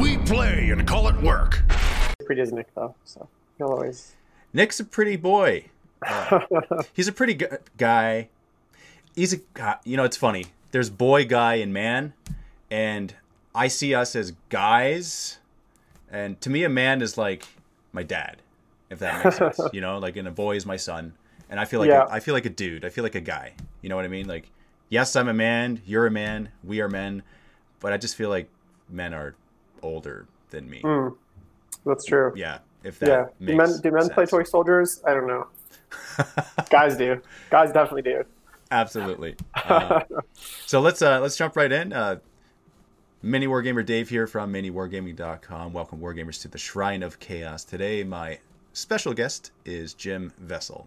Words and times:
We 0.00 0.16
play 0.18 0.70
and 0.70 0.86
call 0.86 1.08
it 1.08 1.16
work. 1.22 1.62
Pretty 2.24 2.40
as 2.42 2.52
Nick 2.52 2.72
though, 2.74 2.94
so 3.04 3.28
he'll 3.56 3.68
always. 3.68 4.14
Nick's 4.52 4.78
a 4.80 4.84
pretty 4.84 5.16
boy. 5.16 5.64
Uh, 6.06 6.40
he's 6.94 7.08
a 7.08 7.12
pretty 7.12 7.34
gu- 7.34 7.56
guy. 7.76 8.28
He's 9.16 9.32
a 9.32 9.38
guy. 9.54 9.78
You 9.84 9.96
know, 9.96 10.04
it's 10.04 10.16
funny. 10.16 10.46
There's 10.70 10.90
boy, 10.90 11.24
guy, 11.26 11.56
and 11.56 11.72
man, 11.74 12.12
and 12.70 13.12
I 13.52 13.66
see 13.66 13.96
us 13.96 14.14
as 14.14 14.32
guys. 14.48 15.38
And 16.08 16.40
to 16.42 16.50
me, 16.50 16.62
a 16.62 16.68
man 16.68 17.02
is 17.02 17.18
like 17.18 17.46
my 17.92 18.04
dad, 18.04 18.36
if 18.90 19.00
that 19.00 19.24
makes 19.24 19.38
sense. 19.38 19.58
You 19.72 19.80
know, 19.80 19.98
like, 19.98 20.16
and 20.16 20.28
a 20.28 20.30
boy 20.30 20.54
is 20.54 20.64
my 20.64 20.76
son. 20.76 21.14
And 21.50 21.58
I 21.58 21.64
feel 21.64 21.80
like 21.80 21.88
Yeah. 21.88 22.04
a, 22.04 22.10
I 22.10 22.20
feel 22.20 22.34
like 22.34 22.46
a 22.46 22.50
dude. 22.50 22.84
I 22.84 22.90
feel 22.90 23.02
like 23.02 23.16
a 23.16 23.20
guy. 23.20 23.54
You 23.82 23.88
know 23.88 23.96
what 23.96 24.04
I 24.04 24.08
mean? 24.08 24.28
Like, 24.28 24.48
yes, 24.90 25.16
I'm 25.16 25.26
a 25.28 25.34
man. 25.34 25.82
You're 25.84 26.06
a 26.06 26.10
man. 26.12 26.50
We 26.62 26.80
are 26.80 26.88
men. 26.88 27.24
But 27.80 27.92
I 27.92 27.96
just 27.96 28.14
feel 28.14 28.28
like 28.30 28.48
men 28.88 29.12
are 29.14 29.34
older 29.82 30.26
than 30.50 30.68
me. 30.68 30.80
Mm, 30.82 31.16
that's 31.84 32.04
true. 32.04 32.32
Yeah. 32.36 32.58
If 32.84 32.98
that 33.00 33.08
Yeah. 33.08 33.46
Do 33.46 33.56
men, 33.56 33.80
do 33.82 33.90
men 33.90 34.08
play 34.10 34.26
toy 34.26 34.44
soldiers? 34.44 35.02
I 35.06 35.14
don't 35.14 35.26
know. 35.26 35.46
Guys 36.70 36.96
do. 36.96 37.20
Guys 37.50 37.72
definitely 37.72 38.02
do. 38.02 38.24
Absolutely. 38.70 39.36
Uh, 39.54 40.00
so 40.66 40.80
let's 40.80 41.00
uh, 41.02 41.20
let's 41.20 41.36
jump 41.36 41.56
right 41.56 41.72
in. 41.72 41.92
Uh, 41.92 42.16
Mini 43.22 43.48
Wargamer 43.48 43.84
Dave 43.84 44.08
here 44.08 44.28
from 44.28 44.52
MiniWargaming.com. 44.52 45.72
Welcome 45.72 45.98
Wargamers 45.98 46.40
to 46.42 46.48
the 46.48 46.58
Shrine 46.58 47.02
of 47.02 47.18
Chaos. 47.18 47.64
Today, 47.64 48.04
my 48.04 48.38
special 48.72 49.12
guest 49.12 49.50
is 49.64 49.92
Jim 49.92 50.32
Vesal. 50.40 50.86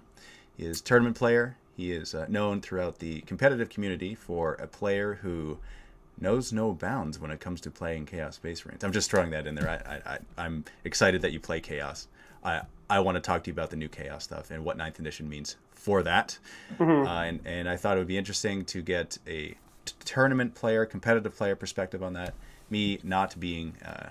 He 0.55 0.65
is 0.65 0.79
a 0.79 0.83
tournament 0.83 1.17
player. 1.17 1.57
He 1.75 1.91
is 1.91 2.15
uh, 2.15 2.27
known 2.29 2.61
throughout 2.61 2.99
the 2.99 3.21
competitive 3.21 3.67
community 3.69 4.15
for 4.15 4.53
a 4.55 4.67
player 4.67 5.15
who 5.15 5.57
knows 6.21 6.53
no 6.53 6.73
bounds 6.73 7.19
when 7.19 7.31
it 7.31 7.39
comes 7.39 7.61
to 7.61 7.71
playing 7.71 8.05
Chaos 8.05 8.35
Space 8.35 8.65
Marines. 8.65 8.83
I'm 8.83 8.91
just 8.91 9.09
throwing 9.09 9.31
that 9.31 9.47
in 9.47 9.55
there. 9.55 9.69
I, 9.69 9.93
I, 9.95 10.13
I, 10.13 10.19
I'm 10.45 10.65
excited 10.83 11.21
that 11.23 11.31
you 11.31 11.39
play 11.39 11.59
Chaos. 11.59 12.07
I, 12.43 12.61
I 12.89 12.99
want 12.99 13.15
to 13.15 13.21
talk 13.21 13.43
to 13.43 13.49
you 13.49 13.53
about 13.53 13.69
the 13.69 13.75
new 13.75 13.87
Chaos 13.89 14.23
stuff 14.23 14.51
and 14.51 14.63
what 14.63 14.77
Ninth 14.77 14.99
Edition 14.99 15.27
means 15.29 15.55
for 15.71 16.03
that. 16.03 16.37
Uh, 16.79 16.83
and, 17.07 17.39
and 17.45 17.67
I 17.69 17.75
thought 17.77 17.97
it 17.97 17.99
would 17.99 18.07
be 18.07 18.17
interesting 18.17 18.65
to 18.65 18.81
get 18.81 19.17
a 19.27 19.55
t- 19.85 19.93
tournament 20.05 20.55
player, 20.55 20.85
competitive 20.85 21.35
player 21.35 21.55
perspective 21.55 22.03
on 22.03 22.13
that. 22.13 22.33
Me 22.69 22.99
not 23.03 23.39
being 23.39 23.73
uh, 23.85 24.09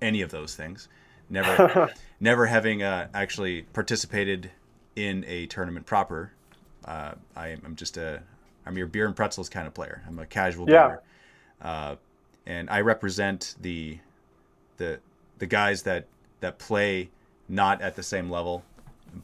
any 0.00 0.22
of 0.22 0.30
those 0.30 0.54
things, 0.54 0.88
never, 1.28 1.90
never 2.20 2.46
having 2.46 2.82
uh, 2.82 3.08
actually 3.14 3.62
participated 3.62 4.50
in 4.94 5.24
a 5.26 5.46
tournament 5.46 5.86
proper. 5.86 6.32
Uh, 6.84 7.12
I, 7.36 7.48
I'm 7.64 7.74
just 7.76 7.96
a, 7.96 8.22
I'm 8.64 8.76
your 8.78 8.86
beer 8.86 9.06
and 9.06 9.16
pretzels 9.16 9.48
kind 9.48 9.66
of 9.66 9.74
player. 9.74 10.02
I'm 10.06 10.18
a 10.18 10.26
casual 10.26 10.68
Yeah. 10.68 10.82
gamer, 10.88 11.02
uh, 11.62 11.96
and 12.46 12.70
I 12.70 12.80
represent 12.80 13.54
the, 13.60 13.98
the, 14.76 15.00
the 15.38 15.46
guys 15.46 15.82
that 15.82 16.06
that 16.40 16.58
play 16.58 17.08
not 17.48 17.80
at 17.80 17.94
the 17.96 18.02
same 18.02 18.30
level 18.30 18.62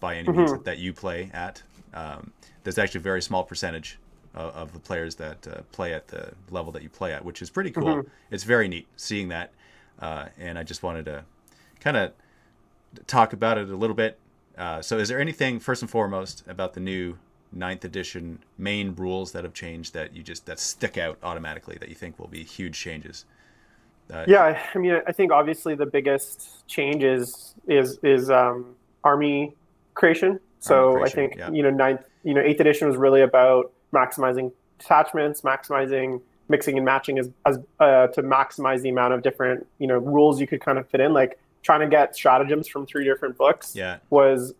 by 0.00 0.16
any 0.16 0.28
means 0.32 0.50
that 0.64 0.78
you 0.78 0.92
play 0.92 1.30
at. 1.34 1.62
Um, 1.92 2.32
there's 2.64 2.78
actually 2.78 3.00
a 3.00 3.02
very 3.02 3.20
small 3.22 3.44
percentage 3.44 3.98
of, 4.34 4.54
of 4.54 4.72
the 4.72 4.78
players 4.78 5.16
that 5.16 5.46
uh, 5.46 5.60
play 5.72 5.92
at 5.92 6.08
the 6.08 6.32
level 6.50 6.72
that 6.72 6.82
you 6.82 6.88
play 6.88 7.12
at, 7.12 7.24
which 7.24 7.42
is 7.42 7.50
pretty 7.50 7.70
cool. 7.70 7.84
It's 8.30 8.44
very 8.44 8.66
neat 8.68 8.86
seeing 8.96 9.28
that, 9.28 9.52
uh, 10.00 10.26
and 10.38 10.58
I 10.58 10.62
just 10.62 10.82
wanted 10.82 11.04
to 11.06 11.24
kind 11.80 11.96
of 11.96 12.12
talk 13.06 13.32
about 13.32 13.58
it 13.58 13.68
a 13.68 13.76
little 13.76 13.96
bit. 13.96 14.18
Uh, 14.56 14.80
so, 14.82 14.98
is 14.98 15.08
there 15.08 15.20
anything 15.20 15.58
first 15.60 15.82
and 15.82 15.90
foremost 15.90 16.44
about 16.46 16.74
the 16.74 16.80
new 16.80 17.18
ninth 17.52 17.84
edition 17.84 18.38
main 18.58 18.94
rules 18.94 19.32
that 19.32 19.44
have 19.44 19.52
changed 19.52 19.94
that 19.94 20.14
you 20.16 20.22
just 20.22 20.46
that 20.46 20.58
stick 20.58 20.96
out 20.98 21.18
automatically 21.22 21.76
that 21.80 21.88
you 21.88 21.94
think 21.94 22.18
will 22.18 22.28
be 22.28 22.42
huge 22.44 22.78
changes? 22.78 23.24
Uh, 24.12 24.24
Yeah, 24.26 24.60
I- 24.74 24.78
mean, 24.78 25.00
I 25.06 25.12
think 25.12 25.32
obviously 25.32 25.74
the 25.74 25.86
biggest 25.86 26.66
change 26.66 27.02
is 27.04 27.54
is 27.66 27.98
is 28.02 28.30
um, 28.30 28.74
army 29.04 29.54
creation. 29.94 30.40
So 30.60 30.92
Army 30.92 31.02
I 31.04 31.08
think 31.08 31.36
yeah. 31.36 31.50
you 31.50 31.62
know 31.62 31.70
ninth, 31.70 32.02
you 32.24 32.34
know 32.34 32.40
eighth 32.40 32.60
edition 32.60 32.88
was 32.88 32.96
really 32.96 33.22
about 33.22 33.72
maximizing 33.92 34.52
detachments, 34.78 35.42
maximizing 35.42 36.20
mixing 36.48 36.76
and 36.76 36.84
matching 36.84 37.18
as, 37.18 37.30
as 37.46 37.58
uh, 37.80 38.08
to 38.08 38.22
maximize 38.22 38.82
the 38.82 38.88
amount 38.88 39.14
of 39.14 39.22
different 39.22 39.66
you 39.78 39.86
know 39.86 39.98
rules 39.98 40.40
you 40.40 40.46
could 40.46 40.60
kind 40.60 40.78
of 40.78 40.88
fit 40.88 41.00
in. 41.00 41.12
Like 41.12 41.38
trying 41.62 41.80
to 41.80 41.86
get 41.88 42.14
stratagems 42.16 42.66
from 42.66 42.86
three 42.86 43.04
different 43.04 43.36
books 43.38 43.76
Yeah, 43.76 43.98
was 44.10 44.52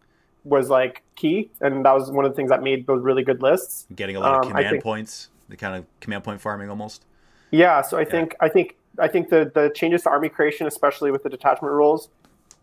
was 0.45 0.69
like 0.69 1.03
key, 1.17 1.51
and 1.61 1.85
that 1.85 1.93
was 1.93 2.11
one 2.11 2.25
of 2.25 2.33
the 2.33 2.37
things 2.37 2.51
that 2.51 2.63
made 2.63 2.87
those 2.87 3.03
really 3.03 3.23
good 3.23 3.43
lists. 3.43 3.87
getting 3.95 4.17
a 4.17 4.21
lot 4.21 4.39
of 4.39 4.45
Um, 4.45 4.51
command 4.51 4.71
think- 4.71 4.83
points, 4.83 5.29
the 5.49 5.57
kind 5.57 5.77
of 5.77 5.85
command 6.01 6.25
point 6.25 6.41
farming 6.41 6.69
almost. 6.71 7.05
Yeah, 7.51 7.83
so 7.83 7.99
I 7.99 8.05
think 8.05 8.35
I 8.41 8.49
think 8.49 8.77
I 8.99 9.09
think 9.09 9.29
the 9.29 9.51
the 9.55 9.71
changes 9.75 10.03
to 10.03 10.11
army 10.11 10.29
creation, 10.29 10.67
especially 10.67 11.11
with 11.11 11.23
the 11.23 11.29
detachment 11.31 11.73
rules, 11.73 12.09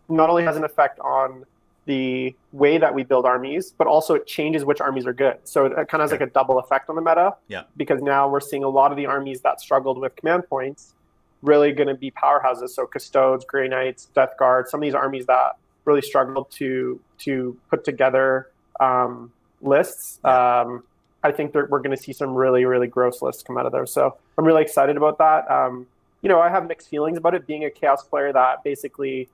not 0.08 0.28
only 0.30 0.44
has 0.44 0.56
an 0.56 0.64
effect 0.64 0.98
on 1.00 1.44
the 1.86 2.34
way 2.52 2.76
that 2.78 2.94
we 2.94 3.02
build 3.02 3.24
armies, 3.24 3.72
but 3.76 3.86
also 3.86 4.14
it 4.14 4.26
changes 4.26 4.64
which 4.64 4.80
armies 4.80 5.06
are 5.06 5.12
good. 5.12 5.38
So 5.44 5.66
it 5.66 5.74
kind 5.88 5.94
of 5.94 6.00
has 6.02 6.12
like 6.12 6.20
a 6.20 6.26
double 6.26 6.58
effect 6.58 6.88
on 6.90 6.94
the 6.96 7.02
meta. 7.02 7.34
Yeah. 7.48 7.62
Because 7.76 8.02
now 8.02 8.28
we're 8.28 8.40
seeing 8.40 8.62
a 8.64 8.68
lot 8.68 8.90
of 8.92 8.96
the 8.96 9.06
armies 9.06 9.40
that 9.40 9.60
struggled 9.60 9.98
with 9.98 10.14
command 10.14 10.46
points 10.48 10.94
really 11.42 11.72
going 11.72 11.88
to 11.88 11.94
be 11.94 12.10
powerhouses. 12.10 12.68
So 12.70 12.86
custodes, 12.86 13.44
Grey 13.46 13.66
Knights, 13.66 14.06
Death 14.14 14.34
Guard, 14.38 14.68
some 14.68 14.80
of 14.80 14.82
these 14.82 14.94
armies 14.94 15.24
that 15.26 15.56
really 15.90 16.02
struggled 16.02 16.50
to 16.52 17.00
to 17.26 17.56
put 17.70 17.84
together 17.84 18.48
um, 18.80 19.32
lists. 19.60 20.18
Um, 20.24 20.82
I 21.22 21.32
think 21.32 21.52
that 21.52 21.68
we're 21.70 21.80
going 21.80 21.94
to 21.96 22.02
see 22.02 22.14
some 22.14 22.34
really, 22.34 22.64
really 22.64 22.86
gross 22.86 23.20
lists 23.20 23.42
come 23.42 23.58
out 23.58 23.66
of 23.66 23.72
there. 23.72 23.84
So 23.86 24.16
I'm 24.38 24.44
really 24.46 24.62
excited 24.62 24.96
about 24.96 25.18
that. 25.18 25.50
Um, 25.50 25.86
you 26.22 26.28
know, 26.30 26.40
I 26.40 26.48
have 26.48 26.66
mixed 26.66 26.88
feelings 26.88 27.18
about 27.18 27.34
it. 27.34 27.46
Being 27.46 27.64
a 27.64 27.70
Chaos 27.70 28.02
player 28.04 28.32
that 28.32 28.64
basically 28.64 29.28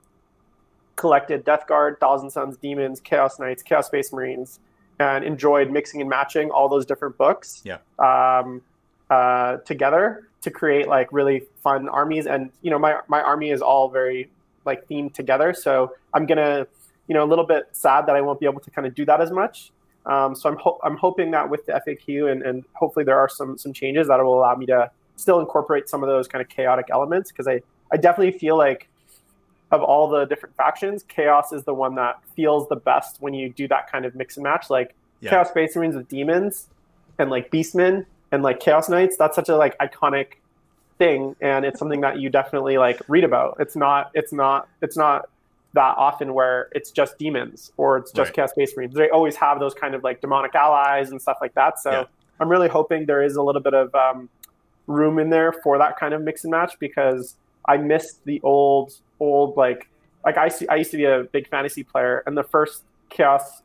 collected 0.95 1.45
Death 1.45 1.67
Guard, 1.67 1.99
Thousand 1.99 2.29
Sons, 2.31 2.57
Demons, 2.57 2.99
Chaos 2.99 3.39
Knights, 3.39 3.61
Chaos 3.63 3.87
Space 3.87 4.11
Marines, 4.11 4.59
and 4.99 5.23
enjoyed 5.23 5.69
mixing 5.71 6.01
and 6.01 6.09
matching 6.09 6.49
all 6.49 6.67
those 6.67 6.85
different 6.85 7.17
books 7.17 7.61
Yeah. 7.63 7.77
um, 7.99 8.61
uh, 9.09 9.57
together 9.57 10.27
to 10.41 10.51
create 10.51 10.87
like 10.87 11.13
really 11.13 11.43
fun 11.63 11.87
armies. 11.87 12.25
And 12.27 12.51
you 12.61 12.71
know, 12.71 12.79
my 12.79 12.99
my 13.07 13.21
army 13.21 13.51
is 13.51 13.61
all 13.61 13.89
very 13.89 14.29
like 14.67 14.87
themed 14.87 15.13
together. 15.15 15.53
So 15.53 15.93
I'm 16.13 16.25
gonna, 16.27 16.67
you 17.07 17.15
know, 17.15 17.23
a 17.23 17.29
little 17.29 17.45
bit 17.45 17.69
sad 17.71 18.05
that 18.05 18.15
I 18.15 18.21
won't 18.21 18.39
be 18.39 18.45
able 18.45 18.59
to 18.59 18.69
kind 18.69 18.85
of 18.85 18.93
do 18.93 19.05
that 19.05 19.19
as 19.21 19.31
much. 19.31 19.71
Um, 20.05 20.35
so 20.35 20.49
I'm 20.49 20.57
ho- 20.57 20.79
I'm 20.83 20.95
hoping 20.97 21.31
that 21.31 21.49
with 21.49 21.65
the 21.65 21.73
FAQ 21.85 22.31
and, 22.31 22.43
and 22.43 22.63
hopefully 22.73 23.03
there 23.03 23.17
are 23.17 23.27
some 23.29 23.57
some 23.57 23.73
changes 23.73 24.07
that 24.09 24.23
will 24.23 24.37
allow 24.39 24.55
me 24.55 24.65
to 24.67 24.91
still 25.15 25.39
incorporate 25.39 25.89
some 25.89 26.03
of 26.03 26.07
those 26.09 26.27
kind 26.27 26.41
of 26.41 26.47
chaotic 26.49 26.85
elements 26.91 27.31
because 27.31 27.47
I 27.47 27.61
I 27.91 27.97
definitely 27.97 28.37
feel 28.37 28.57
like 28.57 28.87
of 29.71 29.81
all 29.81 30.07
the 30.07 30.23
different 30.25 30.55
factions, 30.55 31.03
chaos 31.03 31.51
is 31.51 31.63
the 31.65 31.73
one 31.73 31.95
that 31.95 32.21
feels 32.35 32.69
the 32.69 32.75
best 32.77 33.17
when 33.19 33.33
you 33.33 33.49
do 33.51 33.67
that 33.67 33.91
kind 33.91 34.05
of 34.05 34.15
mix 34.15 34.37
and 34.37 34.43
match. 34.43 34.69
Like 34.69 34.95
Yeah. 35.19 35.31
chaos 35.31 35.49
space 35.49 35.75
marines 35.75 35.95
with 35.95 36.07
demons 36.07 36.67
and 37.19 37.29
like 37.29 37.51
beastmen 37.51 38.05
and 38.31 38.43
like 38.43 38.59
chaos 38.61 38.87
knights. 38.87 39.17
That's 39.17 39.35
such 39.35 39.49
a 39.49 39.57
like 39.57 39.77
iconic 39.79 40.27
thing, 40.97 41.35
and 41.41 41.65
it's 41.65 41.79
something 41.79 42.01
that 42.01 42.19
you 42.19 42.29
definitely 42.29 42.77
like 42.77 43.01
read 43.07 43.23
about. 43.23 43.57
It's 43.59 43.75
not. 43.75 44.11
It's 44.13 44.33
not. 44.33 44.67
It's 44.81 44.97
not 44.97 45.29
that 45.73 45.95
often 45.97 46.33
where 46.33 46.69
it's 46.71 46.89
just 46.91 47.17
demons 47.19 47.71
or 47.77 47.97
it's 47.97 48.11
just 48.11 48.29
Right. 48.29 48.35
chaos 48.35 48.51
space 48.51 48.75
marines. 48.75 48.95
They 48.95 49.09
always 49.09 49.35
have 49.35 49.59
those 49.59 49.73
kind 49.75 49.93
of 49.93 50.03
like 50.03 50.21
demonic 50.21 50.55
allies 50.55 51.11
and 51.11 51.21
stuff 51.21 51.37
like 51.41 51.53
that. 51.55 51.77
So 51.77 51.91
Yeah. 51.91 52.03
I'm 52.39 52.49
really 52.49 52.69
hoping 52.69 53.05
there 53.05 53.21
is 53.21 53.35
a 53.35 53.43
little 53.43 53.61
bit 53.61 53.73
of 53.75 53.93
um, 53.93 54.29
room 54.87 55.19
in 55.19 55.29
there 55.29 55.51
for 55.51 55.77
that 55.77 55.99
kind 55.99 56.13
of 56.15 56.21
mix 56.21 56.43
and 56.45 56.51
match 56.51 56.79
because 56.79 57.35
I 57.65 57.77
missed 57.77 58.23
the 58.23 58.39
old 58.43 58.93
old 59.19 59.55
like 59.57 59.87
like 60.25 60.37
I 60.37 60.49
to, 60.49 60.71
I 60.71 60.75
used 60.77 60.91
to 60.91 60.97
be 60.97 61.05
a 61.05 61.23
big 61.31 61.47
fantasy 61.49 61.83
player 61.83 62.23
and 62.25 62.35
the 62.35 62.43
first 62.43 62.83
chaos 63.09 63.61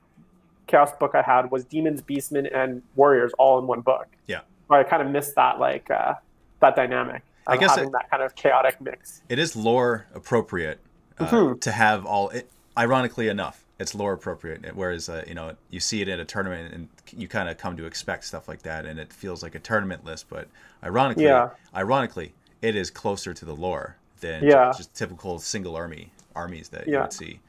chaos 0.66 0.92
book 0.98 1.14
I 1.14 1.22
had 1.22 1.50
was 1.50 1.64
demons, 1.64 2.02
beastmen, 2.02 2.50
and 2.54 2.82
warriors 2.96 3.32
all 3.38 3.58
in 3.58 3.66
one 3.66 3.80
book. 3.80 4.06
Yeah. 4.26 4.40
So 4.68 4.74
I 4.74 4.82
kind 4.82 5.02
of 5.02 5.08
missed 5.08 5.34
that 5.36 5.58
like 5.60 5.90
uh, 5.90 6.14
that 6.62 6.74
dynamic. 6.74 7.22
I 7.46 7.56
guess 7.56 7.70
having 7.72 7.88
it- 7.88 7.92
that 7.92 8.08
kind 8.10 8.22
of 8.22 8.34
chaotic 8.34 8.80
mix. 8.80 9.20
It 9.28 9.38
is 9.38 9.54
lore 9.54 10.06
appropriate 10.14 10.78
uh, 11.18 11.26
Mhm. 11.26 11.60
to 11.60 11.72
have 11.72 12.06
all. 12.06 12.30
It, 12.30 12.48
ironically 12.78 13.28
enough, 13.28 13.64
it's 13.78 13.94
lore 13.94 14.12
appropriate. 14.14 14.74
Whereas 14.74 15.08
uh, 15.08 15.24
you 15.26 15.34
know 15.34 15.54
you 15.68 15.80
see 15.80 16.00
it 16.00 16.08
at 16.08 16.18
a 16.20 16.24
tournament 16.24 16.72
and 16.72 16.88
you 17.14 17.28
kind 17.28 17.48
of 17.50 17.58
come 17.58 17.76
to 17.76 17.84
expect 17.84 18.24
stuff 18.24 18.48
like 18.48 18.62
that, 18.62 18.86
and 18.86 18.98
it 18.98 19.12
feels 19.12 19.42
like 19.42 19.54
a 19.54 19.58
tournament 19.58 20.04
list. 20.04 20.30
But 20.30 20.48
ironically, 20.82 21.24
Yeah. 21.24 21.50
ironically, 21.76 22.32
it 22.62 22.74
is 22.76 22.90
closer 22.90 23.34
to 23.34 23.44
the 23.44 23.54
lore 23.54 23.96
than 24.20 24.44
Yeah. 24.44 24.72
just, 24.76 24.94
typical 24.94 25.38
single 25.40 25.74
army 25.76 26.12
armies 26.34 26.68
that 26.70 26.86
you 26.86 26.94
Yeah. 26.94 27.02
would 27.02 27.12
see. 27.12 27.40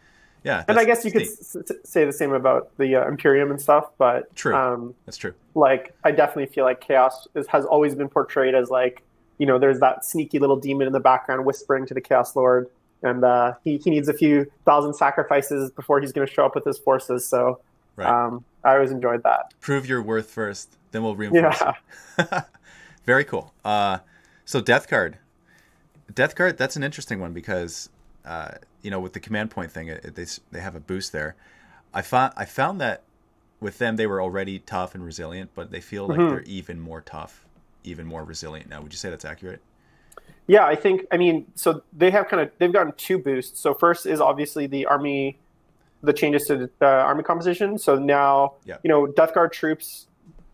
Yeah, 0.43 0.65
And 0.67 0.77
I 0.77 0.83
guess 0.83 1.05
you 1.05 1.11
could 1.11 1.21
s- 1.21 1.55
say 1.85 2.03
the 2.03 2.11
same 2.11 2.33
about 2.33 2.75
the 2.77 2.97
uh, 2.97 3.07
Imperium 3.07 3.49
and 3.51 3.61
stuff, 3.61 3.91
but 3.97 4.35
True. 4.35 4.53
Um, 4.53 4.93
That's 5.05 5.15
true. 5.15 5.33
like 5.55 5.93
I 6.03 6.11
definitely 6.11 6.47
feel 6.47 6.65
like 6.65 6.81
chaos 6.81 7.27
is, 7.35 7.47
has 7.47 7.63
always 7.63 7.95
been 7.95 8.09
portrayed 8.09 8.53
as 8.53 8.69
like 8.69 9.03
you 9.37 9.45
know 9.45 9.57
there's 9.59 9.79
that 9.79 10.05
sneaky 10.05 10.39
little 10.39 10.55
demon 10.55 10.87
in 10.87 10.93
the 10.93 10.99
background 10.99 11.45
whispering 11.45 11.85
to 11.85 11.93
the 11.93 12.01
chaos 12.01 12.35
lord 12.35 12.69
and 13.05 13.25
uh, 13.25 13.51
he, 13.65 13.77
he 13.83 13.89
needs 13.89 14.07
a 14.07 14.13
few 14.13 14.49
thousand 14.65 14.93
sacrifices 14.93 15.69
before 15.71 15.99
he's 15.99 16.13
going 16.13 16.25
to 16.25 16.33
show 16.33 16.45
up 16.45 16.55
with 16.55 16.65
his 16.65 16.77
forces 16.77 17.27
so 17.27 17.59
Right. 17.95 18.07
um, 18.07 18.43
i 18.63 18.73
always 18.73 18.89
enjoyed 18.89 19.21
that 19.21 19.53
Prove 19.61 19.87
your 19.87 20.01
worth 20.01 20.31
first, 20.31 20.77
then 20.91 21.03
we'll 21.03 21.15
reinforce 21.15 21.61
yeah. 22.17 22.41
Very 23.05 23.25
cool. 23.25 23.53
Uh, 23.63 23.99
so 24.45 24.61
Death 24.61 24.87
Guard. 24.87 25.17
Death 26.13 26.35
Guard, 26.35 26.57
that's 26.57 26.75
an 26.75 26.83
interesting 26.83 27.19
one 27.19 27.33
because 27.33 27.89
uh, 28.25 28.51
you 28.81 28.91
know 28.91 28.99
with 28.99 29.13
the 29.13 29.19
command 29.19 29.51
point 29.51 29.71
thing, 29.71 29.87
it, 29.89 30.15
they 30.15 30.25
they 30.51 30.59
have 30.59 30.75
a 30.75 30.79
boost 30.79 31.11
there. 31.11 31.35
I 31.93 32.01
found 32.01 32.33
I 32.37 32.45
found 32.45 32.79
that 32.81 33.03
with 33.59 33.77
them 33.77 33.95
they 33.95 34.07
were 34.07 34.21
already 34.21 34.59
tough 34.59 34.95
and 34.95 35.03
resilient, 35.03 35.51
but 35.55 35.71
they 35.71 35.81
feel 35.81 36.07
like 36.07 36.19
mm-hmm. 36.19 36.29
they're 36.29 36.43
even 36.43 36.79
more 36.79 37.01
tough, 37.01 37.45
even 37.83 38.05
more 38.05 38.23
resilient 38.23 38.69
now. 38.69 38.81
Would 38.81 38.93
you 38.93 38.97
say 38.97 39.09
that's 39.09 39.25
accurate? 39.25 39.61
Yeah, 40.47 40.65
I 40.65 40.75
think. 40.75 41.05
I 41.11 41.17
mean, 41.17 41.47
so 41.55 41.83
they 41.93 42.11
have 42.11 42.27
kind 42.27 42.41
of 42.41 42.51
they've 42.57 42.71
gotten 42.71 42.93
two 42.97 43.17
boosts. 43.17 43.59
So 43.59 43.73
first 43.73 44.05
is 44.05 44.19
obviously 44.19 44.67
the 44.67 44.85
army, 44.85 45.39
the 46.01 46.13
changes 46.13 46.45
to 46.47 46.69
the 46.79 46.85
army 46.85 47.23
composition. 47.23 47.77
So 47.77 47.95
now, 47.95 48.55
yeah. 48.65 48.77
you 48.83 48.89
know, 48.89 49.07
Death 49.07 49.33
Guard 49.33 49.53
troops, 49.53 50.07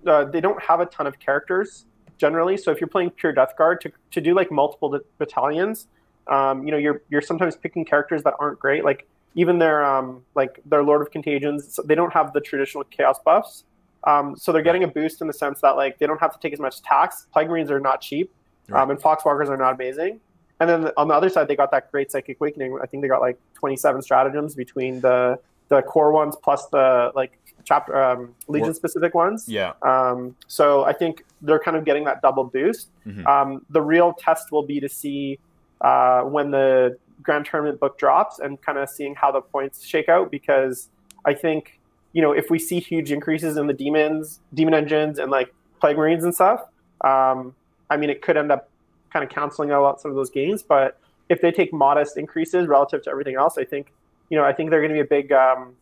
uh, 0.06 0.26
they 0.26 0.42
don't 0.42 0.62
have 0.62 0.80
a 0.80 0.86
ton 0.86 1.08
of 1.08 1.20
characters 1.20 1.86
generally. 2.18 2.58
So 2.58 2.72
if 2.72 2.80
you're 2.80 2.88
playing 2.88 3.12
pure 3.12 3.32
Death 3.34 3.56
Guard 3.58 3.82
to 3.82 3.92
to 4.12 4.22
do 4.22 4.36
like 4.36 4.52
multiple 4.52 5.00
battalions, 5.18 5.88
um, 6.28 6.66
you 6.66 6.72
know, 6.72 6.78
you're 6.78 7.02
you're 7.10 7.22
sometimes 7.22 7.56
picking 7.56 7.84
characters 7.84 8.22
that 8.24 8.36
aren't 8.40 8.60
great. 8.60 8.86
Like 8.86 9.08
even 9.36 9.58
their 9.58 9.84
um, 9.84 10.24
like 10.36 10.62
their 10.66 10.84
Lord 10.84 11.02
of 11.02 11.12
Contagions, 11.12 11.74
so 11.74 11.82
they 11.82 11.96
don't 11.96 12.14
have 12.14 12.34
the 12.34 12.42
traditional 12.42 12.84
chaos 12.86 13.18
buffs. 13.26 13.64
Um, 14.06 14.36
so 14.38 14.52
they're 14.52 14.62
getting 14.62 14.84
a 14.84 14.88
boost 14.88 15.22
in 15.22 15.28
the 15.28 15.34
sense 15.34 15.62
that 15.62 15.76
like 15.76 16.00
they 16.00 16.08
don't 16.08 16.20
have 16.20 16.34
to 16.34 16.40
take 16.40 16.54
as 16.54 16.60
much 16.60 16.82
tax. 16.82 17.28
Plague 17.34 17.50
Marines 17.50 17.70
are 17.70 17.80
not 17.80 18.02
cheap 18.02 18.32
Right. 18.70 18.82
Um, 18.82 18.92
and 18.92 19.00
Poxwalkers 19.00 19.50
are 19.50 19.58
not 19.58 19.76
amazing. 19.76 20.20
And 20.60 20.70
then 20.70 20.92
on 20.98 21.08
the 21.08 21.14
other 21.14 21.30
side, 21.30 21.48
they 21.48 21.56
got 21.56 21.72
that 21.72 21.92
great 21.92 22.12
Psychic 22.12 22.38
Awakening. 22.40 22.78
I 22.82 22.86
think 22.86 23.02
they 23.02 23.08
got 23.08 23.22
like 23.22 23.40
27 23.56 24.02
stratagems 24.02 24.56
between 24.56 25.02
the 25.02 25.40
the 25.70 25.84
core 25.84 26.12
ones 26.12 26.36
plus 26.42 26.66
the 26.68 27.12
like 27.16 27.40
chapter 27.64 28.02
um, 28.02 28.34
legion 28.48 28.74
specific 28.74 29.14
ones. 29.14 29.48
Yeah. 29.48 29.74
Um, 29.84 30.36
so 30.48 30.84
I 30.84 30.94
think 30.94 31.24
they're 31.44 31.60
kind 31.60 31.78
of 31.78 31.86
getting 31.86 32.06
that 32.06 32.24
double 32.24 32.44
boost. 32.44 32.90
Mm-hmm. 33.06 33.28
Um, 33.28 33.66
the 33.70 33.82
real 33.82 34.14
test 34.14 34.52
will 34.52 34.64
be 34.64 34.80
to 34.80 34.90
see 34.90 35.38
uh, 35.82 36.22
when 36.22 36.50
the 36.50 36.98
grand 37.22 37.46
tournament 37.46 37.80
book 37.80 38.00
drops 38.00 38.40
and 38.40 38.60
kind 38.62 38.80
of 38.80 38.90
seeing 38.90 39.14
how 39.14 39.32
the 39.32 39.42
points 39.42 39.86
shake 39.86 40.10
out 40.10 40.32
because 40.32 40.90
I 41.26 41.36
think 41.36 41.79
you 42.14 42.22
know 42.22 42.32
if 42.32 42.50
we 42.50 42.60
see 42.60 42.80
huge 42.80 43.12
increases 43.12 43.58
in 43.58 43.68
the 43.68 43.74
demons, 43.74 44.40
demon 44.54 44.74
engines, 44.74 45.20
and 45.20 45.32
like 45.32 45.54
plague 45.80 45.98
marines 45.98 46.24
and 46.24 46.34
stuff, 46.34 46.62
um, 47.02 47.56
I 47.90 47.98
mean, 47.98 48.10
it 48.10 48.22
could 48.22 48.38
end 48.38 48.52
up 48.52 48.70
kind 49.12 49.24
of 49.24 49.30
canceling 49.30 49.72
out 49.72 50.02
some 50.02 50.12
of 50.12 50.16
those 50.16 50.30
gains. 50.30 50.62
But 50.64 51.00
if 51.30 51.42
they 51.42 51.52
take 51.52 51.74
modest 51.74 52.18
increases 52.18 52.68
relative 52.68 53.04
to 53.04 53.10
everything 53.10 53.36
else, 53.36 53.58
I 53.58 53.64
think, 53.64 53.92
you 54.30 54.38
know, 54.38 54.44
I 54.44 54.54
think 54.54 54.70
they're 54.70 54.82
going 54.82 54.92
to 54.92 54.96
be 54.96 55.02
a 55.02 55.06
big, 55.06 55.32
um, 55.32 55.76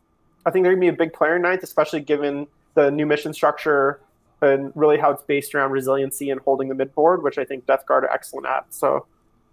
I 0.45 0.51
think 0.51 0.63
they're 0.63 0.73
going 0.73 0.87
to 0.87 0.91
be 0.91 0.95
a 0.95 1.05
big 1.05 1.13
player 1.13 1.35
in 1.35 1.41
ninth, 1.41 1.63
especially 1.63 2.01
given 2.01 2.47
the 2.75 2.91
new 2.91 3.05
mission 3.05 3.33
structure 3.33 3.99
and 4.41 4.71
really 4.75 4.97
how 4.97 5.11
it's 5.11 5.23
based 5.23 5.55
around 5.55 5.71
resiliency 5.71 6.29
and 6.29 6.39
holding 6.41 6.69
the 6.69 6.75
mid 6.75 6.93
board, 6.93 7.23
which 7.23 7.37
I 7.37 7.43
think 7.43 7.65
Death 7.65 7.85
Guard 7.85 8.03
are 8.03 8.11
excellent 8.11 8.45
at. 8.45 8.65
So 8.69 9.05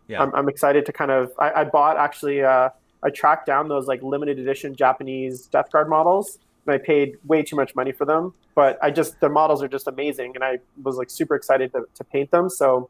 yeah. 0.08 0.22
I'm, 0.22 0.34
I'm 0.34 0.48
excited 0.48 0.84
to 0.86 0.92
kind 0.92 1.10
of, 1.10 1.32
I, 1.38 1.52
I 1.52 1.64
bought 1.64 1.96
actually, 1.96 2.42
uh, 2.42 2.68
I 3.02 3.10
tracked 3.10 3.46
down 3.46 3.68
those 3.68 3.86
like 3.86 4.02
limited 4.02 4.38
edition 4.38 4.74
Japanese 4.74 5.46
Death 5.46 5.70
Guard 5.72 5.88
models 5.88 6.38
and 6.66 6.74
I 6.74 6.78
paid 6.78 7.16
way 7.24 7.42
too 7.42 7.56
much 7.56 7.74
money 7.74 7.92
for 7.92 8.04
them. 8.04 8.34
But 8.54 8.78
I 8.82 8.90
just 8.90 9.20
the 9.20 9.28
models 9.28 9.62
are 9.62 9.68
just 9.68 9.86
amazing, 9.86 10.32
and 10.34 10.44
I 10.44 10.58
was 10.82 10.96
like 10.96 11.10
super 11.10 11.34
excited 11.34 11.72
to, 11.72 11.86
to 11.94 12.04
paint 12.04 12.30
them. 12.30 12.48
So 12.48 12.88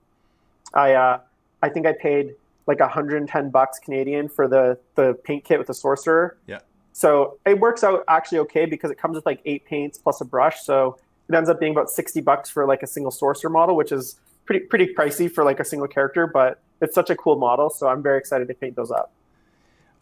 I 0.72 0.92
uh, 0.92 1.20
I 1.62 1.68
think 1.68 1.86
I 1.86 1.92
paid 1.92 2.34
like 2.66 2.80
110 2.80 3.50
bucks 3.50 3.78
Canadian 3.78 4.28
for 4.28 4.48
the 4.48 4.78
the 4.94 5.14
paint 5.24 5.44
kit 5.44 5.58
with 5.58 5.66
the 5.66 5.74
sorcerer. 5.74 6.36
Yeah. 6.46 6.60
So 6.92 7.38
it 7.44 7.58
works 7.58 7.82
out 7.82 8.04
actually 8.08 8.38
okay 8.40 8.66
because 8.66 8.90
it 8.90 8.98
comes 8.98 9.16
with 9.16 9.26
like 9.26 9.40
eight 9.44 9.64
paints 9.64 9.98
plus 9.98 10.20
a 10.20 10.24
brush. 10.24 10.62
So 10.62 10.98
it 11.28 11.34
ends 11.34 11.48
up 11.48 11.58
being 11.58 11.72
about 11.72 11.90
60 11.90 12.20
bucks 12.20 12.50
for 12.50 12.66
like 12.66 12.82
a 12.82 12.86
single 12.86 13.10
sorcerer 13.10 13.50
model, 13.50 13.74
which 13.74 13.90
is 13.90 14.16
pretty 14.46 14.66
pretty 14.66 14.94
pricey 14.94 15.30
for 15.30 15.44
like 15.44 15.58
a 15.58 15.64
single 15.64 15.88
character, 15.88 16.26
but 16.26 16.60
it's 16.80 16.94
such 16.94 17.10
a 17.10 17.16
cool 17.16 17.36
model. 17.36 17.70
So 17.70 17.88
I'm 17.88 18.02
very 18.02 18.18
excited 18.18 18.48
to 18.48 18.54
paint 18.54 18.76
those 18.76 18.90
up. 18.90 19.12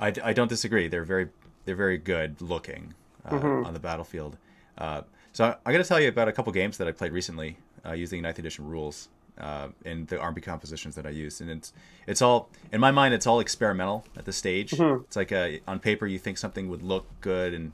I, 0.01 0.13
I 0.23 0.33
don't 0.33 0.49
disagree. 0.49 0.89
They're 0.89 1.05
very 1.05 1.29
they're 1.65 1.77
very 1.77 1.99
good 1.99 2.43
looking 2.43 2.95
uh, 3.25 3.31
mm-hmm. 3.31 3.67
on 3.67 3.75
the 3.75 3.81
battlefield. 3.81 4.37
Uh, 4.79 5.03
so 5.33 5.45
I, 5.45 5.49
am 5.49 5.73
going 5.73 5.83
to 5.83 5.89
tell 5.89 6.01
you 6.01 6.09
about 6.09 6.29
a 6.29 6.33
couple 6.33 6.53
games 6.53 6.79
that 6.79 6.89
I 6.89 6.93
played 6.93 7.13
recently 7.13 7.57
uh, 7.85 7.93
using 7.93 8.23
ninth 8.23 8.39
edition 8.39 8.67
rules 8.67 9.09
uh, 9.39 9.69
in 9.85 10.07
the 10.07 10.21
army 10.21 10.41
compositions 10.41 10.95
that 10.95 11.07
I 11.07 11.11
used, 11.11 11.41
and 11.41 11.51
it's 11.51 11.73
it's 12.07 12.21
all 12.21 12.51
in 12.71 12.81
my 12.81 12.91
mind. 12.91 13.15
It's 13.15 13.27
all 13.27 13.41
experimental 13.41 14.05
at 14.17 14.25
this 14.25 14.37
stage. 14.37 14.73
Mm-hmm. 14.73 15.05
It's 15.05 15.17
like 15.17 15.33
a, 15.33 15.61
on 15.67 15.79
paper 15.79 16.07
you 16.07 16.19
think 16.19 16.39
something 16.39 16.69
would 16.69 16.83
look 16.83 17.07
good 17.21 17.55
and 17.55 17.73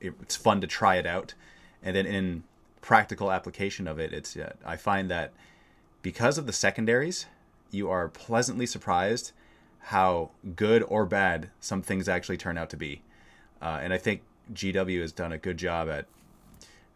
it, 0.00 0.14
it's 0.20 0.36
fun 0.36 0.60
to 0.60 0.66
try 0.66 0.96
it 0.96 1.06
out, 1.06 1.34
and 1.82 1.96
then 1.96 2.06
in 2.06 2.44
practical 2.80 3.32
application 3.32 3.88
of 3.88 3.98
it, 3.98 4.12
it's 4.12 4.36
uh, 4.36 4.52
I 4.64 4.76
find 4.76 5.10
that 5.10 5.32
because 6.02 6.38
of 6.38 6.46
the 6.46 6.52
secondaries, 6.52 7.26
you 7.70 7.90
are 7.90 8.08
pleasantly 8.08 8.66
surprised 8.66 9.32
how 9.80 10.30
good 10.54 10.82
or 10.88 11.06
bad 11.06 11.50
some 11.60 11.82
things 11.82 12.08
actually 12.08 12.36
turn 12.36 12.58
out 12.58 12.70
to 12.70 12.76
be. 12.76 13.02
Uh, 13.60 13.80
and 13.82 13.92
I 13.92 13.98
think 13.98 14.22
GW 14.52 15.00
has 15.00 15.12
done 15.12 15.32
a 15.32 15.38
good 15.38 15.56
job 15.56 15.88
at 15.88 16.06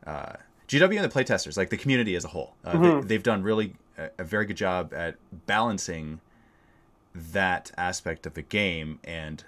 uh, 0.07 0.37
GW 0.69 1.03
and 1.03 1.11
the 1.11 1.15
playtesters, 1.15 1.57
like 1.57 1.71
the 1.71 1.77
community 1.77 2.17
as 2.17 2.25
a 2.25 2.29
whole. 2.29 2.55
Uh, 2.65 2.73
mm-hmm. 2.73 3.07
they, 3.07 3.15
have 3.15 3.23
done 3.23 3.43
really 3.43 3.75
a, 3.99 4.11
a, 4.19 4.25
very 4.25 4.47
good 4.47 4.57
job 4.57 4.93
at 4.95 5.17
balancing 5.47 6.21
that 7.15 7.71
aspect 7.77 8.27
of 8.27 8.35
the 8.35 8.43
game 8.43 8.99
and 9.05 9.45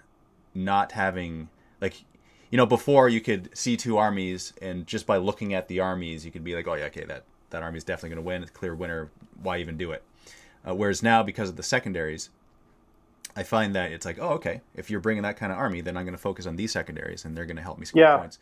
not 0.55 0.93
having 0.93 1.49
like 1.81 2.05
you 2.51 2.57
know 2.57 2.67
before 2.67 3.09
you 3.09 3.21
could 3.21 3.57
see 3.57 3.77
two 3.77 3.97
armies 3.97 4.53
and 4.61 4.87
just 4.87 5.07
by 5.07 5.17
looking 5.17 5.55
at 5.55 5.67
the 5.69 5.81
armies 5.81 6.25
you 6.25 6.31
could 6.31 6.45
be 6.45 6.55
like 6.55 6.69
oh 6.69 6.75
yeah 6.75 6.85
okay 6.85 7.05
that 7.05 7.25
that 7.51 7.63
army 7.63 7.79
is 7.79 7.85
definitely 7.85 8.11
going 8.11 8.23
to 8.23 8.27
win 8.27 8.43
it's 8.43 8.51
a 8.51 8.55
clear 8.55 8.75
winner 8.75 9.11
why 9.43 9.59
even 9.59 9.77
do 9.77 9.91
it 9.91 10.05
uh, 10.69 10.75
whereas 10.75 11.03
now 11.03 11.23
because 11.23 11.49
of 11.49 11.57
the 11.57 11.63
secondaries 11.63 12.29
I 13.37 13.43
find 13.43 13.75
that 13.75 13.91
it's 13.91 14.07
like, 14.07 14.19
oh, 14.21 14.31
okay, 14.31 14.61
if 14.75 14.91
you're 14.91 15.01
bringing 15.01 15.23
that 15.25 15.37
kind 15.37 15.51
of 15.51 15.59
army, 15.59 15.81
then 15.81 15.97
I'm 15.97 16.05
going 16.05 16.15
to 16.15 16.23
focus 16.23 16.47
on 16.47 16.57
these 16.57 16.73
secondaries, 16.73 17.25
and 17.25 17.37
they're 17.37 17.47
going 17.47 17.57
to 17.57 17.63
help 17.63 17.79
me 17.79 17.87
score 17.87 18.03
yeah. 18.03 18.17
points. 18.17 18.39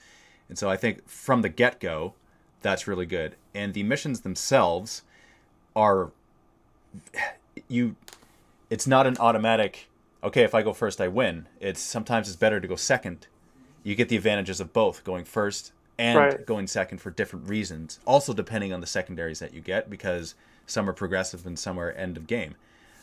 And 0.49 0.58
so 0.58 0.69
I 0.69 0.76
think 0.76 1.08
from 1.08 1.43
the 1.43 1.49
get 1.49 1.81
go, 1.81 2.14
that's 2.61 2.87
really 2.87 3.06
good. 3.06 3.37
And 3.55 3.75
the 3.75 3.82
missions 3.82 4.20
themselves 4.20 5.02
are 5.75 6.11
you. 7.69 7.96
It's 8.70 8.87
not 8.87 9.06
an 9.06 9.17
automatic. 9.19 9.88
Okay, 10.23 10.43
if 10.43 10.55
I 10.55 10.62
go 10.62 10.73
first, 10.73 11.00
I 11.00 11.08
win. 11.08 11.46
It's 11.61 11.81
sometimes 11.81 12.29
it's 12.29 12.37
better 12.37 12.61
to 12.61 12.69
go 12.69 12.76
second. 12.76 13.26
You 13.82 13.94
get 13.94 14.08
the 14.08 14.17
advantages 14.17 14.61
of 14.61 14.73
both 14.73 15.05
going 15.05 15.25
first 15.25 15.73
and 15.99 16.19
right. 16.19 16.46
going 16.46 16.67
second 16.67 16.99
for 16.99 17.11
different 17.11 17.49
reasons. 17.49 17.99
Also, 18.06 18.32
depending 18.32 18.73
on 18.73 18.81
the 18.81 18.87
secondaries 18.87 19.40
that 19.40 19.52
you 19.52 19.61
get, 19.61 19.90
because 19.90 20.34
some 20.67 20.88
are 20.88 20.93
progressive 20.93 21.46
and 21.46 21.58
some 21.58 21.79
are 21.81 21.90
end 21.90 22.17
of 22.17 22.26
game, 22.26 22.55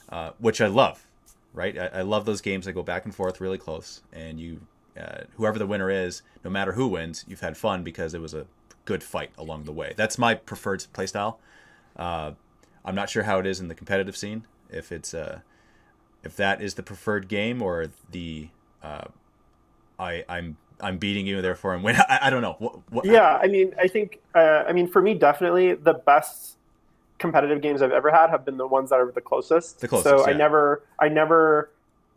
uh, 0.10 0.31
which 0.40 0.62
I 0.62 0.68
love 0.68 1.06
right? 1.54 1.78
I, 1.78 1.88
I, 1.88 2.02
love 2.02 2.26
those 2.26 2.42
games 2.42 2.66
that 2.66 2.74
go 2.74 2.84
back 2.84 3.06
and 3.06 3.14
forth 3.14 3.42
really 3.42 3.58
close, 3.58 4.02
and 4.14 4.40
you, 4.40 4.62
uh, 5.00 5.24
whoever 5.36 5.60
the 5.60 5.68
winner 5.68 5.90
is, 5.90 6.22
no 6.44 6.50
matter 6.50 6.74
who 6.74 6.88
wins, 6.88 7.26
you've 7.28 7.42
had 7.42 7.58
fun 7.58 7.84
because 7.84 8.14
it 8.14 8.22
was 8.22 8.34
a 8.34 8.46
good 8.86 9.04
fight 9.04 9.32
along 9.38 9.64
the 9.64 9.72
way. 9.72 9.94
That's 9.96 10.18
my 10.18 10.36
preferred 10.36 10.86
playstyle. 10.94 11.38
Uh, 11.96 12.32
I'm 12.86 12.96
not 12.96 13.10
sure 13.10 13.24
how 13.24 13.40
it 13.40 13.46
is 13.46 13.60
in 13.60 13.68
the 13.68 13.76
competitive 13.76 14.16
scene. 14.16 14.46
If 14.70 14.92
it's 14.92 15.14
uh, 15.14 15.40
if 16.24 16.36
that 16.38 16.62
is 16.62 16.76
the 16.76 16.84
preferred 16.84 17.28
game 17.28 17.62
or 17.62 17.88
the 18.12 18.50
uh, 18.82 19.06
I 20.00 20.24
I'm 20.30 20.58
I'm 20.82 20.98
beating 20.98 21.28
you, 21.28 21.42
therefore 21.42 21.74
I'm 21.74 21.84
winning. 21.84 22.02
I, 22.10 22.20
I 22.24 22.30
don't 22.30 22.42
know. 22.42 22.56
What, 22.60 22.92
what, 22.92 23.06
yeah, 23.06 23.38
I 23.38 23.48
mean, 23.48 23.74
I 23.78 23.88
think, 23.88 24.20
uh, 24.34 24.64
I 24.68 24.74
mean, 24.74 24.88
for 24.88 25.02
me, 25.02 25.14
definitely 25.14 25.74
the 25.74 25.94
best 25.94 26.58
competitive 27.19 27.61
games 27.61 27.81
I've 27.81 27.92
ever 27.92 28.09
had 28.11 28.30
have 28.30 28.44
been 28.45 28.57
the 28.57 28.68
ones 28.68 28.90
that 28.90 28.99
are 28.99 29.11
the 29.11 29.21
closest. 29.21 29.80
The 29.81 29.88
closest. 29.88 30.09
So 30.09 30.26
yeah. 30.26 30.33
I 30.33 30.38
never, 30.38 30.83
I 30.99 31.09
never, 31.09 31.69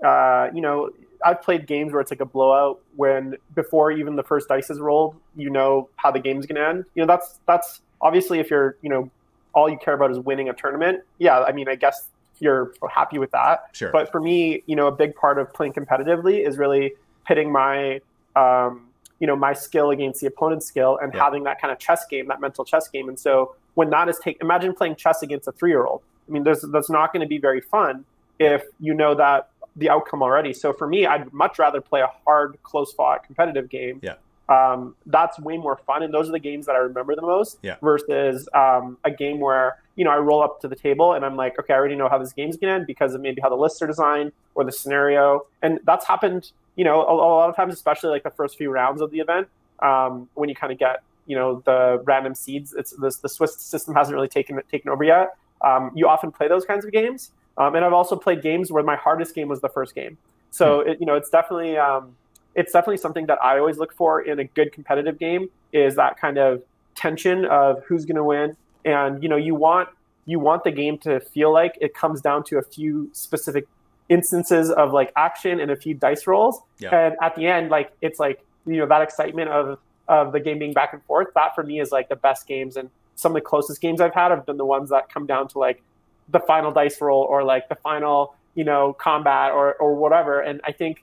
uh, 0.04 0.48
you 0.54 0.62
know, 0.62 0.90
I've 1.24 1.42
played 1.42 1.66
games 1.66 1.92
where 1.92 2.00
it's 2.00 2.10
like 2.10 2.20
a 2.20 2.26
blowout 2.26 2.80
when 2.96 3.36
before 3.54 3.92
even 3.92 4.16
the 4.16 4.22
first 4.22 4.48
dice 4.48 4.70
is 4.70 4.80
rolled, 4.80 5.14
you 5.36 5.50
know 5.50 5.88
how 5.96 6.10
the 6.10 6.18
game's 6.18 6.46
going 6.46 6.56
to 6.56 6.66
end. 6.66 6.84
You 6.94 7.02
know, 7.02 7.06
that's 7.06 7.40
that's 7.46 7.80
obviously 8.00 8.38
if 8.38 8.50
you're, 8.50 8.76
you 8.82 8.88
know, 8.88 9.10
all 9.54 9.68
you 9.68 9.76
care 9.76 9.94
about 9.94 10.10
is 10.10 10.18
winning 10.18 10.48
a 10.48 10.52
tournament. 10.52 11.02
Yeah, 11.18 11.40
I 11.40 11.52
mean, 11.52 11.68
I 11.68 11.74
guess 11.74 12.08
you're 12.40 12.72
happy 12.90 13.18
with 13.18 13.30
that. 13.32 13.68
Sure. 13.72 13.92
But 13.92 14.10
for 14.10 14.20
me, 14.20 14.62
you 14.66 14.74
know, 14.74 14.86
a 14.88 14.92
big 14.92 15.14
part 15.14 15.38
of 15.38 15.52
playing 15.52 15.74
competitively 15.74 16.46
is 16.46 16.58
really 16.58 16.94
pitting 17.26 17.52
my, 17.52 18.00
um, 18.34 18.88
you 19.20 19.26
know, 19.28 19.36
my 19.36 19.52
skill 19.52 19.90
against 19.90 20.20
the 20.20 20.26
opponent's 20.26 20.66
skill 20.66 20.98
and 21.00 21.14
yeah. 21.14 21.22
having 21.22 21.44
that 21.44 21.60
kind 21.60 21.70
of 21.70 21.78
chess 21.78 22.04
game, 22.06 22.26
that 22.28 22.40
mental 22.40 22.64
chess 22.64 22.88
game. 22.88 23.08
And 23.08 23.20
so 23.20 23.54
when 23.74 23.90
that 23.90 24.08
is 24.08 24.18
take 24.18 24.38
imagine 24.40 24.74
playing 24.74 24.96
chess 24.96 25.22
against 25.22 25.48
a 25.48 25.52
three 25.52 25.70
year 25.70 25.84
old 25.84 26.02
i 26.28 26.32
mean 26.32 26.44
there's, 26.44 26.62
that's 26.72 26.90
not 26.90 27.12
going 27.12 27.20
to 27.20 27.28
be 27.28 27.38
very 27.38 27.60
fun 27.60 28.04
if 28.38 28.64
you 28.80 28.94
know 28.94 29.14
that 29.14 29.48
the 29.76 29.88
outcome 29.88 30.22
already. 30.22 30.52
So 30.52 30.72
for 30.72 30.86
me 30.86 31.06
i'd 31.06 31.32
much 31.32 31.58
rather 31.58 31.80
play 31.80 32.00
a 32.00 32.10
hard 32.24 32.58
close 32.62 32.92
fought 32.92 33.24
competitive 33.24 33.68
game. 33.68 34.00
Yeah. 34.02 34.14
Um, 34.48 34.96
that's 35.06 35.38
way 35.38 35.56
more 35.56 35.80
fun 35.86 36.02
and 36.02 36.12
those 36.12 36.28
are 36.28 36.32
the 36.32 36.38
games 36.38 36.66
that 36.66 36.74
i 36.74 36.78
remember 36.78 37.14
the 37.14 37.22
most 37.22 37.58
yeah. 37.62 37.76
versus 37.80 38.48
um, 38.52 38.98
a 39.04 39.10
game 39.10 39.38
where 39.40 39.78
you 39.94 40.04
know 40.04 40.10
i 40.10 40.18
roll 40.18 40.42
up 40.42 40.60
to 40.60 40.68
the 40.68 40.76
table 40.76 41.14
and 41.14 41.24
i'm 41.24 41.36
like 41.36 41.58
okay 41.58 41.72
i 41.72 41.76
already 41.76 41.94
know 41.94 42.08
how 42.08 42.18
this 42.18 42.32
game's 42.32 42.56
going 42.56 42.68
to 42.68 42.74
end 42.74 42.86
because 42.86 43.14
of 43.14 43.20
maybe 43.20 43.40
how 43.40 43.48
the 43.48 43.56
lists 43.56 43.80
are 43.80 43.86
designed 43.86 44.32
or 44.54 44.64
the 44.64 44.72
scenario. 44.72 45.46
And 45.62 45.78
that's 45.84 46.06
happened 46.06 46.50
you 46.76 46.84
know 46.84 47.02
a, 47.02 47.14
a 47.14 47.16
lot 47.16 47.48
of 47.48 47.56
times 47.56 47.72
especially 47.72 48.10
like 48.10 48.24
the 48.24 48.30
first 48.30 48.58
few 48.58 48.70
rounds 48.70 49.00
of 49.00 49.10
the 49.10 49.20
event 49.20 49.48
um, 49.78 50.28
when 50.34 50.48
you 50.48 50.54
kind 50.54 50.72
of 50.72 50.78
get 50.78 51.02
you 51.26 51.36
know 51.36 51.62
the 51.64 52.02
random 52.04 52.34
seeds. 52.34 52.74
It's 52.74 52.90
the 52.90 53.16
the 53.22 53.28
Swiss 53.28 53.56
system 53.56 53.94
hasn't 53.94 54.14
really 54.14 54.28
taken 54.28 54.60
taken 54.70 54.90
over 54.90 55.04
yet. 55.04 55.36
Um, 55.60 55.92
you 55.94 56.08
often 56.08 56.32
play 56.32 56.48
those 56.48 56.64
kinds 56.64 56.84
of 56.84 56.92
games, 56.92 57.30
Um, 57.56 57.74
and 57.74 57.84
I've 57.84 57.92
also 57.92 58.16
played 58.16 58.42
games 58.42 58.70
where 58.72 58.82
my 58.82 58.96
hardest 58.96 59.34
game 59.34 59.48
was 59.48 59.60
the 59.60 59.68
first 59.68 59.94
game. 59.94 60.18
So 60.50 60.82
hmm. 60.82 60.90
it, 60.90 61.00
you 61.00 61.06
know, 61.06 61.14
it's 61.14 61.30
definitely 61.30 61.76
um, 61.76 62.16
it's 62.54 62.72
definitely 62.72 62.98
something 62.98 63.26
that 63.26 63.38
I 63.42 63.58
always 63.58 63.78
look 63.78 63.92
for 63.92 64.20
in 64.20 64.38
a 64.38 64.44
good 64.44 64.72
competitive 64.72 65.18
game 65.18 65.50
is 65.72 65.96
that 65.96 66.18
kind 66.18 66.38
of 66.38 66.62
tension 66.94 67.44
of 67.46 67.82
who's 67.84 68.04
going 68.04 68.16
to 68.16 68.24
win, 68.24 68.56
and 68.84 69.22
you 69.22 69.28
know, 69.28 69.36
you 69.36 69.54
want 69.54 69.88
you 70.26 70.38
want 70.38 70.64
the 70.64 70.70
game 70.70 70.98
to 70.98 71.20
feel 71.20 71.52
like 71.52 71.76
it 71.80 71.94
comes 71.94 72.20
down 72.20 72.44
to 72.44 72.58
a 72.58 72.62
few 72.62 73.10
specific 73.12 73.66
instances 74.08 74.70
of 74.70 74.92
like 74.92 75.10
action 75.16 75.58
and 75.60 75.70
a 75.70 75.76
few 75.76 75.94
dice 75.94 76.26
rolls, 76.26 76.60
yeah. 76.78 76.94
and 76.94 77.16
at 77.20 77.34
the 77.36 77.46
end, 77.46 77.70
like 77.70 77.92
it's 78.00 78.18
like 78.18 78.44
you 78.66 78.76
know 78.76 78.86
that 78.86 79.02
excitement 79.02 79.50
of 79.50 79.78
of 80.12 80.32
the 80.32 80.40
game 80.40 80.58
being 80.58 80.74
back 80.74 80.92
and 80.92 81.02
forth. 81.04 81.28
That 81.34 81.54
for 81.54 81.64
me 81.64 81.80
is 81.80 81.90
like 81.90 82.08
the 82.08 82.16
best 82.16 82.46
games, 82.46 82.76
and 82.76 82.90
some 83.14 83.32
of 83.32 83.34
the 83.34 83.40
closest 83.40 83.80
games 83.80 84.00
I've 84.00 84.14
had 84.14 84.30
have 84.30 84.44
been 84.44 84.58
the 84.58 84.66
ones 84.66 84.90
that 84.90 85.12
come 85.12 85.26
down 85.26 85.48
to 85.48 85.58
like 85.58 85.82
the 86.28 86.40
final 86.40 86.70
dice 86.70 87.00
roll 87.00 87.22
or 87.22 87.42
like 87.42 87.68
the 87.68 87.74
final 87.76 88.34
you 88.54 88.64
know 88.64 88.92
combat 88.92 89.52
or 89.52 89.74
or 89.74 89.94
whatever. 89.94 90.40
And 90.40 90.60
I 90.64 90.72
think 90.72 91.02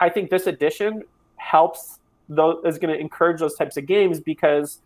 I 0.00 0.08
think 0.08 0.30
this 0.30 0.46
edition 0.46 1.04
helps 1.36 2.00
those 2.28 2.64
is 2.64 2.78
going 2.78 2.92
to 2.92 3.00
encourage 3.00 3.38
those 3.40 3.54
types 3.54 3.76
of 3.76 3.86
games 3.86 4.20
because 4.20 4.80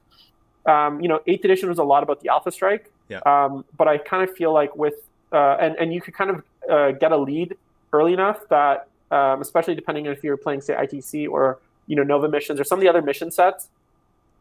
um, 0.66 1.00
you 1.00 1.08
know 1.08 1.20
eighth 1.26 1.44
edition 1.44 1.68
was 1.68 1.78
a 1.78 1.84
lot 1.84 2.02
about 2.02 2.20
the 2.20 2.28
alpha 2.28 2.52
strike. 2.52 2.92
Yeah. 3.08 3.20
Um, 3.26 3.64
but 3.76 3.88
I 3.88 3.98
kind 3.98 4.28
of 4.28 4.36
feel 4.36 4.52
like 4.52 4.76
with 4.76 4.94
uh, 5.32 5.56
and 5.58 5.76
and 5.76 5.94
you 5.94 6.02
could 6.02 6.14
kind 6.14 6.30
of 6.30 6.42
uh, 6.70 6.90
get 6.92 7.10
a 7.10 7.16
lead 7.16 7.56
early 7.94 8.12
enough 8.12 8.46
that 8.50 8.88
um, 9.10 9.40
especially 9.40 9.74
depending 9.74 10.06
on 10.06 10.12
if 10.12 10.22
you're 10.22 10.36
playing 10.36 10.60
say 10.60 10.74
ITC 10.74 11.28
or 11.28 11.58
you 11.86 11.96
know 11.96 12.02
Nova 12.02 12.28
missions 12.28 12.60
or 12.60 12.64
some 12.64 12.78
of 12.78 12.82
the 12.82 12.88
other 12.88 13.02
mission 13.02 13.30
sets 13.30 13.68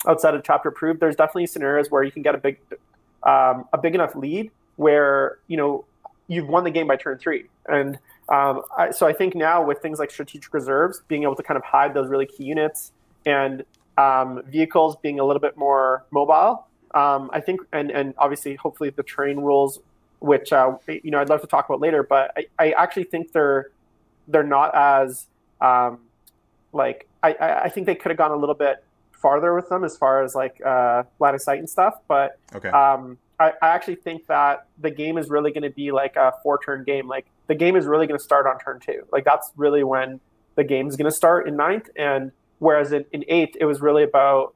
outside 0.07 0.33
of 0.33 0.43
chapter 0.43 0.69
approved. 0.69 0.99
There's 0.99 1.15
definitely 1.15 1.47
scenarios 1.47 1.89
where 1.89 2.03
you 2.03 2.11
can 2.11 2.21
get 2.21 2.35
a 2.35 2.37
big 2.37 2.59
um, 3.23 3.65
a 3.73 3.77
big 3.81 3.95
enough 3.95 4.15
lead 4.15 4.51
where 4.75 5.37
you 5.47 5.57
know 5.57 5.85
you've 6.27 6.47
won 6.47 6.63
the 6.63 6.71
game 6.71 6.87
by 6.87 6.95
turn 6.95 7.17
three 7.17 7.45
and 7.67 7.99
um, 8.31 8.61
I, 8.75 8.91
so 8.91 9.05
I 9.05 9.13
think 9.13 9.35
now 9.35 9.63
with 9.63 9.79
things 9.79 9.99
like 9.99 10.09
strategic 10.09 10.53
reserves, 10.53 11.01
being 11.09 11.23
able 11.23 11.35
to 11.35 11.43
kind 11.43 11.57
of 11.57 11.63
hide 11.63 11.93
those 11.93 12.07
really 12.07 12.25
key 12.25 12.45
units 12.45 12.93
and 13.25 13.65
um, 13.97 14.41
vehicles 14.47 14.95
being 15.03 15.19
a 15.19 15.25
little 15.25 15.41
bit 15.41 15.57
more 15.57 16.05
mobile, 16.11 16.65
um, 16.95 17.29
I 17.33 17.41
think, 17.41 17.61
and 17.73 17.91
and 17.91 18.13
obviously, 18.17 18.55
hopefully, 18.55 18.89
the 18.89 19.03
terrain 19.03 19.39
rules, 19.41 19.79
which 20.19 20.53
uh, 20.53 20.77
you 20.87 21.11
know 21.11 21.19
I'd 21.19 21.29
love 21.29 21.41
to 21.41 21.47
talk 21.47 21.67
about 21.67 21.81
later, 21.81 22.03
but 22.03 22.31
I, 22.37 22.45
I 22.57 22.71
actually 22.71 23.03
think 23.03 23.33
they're 23.33 23.71
they're 24.29 24.43
not 24.43 24.73
as 24.75 25.27
um, 25.59 25.99
like 26.71 27.07
I, 27.23 27.61
I 27.63 27.69
think 27.69 27.85
they 27.85 27.95
could 27.95 28.09
have 28.09 28.17
gone 28.17 28.31
a 28.31 28.35
little 28.35 28.55
bit 28.55 28.83
farther 29.11 29.53
with 29.53 29.69
them 29.69 29.83
as 29.83 29.95
far 29.95 30.23
as 30.23 30.33
like 30.33 30.59
uh, 30.65 31.03
line 31.19 31.35
of 31.35 31.41
sight 31.41 31.59
and 31.59 31.69
stuff, 31.69 31.95
but 32.07 32.39
okay. 32.55 32.69
um, 32.69 33.17
I, 33.39 33.53
I 33.61 33.69
actually 33.69 33.95
think 33.95 34.27
that 34.27 34.67
the 34.79 34.91
game 34.91 35.17
is 35.17 35.29
really 35.29 35.51
going 35.51 35.63
to 35.63 35.69
be 35.69 35.91
like 35.91 36.15
a 36.15 36.33
four 36.43 36.59
turn 36.63 36.83
game. 36.83 37.07
Like 37.07 37.25
the 37.47 37.55
game 37.55 37.75
is 37.75 37.85
really 37.85 38.07
going 38.07 38.17
to 38.17 38.23
start 38.23 38.45
on 38.45 38.59
turn 38.59 38.79
two. 38.79 39.05
Like 39.11 39.25
that's 39.25 39.51
really 39.55 39.83
when 39.83 40.19
the 40.55 40.63
game 40.63 40.87
is 40.87 40.95
going 40.95 41.09
to 41.09 41.15
start 41.15 41.47
in 41.47 41.55
ninth. 41.55 41.89
And 41.95 42.31
whereas 42.59 42.91
in, 42.91 43.05
in 43.11 43.23
eighth, 43.27 43.55
it 43.59 43.65
was 43.65 43.81
really 43.81 44.03
about 44.03 44.53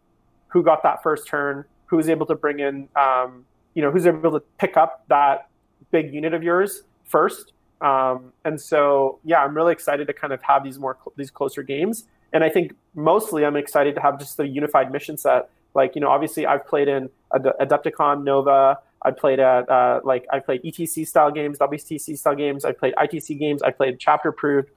who 0.48 0.64
got 0.64 0.84
that 0.84 1.02
first 1.02 1.28
turn, 1.28 1.66
who 1.88 1.98
was 1.98 2.10
able 2.10 2.26
to 2.28 2.36
bring 2.36 2.60
in, 2.60 2.88
um, 2.96 3.46
you 3.74 3.82
know, 3.82 3.92
who's 3.92 4.06
able 4.06 4.32
to 4.32 4.40
pick 4.60 4.78
up 4.78 5.04
that 5.08 5.50
big 5.92 6.14
unit 6.14 6.34
of 6.34 6.44
yours 6.44 6.84
first. 7.04 7.54
Um, 7.82 8.34
and 8.46 8.60
so, 8.60 9.20
yeah, 9.24 9.44
I'm 9.44 9.56
really 9.56 9.74
excited 9.74 10.08
to 10.08 10.14
kind 10.14 10.32
of 10.32 10.42
have 10.44 10.64
these 10.64 10.80
more 10.80 10.98
these 11.18 11.32
closer 11.32 11.62
games. 11.62 12.06
And 12.34 12.44
I 12.44 12.50
think 12.50 12.74
mostly 12.96 13.46
I'm 13.46 13.56
excited 13.56 13.96
to 13.96 14.02
have 14.02 14.20
just 14.20 14.38
the 14.38 14.48
unified 14.48 14.92
mission 14.92 15.18
set 15.18 15.50
like 15.76 15.94
you 15.94 16.02
know, 16.02 16.10
obviously 16.10 16.48
I've 16.48 16.66
played 16.66 16.88
in 16.88 17.10
Adepticon, 17.34 18.24
Nova. 18.24 18.80
I 19.02 19.12
played 19.12 19.40
at 19.40 19.70
uh, 19.70 20.00
like 20.04 20.26
I 20.32 20.40
played 20.40 20.64
ETC 20.64 21.06
style 21.06 21.30
games, 21.30 21.60
WTC 21.60 22.18
style 22.18 22.34
games. 22.34 22.66
I 22.66 22.72
played 22.72 22.96
ITC 22.96 23.38
games. 23.38 23.62
I 23.62 23.72
played 23.72 24.00
chapter 24.00 24.30
approved 24.30 24.70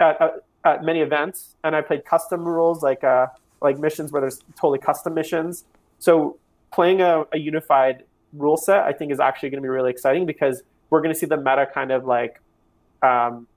at, 0.00 0.18
at, 0.22 0.32
at, 0.64 0.84
many 0.84 1.00
events, 1.00 1.56
and 1.64 1.76
I 1.76 1.82
played 1.82 2.06
custom 2.06 2.44
rules 2.46 2.82
like 2.82 3.04
uh, 3.04 3.26
like 3.60 3.78
missions 3.78 4.12
where 4.12 4.22
there's 4.22 4.40
totally 4.56 4.78
custom 4.78 5.12
missions. 5.12 5.64
So 5.98 6.38
playing 6.72 7.02
a, 7.02 7.24
a 7.32 7.38
unified 7.38 8.04
rule 8.32 8.56
set, 8.56 8.84
I 8.84 8.92
think, 8.92 9.12
is 9.12 9.20
actually 9.20 9.50
going 9.50 9.62
to 9.62 9.66
be 9.66 9.70
really 9.70 9.90
exciting 9.90 10.24
because 10.24 10.62
we're 10.88 11.00
going 11.00 11.12
to 11.12 11.18
see 11.18 11.26
the 11.26 11.36
meta 11.36 11.66
kind 11.72 11.90
of 11.90 12.04
like, 12.04 12.40
um, 13.02 13.48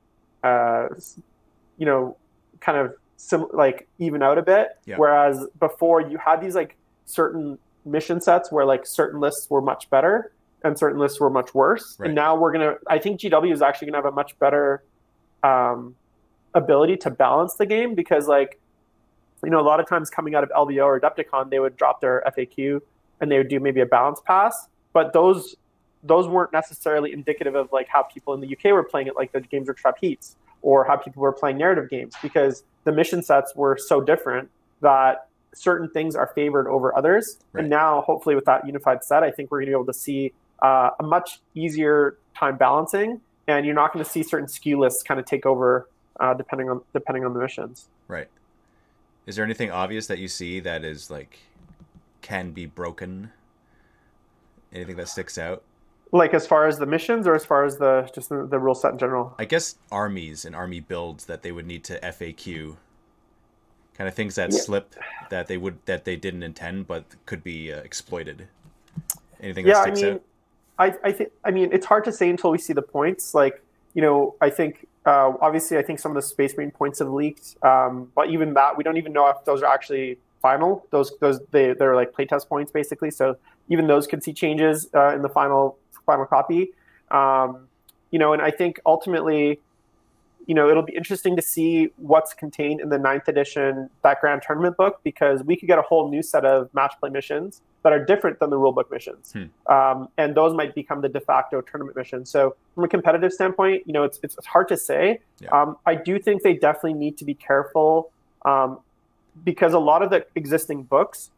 uh, 0.43 0.87
you 1.77 1.85
know, 1.85 2.17
kind 2.59 2.77
of 2.79 2.95
sim- 3.17 3.47
like 3.51 3.87
even 3.97 4.23
out 4.23 4.37
a 4.37 4.41
bit. 4.41 4.69
Yeah. 4.85 4.95
Whereas 4.97 5.45
before 5.59 6.01
you 6.01 6.17
had 6.17 6.41
these 6.41 6.55
like 6.55 6.77
certain 7.05 7.57
mission 7.85 8.21
sets 8.21 8.51
where 8.51 8.65
like 8.65 8.85
certain 8.85 9.19
lists 9.19 9.49
were 9.49 9.61
much 9.61 9.89
better 9.89 10.31
and 10.63 10.77
certain 10.77 10.99
lists 10.99 11.19
were 11.19 11.29
much 11.29 11.53
worse. 11.53 11.97
Right. 11.99 12.07
And 12.07 12.15
now 12.15 12.35
we're 12.35 12.51
gonna. 12.51 12.75
I 12.87 12.99
think 12.99 13.19
GW 13.19 13.51
is 13.51 13.61
actually 13.61 13.87
gonna 13.87 13.97
have 13.97 14.11
a 14.11 14.15
much 14.15 14.37
better 14.39 14.83
um, 15.43 15.95
ability 16.53 16.97
to 16.97 17.09
balance 17.09 17.55
the 17.55 17.65
game 17.65 17.95
because 17.95 18.27
like 18.27 18.59
you 19.43 19.49
know 19.49 19.59
a 19.59 19.67
lot 19.67 19.79
of 19.79 19.87
times 19.87 20.09
coming 20.09 20.35
out 20.35 20.43
of 20.43 20.49
LVO 20.49 20.85
or 20.85 20.99
Adepticon 20.99 21.49
they 21.49 21.59
would 21.59 21.77
drop 21.77 22.01
their 22.01 22.23
FAQ 22.27 22.81
and 23.19 23.31
they 23.31 23.37
would 23.37 23.47
do 23.47 23.59
maybe 23.59 23.81
a 23.81 23.85
balance 23.85 24.21
pass, 24.25 24.67
but 24.93 25.13
those 25.13 25.55
those 26.03 26.27
weren't 26.27 26.53
necessarily 26.53 27.11
indicative 27.11 27.55
of 27.55 27.71
like 27.71 27.87
how 27.87 28.03
people 28.03 28.33
in 28.33 28.41
the 28.41 28.47
UK 28.47 28.71
were 28.71 28.83
playing 28.83 29.07
it, 29.07 29.15
like 29.15 29.31
the 29.31 29.41
games 29.41 29.67
were 29.67 29.73
trap 29.73 29.97
heats 29.99 30.35
or 30.61 30.85
how 30.85 30.95
people 30.95 31.21
were 31.21 31.31
playing 31.31 31.57
narrative 31.57 31.89
games 31.89 32.15
because 32.21 32.63
the 32.87 32.93
mission 32.93 33.21
sets 33.21 33.53
were 33.53 33.77
so 33.77 33.99
different 33.99 34.49
that 34.79 35.27
certain 35.53 35.89
things 35.89 36.15
are 36.15 36.31
favored 36.33 36.69
over 36.69 36.97
others. 36.97 37.37
Right. 37.51 37.61
And 37.61 37.69
now, 37.69 38.01
hopefully, 38.01 38.33
with 38.33 38.45
that 38.45 38.65
unified 38.65 39.03
set, 39.03 39.23
I 39.23 39.29
think 39.29 39.51
we're 39.51 39.59
going 39.59 39.65
to 39.67 39.71
be 39.71 39.75
able 39.75 39.85
to 39.87 39.93
see 39.93 40.31
uh, 40.63 40.91
a 40.97 41.03
much 41.03 41.41
easier 41.53 42.17
time 42.33 42.57
balancing, 42.57 43.19
and 43.45 43.65
you're 43.65 43.75
not 43.75 43.91
going 43.91 44.03
to 44.03 44.09
see 44.09 44.23
certain 44.23 44.47
skew 44.47 44.79
lists 44.79 45.03
kind 45.03 45.19
of 45.19 45.25
take 45.25 45.45
over 45.45 45.89
uh, 46.21 46.33
depending 46.33 46.69
on 46.69 46.81
depending 46.93 47.25
on 47.25 47.33
the 47.33 47.41
missions. 47.41 47.89
Right. 48.07 48.29
Is 49.25 49.35
there 49.35 49.43
anything 49.43 49.69
obvious 49.69 50.07
that 50.07 50.19
you 50.19 50.29
see 50.29 50.61
that 50.61 50.85
is 50.85 51.11
like 51.11 51.39
can 52.21 52.51
be 52.51 52.65
broken? 52.65 53.31
Anything 54.71 54.95
that 54.95 55.09
sticks 55.09 55.37
out? 55.37 55.63
Like 56.11 56.33
as 56.33 56.47
far 56.47 56.67
as 56.67 56.77
the 56.77 56.85
missions, 56.85 57.27
or 57.27 57.35
as 57.35 57.45
far 57.45 57.65
as 57.65 57.77
the 57.77 58.09
just 58.13 58.29
the, 58.29 58.45
the 58.45 58.59
rule 58.59 58.75
set 58.75 58.93
in 58.93 58.97
general? 58.97 59.35
I 59.37 59.45
guess 59.45 59.75
armies 59.91 60.45
and 60.45 60.55
army 60.55 60.79
builds 60.79 61.25
that 61.25 61.41
they 61.41 61.51
would 61.51 61.65
need 61.65 61.83
to 61.85 61.99
FAQ 61.99 62.77
kind 63.97 64.07
of 64.07 64.13
things 64.13 64.35
that 64.35 64.53
yeah. 64.53 64.59
slip 64.59 64.95
that 65.29 65.47
they 65.47 65.57
would 65.57 65.79
that 65.85 66.05
they 66.05 66.15
didn't 66.15 66.43
intend 66.43 66.87
but 66.87 67.03
could 67.25 67.43
be 67.43 67.73
uh, 67.73 67.77
exploited 67.79 68.47
anything 69.41 69.65
yeah, 69.65 69.73
that 69.73 69.83
sticks 69.83 70.01
I 70.01 70.03
mean, 70.03 70.13
out 70.13 70.21
I, 70.79 70.93
I 71.03 71.11
think 71.11 71.31
I 71.43 71.51
mean 71.51 71.69
it's 71.71 71.85
hard 71.85 72.05
to 72.05 72.11
say 72.11 72.29
until 72.29 72.51
we 72.51 72.57
see 72.57 72.73
the 72.73 72.81
points. 72.81 73.33
Like 73.33 73.61
you 73.93 74.01
know, 74.01 74.35
I 74.41 74.49
think 74.49 74.87
uh, 75.05 75.33
obviously 75.41 75.77
I 75.77 75.81
think 75.81 75.99
some 75.99 76.11
of 76.11 76.15
the 76.15 76.21
Space 76.21 76.55
Marine 76.55 76.71
points 76.71 76.99
have 76.99 77.09
leaked, 77.09 77.55
um, 77.63 78.11
but 78.15 78.29
even 78.29 78.53
that 78.53 78.77
we 78.77 78.83
don't 78.83 78.97
even 78.97 79.13
know 79.13 79.27
if 79.27 79.43
those 79.45 79.63
are 79.63 79.73
actually 79.73 80.19
final. 80.41 80.85
Those 80.91 81.13
those 81.19 81.39
they 81.51 81.73
they're 81.73 81.95
like 81.95 82.11
playtest 82.11 82.47
points 82.47 82.71
basically. 82.71 83.11
So 83.11 83.37
even 83.69 83.87
those 83.87 84.07
could 84.07 84.23
see 84.23 84.33
changes 84.33 84.87
uh, 84.93 85.15
in 85.15 85.21
the 85.21 85.29
final 85.29 85.77
final 86.07 86.25
copy. 86.25 86.71
Um, 87.11 87.67
you 88.09 88.17
know, 88.17 88.33
and 88.33 88.41
I 88.41 88.49
think 88.49 88.79
ultimately 88.85 89.59
you 90.47 90.55
know, 90.55 90.69
it'll 90.69 90.81
be 90.81 90.95
interesting 90.95 91.35
to 91.35 91.41
see 91.41 91.89
what's 91.97 92.33
contained 92.33 92.79
in 92.79 92.87
the 92.87 92.97
ninth 92.97 93.27
edition, 93.27 93.89
that 94.01 94.21
grand 94.21 94.41
tournament 94.41 94.77
book, 94.77 95.01
because 95.03 95.43
we 95.43 95.57
could 95.57 95.67
get 95.67 95.77
a 95.77 95.81
whole 95.81 96.09
new 96.09 96.23
set 96.23 96.45
of 96.45 96.73
match 96.73 96.93
play 97.01 97.09
missions 97.09 97.61
that 97.83 97.91
are 97.91 98.03
different 98.03 98.39
than 98.39 98.49
the 98.49 98.55
rulebook 98.55 98.89
missions. 98.89 99.33
Hmm. 99.33 99.71
Um, 99.71 100.07
and 100.17 100.35
those 100.35 100.53
might 100.53 100.73
become 100.73 101.01
the 101.01 101.09
de 101.09 101.19
facto 101.19 101.59
tournament 101.59 101.97
missions. 101.97 102.29
So 102.29 102.55
from 102.75 102.85
a 102.85 102.87
competitive 102.87 103.33
standpoint, 103.33 103.83
you 103.85 103.91
know, 103.91 104.03
it's, 104.03 104.19
it's 104.23 104.37
hard 104.45 104.69
to 104.69 104.77
say. 104.77 105.19
Yeah. 105.41 105.49
Um, 105.49 105.77
I 105.85 105.95
do 105.95 106.17
think 106.17 106.43
they 106.43 106.53
definitely 106.53 106.93
need 106.93 107.17
to 107.17 107.25
be 107.25 107.33
careful 107.33 108.11
um, 108.45 108.79
because 109.43 109.73
a 109.73 109.79
lot 109.79 110.01
of 110.01 110.09
the 110.09 110.25
existing 110.35 110.83
books, 110.83 111.29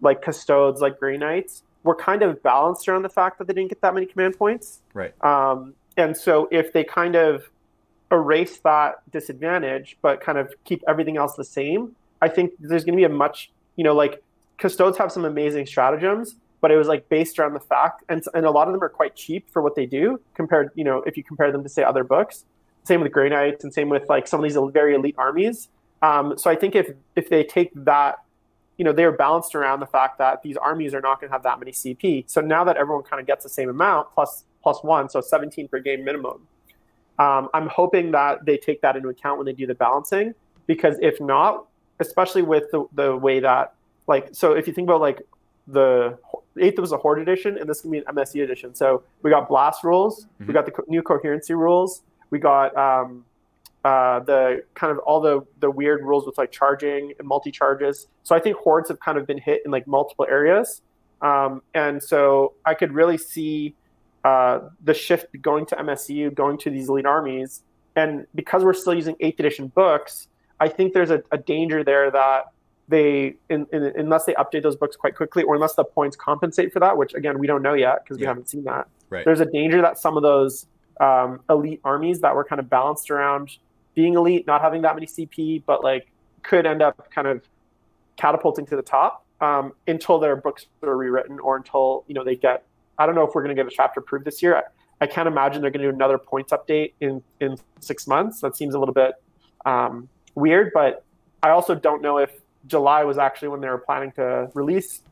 like 0.00 0.22
Custodes, 0.22 0.80
like 0.80 0.98
Grey 0.98 1.18
Knights, 1.18 1.62
were 1.84 1.94
kind 1.94 2.22
of 2.22 2.42
balanced 2.42 2.88
around 2.88 3.02
the 3.02 3.08
fact 3.08 3.38
that 3.38 3.46
they 3.46 3.54
didn't 3.54 3.68
get 3.68 3.80
that 3.82 3.94
many 3.94 4.06
command 4.06 4.36
points. 4.36 4.80
Right. 4.92 5.14
Um, 5.22 5.74
and 5.96 6.16
so 6.16 6.48
if 6.50 6.72
they 6.72 6.82
kind 6.82 7.14
of 7.14 7.48
erase 8.10 8.58
that 8.58 9.08
disadvantage, 9.12 9.96
but 10.02 10.20
kind 10.20 10.38
of 10.38 10.52
keep 10.64 10.82
everything 10.88 11.16
else 11.16 11.34
the 11.36 11.44
same, 11.44 11.94
I 12.20 12.28
think 12.28 12.52
there's 12.58 12.84
going 12.84 12.96
to 12.96 13.00
be 13.00 13.04
a 13.04 13.08
much, 13.08 13.52
you 13.76 13.84
know, 13.84 13.94
like 13.94 14.22
Custodes 14.58 14.98
have 14.98 15.12
some 15.12 15.24
amazing 15.24 15.66
stratagems, 15.66 16.36
but 16.60 16.70
it 16.70 16.76
was 16.76 16.88
like 16.88 17.08
based 17.08 17.38
around 17.38 17.54
the 17.54 17.60
fact, 17.60 18.04
and, 18.08 18.22
and 18.32 18.46
a 18.46 18.50
lot 18.50 18.68
of 18.68 18.72
them 18.72 18.82
are 18.82 18.88
quite 18.88 19.14
cheap 19.14 19.50
for 19.50 19.60
what 19.60 19.74
they 19.74 19.84
do 19.84 20.20
compared, 20.34 20.70
you 20.74 20.84
know, 20.84 21.02
if 21.06 21.16
you 21.16 21.22
compare 21.22 21.52
them 21.52 21.62
to 21.62 21.68
say 21.68 21.82
other 21.82 22.04
books. 22.04 22.44
Same 22.84 23.00
with 23.00 23.12
Grey 23.12 23.28
Knights, 23.28 23.64
and 23.64 23.72
same 23.74 23.88
with 23.88 24.08
like 24.08 24.26
some 24.26 24.40
of 24.40 24.44
these 24.44 24.58
very 24.72 24.94
elite 24.94 25.14
armies. 25.18 25.68
Um, 26.02 26.38
so 26.38 26.50
I 26.50 26.56
think 26.56 26.74
if 26.74 26.90
if 27.16 27.28
they 27.30 27.44
take 27.44 27.70
that, 27.74 28.16
you 28.76 28.84
know, 28.84 28.92
they're 28.92 29.12
balanced 29.12 29.54
around 29.54 29.80
the 29.80 29.86
fact 29.86 30.18
that 30.18 30.42
these 30.42 30.56
armies 30.56 30.94
are 30.94 31.00
not 31.00 31.20
going 31.20 31.28
to 31.28 31.32
have 31.32 31.42
that 31.44 31.58
many 31.60 31.70
CP. 31.72 32.24
So 32.28 32.40
now 32.40 32.64
that 32.64 32.76
everyone 32.76 33.04
kind 33.04 33.20
of 33.20 33.26
gets 33.26 33.44
the 33.44 33.48
same 33.48 33.68
amount 33.68 34.10
plus 34.12 34.44
plus 34.62 34.82
one, 34.82 35.08
so 35.08 35.20
17 35.20 35.68
per 35.68 35.78
game 35.78 36.04
minimum, 36.04 36.46
um, 37.18 37.48
I'm 37.54 37.68
hoping 37.68 38.10
that 38.12 38.44
they 38.44 38.56
take 38.56 38.80
that 38.80 38.96
into 38.96 39.08
account 39.10 39.38
when 39.38 39.44
they 39.46 39.52
do 39.52 39.66
the 39.66 39.74
balancing, 39.74 40.34
because 40.66 40.96
if 41.00 41.20
not, 41.20 41.66
especially 42.00 42.42
with 42.42 42.64
the, 42.72 42.84
the 42.94 43.14
way 43.16 43.40
that, 43.40 43.74
like, 44.06 44.28
so 44.32 44.52
if 44.54 44.66
you 44.66 44.72
think 44.72 44.88
about 44.88 45.00
like 45.00 45.22
the 45.68 46.18
eighth 46.58 46.78
was 46.78 46.92
a 46.92 46.96
Horde 46.96 47.20
edition, 47.20 47.56
and 47.58 47.68
this 47.68 47.82
can 47.82 47.90
be 47.90 47.98
an 47.98 48.04
MSE 48.08 48.42
edition. 48.42 48.74
So 48.74 49.02
we 49.22 49.30
got 49.30 49.48
blast 49.48 49.84
rules, 49.84 50.26
Mhm. 50.40 50.48
we 50.48 50.54
got 50.54 50.64
the 50.66 50.72
co- 50.72 50.84
new 50.88 51.02
coherency 51.02 51.54
rules, 51.54 52.02
we 52.30 52.38
got 52.38 52.76
um, 52.76 53.24
uh, 53.84 54.20
the 54.20 54.64
kind 54.74 54.90
of 54.90 54.98
all 55.00 55.20
the 55.20 55.42
the 55.60 55.70
weird 55.70 56.02
rules 56.02 56.24
with 56.26 56.38
like 56.38 56.50
charging 56.50 57.12
and 57.18 57.28
multi 57.28 57.50
charges. 57.50 58.06
So 58.22 58.34
I 58.34 58.40
think 58.40 58.56
hordes 58.56 58.88
have 58.88 58.98
kind 59.00 59.18
of 59.18 59.26
been 59.26 59.38
hit 59.38 59.62
in 59.64 59.70
like 59.70 59.86
multiple 59.86 60.26
areas, 60.28 60.80
um, 61.20 61.62
and 61.74 62.02
so 62.02 62.54
I 62.64 62.74
could 62.74 62.92
really 62.92 63.18
see 63.18 63.74
uh, 64.24 64.60
the 64.82 64.94
shift 64.94 65.26
going 65.42 65.66
to 65.66 65.76
MSU, 65.76 66.34
going 66.34 66.56
to 66.58 66.70
these 66.70 66.88
elite 66.88 67.04
armies, 67.06 67.62
and 67.94 68.26
because 68.34 68.64
we're 68.64 68.72
still 68.72 68.94
using 68.94 69.16
eighth 69.20 69.38
edition 69.38 69.68
books, 69.68 70.28
I 70.60 70.68
think 70.68 70.94
there's 70.94 71.10
a, 71.10 71.22
a 71.30 71.36
danger 71.36 71.84
there 71.84 72.10
that 72.10 72.46
they 72.88 73.34
in, 73.50 73.66
in, 73.72 73.82
unless 73.96 74.24
they 74.24 74.34
update 74.34 74.62
those 74.62 74.76
books 74.76 74.96
quite 74.96 75.14
quickly 75.14 75.42
or 75.42 75.54
unless 75.54 75.74
the 75.74 75.84
points 75.84 76.16
compensate 76.16 76.70
for 76.70 76.80
that 76.80 76.98
which 76.98 77.14
again 77.14 77.38
we 77.38 77.46
don't 77.46 77.62
know 77.62 77.72
yet 77.72 78.04
because 78.04 78.18
we 78.18 78.24
Yeah. 78.24 78.28
haven't 78.28 78.50
seen 78.50 78.62
that 78.64 78.86
Right. 79.08 79.24
there's 79.24 79.40
a 79.40 79.46
danger 79.46 79.80
that 79.80 79.96
some 79.96 80.18
of 80.18 80.22
those 80.22 80.66
um, 81.00 81.40
elite 81.48 81.80
armies 81.82 82.20
that 82.20 82.34
were 82.36 82.44
kind 82.44 82.60
of 82.60 82.68
balanced 82.68 83.10
around 83.10 83.56
being 83.94 84.14
elite 84.14 84.46
not 84.46 84.60
having 84.60 84.82
that 84.82 84.94
many 84.94 85.06
cp 85.06 85.62
but 85.66 85.82
like 85.82 86.10
could 86.42 86.66
end 86.66 86.82
up 86.82 87.10
kind 87.10 87.26
of 87.26 87.42
catapulting 88.16 88.66
to 88.66 88.76
the 88.76 88.82
top 88.82 89.24
um, 89.40 89.72
until 89.88 90.18
their 90.18 90.36
books 90.36 90.66
are 90.82 90.96
rewritten 90.96 91.38
or 91.40 91.56
until 91.56 92.04
you 92.06 92.14
know 92.14 92.24
they 92.24 92.36
get 92.36 92.64
i 92.98 93.06
don't 93.06 93.14
know 93.14 93.26
if 93.26 93.34
we're 93.34 93.42
going 93.42 93.54
to 93.54 93.60
get 93.60 93.70
a 93.70 93.74
chapter 93.74 94.00
approved 94.00 94.24
this 94.24 94.42
year 94.42 94.56
I, 94.56 95.04
I 95.04 95.06
can't 95.06 95.26
imagine 95.26 95.62
they're 95.62 95.70
going 95.70 95.82
to 95.82 95.90
do 95.90 95.94
another 95.94 96.18
points 96.18 96.52
update 96.52 96.92
in 97.00 97.22
in 97.40 97.56
six 97.80 98.06
months 98.06 98.40
that 98.40 98.56
seems 98.56 98.74
a 98.74 98.78
little 98.78 98.94
bit 98.94 99.14
um, 99.66 100.08
weird 100.34 100.70
but 100.74 101.04
i 101.42 101.50
also 101.50 101.74
don't 101.74 102.02
know 102.02 102.18
if 102.18 102.30
July 102.66 103.04
was 103.04 103.18
actually 103.18 103.48
when 103.48 103.60
they 103.60 103.68
were 103.68 103.78
planning 103.78 104.12
to 104.12 104.50
release 104.54 105.02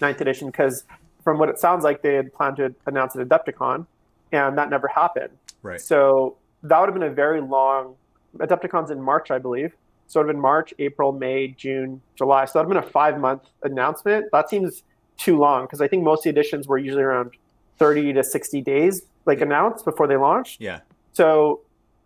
ninth 0.00 0.20
edition 0.20 0.48
because 0.48 0.84
from 1.24 1.38
what 1.38 1.48
it 1.48 1.58
sounds 1.58 1.84
like 1.84 2.02
they 2.02 2.14
had 2.14 2.32
planned 2.32 2.56
to 2.56 2.74
announce 2.86 3.14
an 3.14 3.26
Adepticon 3.26 3.86
and 4.32 4.58
that 4.58 4.70
never 4.70 4.88
happened. 4.88 5.32
Right. 5.62 5.80
So 5.80 6.36
that 6.62 6.80
would 6.80 6.88
have 6.88 6.94
been 6.94 7.10
a 7.10 7.14
very 7.14 7.40
long 7.40 7.94
Adepticon's 8.36 8.90
in 8.90 9.00
March, 9.00 9.30
I 9.30 9.38
believe. 9.38 9.74
So 10.06 10.20
it 10.20 10.24
would 10.24 10.28
have 10.28 10.36
been 10.36 10.42
March, 10.42 10.72
April, 10.78 11.12
May, 11.12 11.48
June, 11.48 12.00
July. 12.16 12.46
So 12.46 12.58
that 12.58 12.66
would 12.66 12.76
have 12.76 12.84
been 12.84 12.88
a 12.88 12.92
five 12.92 13.18
month 13.18 13.42
announcement. 13.62 14.26
That 14.32 14.48
seems 14.48 14.82
too 15.16 15.36
long 15.36 15.64
because 15.64 15.80
I 15.80 15.88
think 15.88 16.02
most 16.02 16.20
of 16.20 16.24
the 16.24 16.30
editions 16.30 16.66
were 16.66 16.78
usually 16.78 17.02
around 17.02 17.32
30 17.78 18.14
to 18.14 18.24
60 18.24 18.60
days 18.62 19.02
like 19.26 19.40
announced 19.40 19.84
before 19.84 20.06
they 20.06 20.16
launched. 20.16 20.60
Yeah. 20.60 20.80
So, 21.12 21.60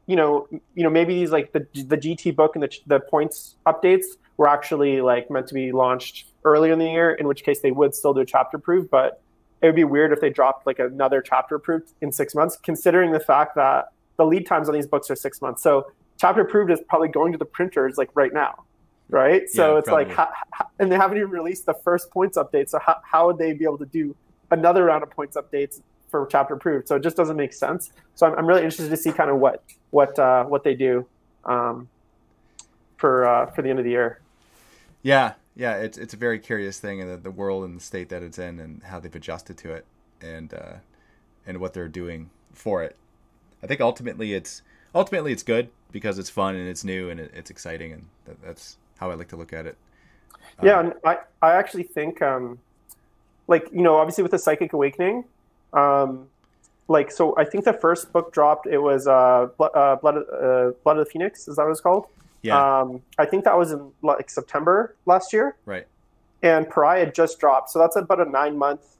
you 0.06 0.16
know, 0.16 0.48
you 0.74 0.82
know, 0.82 0.90
maybe 0.90 1.14
these 1.14 1.30
like 1.30 1.52
the 1.52 1.66
the 1.74 1.96
GT 1.96 2.34
book 2.34 2.56
and 2.56 2.62
the 2.62 2.76
the 2.86 3.00
points 3.00 3.56
updates 3.66 4.04
were 4.36 4.48
actually 4.48 5.00
like 5.00 5.30
meant 5.30 5.46
to 5.48 5.54
be 5.54 5.70
launched 5.70 6.26
earlier 6.44 6.72
in 6.72 6.78
the 6.78 6.86
year, 6.86 7.12
in 7.12 7.28
which 7.28 7.44
case 7.44 7.60
they 7.60 7.70
would 7.70 7.94
still 7.94 8.12
do 8.12 8.20
a 8.20 8.26
chapter 8.26 8.56
approved, 8.56 8.90
but 8.90 9.22
it 9.60 9.66
would 9.66 9.76
be 9.76 9.84
weird 9.84 10.12
if 10.12 10.20
they 10.20 10.30
dropped 10.30 10.66
like 10.66 10.80
another 10.80 11.20
chapter 11.22 11.54
approved 11.54 11.92
in 12.00 12.10
six 12.10 12.34
months, 12.34 12.58
considering 12.62 13.12
the 13.12 13.20
fact 13.20 13.54
that 13.54 13.92
the 14.22 14.28
lead 14.28 14.46
times 14.46 14.68
on 14.68 14.74
these 14.74 14.86
books 14.86 15.10
are 15.10 15.16
six 15.16 15.40
months. 15.42 15.62
So 15.62 15.90
chapter 16.18 16.42
approved 16.42 16.70
is 16.70 16.80
probably 16.88 17.08
going 17.08 17.32
to 17.32 17.38
the 17.38 17.44
printers 17.44 17.98
like 17.98 18.10
right 18.14 18.32
now, 18.32 18.64
right? 19.08 19.48
So 19.48 19.72
Yeah, 19.72 19.78
it's 19.78 19.88
like, 19.88 20.08
probably. 20.08 20.32
ha- 20.34 20.46
ha- 20.54 20.68
and 20.78 20.90
they 20.90 20.96
haven't 20.96 21.18
even 21.18 21.30
released 21.30 21.66
the 21.66 21.74
first 21.74 22.10
points 22.10 22.38
update. 22.38 22.68
So 22.68 22.78
how, 22.78 22.96
how 23.02 23.26
would 23.26 23.38
they 23.38 23.52
be 23.52 23.64
able 23.64 23.78
to 23.78 23.86
do 23.86 24.14
another 24.50 24.84
round 24.84 25.02
of 25.02 25.10
points 25.10 25.36
updates 25.36 25.80
for 26.10 26.26
chapter 26.26 26.54
approved? 26.54 26.86
So 26.88 26.96
it 26.96 27.02
just 27.02 27.16
doesn't 27.16 27.36
make 27.36 27.52
sense. 27.52 27.90
So 28.14 28.26
I'm, 28.26 28.38
I'm 28.38 28.46
really 28.46 28.62
interested 28.62 28.90
to 28.90 28.96
see 28.96 29.12
kind 29.12 29.30
of 29.30 29.38
what 29.38 29.62
what 29.90 30.18
uh, 30.18 30.44
what 30.44 30.62
they 30.64 30.74
do 30.74 31.06
um, 31.44 31.88
for 32.96 33.26
uh, 33.26 33.46
for 33.46 33.62
the 33.62 33.70
end 33.70 33.78
of 33.78 33.84
the 33.84 33.90
year. 33.90 34.20
Yeah, 35.02 35.34
yeah, 35.56 35.76
it's 35.78 35.98
it's 35.98 36.14
a 36.14 36.16
very 36.16 36.38
curious 36.38 36.78
thing 36.78 37.00
in 37.00 37.08
the, 37.08 37.16
the 37.16 37.30
world 37.30 37.64
and 37.64 37.76
the 37.76 37.82
state 37.82 38.08
that 38.10 38.22
it's 38.22 38.38
in 38.38 38.60
and 38.60 38.82
how 38.84 39.00
they've 39.00 39.14
adjusted 39.14 39.56
to 39.58 39.72
it 39.72 39.84
and 40.20 40.54
uh, 40.54 40.74
and 41.46 41.58
what 41.58 41.72
they're 41.74 41.88
doing 41.88 42.30
for 42.52 42.82
it. 42.84 42.96
I 43.62 43.66
think 43.66 43.80
ultimately 43.80 44.34
it's 44.34 44.62
ultimately 44.94 45.32
it's 45.32 45.42
good 45.42 45.68
because 45.90 46.18
it's 46.18 46.30
fun 46.30 46.56
and 46.56 46.68
it's 46.68 46.84
new 46.84 47.10
and 47.10 47.20
it, 47.20 47.32
it's 47.34 47.50
exciting 47.50 47.92
and 47.92 48.06
that, 48.26 48.42
that's 48.42 48.76
how 48.98 49.10
I 49.10 49.14
like 49.14 49.28
to 49.28 49.36
look 49.36 49.52
at 49.52 49.66
it. 49.66 49.76
Yeah, 50.62 50.78
Um, 50.78 50.86
and 50.86 50.94
I, 51.04 51.18
I 51.40 51.52
actually 51.54 51.84
think, 51.84 52.20
um, 52.22 52.58
like, 53.48 53.68
you 53.72 53.82
know, 53.82 53.96
obviously 53.96 54.22
with 54.22 54.30
the 54.32 54.38
Psychic 54.38 54.72
Awakening, 54.72 55.24
um, 55.72 56.28
like, 56.88 57.10
so 57.10 57.34
I 57.36 57.44
think 57.44 57.64
the 57.64 57.72
first 57.72 58.12
book 58.12 58.32
dropped, 58.32 58.66
it 58.66 58.78
was 58.78 59.06
uh, 59.06 59.48
Blood, 59.56 59.70
uh, 59.74 59.96
Blood, 59.96 60.16
uh, 60.16 60.70
Blood 60.84 60.98
of 60.98 61.04
the 61.04 61.10
Phoenix, 61.10 61.48
is 61.48 61.56
that 61.56 61.62
what 61.62 61.70
it's 61.70 61.80
called? 61.80 62.06
yeah, 62.42 62.80
Um, 62.80 63.02
I 63.18 63.24
think 63.24 63.44
that 63.44 63.56
was 63.56 63.72
in 63.72 63.92
like 64.02 64.28
September 64.28 64.96
last 65.06 65.32
year, 65.32 65.56
right. 65.64 65.86
and 66.42 66.68
Pariah 66.68 67.10
just 67.10 67.38
dropped. 67.38 67.70
So 67.70 67.78
that's 67.78 67.96
about 67.96 68.20
a 68.20 68.28
nine 68.30 68.58
month, 68.58 68.96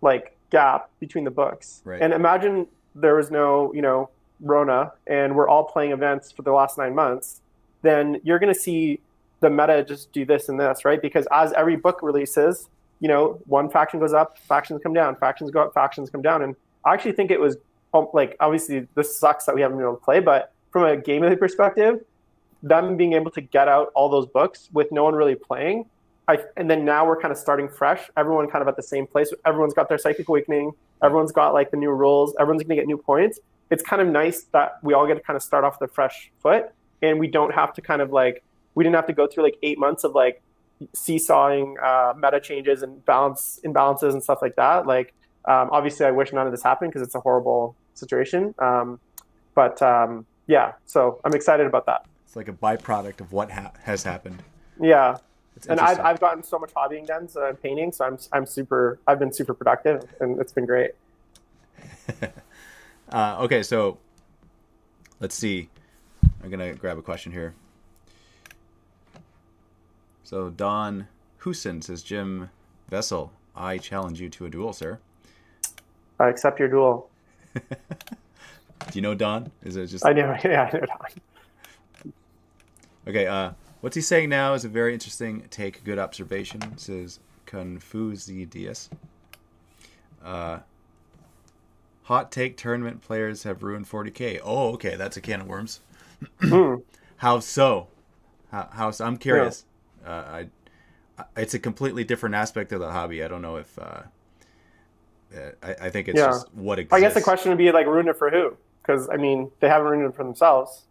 like, 0.00 0.36
gap 0.50 0.90
between 1.00 1.24
the 1.24 1.30
books. 1.30 1.82
Right. 1.84 2.02
And 2.02 2.12
imagine 2.12 2.66
there 2.94 3.16
was 3.16 3.30
no, 3.30 3.72
you 3.74 3.82
know, 3.82 4.10
Rona, 4.40 4.92
and 5.06 5.34
we're 5.34 5.48
all 5.48 5.64
playing 5.64 5.92
events 5.92 6.32
for 6.32 6.42
the 6.42 6.52
last 6.52 6.78
nine 6.78 6.94
months, 6.94 7.40
then 7.82 8.20
you're 8.24 8.38
going 8.38 8.52
to 8.52 8.58
see 8.58 9.00
the 9.40 9.50
meta 9.50 9.84
just 9.84 10.12
do 10.12 10.24
this 10.24 10.48
and 10.48 10.58
this, 10.58 10.84
right? 10.84 11.00
Because 11.00 11.26
as 11.32 11.52
every 11.52 11.76
book 11.76 12.00
releases, 12.02 12.68
you 13.00 13.08
know, 13.08 13.40
one 13.46 13.68
faction 13.68 13.98
goes 13.98 14.12
up, 14.12 14.38
factions 14.38 14.80
come 14.82 14.94
down, 14.94 15.16
factions 15.16 15.50
go 15.50 15.62
up, 15.62 15.74
factions 15.74 16.10
come 16.10 16.22
down. 16.22 16.42
And 16.42 16.54
I 16.84 16.94
actually 16.94 17.12
think 17.12 17.30
it 17.30 17.40
was 17.40 17.56
um, 17.94 18.08
like, 18.12 18.36
obviously, 18.40 18.86
this 18.94 19.18
sucks 19.18 19.44
that 19.46 19.54
we 19.54 19.60
haven't 19.60 19.78
been 19.78 19.86
able 19.86 19.96
to 19.96 20.04
play, 20.04 20.20
but 20.20 20.52
from 20.70 20.84
a 20.84 20.96
gameplay 20.96 21.38
perspective, 21.38 22.04
them 22.62 22.96
being 22.96 23.12
able 23.14 23.30
to 23.32 23.40
get 23.40 23.68
out 23.68 23.90
all 23.94 24.08
those 24.08 24.26
books 24.26 24.68
with 24.72 24.90
no 24.92 25.02
one 25.04 25.14
really 25.14 25.34
playing, 25.34 25.86
I, 26.28 26.38
and 26.56 26.70
then 26.70 26.84
now 26.84 27.04
we're 27.04 27.20
kind 27.20 27.32
of 27.32 27.38
starting 27.38 27.68
fresh. 27.68 28.08
Everyone 28.16 28.48
kind 28.48 28.62
of 28.62 28.68
at 28.68 28.76
the 28.76 28.82
same 28.82 29.06
place. 29.06 29.32
Everyone's 29.44 29.74
got 29.74 29.88
their 29.88 29.98
psychic 29.98 30.28
awakening. 30.28 30.72
Everyone's 31.02 31.32
got 31.32 31.54
like 31.54 31.70
the 31.70 31.76
new 31.76 31.90
rules. 31.90 32.34
Everyone's 32.38 32.62
going 32.62 32.76
to 32.76 32.82
get 32.82 32.86
new 32.86 32.98
points. 32.98 33.40
It's 33.70 33.82
kind 33.82 34.02
of 34.02 34.08
nice 34.08 34.44
that 34.52 34.78
we 34.82 34.94
all 34.94 35.06
get 35.06 35.14
to 35.14 35.20
kind 35.20 35.36
of 35.36 35.42
start 35.42 35.64
off 35.64 35.78
the 35.78 35.88
fresh 35.88 36.30
foot, 36.40 36.66
and 37.00 37.18
we 37.18 37.26
don't 37.26 37.54
have 37.54 37.72
to 37.74 37.80
kind 37.80 38.02
of 38.02 38.12
like 38.12 38.44
we 38.74 38.84
didn't 38.84 38.96
have 38.96 39.06
to 39.06 39.12
go 39.12 39.26
through 39.26 39.44
like 39.44 39.56
eight 39.62 39.78
months 39.78 40.04
of 40.04 40.14
like 40.14 40.42
seesawing 40.94 41.76
uh, 41.82 42.12
meta 42.16 42.40
changes 42.40 42.82
and 42.82 43.04
balance 43.04 43.60
imbalances 43.64 44.12
and 44.12 44.22
stuff 44.22 44.40
like 44.42 44.56
that. 44.56 44.86
Like 44.86 45.14
um, 45.46 45.70
obviously, 45.72 46.06
I 46.06 46.10
wish 46.10 46.32
none 46.32 46.46
of 46.46 46.52
this 46.52 46.62
happened 46.62 46.92
because 46.92 47.06
it's 47.06 47.14
a 47.14 47.20
horrible 47.20 47.76
situation. 47.94 48.54
Um, 48.58 49.00
but 49.54 49.80
um, 49.82 50.26
yeah, 50.46 50.72
so 50.86 51.20
I'm 51.24 51.34
excited 51.34 51.66
about 51.66 51.86
that. 51.86 52.04
It's 52.24 52.36
like 52.36 52.48
a 52.48 52.52
byproduct 52.52 53.20
of 53.20 53.32
what 53.32 53.50
ha- 53.50 53.72
has 53.82 54.02
happened. 54.02 54.42
Yeah, 54.80 55.18
It's 55.56 55.66
and 55.66 55.80
I've. 55.80 56.00
I've 56.00 56.20
gotten 56.20 56.42
so 56.42 56.58
much 56.58 56.72
hobbying 56.74 57.06
done, 57.06 57.28
so 57.28 57.44
I'm 57.44 57.56
painting, 57.56 57.92
so 57.92 58.04
I'm 58.04 58.18
I'm 58.32 58.46
super. 58.46 58.98
I've 59.06 59.18
been 59.18 59.32
super 59.32 59.54
productive, 59.54 60.04
and 60.20 60.40
it's 60.40 60.52
been 60.52 60.66
great. 60.66 60.92
Uh, 63.12 63.36
okay, 63.40 63.62
so 63.62 63.98
let's 65.20 65.34
see. 65.34 65.68
I'm 66.42 66.50
gonna 66.50 66.74
grab 66.74 66.96
a 66.96 67.02
question 67.02 67.30
here. 67.30 67.54
So 70.24 70.48
Don 70.48 71.08
Husin 71.40 71.84
says, 71.84 72.02
Jim 72.02 72.48
Vesal, 72.90 73.28
I 73.54 73.76
challenge 73.76 74.18
you 74.18 74.30
to 74.30 74.46
a 74.46 74.50
duel, 74.50 74.72
sir. 74.72 74.98
I 76.18 76.28
accept 76.28 76.58
your 76.58 76.68
duel. 76.68 77.10
Do 77.54 77.62
you 78.94 79.02
know 79.02 79.14
Don? 79.14 79.52
Is 79.62 79.76
it 79.76 79.88
just 79.88 80.06
I 80.06 80.14
know. 80.14 80.34
Yeah, 80.44 80.70
I 80.72 80.76
know. 80.76 80.86
Don. 80.86 82.12
okay? 83.08 83.26
Uh, 83.26 83.50
what's 83.82 83.94
he 83.94 84.00
saying 84.00 84.30
now 84.30 84.54
is 84.54 84.64
a 84.64 84.68
very 84.70 84.94
interesting 84.94 85.46
take. 85.50 85.84
Good 85.84 85.98
observation. 85.98 86.78
Says 86.78 87.20
Confucius. 87.44 88.88
Uh, 90.24 90.60
hot 92.04 92.32
take: 92.32 92.56
tournament 92.56 93.02
players 93.02 93.42
have 93.42 93.62
ruined 93.62 93.86
40k. 93.88 94.40
Oh, 94.42 94.72
okay, 94.72 94.96
that's 94.96 95.18
a 95.18 95.20
can 95.20 95.42
of 95.42 95.46
worms. 95.46 95.80
Hmm. 96.40 96.76
How 97.16 97.38
so? 97.40 97.88
How, 98.50 98.68
how 98.72 98.90
so? 98.90 99.04
I'm 99.04 99.16
curious. 99.16 99.64
Uh, 100.04 100.10
I, 100.10 100.46
I, 101.18 101.24
it's 101.36 101.54
a 101.54 101.58
completely 101.58 102.02
different 102.02 102.34
aspect 102.34 102.72
of 102.72 102.80
the 102.80 102.90
hobby. 102.90 103.22
I 103.22 103.28
don't 103.28 103.42
know 103.42 103.56
if. 103.56 103.78
Uh, 103.78 104.02
uh, 105.34 105.50
I, 105.62 105.86
I 105.86 105.90
think 105.90 106.08
it's 106.08 106.18
Yeah. 106.18 106.26
just 106.26 106.52
what 106.52 106.78
exists. 106.78 106.92
I 106.94 107.00
guess 107.00 107.14
the 107.14 107.20
question 107.22 107.50
would 107.50 107.58
be 107.58 107.70
like, 107.72 107.86
ruined 107.86 108.08
it 108.08 108.18
for 108.18 108.28
who? 108.30 108.56
Because 108.82 109.08
I 109.08 109.16
mean, 109.16 109.50
they 109.60 109.68
haven't 109.68 109.86
ruined 109.86 110.08
it 110.10 110.16
for 110.16 110.24
themselves, 110.24 110.82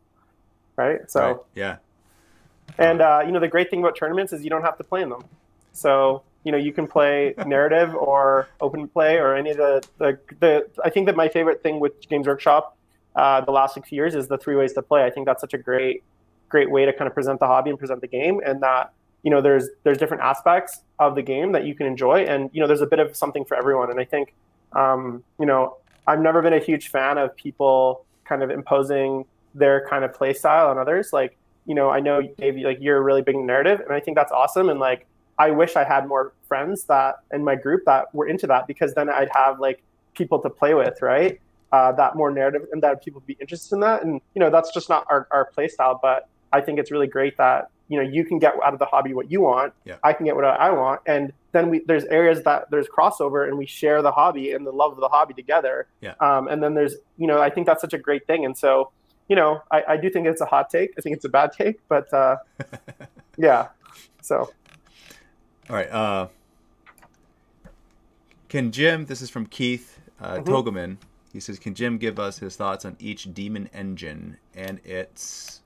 right? 0.78 1.00
So, 1.12 1.20
Right, 1.20 1.38
Yeah. 1.54 1.78
And 2.78 3.02
uh, 3.02 3.24
you 3.26 3.32
know, 3.32 3.40
the 3.40 3.48
great 3.48 3.70
thing 3.70 3.80
about 3.80 3.96
tournaments 3.96 4.34
is 4.34 4.44
you 4.44 4.50
don't 4.50 4.64
have 4.64 4.78
to 4.78 4.84
play 4.84 5.02
in 5.02 5.10
them. 5.10 5.24
So, 5.74 6.24
you 6.44 6.52
know, 6.52 6.58
you 6.58 6.74
can 6.74 6.88
play 6.88 7.34
narrative 7.46 7.96
or 7.96 8.48
open 8.60 8.88
play 8.88 9.18
or 9.18 9.36
any 9.36 9.52
of 9.52 9.58
the 9.58 9.84
the, 9.98 10.20
the 10.40 10.68
I 10.84 10.90
think 10.90 11.06
that 11.08 11.16
my 11.16 11.28
favorite 11.28 11.64
thing 11.64 11.80
with 11.80 12.08
Games 12.08 12.28
Workshop 12.28 12.78
uh, 13.16 13.42
the 13.42 13.52
last 13.52 13.78
few 13.86 13.96
years 13.96 14.16
is 14.16 14.28
the 14.28 14.38
three 14.38 14.56
ways 14.56 14.74
to 14.74 14.82
play. 14.82 15.04
I 15.04 15.10
think 15.10 15.26
that's 15.26 15.42
such 15.42 15.54
a 15.54 15.58
great 15.58 16.04
great 16.50 16.70
way 16.70 16.86
to 16.86 16.92
kind 16.92 17.08
of 17.08 17.14
present 17.14 17.40
the 17.40 17.48
hobby 17.48 17.70
and 17.70 17.80
present 17.80 18.02
the 18.02 18.08
game, 18.08 18.42
and 18.46 18.62
that 18.62 18.94
you 19.24 19.32
know 19.32 19.42
there's 19.42 19.70
there's 19.84 19.98
different 19.98 20.24
aspects 20.24 20.82
of 21.00 21.16
the 21.16 21.22
game 21.22 21.52
that 21.52 21.66
you 21.66 21.76
can 21.76 21.88
enjoy, 21.88 22.22
and 22.22 22.50
you 22.54 22.62
know 22.62 22.68
there's 22.68 22.82
a 22.82 22.88
bit 22.88 23.00
of 23.00 23.16
something 23.16 23.46
for 23.46 23.56
everyone. 23.58 23.90
And 23.90 24.00
I 24.00 24.06
think 24.06 24.34
um, 24.74 25.24
you 25.40 25.46
know 25.46 25.78
I've 26.08 26.22
never 26.22 26.42
been 26.42 26.54
a 26.54 26.60
huge 26.60 26.90
fan 26.90 27.18
of 27.18 27.36
people 27.36 28.06
kind 28.26 28.44
of 28.44 28.50
imposing 28.50 29.26
their 29.54 29.86
kind 29.88 30.06
of 30.06 30.14
play 30.14 30.34
style 30.34 30.70
on 30.70 30.78
others. 30.78 31.12
Like 31.12 31.38
you 31.66 31.76
know 31.76 31.90
I 31.90 32.00
know 32.00 32.22
Dave, 32.22 32.58
like 32.58 32.80
you're 32.82 32.98
a 32.98 33.02
really 33.02 33.22
big 33.22 33.36
narrative, 33.36 33.80
and 33.82 33.94
I 33.94 34.00
think 34.00 34.18
that's 34.18 34.32
awesome. 34.32 34.70
And 34.70 34.80
like 34.80 35.06
I 35.38 35.52
wish 35.52 35.76
I 35.76 35.84
had 35.84 36.08
more 36.08 36.34
friends 36.48 36.84
that 36.86 37.16
in 37.32 37.44
my 37.44 37.56
group 37.56 37.84
that 37.86 38.14
were 38.14 38.28
into 38.28 38.48
that 38.48 38.68
because 38.68 38.94
then 38.94 39.10
I'd 39.10 39.30
have 39.34 39.60
like 39.60 39.82
people 40.14 40.40
to 40.40 40.50
play 40.50 40.74
with, 40.74 41.02
right? 41.02 41.40
Uh, 41.72 41.92
that 41.94 42.16
more 42.16 42.32
narrative 42.32 42.68
and 42.72 42.84
that 42.84 43.04
people 43.04 43.24
be 43.26 43.38
interested 43.40 43.74
in 43.74 43.80
that. 43.82 44.04
And 44.04 44.22
you 44.36 44.40
know, 44.40 44.50
that's 44.50 44.74
just 44.74 44.90
not 44.90 45.06
our, 45.10 45.28
our 45.32 45.46
play 45.46 45.68
style, 45.68 46.00
but 46.02 46.28
I 46.52 46.62
think 46.62 46.80
it's 46.80 46.92
really 46.92 47.08
great 47.08 47.38
that 47.38 47.70
you 47.88 47.98
know 47.98 48.08
you 48.08 48.24
can 48.24 48.40
get 48.40 48.54
out 48.64 48.74
of 48.74 48.80
the 48.80 48.86
hobby 48.86 49.14
what 49.14 49.32
you 49.32 49.42
want. 49.42 49.74
Yeah. 49.86 49.96
I 50.04 50.14
can 50.14 50.26
get 50.26 50.36
what 50.36 50.46
I 50.46 50.72
want, 50.72 51.02
and 51.06 51.34
then 51.52 51.70
we 51.70 51.80
there's 51.86 52.06
areas 52.06 52.44
that 52.44 52.72
there's 52.72 52.88
crossover, 52.88 53.48
and 53.48 53.58
we 53.58 53.66
share 53.66 54.02
the 54.02 54.12
hobby 54.12 54.52
and 54.52 54.66
the 54.66 54.72
love 54.72 54.94
of 54.94 55.00
the 55.00 55.10
hobby 55.10 55.34
together. 55.34 55.88
Yeah. 56.02 56.14
Um, 56.20 56.48
and 56.48 56.62
then 56.64 56.74
there's 56.74 56.96
you 57.18 57.28
know 57.28 57.42
I 57.42 57.50
think 57.50 57.68
that's 57.68 57.82
such 57.82 57.94
a 57.94 57.98
great 57.98 58.28
thing, 58.28 58.46
and 58.46 58.58
so 58.58 58.92
you 59.32 59.36
know 59.38 59.62
I, 59.72 59.84
I 59.94 59.98
do 59.98 60.10
think 60.10 60.28
it's 60.28 60.42
a 60.42 60.46
hot 60.46 60.70
take. 60.70 60.92
I 60.98 61.02
think 61.02 61.16
it's 61.16 61.24
a 61.24 61.30
bad 61.30 61.54
take, 61.54 61.78
but 61.88 62.14
uh, 62.14 62.36
yeah. 63.38 63.70
So 64.22 64.52
All 65.70 65.76
right. 65.78 65.90
Uh, 65.90 66.28
can 68.50 68.74
Jim? 68.74 69.06
This 69.06 69.22
is 69.22 69.30
from 69.30 69.46
Keith 69.46 70.00
uh, 70.20 70.40
Mhm. 70.40 70.46
Togeman. 70.46 70.98
He 71.32 71.40
says, 71.40 71.60
"Can 71.60 71.74
Jim 71.74 71.98
give 71.98 72.20
us 72.20 72.40
his 72.40 72.58
thoughts 72.58 72.84
on 72.84 72.98
each 73.00 73.34
demon 73.34 73.70
engine 73.74 74.36
and 74.54 74.82
its 74.84 75.62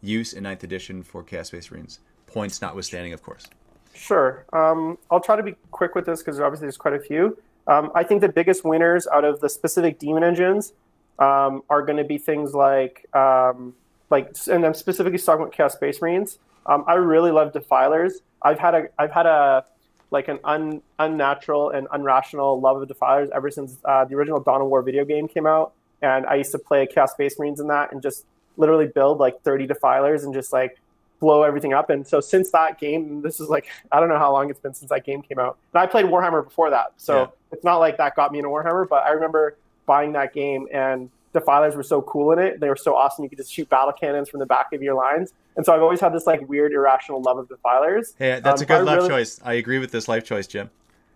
use 0.00 0.32
in 0.32 0.44
ninth 0.44 0.62
edition 0.62 1.02
for 1.02 1.24
Chaos 1.24 1.48
Space 1.48 1.68
Marines? 1.72 1.98
Points 2.28 2.62
notwithstanding, 2.62 3.12
of 3.12 3.20
course." 3.20 3.48
Sure. 3.94 4.44
Um, 4.52 4.96
I'll 5.10 5.20
try 5.20 5.34
to 5.34 5.42
be 5.42 5.56
quick 5.72 5.96
with 5.96 6.06
this 6.06 6.22
because 6.22 6.38
obviously 6.38 6.66
there's 6.66 6.76
quite 6.76 6.94
a 6.94 7.00
few. 7.00 7.36
Um, 7.66 7.90
I 7.96 8.04
think 8.04 8.20
the 8.20 8.28
biggest 8.28 8.64
winners 8.64 9.08
out 9.12 9.24
of 9.24 9.40
the 9.40 9.48
specific 9.48 9.98
demon 9.98 10.22
engines 10.22 10.72
um, 11.20 11.62
are 11.70 11.82
going 11.82 11.98
to 11.98 12.04
be 12.04 12.18
things 12.18 12.54
like, 12.54 13.06
um, 13.14 13.74
like, 14.10 14.34
and 14.50 14.64
I'm 14.64 14.74
specifically 14.74 15.18
talking 15.18 15.42
about 15.42 15.52
Chaos 15.52 15.74
Space 15.74 16.00
Marines. 16.00 16.38
Um, 16.66 16.84
I 16.86 16.94
really 16.94 17.30
love 17.30 17.52
Defilers. 17.52 18.20
I've 18.42 18.58
had 18.58 18.74
a, 18.74 18.88
I've 18.98 19.12
had 19.12 19.26
a, 19.26 19.64
like 20.10 20.26
an 20.28 20.40
un, 20.44 20.82
unnatural 20.98 21.70
and 21.70 21.86
unrational 21.90 22.60
love 22.60 22.82
of 22.82 22.88
Defilers 22.88 23.28
ever 23.34 23.50
since 23.50 23.76
uh, 23.84 24.04
the 24.04 24.14
original 24.16 24.40
Dawn 24.40 24.60
of 24.60 24.66
War 24.68 24.82
video 24.82 25.04
game 25.04 25.28
came 25.28 25.46
out, 25.46 25.72
and 26.02 26.26
I 26.26 26.34
used 26.36 26.50
to 26.52 26.58
play 26.58 26.86
Chaos 26.86 27.12
Space 27.12 27.38
Marines 27.38 27.60
in 27.60 27.68
that 27.68 27.92
and 27.92 28.02
just 28.02 28.24
literally 28.56 28.86
build 28.88 29.18
like 29.18 29.40
30 29.42 29.66
Defilers 29.66 30.24
and 30.24 30.34
just 30.34 30.52
like 30.52 30.78
blow 31.20 31.42
everything 31.42 31.74
up. 31.74 31.90
And 31.90 32.06
so 32.06 32.18
since 32.20 32.50
that 32.50 32.80
game, 32.80 33.22
this 33.22 33.38
is 33.40 33.48
like 33.48 33.68
I 33.92 34.00
don't 34.00 34.08
know 34.08 34.18
how 34.18 34.32
long 34.32 34.50
it's 34.50 34.58
been 34.58 34.74
since 34.74 34.88
that 34.90 35.04
game 35.04 35.22
came 35.22 35.38
out. 35.38 35.58
And 35.74 35.80
I 35.82 35.86
played 35.86 36.06
Warhammer 36.06 36.42
before 36.42 36.70
that, 36.70 36.94
so 36.96 37.14
Yeah. 37.20 37.26
it's 37.52 37.64
not 37.64 37.76
like 37.76 37.98
that 37.98 38.16
got 38.16 38.32
me 38.32 38.38
into 38.38 38.48
Warhammer. 38.50 38.88
But 38.88 39.04
I 39.04 39.10
remember 39.10 39.56
buying 39.90 40.12
that 40.12 40.32
game, 40.32 40.62
and 40.72 41.10
Defilers 41.32 41.74
were 41.76 41.82
so 41.94 42.02
cool 42.02 42.32
in 42.32 42.38
it. 42.40 42.60
They 42.60 42.68
were 42.68 42.76
so 42.88 42.92
awesome. 42.96 43.22
You 43.24 43.28
could 43.30 43.38
just 43.38 43.52
shoot 43.52 43.68
battle 43.68 43.92
cannons 43.92 44.28
from 44.28 44.40
the 44.40 44.46
back 44.46 44.72
of 44.72 44.82
your 44.82 44.94
lines. 44.94 45.32
And 45.56 45.64
so 45.66 45.72
I've 45.74 45.82
always 45.82 46.00
had 46.00 46.12
this 46.12 46.26
like 46.26 46.40
weird 46.48 46.72
irrational 46.72 47.20
love 47.22 47.38
of 47.38 47.48
Defilers. 47.48 48.14
Hey, 48.18 48.40
that's 48.42 48.60
Um, 48.60 48.64
a 48.64 48.66
good 48.66 48.74
I 48.78 48.80
life 48.82 48.96
really- 48.96 49.08
choice. 49.08 49.40
I 49.44 49.54
agree 49.54 49.78
with 49.78 49.90
this 49.92 50.06
life 50.08 50.24
choice, 50.24 50.46
Jim. 50.46 50.70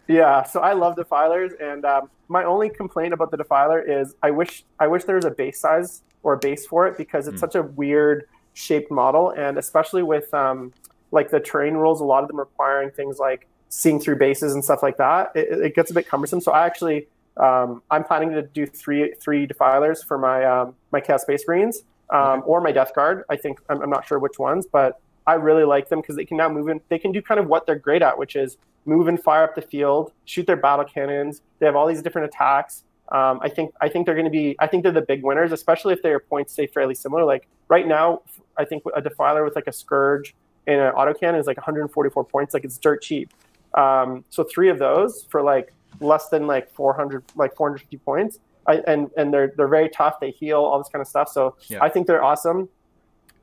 Yeah, 0.08 0.42
so 0.42 0.60
I 0.60 0.72
love 0.74 0.96
Defilers, 0.96 1.52
and 1.60 1.84
um, 1.84 2.10
my 2.28 2.42
only 2.44 2.68
complaint 2.68 3.12
about 3.14 3.30
the 3.30 3.36
Defiler 3.44 3.80
is 3.80 4.14
I 4.22 4.30
wish 4.32 4.64
I 4.78 4.86
wish 4.92 5.02
there 5.04 5.16
was 5.16 5.24
a 5.24 5.30
base 5.42 5.58
size 5.60 6.02
or 6.24 6.32
a 6.34 6.38
base 6.38 6.66
for 6.66 6.86
it 6.88 6.96
because 6.96 7.26
it's 7.28 7.36
Hmm. 7.36 7.46
such 7.46 7.54
a 7.54 7.62
weird 7.62 8.26
shaped 8.54 8.90
model, 8.90 9.30
and 9.44 9.56
especially 9.64 10.02
with 10.02 10.32
um, 10.34 10.72
like 11.10 11.30
the 11.30 11.40
terrain 11.40 11.74
rules, 11.74 12.00
a 12.00 12.04
lot 12.14 12.22
of 12.24 12.28
them 12.28 12.38
requiring 12.38 12.90
things 12.90 13.18
like 13.18 13.46
seeing 13.68 13.98
through 13.98 14.16
bases 14.16 14.54
and 14.54 14.62
stuff 14.68 14.82
like 14.82 14.96
that. 14.98 15.32
It, 15.34 15.46
it 15.66 15.72
gets 15.74 15.90
a 15.90 15.94
bit 15.94 16.06
cumbersome. 16.08 16.40
So 16.40 16.52
I 16.52 16.66
actually 16.66 17.08
um, 17.36 17.82
I'm 17.90 18.04
planning 18.04 18.30
to 18.32 18.42
do 18.42 18.66
three 18.66 19.14
three 19.20 19.46
Defilers 19.46 20.02
for 20.02 20.18
my 20.18 20.44
um, 20.44 20.74
my 20.92 21.00
Chaos 21.00 21.22
Space 21.22 21.44
Marines 21.48 21.82
um, 22.10 22.42
or 22.46 22.60
my 22.60 22.72
Death 22.72 22.94
Guard. 22.94 23.24
I 23.28 23.36
think 23.36 23.58
I'm, 23.68 23.82
I'm 23.82 23.90
not 23.90 24.06
sure 24.06 24.18
which 24.18 24.38
ones, 24.38 24.66
but 24.70 25.00
I 25.26 25.34
really 25.34 25.64
like 25.64 25.88
them 25.88 26.00
because 26.00 26.16
they 26.16 26.24
can 26.24 26.36
now 26.36 26.48
move 26.48 26.68
in. 26.68 26.80
They 26.88 26.98
can 26.98 27.12
do 27.12 27.22
kind 27.22 27.40
of 27.40 27.46
what 27.46 27.66
they're 27.66 27.78
great 27.78 28.02
at, 28.02 28.18
which 28.18 28.36
is 28.36 28.56
move 28.86 29.08
and 29.08 29.20
fire 29.20 29.44
up 29.44 29.54
the 29.54 29.62
field, 29.62 30.12
shoot 30.26 30.46
their 30.46 30.56
battle 30.56 30.84
cannons. 30.84 31.42
They 31.58 31.66
have 31.66 31.76
all 31.76 31.86
these 31.86 32.02
different 32.02 32.26
attacks. 32.26 32.84
Um, 33.10 33.38
I 33.42 33.48
think 33.48 33.72
I 33.80 33.88
think 33.88 34.06
they're 34.06 34.14
going 34.14 34.26
to 34.26 34.30
be. 34.30 34.56
I 34.60 34.66
think 34.66 34.82
they're 34.82 34.92
the 34.92 35.02
big 35.02 35.22
winners, 35.22 35.52
especially 35.52 35.92
if 35.92 36.02
their 36.02 36.20
points 36.20 36.52
stay 36.52 36.66
fairly 36.66 36.94
similar. 36.94 37.24
Like 37.24 37.48
right 37.68 37.86
now, 37.86 38.22
I 38.56 38.64
think 38.64 38.82
a 38.94 39.02
defiler 39.02 39.44
with 39.44 39.56
like 39.56 39.66
a 39.66 39.72
scourge 39.72 40.34
and 40.66 40.80
an 40.80 40.92
autocannon 40.94 41.38
is 41.38 41.46
like 41.46 41.56
144 41.56 42.24
points. 42.24 42.54
Like 42.54 42.64
it's 42.64 42.78
dirt 42.78 43.02
cheap. 43.02 43.30
Um, 43.74 44.24
so 44.30 44.44
three 44.44 44.68
of 44.68 44.78
those 44.78 45.26
for 45.30 45.42
like 45.42 45.72
less 46.00 46.28
than 46.28 46.46
like 46.46 46.70
400, 46.72 47.24
like 47.36 47.54
450 47.56 47.96
points. 47.98 48.38
I, 48.66 48.76
and 48.86 49.10
and 49.16 49.32
they're 49.32 49.52
they're 49.56 49.68
very 49.68 49.88
tough. 49.90 50.20
They 50.20 50.30
heal 50.30 50.58
all 50.58 50.78
this 50.78 50.88
kind 50.88 51.02
of 51.02 51.08
stuff. 51.08 51.28
So 51.28 51.56
Yeah. 51.68 51.78
I 51.82 51.88
think 51.88 52.06
they're 52.06 52.24
awesome. 52.24 52.68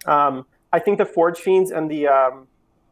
Um, 0.06 0.46
I 0.74 0.80
think 0.80 0.98
the 0.98 1.06
Forge 1.06 1.40
Fiends 1.40 1.72
and 1.72 1.92
the 1.92 2.08
um, 2.08 2.48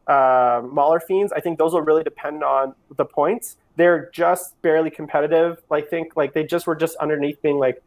uh, 0.06 0.62
Mauler 0.64 1.00
Fiends, 1.00 1.32
I 1.32 1.40
think 1.40 1.58
those 1.58 1.72
will 1.72 1.82
really 1.82 2.04
depend 2.04 2.44
on 2.44 2.74
the 2.96 3.04
points. 3.04 3.56
They're 3.76 4.10
just 4.12 4.60
barely 4.62 4.90
competitive. 4.90 5.62
I 5.70 5.80
think 5.80 6.16
like 6.16 6.34
they 6.34 6.44
just 6.44 6.66
were 6.66 6.76
just 6.76 6.96
underneath 6.96 7.40
being 7.42 7.58
like 7.58 7.82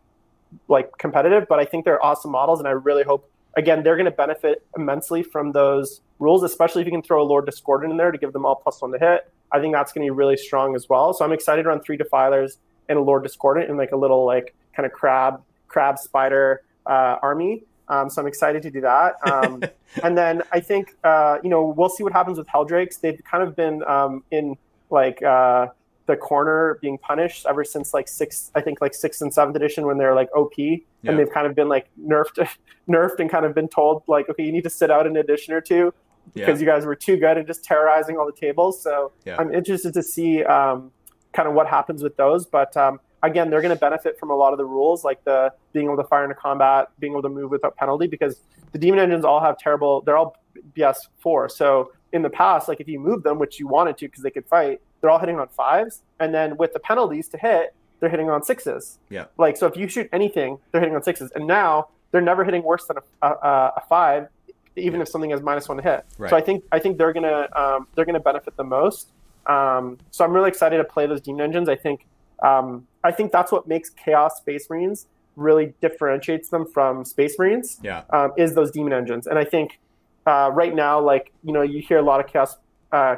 like 0.68 0.98
competitive, 0.98 1.46
but 1.48 1.60
I 1.60 1.66
think 1.66 1.86
they're 1.86 2.04
awesome 2.04 2.32
models, 2.32 2.60
and 2.60 2.68
I 2.68 2.72
really 2.72 3.04
hope 3.04 3.30
again 3.56 3.84
they're 3.84 3.96
going 3.96 4.06
to 4.06 4.12
benefit 4.12 4.66
immensely 4.78 5.24
from 5.24 5.52
those 5.52 6.02
rules, 6.20 6.44
especially 6.44 6.82
if 6.82 6.86
you 6.86 6.92
can 6.92 7.02
throw 7.02 7.22
a 7.22 7.26
Lord 7.26 7.46
Discordant 7.46 7.92
in 7.92 7.98
there 7.98 8.12
to 8.12 8.18
give 8.18 8.34
them 8.34 8.46
all 8.46 8.56
plus 8.56 8.82
one 8.82 8.92
to 8.92 9.00
hit. 9.00 9.32
I 9.54 9.60
think 9.60 9.74
that's 9.74 9.94
going 9.94 10.06
to 10.06 10.12
be 10.12 10.16
really 10.18 10.38
strong 10.38 10.76
as 10.76 10.90
well. 10.90 11.14
So 11.14 11.24
I'm 11.24 11.32
excited 11.32 11.66
around 11.66 11.82
three 11.82 11.98
defilers 11.98 12.58
and 12.90 12.98
a 12.98 13.02
Lord 13.02 13.24
Discordant 13.24 13.70
and 13.70 13.78
like 13.78 13.92
a 13.92 13.96
little 13.98 14.26
like 14.26 14.54
kind 14.76 14.86
of 14.86 14.92
crab 14.92 15.42
crab 15.68 15.98
spider 15.98 16.62
uh, 16.86 17.18
army. 17.22 17.64
Um, 17.88 18.10
so 18.10 18.22
I'm 18.22 18.28
excited 18.28 18.62
to 18.64 18.72
do 18.72 18.82
that. 18.82 19.16
Um, 19.30 19.64
and 20.04 20.18
then 20.18 20.42
I 20.52 20.60
think 20.60 20.96
uh, 21.04 21.38
you 21.44 21.50
know 21.50 21.74
we'll 21.78 21.90
see 21.90 22.04
what 22.04 22.14
happens 22.14 22.38
with 22.38 22.48
Heldrakes. 22.48 23.00
They've 23.00 23.22
kind 23.30 23.44
of 23.44 23.56
been 23.56 23.84
um, 23.84 24.24
in 24.32 24.58
like 24.90 25.22
uh, 25.24 25.68
the 26.06 26.16
corner 26.18 26.78
being 26.82 26.98
punished 26.98 27.46
ever 27.48 27.64
since 27.64 27.94
like 27.94 28.08
six, 28.08 28.52
I 28.56 28.62
think 28.62 28.82
like 28.82 28.94
sixth 28.94 29.22
and 29.22 29.34
seventh 29.34 29.56
edition 29.56 29.86
when 29.86 29.98
they're 29.98 30.16
like 30.16 30.30
OP, 30.36 30.58
Yeah. 30.58 30.82
and 31.06 31.18
they've 31.18 31.30
kind 31.32 31.48
of 31.48 31.56
been 31.56 31.70
like 31.70 31.88
nerfed, 32.02 32.48
nerfed, 32.90 33.20
and 33.20 33.30
kind 33.30 33.46
of 33.46 33.54
been 33.56 33.68
told 33.70 34.04
like, 34.08 34.30
okay, 34.30 34.44
you 34.44 34.52
need 34.52 34.64
to 34.66 34.70
sit 34.70 34.92
out 34.92 35.08
an 35.08 35.16
edition 35.18 35.54
or 35.54 35.62
two 35.62 35.94
Yeah. 36.34 36.46
because 36.46 36.60
you 36.62 36.66
guys 36.68 36.86
were 36.86 36.96
too 36.96 37.18
good 37.18 37.38
and 37.38 37.46
just 37.48 37.64
terrorizing 37.64 38.18
all 38.18 38.26
the 38.26 38.32
tables. 38.32 38.82
So 38.82 39.12
Yeah. 39.26 39.36
I'm 39.40 39.54
interested 39.54 39.94
to 39.96 40.04
see 40.04 40.44
um, 40.44 40.92
kind 41.34 41.48
of 41.48 41.54
what 41.54 41.68
happens 41.68 42.02
with 42.04 42.16
those. 42.18 42.46
But 42.46 42.76
um, 42.78 43.00
again, 43.22 43.50
they're 43.50 43.62
going 43.62 43.74
to 43.74 43.80
benefit 43.80 44.20
from 44.20 44.30
a 44.32 44.36
lot 44.36 44.52
of 44.54 44.58
the 44.58 44.66
rules, 44.66 45.04
like 45.04 45.24
the 45.24 45.52
being 45.74 45.86
able 45.88 45.98
to 45.98 46.04
fire 46.06 46.24
into 46.24 46.36
combat, 46.36 46.90
being 47.00 47.14
able 47.14 47.22
to 47.24 47.30
move 47.30 47.52
without 47.52 47.76
penalty, 47.76 48.08
because 48.08 48.42
the 48.72 48.80
demon 48.80 49.00
engines 49.00 49.26
all 49.26 49.40
have 49.40 49.58
terrible. 49.58 50.02
They're 50.02 50.18
all 50.18 50.36
BS 50.76 50.98
four. 51.20 51.50
So 51.50 51.92
in 52.12 52.22
the 52.22 52.30
past, 52.30 52.68
like 52.68 52.80
if 52.80 52.88
you 52.88 53.00
move 53.00 53.24
them, 53.24 53.40
which 53.40 53.60
you 53.60 53.68
wanted 53.68 53.98
to 53.98 54.08
because 54.08 54.24
they 54.24 54.32
could 54.32 54.46
fight, 54.48 54.82
they're 55.02 55.10
all 55.10 55.20
hitting 55.20 55.40
on 55.40 55.48
fives, 55.50 56.02
and 56.20 56.34
then 56.34 56.58
with 56.58 56.74
the 56.74 56.80
penalties 56.80 57.28
to 57.30 57.38
hit, 57.38 57.74
they're 58.00 58.10
hitting 58.10 58.30
on 58.30 58.44
sixes. 58.44 59.00
Yeah. 59.10 59.26
Like 59.38 59.58
so, 59.58 59.66
if 59.68 59.76
you 59.78 59.88
shoot 59.88 60.10
anything, 60.14 60.60
they're 60.72 60.82
hitting 60.82 60.96
on 60.96 61.04
sixes, 61.04 61.32
and 61.36 61.48
now 61.48 61.90
they're 62.12 62.22
never 62.22 62.44
hitting 62.44 62.62
worse 62.64 62.86
than 62.86 62.98
a, 63.22 63.28
a, 63.28 63.74
a 63.78 63.82
five, 63.90 64.28
even 64.76 65.02
if 65.02 65.08
something 65.08 65.30
has 65.30 65.42
minus 65.42 65.70
one 65.70 65.80
hit. 65.80 66.06
Right. 66.18 66.30
So 66.30 66.36
I 66.36 66.42
think 66.42 66.64
I 66.72 66.80
think 66.80 66.98
they're 66.98 67.14
gonna 67.14 67.48
um, 67.56 67.88
they're 67.96 68.06
gonna 68.06 68.20
benefit 68.20 68.56
the 68.58 68.64
most. 68.64 69.10
Um, 69.46 69.98
so 70.12 70.24
I'm 70.24 70.32
really 70.32 70.50
excited 70.50 70.78
to 70.78 70.84
play 70.84 71.06
those 71.06 71.22
demon 71.22 71.42
engines. 71.42 71.70
I 71.70 71.76
think 71.76 72.06
um, 72.42 72.88
I 73.04 73.12
think 73.12 73.32
that's 73.32 73.52
what 73.52 73.68
makes 73.68 73.90
Chaos 73.90 74.38
Space 74.38 74.70
Marines 74.70 75.08
really 75.36 75.74
differentiates 75.82 76.50
them 76.50 76.66
from 76.66 77.04
Space 77.04 77.40
Marines 77.40 77.80
yeah. 77.82 78.04
um, 78.12 78.32
is 78.38 78.54
those 78.54 78.70
demon 78.72 78.94
engines. 78.94 79.26
And 79.26 79.40
I 79.40 79.46
think 79.46 79.80
uh, 80.28 80.52
right 80.54 80.74
now, 80.74 81.00
like 81.00 81.32
you 81.44 81.54
know, 81.54 81.62
you 81.62 81.82
hear 81.82 81.98
a 81.98 82.02
lot 82.04 82.20
of 82.20 82.28
chaos 82.28 82.58
uh, 82.92 83.16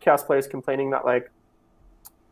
chaos 0.00 0.22
players 0.22 0.46
complaining 0.46 0.90
that 0.90 1.04
like 1.04 1.30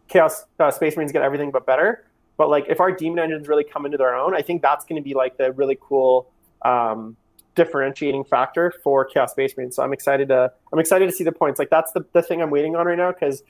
chaos 0.09 0.45
uh, 0.59 0.71
space 0.71 0.97
marines 0.97 1.13
get 1.13 1.23
everything 1.23 1.51
but 1.51 1.65
better. 1.65 2.05
But 2.37 2.51
like 2.51 2.67
if 2.69 2.81
our 2.81 2.91
demon 2.91 3.19
engines 3.19 3.49
really 3.49 3.65
come 3.65 3.87
into 3.87 3.99
their 3.99 4.15
own, 4.15 4.35
I 4.35 4.43
think 4.43 4.63
that's 4.63 4.85
going 4.85 5.01
to 5.01 5.05
be 5.05 5.15
like 5.15 5.37
the 5.37 5.53
really 5.53 5.79
cool 5.81 6.31
um, 6.63 7.17
differentiating 7.55 8.25
factor 8.25 8.73
for 8.83 9.05
chaos 9.05 9.33
space 9.33 9.57
marines. 9.57 9.77
So 9.77 9.83
I'm 9.83 9.93
excited 9.93 10.29
to 10.29 10.53
I'm 10.73 10.79
excited 10.79 11.07
to 11.07 11.13
see 11.13 11.25
the 11.25 11.33
points. 11.33 11.59
Like 11.59 11.71
that's 11.71 11.93
the, 11.93 12.05
the 12.13 12.23
thing 12.23 12.43
I'm 12.43 12.51
waiting 12.51 12.77
on 12.77 12.87
right 12.87 12.99
now 12.99 13.13
because 13.13 13.43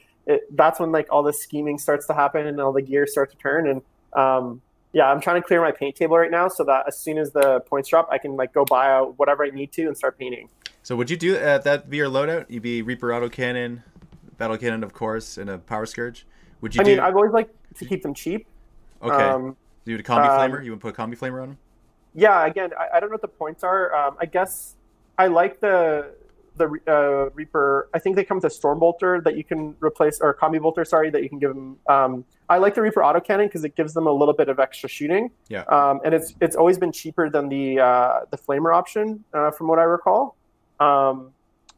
that's 0.52 0.78
when 0.78 0.92
like 0.92 1.08
all 1.10 1.22
the 1.22 1.32
scheming 1.32 1.78
starts 1.78 2.06
to 2.06 2.14
happen 2.14 2.46
and 2.46 2.60
all 2.60 2.72
the 2.72 2.82
gears 2.82 3.12
start 3.12 3.30
to 3.30 3.36
turn 3.36 3.68
and 3.68 3.82
um, 4.12 4.60
yeah, 4.92 5.04
I'm 5.04 5.20
trying 5.20 5.40
to 5.40 5.46
clear 5.46 5.60
my 5.60 5.70
paint 5.70 5.94
table 5.94 6.16
right 6.16 6.30
now 6.30 6.48
so 6.48 6.64
that 6.64 6.84
as 6.88 6.98
soon 6.98 7.18
as 7.18 7.30
the 7.30 7.60
points 7.60 7.88
drop, 7.88 8.08
I 8.10 8.18
can 8.18 8.36
like 8.36 8.52
go 8.52 8.64
buy 8.64 8.90
out 8.90 9.18
whatever 9.18 9.44
I 9.44 9.50
need 9.50 9.72
to 9.72 9.86
and 9.86 9.96
start 9.96 10.18
painting. 10.18 10.48
So 10.82 10.96
would 10.96 11.10
you 11.10 11.16
do 11.16 11.36
uh, 11.36 11.58
that 11.58 11.88
be 11.88 11.98
your 11.98 12.08
loadout? 12.08 12.46
You'd 12.48 12.62
be 12.62 12.82
Reaper 12.82 13.14
auto 13.14 13.28
cannon, 13.28 13.84
battle 14.36 14.58
cannon, 14.58 14.82
of 14.82 14.92
course, 14.92 15.38
and 15.38 15.48
a 15.48 15.58
power 15.58 15.86
scourge. 15.86 16.26
Would 16.60 16.74
you 16.74 16.80
I 16.80 16.84
do? 16.84 16.90
mean, 16.90 17.00
I've 17.00 17.14
always 17.14 17.32
liked 17.32 17.54
to 17.76 17.84
keep 17.84 18.02
them 18.02 18.14
cheap. 18.14 18.46
okay. 19.02 19.14
Um, 19.14 19.56
do 19.84 19.92
you 19.92 19.98
do 19.98 20.00
a 20.00 20.04
combi 20.04 20.28
um, 20.28 20.50
flamer? 20.50 20.64
You 20.64 20.72
would 20.72 20.80
put 20.80 20.94
a 20.94 20.96
combi 20.96 21.16
flamer 21.16 21.42
on 21.42 21.50
them? 21.50 21.58
Yeah, 22.14 22.46
again, 22.46 22.70
I, 22.78 22.96
I 22.96 23.00
don't 23.00 23.10
know 23.10 23.14
what 23.14 23.22
the 23.22 23.28
points 23.28 23.62
are. 23.64 23.94
Um, 23.94 24.16
I 24.20 24.26
guess 24.26 24.76
I 25.18 25.26
like 25.28 25.60
the 25.60 26.12
the 26.56 26.66
uh, 26.88 27.30
Reaper. 27.34 27.88
I 27.94 27.98
think 27.98 28.16
they 28.16 28.24
come 28.24 28.36
with 28.38 28.44
a 28.44 28.48
Stormbolter 28.48 29.22
that 29.24 29.36
you 29.36 29.44
can 29.44 29.74
replace, 29.80 30.20
or 30.20 30.34
Combi 30.34 30.60
Bolter, 30.60 30.84
sorry, 30.84 31.08
that 31.10 31.22
you 31.22 31.28
can 31.28 31.38
give 31.38 31.54
them. 31.54 31.76
Um, 31.88 32.24
I 32.48 32.58
like 32.58 32.74
the 32.74 32.82
Reaper 32.82 33.00
autocannon 33.00 33.46
because 33.46 33.64
it 33.64 33.76
gives 33.76 33.94
them 33.94 34.06
a 34.06 34.12
little 34.12 34.34
bit 34.34 34.48
of 34.48 34.58
extra 34.58 34.88
shooting. 34.88 35.30
Yeah. 35.48 35.62
Um, 35.62 36.00
and 36.04 36.12
it's 36.14 36.34
it's 36.40 36.56
always 36.56 36.78
been 36.78 36.92
cheaper 36.92 37.30
than 37.30 37.48
the 37.48 37.78
uh, 37.80 38.20
the 38.30 38.36
Flamer 38.36 38.74
option, 38.74 39.24
uh, 39.32 39.50
from 39.52 39.68
what 39.68 39.78
I 39.78 39.84
recall. 39.84 40.36
Um, 40.80 41.30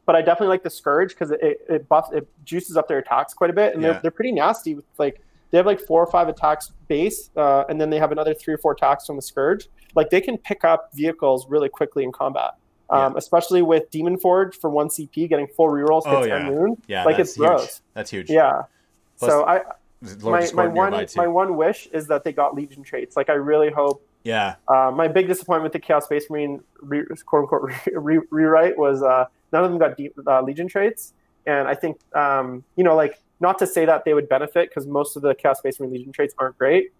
but 0.05 0.15
I 0.15 0.21
definitely 0.21 0.47
like 0.47 0.63
the 0.63 0.69
Scourge 0.69 1.09
because 1.09 1.31
it 1.31 1.39
it 1.69 1.87
buffs 1.87 2.11
it 2.11 2.27
juices 2.43 2.75
up 2.75 2.87
their 2.87 2.97
attacks 2.97 3.33
quite 3.33 3.51
a 3.51 3.53
bit, 3.53 3.73
and 3.73 3.81
Yeah. 3.83 3.93
they're 3.93 4.01
they're 4.03 4.11
pretty 4.11 4.31
nasty. 4.33 4.75
With 4.75 4.85
like 4.97 5.21
they 5.53 5.59
have 5.59 5.67
like 5.67 5.79
four 5.79 6.01
or 6.03 6.07
five 6.09 6.29
attacks 6.29 6.71
base, 6.87 7.29
uh, 7.37 7.63
and 7.69 7.79
then 7.79 7.91
they 7.91 7.99
have 7.99 8.11
another 8.11 8.33
three 8.33 8.55
or 8.55 8.57
four 8.57 8.71
attacks 8.71 9.05
from 9.05 9.17
the 9.17 9.21
Scourge. 9.21 9.67
Like 9.93 10.09
they 10.09 10.19
can 10.19 10.35
pick 10.39 10.63
up 10.63 10.89
vehicles 10.95 11.47
really 11.47 11.69
quickly 11.69 12.03
in 12.03 12.11
combat, 12.11 12.55
um, 12.89 13.15
especially 13.17 13.61
with 13.61 13.87
Demon 13.91 14.17
Forge 14.17 14.57
for 14.57 14.71
one 14.71 14.87
CP, 14.89 15.29
getting 15.29 15.45
full 15.45 15.67
rerolls 15.67 16.01
Oh, 16.07 16.17
hits 16.23 16.29
yeah. 16.29 16.49
moon. 16.49 16.75
Yeah, 16.87 17.03
Like, 17.03 17.17
that's 17.17 17.29
it's 17.29 17.37
huge. 17.37 17.47
gross. 17.47 17.81
That's 17.93 18.09
huge. 18.09 18.31
Yeah. 18.31 18.63
Plus, 19.19 19.29
so 19.31 19.45
I 19.45 19.61
my, 20.23 20.49
my 20.55 20.65
one 20.65 21.07
my 21.15 21.27
one 21.27 21.55
wish 21.55 21.85
is 21.93 22.07
that 22.07 22.23
they 22.23 22.33
got 22.33 22.55
Legion 22.55 22.81
traits. 22.81 23.15
Like 23.15 23.29
I 23.29 23.33
really 23.33 23.69
hope 23.69 24.03
yeah, 24.23 24.55
uh, 24.69 24.89
my 24.91 25.07
big 25.07 25.27
disappointment 25.27 25.65
with 25.65 25.73
the 25.73 25.85
Chaos 25.85 26.05
Space 26.05 26.29
Marine 26.31 26.63
re, 26.81 27.03
quote 27.27 27.43
unquote 27.43 27.61
re, 27.61 27.75
re, 27.93 28.19
rewrite 28.31 28.75
was 28.75 29.03
uh, 29.03 29.25
none 29.51 29.63
of 29.63 29.69
them 29.69 29.77
got 29.77 29.97
deep, 29.97 30.15
uh, 30.25 30.41
Legion 30.41 30.67
traits, 30.67 31.13
and 31.45 31.67
I 31.67 31.75
think 31.75 31.99
um, 32.15 32.63
you 32.75 32.83
know 32.83 32.95
like 32.95 33.21
not 33.43 33.59
to 33.59 33.67
say 33.67 33.85
that 33.85 34.05
they 34.05 34.13
would 34.15 34.27
benefit 34.27 34.69
because 34.69 34.87
most 34.87 35.15
of 35.15 35.21
the 35.21 35.35
Chaos 35.35 35.59
Space 35.59 35.79
Marine 35.79 35.93
Legion 35.93 36.11
traits 36.11 36.33
aren't 36.39 36.57
great, 36.57 36.91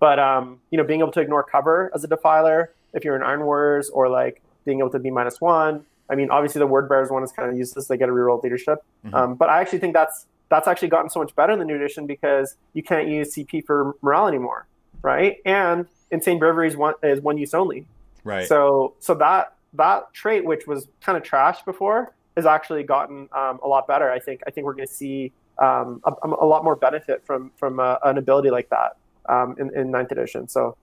but 0.00 0.18
um, 0.18 0.60
you 0.70 0.76
know 0.76 0.84
being 0.84 1.00
able 1.00 1.12
to 1.12 1.20
ignore 1.20 1.42
cover 1.42 1.90
as 1.94 2.04
a 2.04 2.08
defiler 2.08 2.72
if 2.92 3.04
you're 3.04 3.16
in 3.16 3.22
Iron 3.22 3.44
Warriors 3.44 3.88
or 3.90 4.08
like 4.08 4.42
being 4.66 4.80
able 4.80 4.90
to 4.90 4.98
be 4.98 5.10
minus 5.10 5.40
one. 5.40 5.84
I 6.10 6.14
mean, 6.14 6.30
obviously 6.30 6.58
the 6.58 6.66
Word 6.66 6.88
Bearers 6.88 7.10
one 7.10 7.22
is 7.22 7.32
kind 7.32 7.50
of 7.50 7.56
useless; 7.56 7.86
they 7.86 7.96
get 7.96 8.08
a 8.08 8.12
reroll 8.12 8.42
leadership, 8.42 8.78
Mhm. 9.06 9.14
um, 9.14 9.34
but 9.36 9.48
I 9.48 9.60
actually 9.60 9.78
think 9.78 9.94
that's 9.94 10.26
that's 10.50 10.66
actually 10.66 10.88
gotten 10.88 11.10
so 11.10 11.20
much 11.20 11.34
better 11.36 11.52
in 11.52 11.58
the 11.58 11.64
new 11.64 11.76
edition 11.76 12.06
because 12.06 12.56
you 12.72 12.82
can't 12.82 13.06
use 13.08 13.34
CP 13.34 13.60
for 13.66 13.94
morale 14.02 14.26
anymore, 14.28 14.66
right? 15.02 15.36
And 15.44 15.86
Insane 16.10 16.38
Bravery 16.38 16.68
is 16.68 16.76
one 16.76 16.94
is 17.02 17.20
one 17.20 17.36
use 17.38 17.54
only. 17.54 17.86
right. 18.24 18.46
So 18.48 18.94
so 18.98 19.14
that 19.14 19.54
that 19.74 20.12
trait, 20.14 20.44
which 20.46 20.66
was 20.66 20.88
kind 21.02 21.18
of 21.18 21.22
trash 21.22 21.62
before, 21.64 22.14
has 22.38 22.46
actually 22.46 22.84
gotten 22.84 23.28
um, 23.32 23.58
a 23.62 23.68
lot 23.68 23.86
better. 23.88 24.10
I 24.10 24.20
think 24.20 24.42
I 24.46 24.50
think 24.50 24.64
we're 24.64 24.74
going 24.74 24.86
to 24.86 24.94
see 24.94 25.32
um, 25.58 26.00
a, 26.04 26.12
a 26.28 26.46
lot 26.46 26.62
more 26.64 26.76
benefit 26.76 27.26
from 27.26 27.50
from 27.56 27.80
uh, 27.80 27.96
an 28.04 28.16
ability 28.16 28.50
like 28.50 28.70
that 28.70 28.96
um, 29.28 29.56
in, 29.58 29.76
in 29.76 29.90
ninth 29.90 30.12
edition. 30.12 30.48
So 30.48 30.76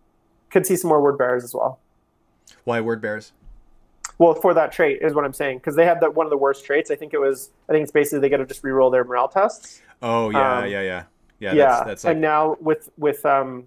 could 0.50 0.66
see 0.66 0.76
some 0.76 0.90
more 0.90 1.02
word 1.02 1.18
bearers 1.18 1.44
as 1.44 1.54
well. 1.54 1.80
Why 2.66 2.82
word 2.82 3.02
bears? 3.02 3.32
Well, 4.18 4.34
for 4.36 4.54
that 4.54 4.72
trait 4.72 5.00
is 5.02 5.14
what 5.14 5.26
I'm 5.26 5.34
saying 5.34 5.58
because 5.60 5.76
they 5.76 5.86
have 5.86 6.00
that 6.02 6.14
one 6.14 6.26
of 6.26 6.30
the 6.30 6.38
worst 6.38 6.66
traits. 6.66 6.92
I 6.92 6.96
think 6.96 7.14
it 7.14 7.20
was. 7.20 7.52
I 7.70 7.72
think 7.72 7.84
it's 7.84 7.92
basically 7.92 8.20
they 8.20 8.30
got 8.30 8.38
to 8.38 8.46
just 8.46 8.64
reroll 8.64 8.92
their 8.92 9.04
morale 9.04 9.30
tests. 9.30 9.82
Oh 10.02 10.30
yeah, 10.30 10.58
Um, 10.60 10.64
yeah, 10.66 10.82
yeah, 10.82 11.04
yeah. 11.40 11.54
yeah, 11.54 11.54
That's, 11.54 11.86
that's 11.86 12.04
like 12.04 12.12
and 12.12 12.22
now 12.22 12.58
with 12.60 12.90
with 12.98 13.26
um 13.26 13.66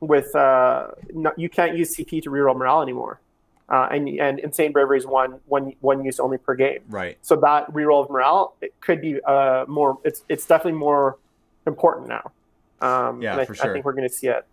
with 0.00 0.34
uh 0.34 0.88
no, 1.12 1.32
you 1.36 1.48
can't 1.48 1.76
use 1.76 1.96
CP 1.96 2.22
to 2.22 2.30
reroll 2.30 2.56
morale 2.56 2.82
anymore, 2.82 3.20
uh, 3.68 3.88
and 3.90 4.08
and 4.08 4.38
insane 4.38 4.72
bravery 4.72 4.98
is 4.98 5.06
one 5.06 5.40
one 5.46 5.72
one 5.80 6.04
use 6.04 6.18
only 6.20 6.38
per 6.38 6.54
game. 6.54 6.80
right. 6.88 7.18
So 7.22 7.36
that 7.36 7.72
reroll 7.72 8.04
of 8.04 8.10
morale 8.10 8.54
it 8.60 8.74
could 8.80 9.00
be 9.00 9.20
uh 9.24 9.64
more. 9.68 9.98
It's 10.04 10.22
it's 10.28 10.46
definitely 10.46 10.78
more 10.78 11.18
important 11.66 12.08
now. 12.08 12.32
Um, 12.80 13.22
Yeah, 13.22 13.32
and 13.32 13.40
I, 13.40 13.44
for 13.46 13.54
I 13.54 13.72
think 13.72 13.84
we're 13.84 13.92
going 13.94 14.08
to 14.08 14.14
see 14.14 14.28
it 14.28 14.44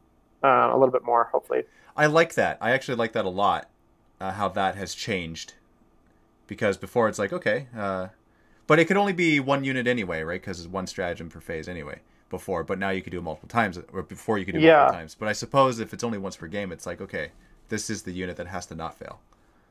uh, 0.43 0.69
a 0.71 0.77
little 0.77 0.91
bit 0.91 1.03
more, 1.03 1.25
hopefully. 1.25 1.63
I 1.95 2.05
like 2.07 2.33
that. 2.35 2.57
I 2.61 2.71
actually 2.71 2.95
like 2.95 3.11
that 3.13 3.25
a 3.25 3.29
lot. 3.29 3.69
Uh, 4.19 4.31
how 4.31 4.47
that 4.47 4.75
has 4.75 4.95
changed, 4.95 5.53
because 6.47 6.77
before 6.77 7.09
it's 7.09 7.19
like 7.19 7.33
okay, 7.33 7.67
uh, 7.77 8.07
but 8.67 8.79
it 8.79 8.85
could 8.85 8.95
only 8.97 9.11
be 9.13 9.39
one 9.39 9.63
unit 9.65 9.85
anyway, 9.87 10.21
right? 10.21 10.39
Because 10.41 10.59
it's 10.59 10.69
one 10.69 10.87
stratagem 10.87 11.29
per 11.29 11.41
phase 11.41 11.67
anyway. 11.67 11.99
Before, 12.29 12.63
but 12.63 12.79
now 12.79 12.89
you 12.89 13.01
could 13.03 13.11
do 13.11 13.19
it 13.19 13.21
multiple 13.23 13.49
times, 13.49 13.77
or 13.91 14.01
before 14.01 14.39
you 14.39 14.45
could 14.45 14.53
do 14.53 14.59
it 14.59 14.63
Yeah. 14.63 14.77
multiple 14.77 14.97
times. 14.99 15.15
But 15.15 15.27
I 15.27 15.33
suppose 15.33 15.79
if 15.79 15.93
it's 15.93 16.03
only 16.03 16.17
once 16.17 16.35
per 16.37 16.47
game, 16.47 16.71
it's 16.71 16.85
like 16.87 16.99
okay, 17.01 17.29
this 17.69 17.89
is 17.89 18.03
the 18.03 18.11
unit 18.11 18.37
that 18.37 18.47
has 18.47 18.65
to 18.67 18.75
not 18.75 18.97
fail. 18.97 19.19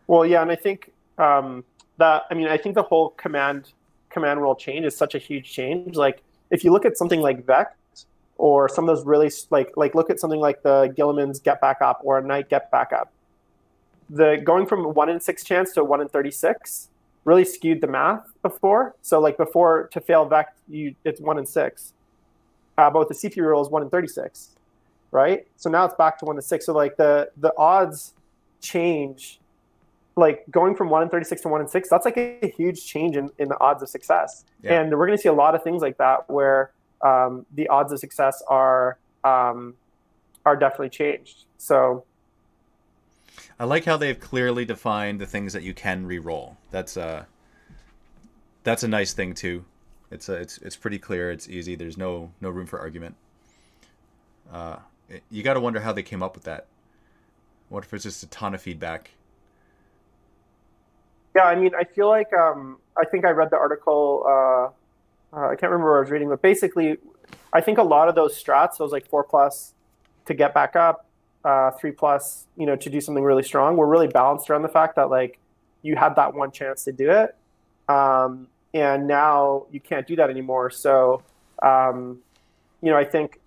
Well, 0.07 0.27
yeah, 0.27 0.43
and 0.43 0.51
I 0.51 0.57
think 0.57 0.91
um, 1.19 1.65
that 1.99 2.25
I 2.31 2.35
mean 2.35 2.49
I 2.49 2.57
think 2.57 2.75
the 2.75 2.83
whole 2.83 3.11
command 3.11 3.73
command 4.11 4.41
role 4.41 4.55
change 4.55 4.85
is 4.85 4.97
such 4.97 5.15
a 5.15 5.19
huge 5.19 5.51
change. 5.53 5.97
Like 5.97 6.23
if 6.51 6.65
you 6.65 6.73
look 6.73 6.85
at 6.85 6.97
something 6.97 7.21
like 7.21 7.45
Vect 7.45 7.77
or 8.37 8.69
some 8.69 8.89
of 8.89 8.97
those 8.97 9.07
really 9.07 9.31
like 9.51 9.77
like 9.77 9.95
look 9.95 10.11
at 10.11 10.21
something 10.21 10.41
like 10.41 10.63
the 10.63 10.93
Guilliman's 10.97 11.41
Get 11.41 11.61
Back 11.61 11.81
Up 11.81 12.01
or 12.03 12.19
a 12.19 12.23
Knight 12.23 12.49
Get 12.49 12.71
Back 12.71 12.93
Up. 12.93 13.13
The 14.11 14.41
going 14.43 14.67
from 14.67 14.95
one 14.95 15.09
in 15.09 15.21
six 15.21 15.45
chance 15.45 15.73
to 15.75 15.85
one 15.85 16.01
in 16.01 16.09
thirty 16.09 16.31
six 16.31 16.89
really 17.25 17.45
skewed 17.45 17.81
the 17.81 17.87
math 17.87 18.27
before. 18.43 18.95
So 19.01 19.21
like 19.21 19.37
before 19.37 19.89
to 19.93 20.01
fail 20.01 20.25
Vect, 20.25 20.59
you 20.69 20.95
it's 21.05 21.21
one 21.21 21.39
in 21.39 21.47
six. 21.47 21.95
Uh, 22.77 22.91
but 22.91 23.01
with 23.01 23.09
the 23.21 23.29
CP 23.29 23.37
rule 23.37 23.63
is 23.63 23.69
one 23.69 23.83
in 23.83 23.91
thirty 23.91 24.09
six, 24.09 24.51
right? 25.13 25.47
So 25.57 25.71
now 25.71 25.85
it's 25.85 25.95
back 25.95 26.19
to 26.19 26.25
one 26.25 26.35
to 26.37 26.43
six. 26.43 26.67
So 26.67 26.73
like 26.73 26.97
the 26.97 27.31
the 27.37 27.53
odds 27.57 28.15
change 28.61 29.39
like 30.15 30.45
going 30.51 30.75
from 30.77 30.91
1 30.91 31.05
in 31.05 31.09
36 31.09 31.41
to 31.41 31.49
1 31.49 31.63
in 31.63 31.67
6 31.69 31.89
that's 31.89 32.05
like 32.05 32.19
a 32.19 32.53
huge 32.57 32.85
change 32.85 33.17
in, 33.17 33.31
in 33.39 33.49
the 33.49 33.59
odds 33.61 33.83
of 33.83 33.89
success 33.89 34.45
Yeah. 34.63 34.79
and 34.81 34.91
we're 34.93 35.07
going 35.07 35.17
to 35.17 35.23
see 35.23 35.31
a 35.31 35.33
lot 35.33 35.55
of 35.55 35.63
things 35.63 35.81
like 35.81 35.97
that 35.97 36.29
where 36.29 36.71
um, 37.01 37.47
the 37.55 37.67
odds 37.69 37.93
of 37.93 37.99
success 37.99 38.43
are 38.47 38.99
um, 39.25 39.73
are 40.45 40.55
definitely 40.55 40.91
changed 40.91 41.47
so 41.57 42.05
I 43.59 43.65
like 43.65 43.85
how 43.87 43.97
they've 43.97 44.21
clearly 44.21 44.65
defined 44.67 45.19
the 45.19 45.27
things 45.27 45.55
that 45.55 45.63
you 45.63 45.73
can 45.73 46.05
re-roll. 46.05 46.57
That's 46.71 46.97
uh 46.97 47.25
that's 48.65 48.83
a 48.83 48.89
nice 48.89 49.13
thing 49.13 49.35
too. 49.35 49.65
It's 50.11 50.29
uh, 50.29 50.35
it's 50.35 50.59
it's 50.59 50.77
pretty 50.77 50.99
clear. 50.99 51.31
It's 51.31 51.49
easy. 51.49 51.75
There's 51.75 51.97
no 51.97 52.31
no 52.41 52.51
room 52.51 52.67
for 52.67 52.79
argument. 52.79 53.15
Uh, 54.53 54.77
you 55.31 55.43
got 55.43 55.55
to 55.55 55.61
wonder 55.61 55.81
how 55.81 55.93
they 55.93 56.03
came 56.03 56.23
up 56.23 56.35
with 56.35 56.45
that. 56.45 56.67
What 57.69 57.85
if 57.85 57.93
it's 57.95 58.05
just 58.05 58.23
a 58.23 58.29
ton 58.29 58.55
of 58.55 58.63
feedback? 58.63 59.13
yeah 61.35 61.45
i 61.45 61.55
mean 61.55 61.75
i 61.75 61.85
feel 61.85 62.09
like 62.09 62.33
um, 62.33 62.79
i 62.97 63.05
think 63.05 63.25
i 63.25 63.31
read 63.31 63.51
the 63.51 63.57
article 63.57 64.25
uh, 64.27 65.37
uh, 65.37 65.49
i 65.49 65.57
can't 65.57 65.71
remember 65.71 65.93
what 65.93 65.97
i 65.99 66.01
was 66.01 66.11
reading 66.11 66.29
but 66.29 66.43
basically 66.43 66.97
i 67.53 67.61
think 67.61 67.79
a 67.79 67.83
lot 67.83 68.09
of 68.09 68.15
those 68.15 68.41
strats 68.41 68.79
those 68.79 68.93
like 68.93 69.07
4 69.09 69.25
plus 69.25 69.75
to 70.27 70.35
get 70.35 70.55
back 70.55 70.77
up 70.77 71.07
uh, 71.45 71.71
3 71.73 71.93
plus 71.93 72.47
you 72.57 72.67
know 72.67 72.77
to 72.77 72.91
do 72.91 73.01
something 73.01 73.25
really 73.25 73.43
strong 73.43 73.77
were 73.77 73.89
really 73.89 74.09
balanced 74.09 74.51
around 74.51 74.63
the 74.63 74.69
fact 74.69 74.97
that 74.97 75.11
like 75.11 75.39
you 75.83 75.97
had 75.97 76.15
that 76.17 76.35
one 76.35 76.53
chance 76.53 76.85
to 76.85 76.93
do 76.93 77.11
it 77.11 77.37
um, 77.89 78.47
and 78.73 79.07
now 79.07 79.67
you 79.71 79.81
can't 79.81 80.07
do 80.07 80.17
that 80.17 80.31
anymore 80.31 80.71
so 80.71 81.23
um, 81.63 82.19
you 82.81 82.91
know 82.91 82.97
i 82.97 83.05
think 83.05 83.41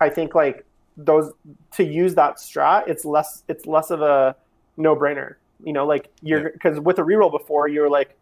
i 0.00 0.08
think 0.08 0.34
like 0.34 0.64
those 0.98 1.32
to 1.72 1.84
use 1.84 2.14
that 2.16 2.36
strat 2.36 2.86
it's 2.88 3.04
less 3.04 3.44
it's 3.48 3.64
less 3.66 3.90
of 3.90 4.02
a 4.02 4.34
no 4.76 4.94
brainer 4.96 5.36
you 5.64 5.72
know 5.72 5.86
like 5.86 6.10
you're 6.22 6.42
Yeah. 6.42 6.48
because 6.52 6.80
with 6.80 6.98
a 6.98 7.02
reroll 7.02 7.30
before 7.30 7.68
you 7.68 7.80
were 7.80 7.88
like 7.88 8.16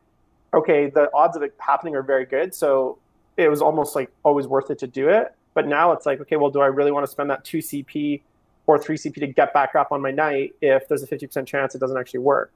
okay 0.55 0.91
the 0.91 1.11
odds 1.15 1.37
of 1.37 1.43
it 1.43 1.55
happening 1.59 1.97
are 1.97 2.03
very 2.03 2.27
good 2.27 2.55
so 2.55 2.99
it 3.39 3.49
was 3.49 3.61
almost 3.63 3.97
like 3.97 4.11
always 4.23 4.47
worth 4.47 4.71
it 4.71 4.79
to 4.81 4.87
do 4.87 5.09
it 5.09 5.35
but 5.55 5.67
now 5.67 5.93
it's 5.93 6.05
like 6.07 6.21
okay 6.21 6.37
well 6.37 6.51
do 6.51 6.61
i 6.61 6.67
really 6.67 6.93
want 6.93 7.05
to 7.05 7.11
spend 7.11 7.31
that 7.31 7.45
2 7.45 7.59
cp 7.59 8.21
or 8.67 8.79
3 8.79 8.97
cp 8.97 9.15
to 9.15 9.27
get 9.27 9.55
back 9.55 9.75
up 9.75 9.91
on 9.91 10.03
my 10.03 10.11
Knight 10.11 10.55
if 10.61 10.87
there's 10.89 11.03
a 11.03 11.07
50% 11.07 11.47
chance 11.47 11.75
it 11.75 11.79
doesn't 11.79 11.97
actually 11.99 12.21
work 12.21 12.53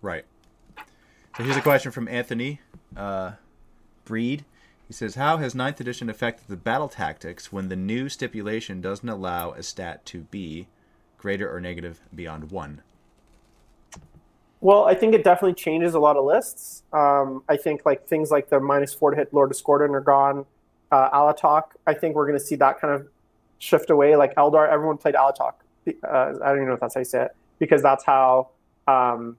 Right. 0.00 0.24
So 1.36 1.44
here's 1.44 1.56
a 1.56 1.60
question 1.62 1.92
from 1.92 2.08
Anthony 2.08 2.60
uh, 2.96 3.32
Breed. 4.04 4.44
He 4.92 4.94
says, 4.94 5.14
"How 5.14 5.38
has 5.38 5.54
Ninth 5.54 5.80
Edition 5.80 6.10
affected 6.10 6.48
the 6.48 6.56
battle 6.58 6.86
tactics 6.86 7.50
when 7.50 7.70
the 7.70 7.76
new 7.76 8.10
stipulation 8.10 8.82
doesn't 8.82 9.08
allow 9.08 9.52
a 9.52 9.62
stat 9.62 10.04
to 10.04 10.24
be 10.24 10.68
greater 11.16 11.50
or 11.50 11.62
negative 11.62 11.98
beyond 12.14 12.50
one?" 12.50 12.82
Well, 14.60 14.84
I 14.84 14.92
think 14.94 15.14
it 15.14 15.24
definitely 15.24 15.54
changes 15.54 15.94
a 15.94 15.98
lot 15.98 16.18
of 16.18 16.26
lists. 16.26 16.82
Um, 16.92 17.42
I 17.48 17.56
think 17.56 17.86
like 17.86 18.06
things 18.06 18.30
like 18.30 18.50
the 18.50 18.60
minus 18.60 18.92
four 18.92 19.12
to 19.12 19.16
hit 19.16 19.32
Lord 19.32 19.48
Discordant 19.48 19.94
are 19.94 20.02
gone. 20.02 20.44
Uh, 20.90 21.08
Alaitoc, 21.08 21.62
I 21.86 21.94
think 21.94 22.14
we're 22.14 22.26
going 22.26 22.38
to 22.38 22.44
see 22.44 22.56
that 22.56 22.78
kind 22.78 22.92
of 22.92 23.08
shift 23.60 23.88
away. 23.88 24.14
Like 24.14 24.34
Eldar, 24.34 24.68
everyone 24.68 24.98
played 24.98 25.14
Alaitoc. 25.14 25.54
Uh, 25.88 25.92
I 26.04 26.48
don't 26.48 26.56
even 26.56 26.66
know 26.66 26.74
if 26.74 26.80
that's 26.80 26.92
how 26.92 27.00
you 27.00 27.06
say 27.06 27.22
it 27.22 27.36
because 27.58 27.80
that's 27.80 28.04
how 28.04 28.50
um, 28.86 29.38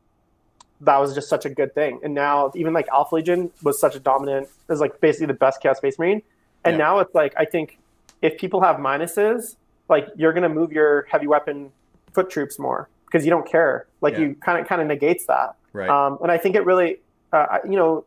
that 0.82 0.98
was 0.98 1.14
just 1.16 1.30
such 1.30 1.46
a 1.46 1.50
good 1.50 1.74
thing. 1.74 2.00
And 2.04 2.14
now 2.14 2.52
even 2.56 2.74
like 2.74 2.88
Alpha 2.90 3.16
Legion 3.16 3.52
was 3.62 3.80
such 3.80 3.96
a 3.96 4.00
dominant, 4.00 4.50
is 4.70 4.80
like 4.80 5.00
basically 5.00 5.28
the 5.28 5.34
best 5.34 5.62
Chaos 5.62 5.78
Space 5.78 5.98
Marine. 5.98 6.22
And 6.66 6.74
Yeah. 6.78 6.86
now 6.86 7.00
it's 7.00 7.14
like 7.16 7.34
I 7.38 7.46
think 7.46 7.78
if 8.22 8.38
people 8.38 8.62
have 8.62 8.78
minuses, 8.78 9.56
like 9.90 10.08
you're 10.16 10.34
going 10.34 10.44
to 10.44 10.50
move 10.50 10.72
your 10.72 11.04
heavy 11.10 11.28
weapon 11.28 11.72
foot 12.14 12.30
troops 12.30 12.58
more 12.60 12.90
because 13.06 13.26
you 13.26 13.30
don't 13.32 13.48
care. 13.50 13.86
Like 14.02 14.14
Yeah. 14.14 14.20
you 14.22 14.36
kind 14.36 14.60
of 14.60 14.68
kind 14.68 14.82
of 14.82 14.88
negates 14.88 15.26
that. 15.28 15.56
Right. 15.74 15.90
Um, 15.90 16.18
and 16.22 16.32
I 16.32 16.38
think 16.38 16.56
it 16.56 16.66
really, 16.66 17.00
uh, 17.32 17.60
you 17.64 17.76
know, 17.78 18.06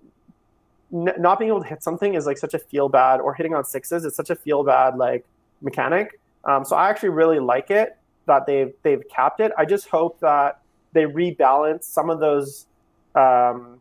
n- 0.92 1.14
not 1.18 1.38
being 1.38 1.48
able 1.50 1.62
to 1.62 1.66
hit 1.66 1.82
something 1.82 2.14
is 2.14 2.26
like 2.26 2.38
such 2.38 2.54
a 2.54 2.58
feel 2.58 2.88
bad, 2.88 3.20
or 3.20 3.34
hitting 3.34 3.54
on 3.54 3.64
sixes 3.64 4.04
is 4.04 4.14
such 4.14 4.30
a 4.30 4.36
feel 4.36 4.62
bad 4.64 4.96
like 4.96 5.24
mechanic. 5.62 6.20
Um, 6.44 6.64
so 6.64 6.76
I 6.76 6.88
actually 6.90 7.08
really 7.10 7.40
like 7.40 7.70
it 7.70 7.96
that 8.26 8.46
they've 8.46 8.72
they've 8.82 9.02
capped 9.08 9.40
it. 9.40 9.52
I 9.58 9.64
just 9.64 9.88
hope 9.88 10.20
that 10.20 10.60
they 10.96 11.04
rebalance 11.04 11.84
some 11.84 12.10
of 12.10 12.20
those, 12.20 12.66
um, 13.14 13.80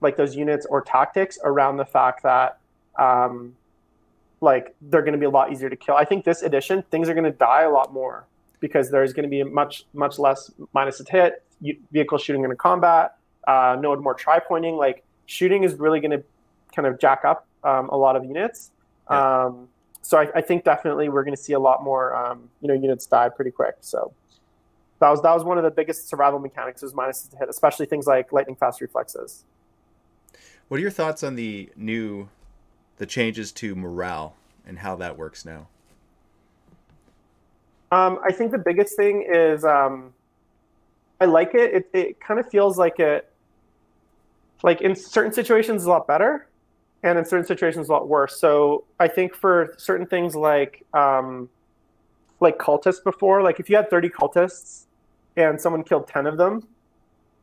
like 0.00 0.16
those 0.16 0.34
units 0.34 0.66
or 0.66 0.82
tactics 0.82 1.38
around 1.44 1.76
the 1.76 1.84
fact 1.86 2.22
that. 2.22 2.58
Um, 2.98 3.54
like 4.40 4.74
they're 4.80 5.02
going 5.02 5.12
to 5.12 5.18
be 5.18 5.26
a 5.26 5.30
lot 5.30 5.52
easier 5.52 5.68
to 5.68 5.76
kill. 5.76 5.94
I 5.94 6.04
think 6.04 6.24
this 6.24 6.42
edition 6.42 6.82
things 6.90 7.08
are 7.08 7.14
going 7.14 7.24
to 7.24 7.30
die 7.30 7.62
a 7.62 7.70
lot 7.70 7.92
more 7.92 8.26
because 8.60 8.90
there's 8.90 9.12
going 9.12 9.24
to 9.24 9.28
be 9.28 9.42
much 9.42 9.86
much 9.92 10.18
less 10.18 10.50
minuses 10.74 11.08
hit, 11.08 11.42
you- 11.60 11.78
vehicle 11.92 12.18
shooting 12.18 12.44
into 12.44 12.56
combat, 12.56 13.16
uh, 13.46 13.76
node 13.78 14.02
more 14.02 14.14
tri 14.14 14.38
pointing. 14.38 14.76
Like 14.76 15.04
shooting 15.26 15.64
is 15.64 15.74
really 15.74 16.00
going 16.00 16.12
to 16.12 16.22
kind 16.74 16.86
of 16.86 16.98
jack 16.98 17.24
up 17.24 17.46
um, 17.64 17.88
a 17.90 17.96
lot 17.96 18.16
of 18.16 18.24
units. 18.24 18.70
Yeah. 19.10 19.44
Um, 19.44 19.68
so 20.02 20.18
I, 20.18 20.28
I, 20.34 20.40
think 20.40 20.64
definitely 20.64 21.08
we're 21.08 21.24
going 21.24 21.36
to 21.36 21.42
see 21.42 21.52
a 21.52 21.58
lot 21.58 21.84
more 21.84 22.14
um, 22.14 22.48
you 22.60 22.68
know 22.68 22.74
units 22.74 23.06
die 23.06 23.28
pretty 23.28 23.50
quick. 23.50 23.76
So 23.80 24.12
that 25.00 25.08
was 25.08 25.22
that 25.22 25.32
was 25.34 25.44
one 25.44 25.56
of 25.56 25.64
the 25.64 25.70
biggest 25.70 26.08
survival 26.08 26.38
mechanics 26.38 26.82
was 26.82 26.92
minuses 26.92 27.30
to 27.30 27.36
hit, 27.38 27.48
especially 27.48 27.86
things 27.86 28.06
like 28.06 28.32
lightning 28.32 28.54
fast 28.54 28.80
reflexes. 28.80 29.44
What 30.68 30.78
are 30.78 30.82
your 30.82 30.90
thoughts 30.90 31.22
on 31.22 31.34
the 31.34 31.70
new 31.74 32.28
the 32.98 33.06
changes 33.06 33.50
to 33.52 33.74
morale 33.74 34.36
and 34.66 34.78
how 34.78 34.94
that 34.96 35.16
works 35.16 35.44
now? 35.44 35.68
Um, 37.90 38.20
I 38.22 38.30
think 38.30 38.52
the 38.52 38.58
biggest 38.58 38.94
thing 38.94 39.26
is 39.28 39.64
um, 39.64 40.12
I 41.20 41.24
like 41.24 41.54
it. 41.54 41.74
It, 41.74 41.90
it 41.92 42.20
kind 42.20 42.38
of 42.38 42.48
feels 42.50 42.78
like 42.78 43.00
it, 43.00 43.32
like 44.62 44.82
in 44.82 44.94
certain 44.94 45.32
situations, 45.32 45.86
a 45.86 45.88
lot 45.88 46.06
better, 46.06 46.46
and 47.02 47.18
in 47.18 47.24
certain 47.24 47.46
situations, 47.46 47.88
a 47.88 47.92
lot 47.92 48.06
worse. 48.06 48.38
So 48.38 48.84
I 49.00 49.08
think 49.08 49.34
for 49.34 49.74
certain 49.78 50.06
things 50.06 50.36
like 50.36 50.84
um, 50.92 51.48
like 52.38 52.58
cultists 52.58 53.02
before, 53.02 53.42
like 53.42 53.58
if 53.58 53.70
you 53.70 53.76
had 53.76 53.88
30 53.88 54.10
cultists 54.10 54.84
and 55.48 55.60
someone 55.60 55.82
killed 55.82 56.06
10 56.08 56.26
of 56.26 56.36
them, 56.36 56.66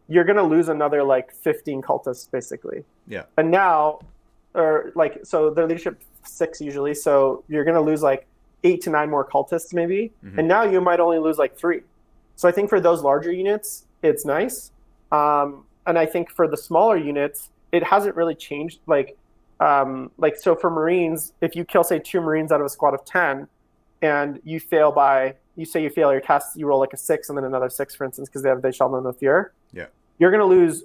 you're 0.07 0.23
gonna 0.23 0.43
lose 0.43 0.69
another 0.69 1.03
like 1.03 1.31
15 1.33 1.81
cultists 1.81 2.29
basically. 2.29 2.83
Yeah. 3.07 3.23
And 3.37 3.51
now, 3.51 3.99
or 4.53 4.91
like 4.95 5.19
so, 5.25 5.49
their 5.49 5.67
leadership 5.67 6.01
six 6.23 6.61
usually, 6.61 6.93
so 6.93 7.43
you're 7.47 7.65
gonna 7.65 7.81
lose 7.81 8.01
like 8.01 8.25
eight 8.63 8.81
to 8.81 8.89
nine 8.89 9.09
more 9.09 9.25
cultists 9.25 9.73
maybe, 9.73 10.11
Mhm. 10.25 10.39
and 10.39 10.47
now 10.47 10.63
you 10.63 10.81
might 10.81 10.99
only 10.99 11.19
lose 11.19 11.37
like 11.37 11.55
three. 11.57 11.81
So 12.35 12.47
I 12.47 12.51
think 12.51 12.69
for 12.69 12.79
those 12.79 13.01
larger 13.03 13.31
units, 13.31 13.85
it's 14.01 14.25
nice. 14.25 14.71
Um, 15.11 15.65
and 15.85 15.97
I 15.97 16.05
think 16.05 16.29
for 16.31 16.47
the 16.47 16.57
smaller 16.57 16.97
units, 16.97 17.49
it 17.71 17.83
hasn't 17.83 18.15
really 18.15 18.35
changed. 18.35 18.79
Like, 18.87 19.17
um, 19.59 20.11
like 20.17 20.35
so 20.37 20.55
for 20.55 20.69
Marines, 20.69 21.33
if 21.41 21.55
you 21.55 21.65
kill 21.65 21.83
say 21.83 21.99
two 21.99 22.21
Marines 22.21 22.51
out 22.51 22.59
of 22.59 22.65
a 22.65 22.69
squad 22.69 22.93
of 22.93 23.03
ten, 23.05 23.47
and 24.01 24.39
you 24.43 24.59
fail 24.59 24.91
by 24.91 25.35
you 25.57 25.65
say 25.65 25.83
you 25.83 25.89
fail 25.89 26.11
your 26.11 26.21
test, 26.21 26.55
you 26.55 26.65
roll 26.67 26.79
like 26.79 26.93
a 26.93 26.97
six 26.97 27.29
and 27.29 27.37
then 27.37 27.43
another 27.43 27.69
six, 27.69 27.95
for 27.95 28.05
instance, 28.05 28.29
because 28.29 28.43
they 28.43 28.49
have 28.49 28.61
they 28.61 28.71
shall 28.71 28.89
know 28.89 28.99
no 28.99 29.11
fear. 29.11 29.51
Yeah. 29.73 29.87
You're 30.19 30.31
gonna 30.31 30.45
lose 30.45 30.83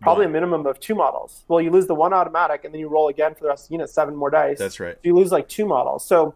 probably 0.00 0.26
a 0.26 0.28
minimum 0.28 0.66
of 0.66 0.78
two 0.78 0.94
models. 0.94 1.44
Well, 1.48 1.60
you 1.60 1.70
lose 1.70 1.86
the 1.86 1.94
one 1.94 2.12
automatic, 2.12 2.64
and 2.64 2.72
then 2.72 2.80
you 2.80 2.88
roll 2.88 3.08
again 3.08 3.34
for 3.34 3.40
the 3.40 3.48
rest 3.48 3.64
of 3.64 3.68
the 3.68 3.74
unit, 3.74 3.90
seven 3.90 4.14
more 4.14 4.30
dice. 4.30 4.58
That's 4.58 4.78
right. 4.78 4.96
If 4.98 5.04
you 5.04 5.14
lose 5.16 5.32
like 5.32 5.48
two 5.48 5.66
models. 5.66 6.04
So, 6.04 6.34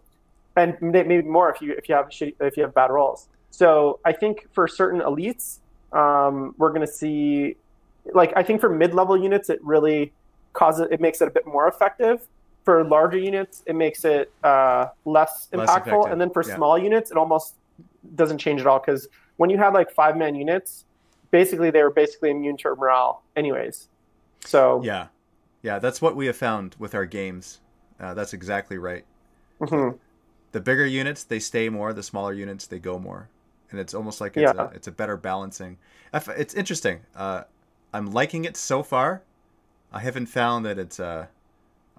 and 0.56 0.76
maybe 0.80 1.22
more 1.22 1.50
if 1.50 1.60
you 1.60 1.72
if 1.72 1.88
you 1.88 1.94
have 1.94 2.08
if 2.10 2.56
you 2.56 2.62
have 2.62 2.74
bad 2.74 2.90
rolls. 2.90 3.28
So 3.50 4.00
I 4.04 4.12
think 4.12 4.48
for 4.52 4.66
certain 4.66 5.00
elites, 5.00 5.58
um, 5.92 6.54
we're 6.56 6.70
going 6.70 6.86
to 6.86 6.92
see, 6.92 7.56
like 8.14 8.32
I 8.36 8.42
think 8.42 8.60
for 8.60 8.70
mid 8.70 8.94
level 8.94 9.16
units, 9.16 9.50
it 9.50 9.58
really 9.62 10.12
causes 10.52 10.88
it 10.90 11.00
makes 11.00 11.20
it 11.20 11.28
a 11.28 11.30
bit 11.30 11.46
more 11.46 11.68
effective. 11.68 12.26
For 12.70 12.84
larger 12.84 13.18
units, 13.18 13.64
it 13.66 13.74
makes 13.74 14.04
it 14.04 14.32
uh, 14.44 14.86
less 15.04 15.48
Less 15.52 15.68
impactful, 15.68 15.86
effective, 15.86 16.12
and 16.12 16.20
then 16.20 16.30
for 16.30 16.44
yeah. 16.46 16.54
small 16.54 16.78
units, 16.78 17.10
it 17.10 17.16
almost 17.16 17.56
doesn't 18.14 18.38
change 18.38 18.60
at 18.60 18.66
all 18.68 18.78
because 18.78 19.08
when 19.38 19.50
you 19.50 19.58
have 19.58 19.74
like 19.74 19.90
five 19.90 20.16
man 20.16 20.36
units, 20.36 20.84
basically 21.32 21.72
they 21.72 21.82
were 21.82 21.90
basically 21.90 22.30
immune 22.30 22.56
to 22.58 22.72
morale 22.76 23.22
anyways. 23.34 23.88
So 24.44 24.80
Yeah. 24.84 25.08
Yeah, 25.62 25.80
that's 25.80 26.00
what 26.00 26.14
we 26.14 26.26
have 26.26 26.36
found 26.36 26.76
with 26.78 26.94
our 26.94 27.06
games. 27.06 27.58
Uh, 27.98 28.14
that's 28.14 28.34
exactly 28.34 28.78
right. 28.78 29.04
mhm. 29.60 29.98
The 30.52 30.60
bigger 30.60 30.86
units 30.86 31.24
they 31.24 31.40
stay 31.40 31.68
more. 31.70 31.92
The 31.92 32.04
smaller 32.04 32.32
units 32.32 32.68
they 32.68 32.78
go 32.78 33.00
more, 33.00 33.28
and 33.72 33.80
it's 33.80 33.94
almost 33.94 34.20
like 34.20 34.36
it's 34.36 34.54
Yeah. 34.54 34.66
a, 34.66 34.68
it's 34.76 34.86
a 34.86 34.92
better 34.92 35.16
balancing. 35.16 35.76
It's 36.14 36.54
interesting. 36.54 37.00
Uh, 37.16 37.42
I'm 37.92 38.12
liking 38.12 38.44
it 38.44 38.56
so 38.56 38.84
far. 38.84 39.22
I 39.92 39.98
haven't 39.98 40.26
found 40.26 40.64
that 40.66 40.78
it's 40.78 41.00
uh, 41.00 41.26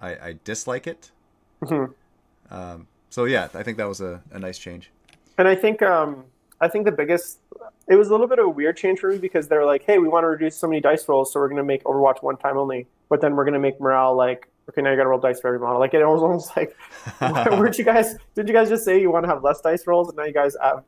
I, 0.02 0.10
I 0.10 0.38
dislike 0.44 0.86
it. 0.86 1.10
Mhm. 1.62 1.94
Um, 2.50 2.86
so 3.08 3.24
yeah, 3.24 3.48
I 3.54 3.62
think 3.62 3.78
that 3.78 3.88
was 3.88 4.00
a, 4.00 4.20
a 4.32 4.38
nice 4.38 4.58
change. 4.58 4.90
And 5.38 5.48
I 5.48 5.54
think 5.54 5.80
um, 5.80 6.24
I 6.60 6.68
think 6.68 6.84
the 6.84 6.92
biggest 6.92 7.38
it 7.88 7.96
was 7.96 8.08
a 8.08 8.10
little 8.10 8.26
bit 8.26 8.38
of 8.38 8.46
a 8.46 8.48
weird 8.48 8.76
change 8.76 9.00
for 9.00 9.10
me 9.10 9.18
because 9.18 9.48
they're 9.48 9.64
like, 9.64 9.84
hey, 9.84 9.98
we 9.98 10.08
want 10.08 10.24
to 10.24 10.28
reduce 10.28 10.56
so 10.56 10.66
many 10.66 10.80
dice 10.80 11.08
rolls, 11.08 11.32
so 11.32 11.40
we're 11.40 11.48
gonna 11.48 11.64
make 11.64 11.84
Overwatch 11.84 12.22
one 12.22 12.36
time 12.36 12.56
only, 12.58 12.86
but 13.08 13.20
then 13.20 13.36
we're 13.36 13.44
gonna 13.44 13.58
make 13.58 13.80
morale 13.80 14.14
like 14.14 14.48
okay, 14.68 14.80
now 14.80 14.90
you 14.90 14.96
gotta 14.96 15.08
roll 15.08 15.20
dice 15.20 15.40
for 15.40 15.48
every 15.48 15.58
model. 15.58 15.80
Like 15.80 15.94
it 15.94 16.04
was 16.04 16.22
almost 16.22 16.56
like, 16.56 16.76
weren't 17.58 17.78
you 17.78 17.84
guys? 17.84 18.16
Did 18.34 18.48
you 18.48 18.54
guys 18.54 18.68
just 18.68 18.84
say 18.84 19.00
you 19.00 19.10
want 19.10 19.24
to 19.24 19.28
have 19.28 19.42
less 19.42 19.60
dice 19.60 19.86
rolls, 19.86 20.08
and 20.08 20.16
now 20.16 20.24
you 20.24 20.32
guys 20.32 20.56
have 20.62 20.84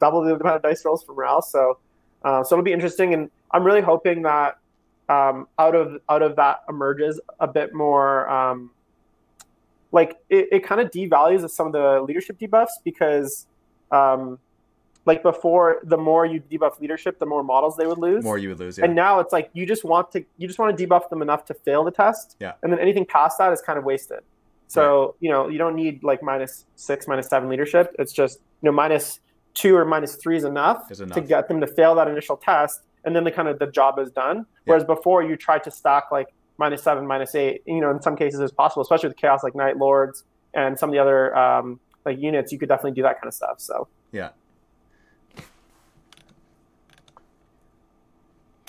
double 0.00 0.22
the 0.22 0.34
amount 0.34 0.56
of 0.56 0.62
dice 0.62 0.84
rolls 0.84 1.02
for 1.04 1.14
morale? 1.14 1.42
So, 1.42 1.78
uh, 2.24 2.42
so 2.44 2.54
it'll 2.54 2.64
be 2.64 2.72
interesting, 2.72 3.14
and 3.14 3.30
I'm 3.50 3.64
really 3.64 3.80
hoping 3.80 4.22
that 4.22 4.58
um, 5.08 5.48
out 5.58 5.74
of 5.74 5.98
out 6.08 6.22
of 6.22 6.36
that 6.36 6.60
emerges 6.68 7.20
a 7.40 7.46
bit 7.46 7.74
more. 7.74 8.28
Um, 8.28 8.70
like 9.92 10.16
it, 10.28 10.48
it 10.50 10.64
kind 10.64 10.80
of 10.80 10.90
devalues 10.90 11.48
some 11.50 11.66
of 11.68 11.72
the 11.72 12.00
leadership 12.02 12.38
debuffs 12.38 12.70
because 12.82 13.46
um, 13.92 14.38
like 15.06 15.22
before 15.22 15.80
the 15.84 15.96
more 15.96 16.26
you 16.26 16.40
debuff 16.50 16.80
leadership 16.80 17.18
the 17.18 17.26
more 17.26 17.44
models 17.44 17.76
they 17.76 17.86
would 17.86 17.98
lose 17.98 18.24
more 18.24 18.38
you 18.38 18.48
would 18.48 18.58
lose. 18.58 18.78
Yeah. 18.78 18.86
and 18.86 18.94
now 18.96 19.20
it's 19.20 19.32
like 19.32 19.50
you 19.52 19.66
just 19.66 19.84
want 19.84 20.10
to 20.12 20.24
you 20.38 20.48
just 20.48 20.58
want 20.58 20.76
to 20.76 20.86
debuff 20.86 21.10
them 21.10 21.22
enough 21.22 21.44
to 21.44 21.54
fail 21.54 21.84
the 21.84 21.90
test 21.92 22.36
Yeah. 22.40 22.54
and 22.62 22.72
then 22.72 22.80
anything 22.80 23.04
past 23.04 23.38
that 23.38 23.52
is 23.52 23.60
kind 23.60 23.78
of 23.78 23.84
wasted 23.84 24.20
so 24.66 25.14
you 25.20 25.30
know 25.30 25.48
you 25.48 25.58
don't 25.58 25.76
need 25.76 26.02
like 26.02 26.22
minus 26.22 26.64
six 26.74 27.06
minus 27.06 27.28
seven 27.28 27.48
leadership 27.48 27.94
it's 27.98 28.12
just 28.12 28.38
you 28.62 28.66
know 28.70 28.72
minus 28.72 29.20
two 29.52 29.76
or 29.76 29.84
minus 29.84 30.16
three 30.16 30.36
is 30.36 30.42
enough, 30.44 30.90
Is 30.90 31.00
enough. 31.00 31.14
to 31.14 31.20
get 31.20 31.46
them 31.46 31.60
to 31.60 31.66
fail 31.68 31.94
that 31.94 32.08
initial 32.08 32.36
test 32.36 32.80
and 33.04 33.14
then 33.14 33.24
the 33.24 33.30
kind 33.30 33.48
of 33.48 33.58
the 33.58 33.66
job 33.66 33.98
is 33.98 34.10
done 34.10 34.46
whereas 34.64 34.84
before 34.84 35.22
you 35.22 35.36
tried 35.36 35.62
to 35.64 35.70
stack 35.70 36.04
like 36.10 36.28
minus 36.58 36.82
seven 36.82 37.06
minus 37.06 37.34
eight 37.34 37.62
you 37.66 37.80
know 37.80 37.90
in 37.90 38.00
some 38.00 38.16
cases 38.16 38.40
it's 38.40 38.52
possible 38.52 38.82
especially 38.82 39.08
with 39.08 39.16
chaos 39.16 39.42
like 39.42 39.54
night 39.54 39.76
lords 39.76 40.24
and 40.54 40.78
some 40.78 40.88
of 40.88 40.92
the 40.92 40.98
other 41.00 41.36
um, 41.36 41.80
like 42.04 42.18
units 42.18 42.52
you 42.52 42.58
could 42.58 42.68
definitely 42.68 42.92
do 42.92 43.02
that 43.02 43.16
kind 43.20 43.26
of 43.26 43.34
stuff 43.34 43.60
so 43.60 43.88
Yeah. 44.12 44.30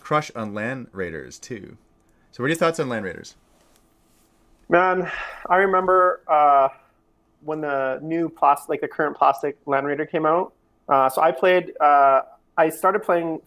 Crush 0.02 0.30
on 0.36 0.54
Land 0.54 0.88
Raiders 0.92 1.40
too. 1.40 1.78
So, 2.32 2.44
what 2.44 2.46
are 2.46 2.50
your 2.50 2.58
thoughts 2.58 2.80
on 2.80 2.90
Land 2.90 3.06
Raiders? 3.06 3.36
Man, 4.70 5.12
I 5.50 5.56
remember 5.58 6.22
uh, 6.28 6.70
when 7.44 7.62
the 7.62 8.00
new 8.04 8.30
plastic, 8.30 8.70
like 8.70 8.82
the 8.82 8.88
current 8.88 9.18
plastic 9.18 9.58
Land 9.66 9.88
Raider 9.88 10.06
came 10.06 10.26
out. 10.28 10.54
Uh, 10.88 11.10
so 11.10 11.22
I 11.24 11.32
played. 11.32 11.74
Uh, 11.80 12.22
I 12.56 12.70
started 12.70 13.02
playing 13.02 13.42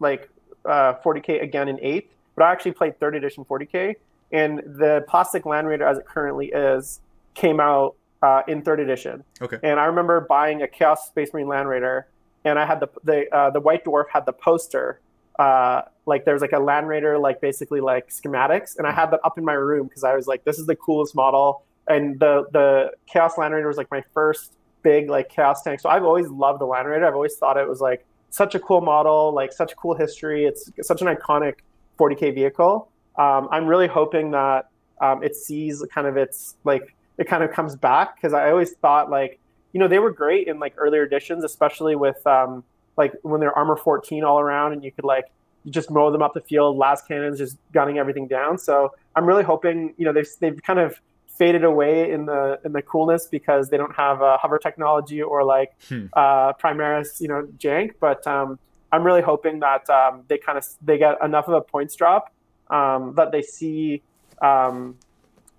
like 0.00 0.30
uh, 0.64 0.94
40k 1.04 1.42
again 1.42 1.68
in 1.68 1.78
eighth, 1.80 2.12
but 2.36 2.44
I 2.44 2.52
actually 2.52 2.72
played 2.72 2.98
third 3.00 3.14
edition 3.16 3.44
40k. 3.44 3.96
And 4.30 4.58
the 4.58 5.04
plastic 5.08 5.46
Land 5.46 5.66
Raider, 5.66 5.86
as 5.86 5.98
it 5.98 6.04
currently 6.04 6.48
is, 6.48 7.00
came 7.34 7.60
out 7.60 7.94
uh, 8.22 8.42
in 8.48 8.62
third 8.62 8.80
edition. 8.80 9.24
Okay. 9.40 9.58
And 9.62 9.80
I 9.80 9.86
remember 9.86 10.20
buying 10.20 10.62
a 10.62 10.68
Chaos 10.68 11.06
Space 11.06 11.32
Marine 11.32 11.48
Land 11.48 11.68
Raider, 11.68 12.08
and 12.44 12.58
I 12.58 12.66
had 12.66 12.80
the 12.80 12.88
the 13.04 13.34
uh, 13.34 13.50
the 13.50 13.60
White 13.60 13.84
Dwarf 13.84 14.04
had 14.12 14.26
the 14.26 14.32
poster. 14.32 15.00
Uh, 15.38 15.82
like 16.04 16.24
there 16.24 16.34
was 16.34 16.42
like 16.42 16.52
a 16.52 16.58
Land 16.58 16.88
Raider, 16.88 17.16
like 17.18 17.40
basically 17.40 17.80
like 17.80 18.08
schematics, 18.08 18.76
and 18.76 18.86
I 18.86 18.92
had 18.92 19.10
that 19.12 19.20
up 19.24 19.38
in 19.38 19.44
my 19.44 19.52
room 19.52 19.86
because 19.86 20.04
I 20.04 20.14
was 20.14 20.26
like, 20.26 20.44
this 20.44 20.58
is 20.58 20.66
the 20.66 20.76
coolest 20.76 21.14
model. 21.14 21.62
And 21.86 22.18
the 22.18 22.46
the 22.52 22.92
Chaos 23.06 23.38
Land 23.38 23.54
Raider 23.54 23.68
was 23.68 23.76
like 23.76 23.90
my 23.90 24.02
first 24.12 24.52
big 24.82 25.08
like 25.08 25.28
Chaos 25.28 25.62
tank. 25.62 25.80
So 25.80 25.88
I've 25.88 26.04
always 26.04 26.28
loved 26.28 26.60
the 26.60 26.66
Land 26.66 26.88
Raider. 26.88 27.06
I've 27.06 27.14
always 27.14 27.36
thought 27.36 27.56
it 27.56 27.68
was 27.68 27.80
like 27.80 28.04
such 28.30 28.54
a 28.54 28.60
cool 28.60 28.80
model, 28.80 29.32
like 29.32 29.52
such 29.52 29.74
cool 29.76 29.94
history. 29.94 30.44
It's 30.44 30.70
such 30.82 31.02
an 31.02 31.08
iconic 31.08 31.56
40k 31.98 32.34
vehicle. 32.34 32.90
Um, 33.16 33.48
I'm 33.50 33.66
really 33.66 33.88
hoping 33.88 34.30
that 34.32 34.68
um, 35.00 35.22
it 35.22 35.34
sees 35.34 35.84
kind 35.92 36.06
of 36.06 36.16
its 36.16 36.56
like 36.64 36.94
it 37.18 37.26
kind 37.26 37.42
of 37.42 37.52
comes 37.52 37.76
back 37.76 38.16
because 38.16 38.32
I 38.32 38.50
always 38.50 38.72
thought 38.74 39.10
like 39.10 39.40
you 39.72 39.80
know 39.80 39.88
they 39.88 39.98
were 39.98 40.10
great 40.10 40.48
in 40.48 40.58
like 40.58 40.74
earlier 40.76 41.02
editions, 41.02 41.44
especially 41.44 41.96
with 41.96 42.24
um, 42.26 42.64
like 42.96 43.12
when 43.22 43.40
they're 43.40 43.56
armor 43.56 43.76
14 43.76 44.24
all 44.24 44.40
around 44.40 44.72
and 44.72 44.84
you 44.84 44.92
could 44.92 45.04
like 45.04 45.26
you 45.64 45.72
just 45.72 45.90
mow 45.90 46.10
them 46.10 46.22
up 46.22 46.34
the 46.34 46.40
field, 46.40 46.78
lascannons 46.78 47.38
just 47.38 47.56
gunning 47.72 47.98
everything 47.98 48.28
down. 48.28 48.58
So 48.58 48.94
I'm 49.16 49.26
really 49.26 49.44
hoping 49.44 49.94
you 49.96 50.04
know 50.04 50.12
they've 50.12 50.28
they've 50.40 50.62
kind 50.62 50.78
of 50.78 51.00
faded 51.38 51.64
away 51.64 52.10
in 52.10 52.26
the 52.26 52.58
in 52.64 52.72
the 52.72 52.82
coolness 52.82 53.26
because 53.26 53.70
they 53.70 53.76
don't 53.76 53.94
have 53.94 54.20
uh, 54.22 54.36
hover 54.38 54.58
technology 54.58 55.22
or 55.22 55.44
like 55.44 55.70
Hmm. 55.88 56.06
uh, 56.12 56.52
Primaris 56.54 57.20
you 57.20 57.28
know 57.28 57.42
jank. 57.58 57.92
But 58.00 58.26
um, 58.26 58.58
I'm 58.92 59.04
really 59.04 59.22
hoping 59.22 59.60
that 59.60 59.88
um, 59.90 60.24
they 60.28 60.38
kind 60.38 60.58
of 60.58 60.66
they 60.82 60.98
get 60.98 61.16
enough 61.22 61.46
of 61.48 61.54
a 61.54 61.60
points 61.60 61.94
drop 61.94 62.32
um, 62.70 63.14
that 63.16 63.32
they 63.32 63.42
see 63.42 64.02
um, 64.42 64.96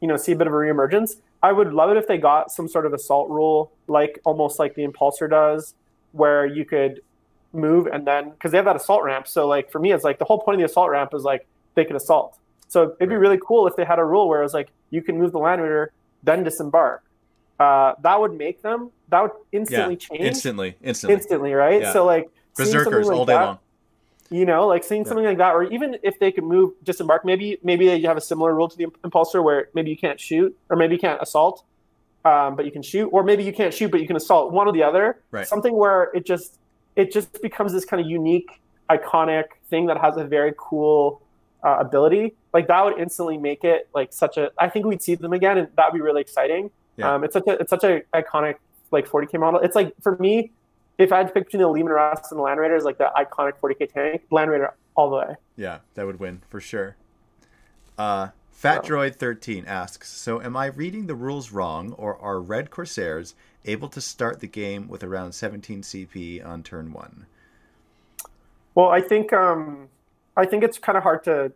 you 0.02 0.08
know 0.08 0.18
see 0.18 0.34
a 0.34 0.36
bit 0.36 0.48
of 0.48 0.54
a 0.54 0.56
reemergence. 0.56 1.16
I 1.42 1.54
would 1.54 1.72
love 1.74 1.90
it 1.92 1.98
if 1.98 2.06
they 2.08 2.18
got 2.18 2.52
some 2.52 2.68
sort 2.68 2.86
of 2.86 2.94
assault 2.94 3.30
rule, 3.30 3.72
like 3.88 4.20
almost 4.26 4.60
like 4.60 4.76
the 4.76 4.86
Impulsor 4.86 5.30
does, 5.30 5.74
where 6.12 6.46
you 6.46 6.66
could 6.66 7.00
move 7.54 7.88
and 7.88 8.06
then 8.06 8.30
because 8.32 8.52
they 8.52 8.58
have 8.58 8.66
that 8.66 8.76
assault 8.76 9.04
ramp. 9.04 9.26
So 9.28 9.48
like 9.48 9.72
for 9.72 9.80
me, 9.80 9.92
it's 9.94 10.04
like 10.04 10.20
the 10.20 10.26
whole 10.26 10.40
point 10.40 10.56
of 10.56 10.60
the 10.60 10.66
assault 10.66 10.90
ramp 10.92 11.14
is 11.14 11.24
like 11.24 11.48
they 11.76 11.86
can 11.86 11.96
assault. 11.96 12.38
So 12.70 12.96
it'd 13.00 13.10
be 13.10 13.16
really 13.16 13.40
cool 13.46 13.68
if 13.68 13.76
they 13.76 13.84
had 13.84 14.00
a 14.00 14.06
rule 14.06 14.30
where 14.30 14.40
it 14.40 14.44
was 14.44 14.54
like 14.54 14.70
you 14.92 15.02
can 15.02 15.18
move 15.18 15.32
the 15.32 15.40
Land 15.40 15.62
Raider, 15.62 15.92
then 16.24 16.44
disembark. 16.44 17.04
Uh, 17.60 17.94
that 18.02 18.20
would 18.20 18.34
make 18.34 18.62
them. 18.62 18.92
That 19.10 19.22
would 19.24 19.32
instantly 19.52 19.98
change 19.98 20.22
Instantly. 20.22 20.76
Instantly. 20.82 21.16
instantly, 21.16 21.54
right? 21.54 21.82
Yeah. 21.82 21.92
So 21.94 22.06
like 22.06 22.30
Berserkers 22.56 23.08
like 23.08 23.18
all 23.18 23.26
day 23.26 23.34
that- 23.34 23.46
long. 23.46 23.60
You 24.32 24.46
know, 24.46 24.68
like 24.68 24.84
seeing 24.84 25.06
something 25.06 25.26
like 25.26 25.40
that, 25.40 25.56
or 25.56 25.64
even 25.64 25.98
if 26.04 26.20
they 26.20 26.32
could 26.32 26.44
move 26.44 26.74
disembark, 26.84 27.26
maybe 27.26 27.58
maybe 27.64 27.88
they 27.88 28.00
have 28.02 28.16
a 28.16 28.22
similar 28.22 28.54
rule 28.54 28.70
to 28.70 28.78
the 28.78 28.86
impulsor 29.04 29.44
where 29.44 29.70
maybe 29.74 29.90
you 29.90 29.98
can't 29.98 30.20
shoot 30.20 30.56
or 30.70 30.78
maybe 30.78 30.94
you 30.94 31.00
can't 31.00 31.20
assault, 31.20 31.64
um, 32.26 32.56
but 32.56 32.64
you 32.64 32.72
can 32.72 32.84
shoot, 32.84 33.08
or 33.08 33.24
maybe 33.24 33.44
you 33.44 33.52
can't 33.52 33.74
shoot 33.74 33.90
but 33.90 34.00
you 34.00 34.06
can 34.06 34.16
assault. 34.16 34.52
One 34.54 34.68
or 34.68 34.72
the 34.72 34.84
other. 34.84 35.18
Right. 35.32 35.48
Something 35.48 35.74
where 35.74 36.12
it 36.14 36.28
just 36.28 36.60
it 36.96 37.12
just 37.12 37.42
becomes 37.42 37.74
this 37.74 37.86
kind 37.86 38.00
of 38.00 38.08
unique, 38.08 38.62
iconic 38.88 39.46
thing 39.68 39.88
that 39.88 39.98
has 39.98 40.16
a 40.18 40.24
very 40.26 40.54
cool 40.60 41.24
uh, 41.64 41.78
ability. 41.80 42.36
Like 42.54 42.68
that 42.68 42.84
would 42.84 42.98
instantly 42.98 43.38
make 43.38 43.64
it 43.64 43.90
like 43.94 44.14
such 44.14 44.38
a. 44.38 44.52
I 44.58 44.70
think 44.70 44.86
we'd 44.86 45.02
see 45.02 45.16
them 45.16 45.34
again, 45.34 45.58
and 45.58 45.68
that'd 45.76 45.94
be 45.94 46.02
really 46.02 46.22
exciting. 46.22 46.72
Yeah. 46.98 47.16
Um, 47.16 47.24
it's 47.24 47.34
such 47.34 47.48
a 47.48 47.52
it's 47.52 47.70
such 47.70 47.84
a 47.84 48.02
iconic 48.14 48.56
like 48.92 49.08
40k 49.08 49.40
model. 49.40 49.60
It's 49.60 49.76
like 49.76 49.94
for 50.02 50.18
me, 50.18 50.52
if 50.98 51.12
I 51.12 51.18
had 51.18 51.28
to 51.28 51.34
pick 51.34 51.46
between 51.46 51.62
the 51.62 51.68
Leman 51.68 51.94
Russ 51.94 52.32
and 52.32 52.38
the 52.38 52.44
Land 52.44 52.60
Raiders, 52.60 52.84
like 52.84 52.98
the 52.98 53.12
iconic 53.16 53.54
40k 53.60 53.92
tank, 53.92 54.24
Land 54.32 54.52
Raider 54.52 54.74
all 54.96 55.10
the 55.10 55.16
way. 55.16 55.36
Yeah, 55.56 55.80
that 55.96 56.06
would 56.06 56.20
win 56.20 56.42
for 56.50 56.60
sure. 56.60 56.96
Uh, 57.98 58.30
Fat 58.52 58.84
Droid 58.84 59.16
13 59.16 59.66
asks 59.66 60.10
So, 60.10 60.42
am 60.42 60.58
I 60.58 60.66
reading 60.66 61.08
the 61.08 61.16
rules 61.16 61.52
wrong, 61.52 61.94
or 61.94 62.18
are 62.18 62.42
Red 62.42 62.70
Corsairs 62.70 63.34
able 63.64 63.88
to 63.90 64.02
start 64.02 64.42
the 64.42 64.48
game 64.48 64.90
with 64.90 65.04
around 65.04 65.32
17 65.32 65.82
CP 65.82 66.46
on 66.46 66.64
turn 66.64 66.92
one? 66.92 67.26
Well, 68.76 68.90
I 68.90 69.00
think 69.00 69.32
um, 69.32 69.88
I 70.40 70.46
think 70.46 70.64
it's 70.64 70.80
kind 70.80 70.98
of 70.98 71.04
hard 71.04 71.24
to 71.26 71.52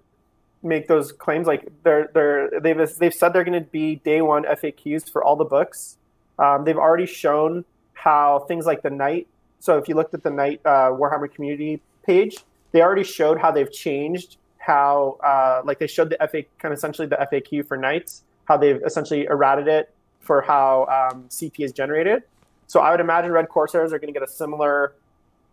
make 0.61 0.87
those 0.87 1.11
claims. 1.11 1.47
Like 1.47 1.67
they're 1.83 2.09
they're 2.13 2.59
they've 2.59 2.97
they've 2.97 3.13
said 3.13 3.33
they're 3.33 3.43
going 3.43 3.61
to 3.61 3.69
be 3.69 3.97
day 3.97 4.21
one 4.21 4.43
FAQs 4.43 5.09
for 5.09 5.23
all 5.23 5.35
the 5.35 5.45
books. 5.45 5.97
Um, 6.39 6.65
they've 6.65 6.77
already 6.77 7.05
shown 7.05 7.65
how 7.93 8.45
things 8.47 8.65
like 8.65 8.81
the 8.81 8.89
Knight. 8.89 9.27
So 9.59 9.77
if 9.77 9.87
you 9.87 9.95
looked 9.95 10.13
at 10.13 10.23
the 10.23 10.31
Knight 10.31 10.61
uh, 10.65 10.89
Warhammer 10.91 11.33
community 11.33 11.81
page, 12.05 12.37
they 12.71 12.81
already 12.81 13.03
showed 13.03 13.39
how 13.39 13.51
they've 13.51 13.71
changed 13.71 14.37
how 14.63 15.17
uh, 15.23 15.61
like 15.65 15.79
they 15.79 15.87
showed 15.87 16.09
the 16.09 16.17
FA 16.27 16.43
kind 16.57 16.71
of 16.71 16.77
essentially 16.77 17.07
the 17.07 17.17
FAQ 17.31 17.67
for 17.67 17.75
Knights, 17.75 18.23
how 18.45 18.55
they've 18.57 18.81
essentially 18.85 19.25
errated 19.25 19.67
it 19.67 19.93
for 20.21 20.41
how 20.41 20.85
um, 20.85 21.25
CP 21.29 21.59
is 21.59 21.73
generated. 21.73 22.23
So 22.67 22.79
I 22.79 22.91
would 22.91 23.01
imagine 23.01 23.31
Red 23.31 23.49
Corsairs 23.49 23.91
are 23.91 23.99
going 23.99 24.13
to 24.13 24.17
get 24.17 24.27
a 24.27 24.31
similar 24.31 24.93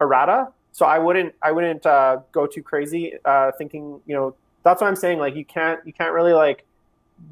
errata. 0.01 0.49
So 0.73 0.87
I 0.87 0.99
wouldn't 0.99 1.35
I 1.43 1.53
wouldn't 1.53 1.85
uh, 1.87 2.19
go 2.33 2.47
too 2.47 2.63
crazy 2.63 3.15
uh, 3.25 3.53
thinking 3.59 4.01
you 4.07 4.15
know 4.15 4.35
that's 4.63 4.81
what 4.81 4.89
I'm 4.89 4.97
saying 4.97 5.19
like 5.19 5.35
you 5.35 5.45
can't 5.45 5.81
you 5.85 5.93
can't 5.93 6.13
really 6.13 6.33
like 6.33 6.65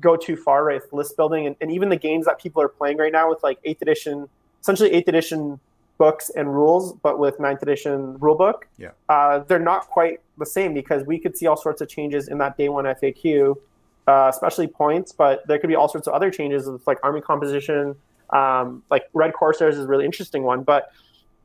go 0.01 0.17
too 0.17 0.37
far 0.37 0.65
right 0.65 0.83
with 0.83 0.93
list 0.93 1.17
building 1.17 1.47
and, 1.47 1.57
and 1.61 1.71
even 1.71 1.89
the 1.89 1.97
games 1.97 2.27
that 2.27 2.41
people 2.41 2.61
are 2.61 2.69
playing 2.69 2.99
right 2.99 3.13
now 3.13 3.29
with 3.29 3.43
like 3.43 3.59
eighth 3.65 3.81
edition 3.81 4.29
essentially 4.61 4.93
eighth 4.93 5.09
edition 5.09 5.59
books 5.99 6.31
and 6.31 6.55
rules, 6.55 6.95
but 6.95 7.19
with 7.19 7.39
ninth 7.39 7.63
edition 7.63 8.17
rulebook. 8.19 8.63
Yeah. 8.79 8.91
Uh, 9.09 9.41
they're 9.41 9.59
not 9.59 9.89
quite 9.89 10.21
the 10.39 10.47
same 10.47 10.73
because 10.73 11.05
we 11.05 11.19
could 11.19 11.37
see 11.37 11.47
all 11.47 11.57
sorts 11.57 11.81
of 11.81 11.89
changes 11.89 12.29
in 12.29 12.39
that 12.39 12.57
day 12.57 12.69
one 12.69 12.85
FAQ, 12.85 13.57
uh, 14.07 14.31
especially 14.33 14.69
points, 14.69 15.13
but 15.13 15.47
there 15.47 15.59
could 15.59 15.69
be 15.69 15.75
all 15.75 15.89
sorts 15.89 16.07
of 16.07 16.15
other 16.15 16.31
changes 16.31 16.67
with 16.67 16.87
like 16.87 16.99
army 17.03 17.21
composition. 17.21 17.97
Um, 18.31 18.83
like 18.91 19.05
Red 19.13 19.35
Corsairs 19.35 19.77
is 19.77 19.85
a 19.85 19.89
really 19.89 20.05
interesting 20.05 20.45
one. 20.45 20.63
But 20.63 20.93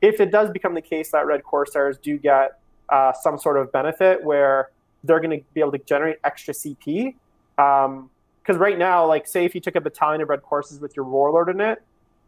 if 0.03 0.19
it 0.19 0.31
does 0.31 0.51
become 0.51 0.73
the 0.75 0.81
case 0.81 1.11
that 1.11 1.25
Red 1.25 1.43
Corsairs 1.43 1.97
do 1.97 2.17
get 2.17 2.59
uh, 2.89 3.13
some 3.13 3.37
sort 3.39 3.57
of 3.57 3.71
benefit 3.71 4.21
where 4.21 4.69
they're 5.03 5.21
going 5.21 5.39
to 5.39 5.45
be 5.53 5.61
able 5.61 5.71
to 5.71 5.77
generate 5.79 6.17
extra 6.25 6.53
CP, 6.53 7.15
because 7.55 7.85
um, 7.85 8.09
right 8.47 8.77
now, 8.77 9.07
like 9.07 9.25
say 9.25 9.45
if 9.45 9.55
you 9.55 9.61
took 9.61 9.75
a 9.75 9.81
battalion 9.81 10.21
of 10.21 10.27
Red 10.27 10.43
Corsairs 10.43 10.81
with 10.81 10.95
your 10.97 11.05
Warlord 11.05 11.49
in 11.49 11.61
it, 11.61 11.81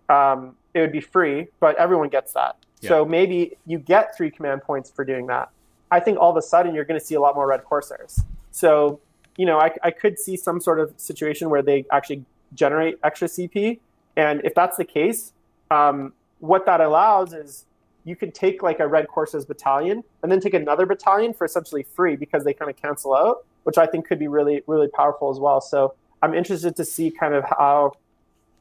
um, 0.07 0.55
it 0.73 0.79
would 0.79 0.93
be 0.93 1.01
free, 1.01 1.47
but 1.59 1.75
everyone 1.75 2.07
gets 2.07 2.31
that. 2.33 2.55
Yeah. 2.79 2.89
So 2.89 3.05
maybe 3.05 3.57
you 3.65 3.77
get 3.77 4.15
three 4.15 4.31
command 4.31 4.61
points 4.61 4.89
for 4.89 5.03
doing 5.03 5.27
that. 5.27 5.49
I 5.91 5.99
think 5.99 6.17
all 6.17 6.31
of 6.31 6.37
a 6.37 6.41
sudden 6.41 6.73
you're 6.73 6.85
going 6.85 6.99
to 6.99 7.05
see 7.05 7.15
a 7.15 7.19
lot 7.19 7.35
more 7.35 7.47
Red 7.47 7.65
Corsairs. 7.65 8.21
So, 8.51 9.01
you 9.35 9.45
know, 9.45 9.59
I, 9.59 9.71
I 9.83 9.91
could 9.91 10.17
see 10.17 10.37
some 10.37 10.61
sort 10.61 10.79
of 10.79 10.93
situation 10.95 11.49
where 11.49 11.61
they 11.61 11.85
actually 11.91 12.23
generate 12.53 12.99
extra 13.03 13.27
CP. 13.27 13.79
And 14.15 14.41
if 14.45 14.55
that's 14.55 14.77
the 14.77 14.85
case, 14.85 15.33
um, 15.69 16.13
what 16.39 16.65
that 16.65 16.81
allows 16.81 17.33
is 17.33 17.65
you 18.03 18.15
can 18.15 18.31
take 18.31 18.61
like 18.61 18.79
a 18.79 18.87
Red 18.87 19.07
Corsairs 19.07 19.45
battalion 19.45 20.03
and 20.21 20.31
then 20.31 20.39
take 20.39 20.53
another 20.53 20.85
battalion 20.85 21.33
for 21.33 21.45
essentially 21.45 21.83
free 21.83 22.15
because 22.15 22.43
they 22.43 22.53
kind 22.53 22.69
of 22.69 22.77
cancel 22.77 23.15
out, 23.15 23.45
which 23.63 23.77
I 23.77 23.87
think 23.87 24.07
could 24.07 24.19
be 24.19 24.27
really, 24.27 24.61
really 24.67 24.87
powerful 24.87 25.31
as 25.31 25.39
well. 25.39 25.59
So 25.59 25.95
I'm 26.21 26.33
interested 26.33 26.75
to 26.75 26.85
see 26.85 27.11
kind 27.11 27.33
of 27.33 27.43
how 27.43 27.93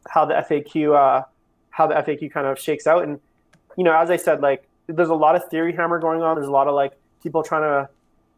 how 0.09 0.25
the 0.25 0.35
FAQ 0.35 0.95
uh, 0.95 1.25
how 1.70 1.87
the 1.87 1.95
FAQ 1.95 2.33
kind 2.33 2.47
of 2.47 2.59
shakes 2.59 2.87
out. 2.87 3.05
And 3.05 3.20
you 3.77 3.85
know, 3.85 3.97
as 3.97 4.11
I 4.11 4.16
said, 4.16 4.41
like 4.41 4.66
there's 4.87 5.09
a 5.09 5.14
lot 5.14 5.37
of 5.37 5.49
theory 5.49 5.75
hammer 5.75 5.99
going 5.99 6.22
on. 6.22 6.37
There's 6.37 6.49
a 6.49 6.53
lot 6.53 6.68
of 6.68 6.75
like 6.75 6.93
people 7.22 7.43
trying 7.43 7.62
to, 7.62 7.89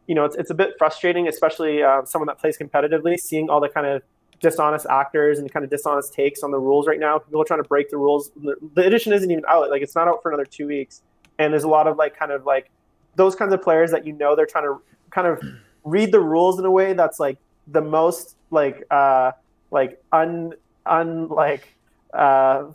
you 0.07 0.15
know, 0.15 0.25
it's 0.25 0.35
it's 0.35 0.49
a 0.49 0.55
bit 0.55 0.75
frustrating, 0.77 1.27
especially 1.27 1.83
uh, 1.83 2.03
someone 2.05 2.27
that 2.27 2.39
plays 2.39 2.57
competitively, 2.57 3.17
seeing 3.17 3.49
all 3.49 3.61
the 3.61 3.69
kind 3.69 3.87
of 3.87 4.01
dishonest 4.39 4.85
actors 4.89 5.39
and 5.39 5.51
kind 5.51 5.63
of 5.63 5.69
dishonest 5.71 6.13
takes 6.13 6.43
on 6.43 6.51
the 6.51 6.59
rules 6.59 6.87
right 6.87 6.99
now. 6.99 7.17
People 7.19 7.41
are 7.41 7.45
trying 7.45 7.61
to 7.61 7.67
break 7.67 7.89
the 7.89 7.97
rules. 7.97 8.31
The, 8.35 8.81
edition 8.81 9.13
isn't 9.13 9.29
even 9.29 9.43
out; 9.47 9.69
like 9.69 9.81
it's 9.81 9.95
not 9.95 10.07
out 10.07 10.21
for 10.21 10.29
another 10.29 10.45
two 10.45 10.67
weeks. 10.67 11.01
And 11.39 11.53
there's 11.53 11.63
a 11.63 11.69
lot 11.69 11.87
of 11.87 11.97
like 11.97 12.17
kind 12.17 12.31
of 12.31 12.45
like 12.45 12.69
those 13.15 13.35
kinds 13.35 13.53
of 13.53 13.61
players 13.61 13.91
that 13.91 14.05
you 14.05 14.13
know 14.13 14.35
they're 14.35 14.45
trying 14.45 14.65
to 14.65 14.81
kind 15.09 15.27
of 15.27 15.41
read 15.83 16.11
the 16.11 16.19
rules 16.19 16.59
in 16.59 16.65
a 16.65 16.71
way 16.71 16.93
that's 16.93 17.19
like 17.19 17.37
the 17.67 17.81
most 17.81 18.35
like 18.51 18.83
uh 18.91 19.31
like 19.71 20.01
un 20.11 20.53
un 20.85 21.27
like 21.27 21.75
uh 22.13 22.65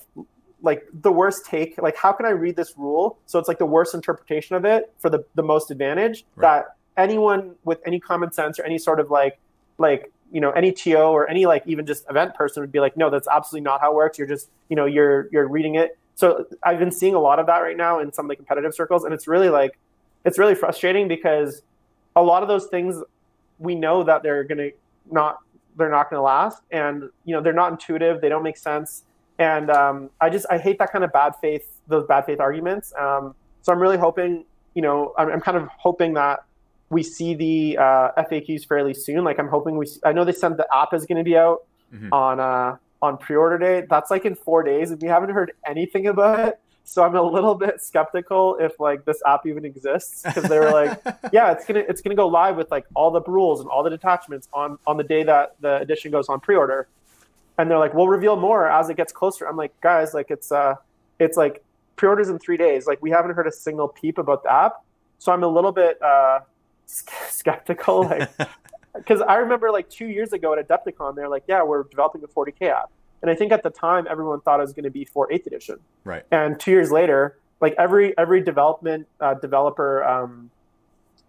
like 0.63 0.87
the 0.93 1.11
worst 1.11 1.45
take 1.45 1.81
like 1.81 1.97
how 1.97 2.13
can 2.13 2.27
i 2.27 2.31
read 2.31 2.57
this 2.57 2.75
rule 2.77 3.19
so 3.27 3.39
it's 3.39 3.49
like 3.49 3.59
the 3.59 3.67
worst 3.67 3.95
interpretation 3.95 4.57
of 4.57 4.65
it 4.65 4.93
for 4.99 5.11
the, 5.11 5.25
the 5.35 5.43
most 5.43 5.71
advantage 5.71 6.25
right. 6.37 6.43
that 6.43 6.77
anyone 6.97 7.55
with 7.65 7.81
any 7.87 7.99
common 7.99 8.31
sense 8.33 8.59
or 8.59 8.65
any 8.65 8.79
sort 8.79 9.01
of 9.01 9.11
like 9.11 9.39
like 9.79 10.12
you 10.33 10.41
know 10.41 10.51
any 10.51 10.73
to 10.73 10.95
or 10.95 11.29
any 11.29 11.47
like 11.47 11.63
even 11.67 11.87
just 11.87 12.09
event 12.11 12.35
person 12.35 12.63
would 12.63 12.73
be 12.73 12.81
like 12.81 12.97
no 12.97 13.11
that's 13.11 13.29
absolutely 13.29 13.65
not 13.65 13.81
how 13.81 13.93
it 13.93 13.95
works. 13.95 14.19
You're 14.19 14.27
just 14.27 14.49
you 14.69 14.77
know 14.77 14.87
you're 14.87 15.29
you're 15.31 15.47
reading 15.47 15.77
it. 15.77 15.99
So 16.15 16.47
i've 16.63 16.79
been 16.79 16.91
seeing 16.91 17.15
a 17.15 17.19
lot 17.19 17.39
of 17.39 17.47
that 17.47 17.59
right 17.59 17.77
now 17.77 17.99
in 17.99 18.13
some 18.13 18.27
of 18.27 18.29
the 18.29 18.37
competitive 18.37 18.75
circles 18.75 19.05
and 19.05 19.15
it's 19.15 19.27
really 19.27 19.49
like 19.49 19.79
it's 20.25 20.39
really 20.39 20.55
frustrating 20.55 21.09
because 21.09 21.63
a 22.17 22.23
lot 22.23 22.43
of 22.43 22.49
those 22.49 22.67
things 22.67 23.03
we 23.59 23.75
know 23.75 24.03
that 24.03 24.23
they're 24.23 24.45
going 24.45 24.59
to 24.59 24.73
not 25.11 25.39
they're 25.77 25.91
not 25.91 26.11
going 26.11 26.19
to 26.19 26.23
last 26.23 26.63
and 26.71 27.05
you 27.25 27.35
know 27.35 27.41
they're 27.41 27.53
not 27.53 27.73
intuitive 27.73 28.21
they 28.21 28.29
don't 28.29 28.43
make 28.43 28.57
sense 28.57 29.05
and 29.39 29.71
um, 29.71 30.11
i 30.21 30.29
just 30.29 30.47
i 30.51 30.59
hate 30.59 30.79
that 30.79 30.93
kind 30.93 31.05
of 31.05 31.13
bad 31.13 31.35
faith 31.41 31.67
those 31.89 32.07
bad 32.07 32.25
faith 32.27 32.41
arguments 32.41 32.93
um, 32.99 33.35
so 33.63 33.73
i'm 33.73 33.81
really 33.81 33.97
hoping 33.97 34.45
you 34.75 34.83
know 34.83 35.15
I'm, 35.17 35.31
I'm, 35.31 35.41
kind 35.41 35.57
of 35.57 35.69
hoping 35.69 36.15
that 36.15 36.45
we 36.93 37.03
see 37.03 37.35
the 37.35 37.79
uh, 37.79 38.23
faqs 38.31 38.67
fairly 38.67 38.95
soon 38.95 39.25
like 39.25 39.39
i'm 39.39 39.49
hoping 39.49 39.77
we 39.77 39.87
i 40.05 40.13
know 40.13 40.25
they 40.25 40.33
said 40.33 40.57
the 40.57 40.67
app 40.75 40.93
is 40.95 41.07
going 41.07 41.19
to 41.19 41.25
be 41.25 41.37
out 41.37 41.67
mm-hmm. 41.93 42.13
on 42.13 42.39
uh, 42.39 42.77
on 43.01 43.17
pre-order 43.17 43.59
day 43.59 43.87
that's 43.89 44.11
like 44.11 44.25
in 44.25 44.35
four 44.35 44.63
days 44.63 44.91
and 44.91 45.01
we 45.03 45.09
haven't 45.09 45.31
heard 45.31 45.53
anything 45.67 46.07
about 46.07 46.39
it 46.39 46.61
so 46.85 47.05
I'm 47.05 47.15
a 47.15 47.23
little 47.23 47.55
bit 47.55 47.81
skeptical 47.81 48.57
if 48.61 48.79
like 48.81 49.05
this 49.05 49.23
app 49.27 49.47
even 49.47 49.65
exists 49.65 50.23
because 50.23 50.45
they 50.45 50.59
were 50.59 50.71
like, 50.71 51.01
yeah, 51.33 51.53
it's 51.53 51.65
gonna 51.65 51.85
it's 51.89 52.01
gonna 52.01 52.17
go 52.17 52.27
live 52.27 52.57
with 52.57 52.71
like 52.71 52.87
all 52.95 53.11
the 53.11 53.23
rules 53.23 53.61
and 53.61 53.69
all 53.69 53.83
the 53.83 53.91
detachments 53.91 54.49
on 54.53 54.79
on 54.87 54.97
the 54.97 55.05
day 55.05 55.23
that 55.23 55.57
the 55.61 55.77
edition 55.77 56.11
goes 56.11 56.29
on 56.29 56.41
pre-order, 56.41 56.89
and 57.59 57.71
they're 57.71 57.79
like, 57.79 57.95
we'll 57.95 58.09
reveal 58.09 58.37
more 58.37 58.69
as 58.69 58.91
it 58.91 58.97
gets 58.97 59.13
closer. 59.13 59.47
I'm 59.47 59.57
like, 59.57 59.79
guys, 59.81 60.13
like 60.13 60.31
it's 60.31 60.51
uh 60.51 60.75
it's 61.19 61.37
like 61.37 61.63
pre-orders 61.97 62.29
in 62.29 62.39
three 62.39 62.57
days. 62.57 62.87
Like 62.87 63.01
we 63.01 63.11
haven't 63.11 63.35
heard 63.35 63.47
a 63.47 63.53
single 63.53 63.89
peep 63.89 64.19
about 64.19 64.43
the 64.43 64.53
app, 64.53 64.85
so 65.19 65.33
I'm 65.33 65.45
a 65.45 65.49
little 65.49 65.73
bit 65.73 66.03
uh 66.03 66.41
skeptical 67.31 68.05
like. 68.05 68.31
Because 68.95 69.23
I 69.23 69.37
remember 69.37 69.71
like 69.71 69.89
two 69.89 70.05
years 70.05 70.35
ago 70.35 70.53
at 70.53 70.69
Adepticon, 70.69 71.17
they're 71.17 71.27
like, 71.27 71.45
"Yeah, 71.49 71.63
we're 71.63 71.85
developing 71.85 72.23
a 72.25 72.27
40k 72.27 72.69
app," 72.69 72.91
And 73.23 73.31
I 73.31 73.35
think 73.35 73.53
at 73.53 73.63
the 73.63 73.71
time 73.71 74.07
everyone 74.11 74.41
thought 74.41 74.59
it 74.59 74.65
was 74.65 74.73
going 74.73 74.85
to 74.85 74.91
be 74.91 75.05
for 75.05 75.33
eighth 75.33 75.47
edition. 75.47 75.79
Right. 76.05 76.25
And 76.31 76.59
two 76.59 76.73
years 76.73 76.91
later, 76.91 77.39
like 77.61 77.75
every 77.79 78.17
every 78.19 78.43
development 78.43 79.07
uh, 79.21 79.35
developer 79.35 80.03
um, 80.03 80.51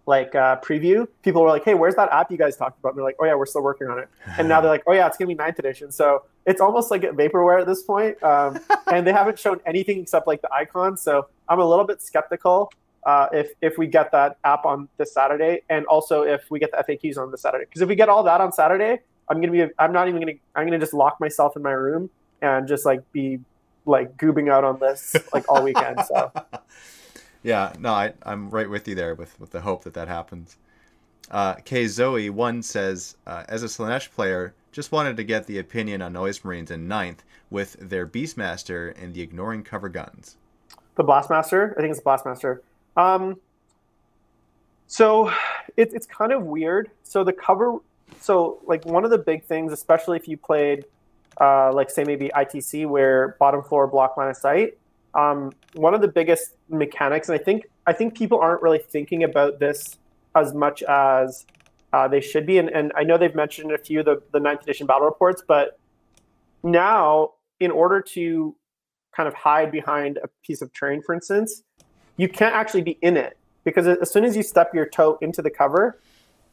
like 0.04 0.34
uh, 0.34 0.60
preview, 0.60 1.06
people 1.22 1.40
were 1.40 1.48
like, 1.48 1.64
"Hey, 1.64 1.74
where's 1.74 1.94
that 1.94 2.10
app 2.12 2.30
you 2.32 2.36
guys 2.36 2.56
talked 2.56 2.78
about?" 2.80 2.90
And 2.90 2.98
they're 2.98 3.04
like, 3.04 3.16
"Oh 3.20 3.24
yeah, 3.24 3.34
we're 3.34 3.46
still 3.46 3.62
working 3.62 3.86
on 3.86 4.00
it." 4.00 4.08
And 4.36 4.48
now 4.48 4.60
they're 4.60 4.70
like, 4.70 4.82
"Oh 4.88 4.92
yeah, 4.92 5.06
it's 5.06 5.16
gonna 5.16 5.28
be 5.28 5.34
ninth 5.34 5.60
edition." 5.60 5.92
So 5.92 6.24
it's 6.44 6.60
almost 6.60 6.90
like 6.90 7.02
vaporware 7.02 7.60
at 7.60 7.66
this 7.66 7.84
point, 7.84 8.20
um, 8.22 8.58
and 8.92 9.06
they 9.06 9.12
haven't 9.12 9.38
shown 9.38 9.60
anything 9.64 10.00
except 10.00 10.26
like 10.26 10.42
the 10.42 10.52
icon. 10.52 10.96
So 10.96 11.28
I'm 11.48 11.60
a 11.60 11.64
little 11.64 11.86
bit 11.86 12.02
skeptical 12.02 12.72
uh, 13.04 13.28
if 13.32 13.52
if 13.60 13.78
we 13.78 13.86
get 13.86 14.12
that 14.12 14.38
app 14.44 14.64
on 14.64 14.88
this 14.96 15.12
Saturday, 15.12 15.62
and 15.68 15.86
also 15.86 16.22
if 16.22 16.50
we 16.50 16.58
get 16.58 16.70
the 16.70 16.78
FAQs 16.78 17.18
on 17.18 17.30
this 17.30 17.42
Saturday. 17.42 17.64
Because 17.64 17.82
if 17.82 17.88
we 17.88 17.94
get 17.94 18.08
all 18.08 18.22
that 18.22 18.40
on 18.40 18.52
Saturday, 18.52 19.00
I'm 19.28 19.40
gonna 19.40 19.52
be. 19.52 19.66
I'm 19.78 19.92
not 19.92 20.08
even 20.08 20.20
gonna. 20.20 20.38
I'm 20.54 20.66
gonna 20.66 20.78
just 20.78 20.94
lock 20.94 21.20
myself 21.20 21.56
in 21.56 21.62
my 21.62 21.72
room 21.72 22.10
and 22.42 22.68
just 22.68 22.84
like 22.84 23.10
be 23.12 23.40
like 23.86 24.16
goobing 24.16 24.50
out 24.50 24.64
on 24.64 24.78
this 24.78 25.16
like 25.32 25.50
all 25.50 25.62
weekend. 25.62 26.00
So. 26.06 26.32
yeah, 27.42 27.72
no, 27.78 27.92
I, 27.92 28.12
I'm 28.22 28.50
right 28.50 28.68
with 28.68 28.88
you 28.88 28.94
there 28.94 29.14
with 29.14 29.38
with 29.38 29.50
the 29.50 29.60
hope 29.60 29.84
that 29.84 29.94
that 29.94 30.08
happens. 30.08 30.56
Uh, 31.30 31.54
K 31.54 31.86
Zoe 31.86 32.28
one 32.28 32.62
says, 32.62 33.16
uh, 33.26 33.44
as 33.48 33.62
a 33.62 33.66
Slaanesh 33.66 34.10
player, 34.10 34.54
just 34.72 34.92
wanted 34.92 35.16
to 35.16 35.24
get 35.24 35.46
the 35.46 35.58
opinion 35.58 36.02
on 36.02 36.12
Noise 36.12 36.44
Marines 36.44 36.70
in 36.70 36.86
ninth 36.86 37.24
with 37.48 37.76
their 37.80 38.06
Beastmaster 38.06 38.94
and 39.00 39.14
the 39.14 39.22
ignoring 39.22 39.62
cover 39.62 39.88
guns. 39.88 40.36
The 40.96 41.04
Blastmaster, 41.04 41.72
I 41.72 41.80
think 41.80 41.90
it's 41.90 42.00
the 42.00 42.04
Blastmaster. 42.04 42.60
Um, 42.96 43.36
So 44.86 45.28
it, 45.76 45.92
it's 45.92 46.06
kind 46.06 46.32
of 46.32 46.44
weird. 46.44 46.90
So 47.02 47.24
the 47.24 47.32
cover, 47.32 47.78
so 48.20 48.60
like 48.66 48.84
one 48.84 49.04
of 49.04 49.10
the 49.10 49.18
big 49.18 49.44
things, 49.44 49.72
especially 49.72 50.16
if 50.18 50.28
you 50.28 50.36
played, 50.36 50.84
uh, 51.40 51.72
like 51.72 51.90
say 51.90 52.04
maybe 52.04 52.30
ITC 52.34 52.86
where 52.86 53.36
bottom 53.40 53.62
floor 53.62 53.86
block 53.88 54.16
line 54.16 54.30
of 54.30 54.36
sight, 54.36 54.78
um, 55.14 55.52
one 55.74 55.94
of 55.94 56.00
the 56.00 56.08
biggest 56.08 56.54
mechanics, 56.68 57.28
and 57.28 57.40
I 57.40 57.42
think 57.42 57.64
I 57.86 57.92
think 57.92 58.16
people 58.16 58.38
aren't 58.38 58.62
really 58.62 58.78
thinking 58.78 59.24
about 59.24 59.58
this 59.58 59.98
as 60.34 60.54
much 60.54 60.82
as 60.84 61.44
uh, 61.92 62.08
they 62.08 62.20
should 62.20 62.46
be. 62.46 62.58
And, 62.58 62.68
and 62.68 62.92
I 62.96 63.04
know 63.04 63.18
they've 63.18 63.34
mentioned 63.34 63.72
a 63.72 63.78
few 63.78 64.00
of 64.00 64.06
the, 64.06 64.22
the 64.32 64.40
ninth 64.40 64.62
edition 64.62 64.86
battle 64.86 65.06
reports, 65.06 65.42
but 65.46 65.78
now 66.62 67.32
in 67.60 67.70
order 67.70 68.00
to 68.00 68.54
kind 69.16 69.28
of 69.28 69.34
hide 69.34 69.70
behind 69.70 70.18
a 70.22 70.28
piece 70.44 70.60
of 70.62 70.72
terrain, 70.72 71.02
for 71.02 71.14
instance, 71.14 71.62
you 72.16 72.28
can't 72.28 72.54
actually 72.54 72.82
be 72.82 72.98
in 73.02 73.16
it 73.16 73.36
because 73.64 73.86
as 73.86 74.10
soon 74.10 74.24
as 74.24 74.36
you 74.36 74.42
step 74.42 74.74
your 74.74 74.86
toe 74.86 75.18
into 75.20 75.42
the 75.42 75.50
cover, 75.50 75.98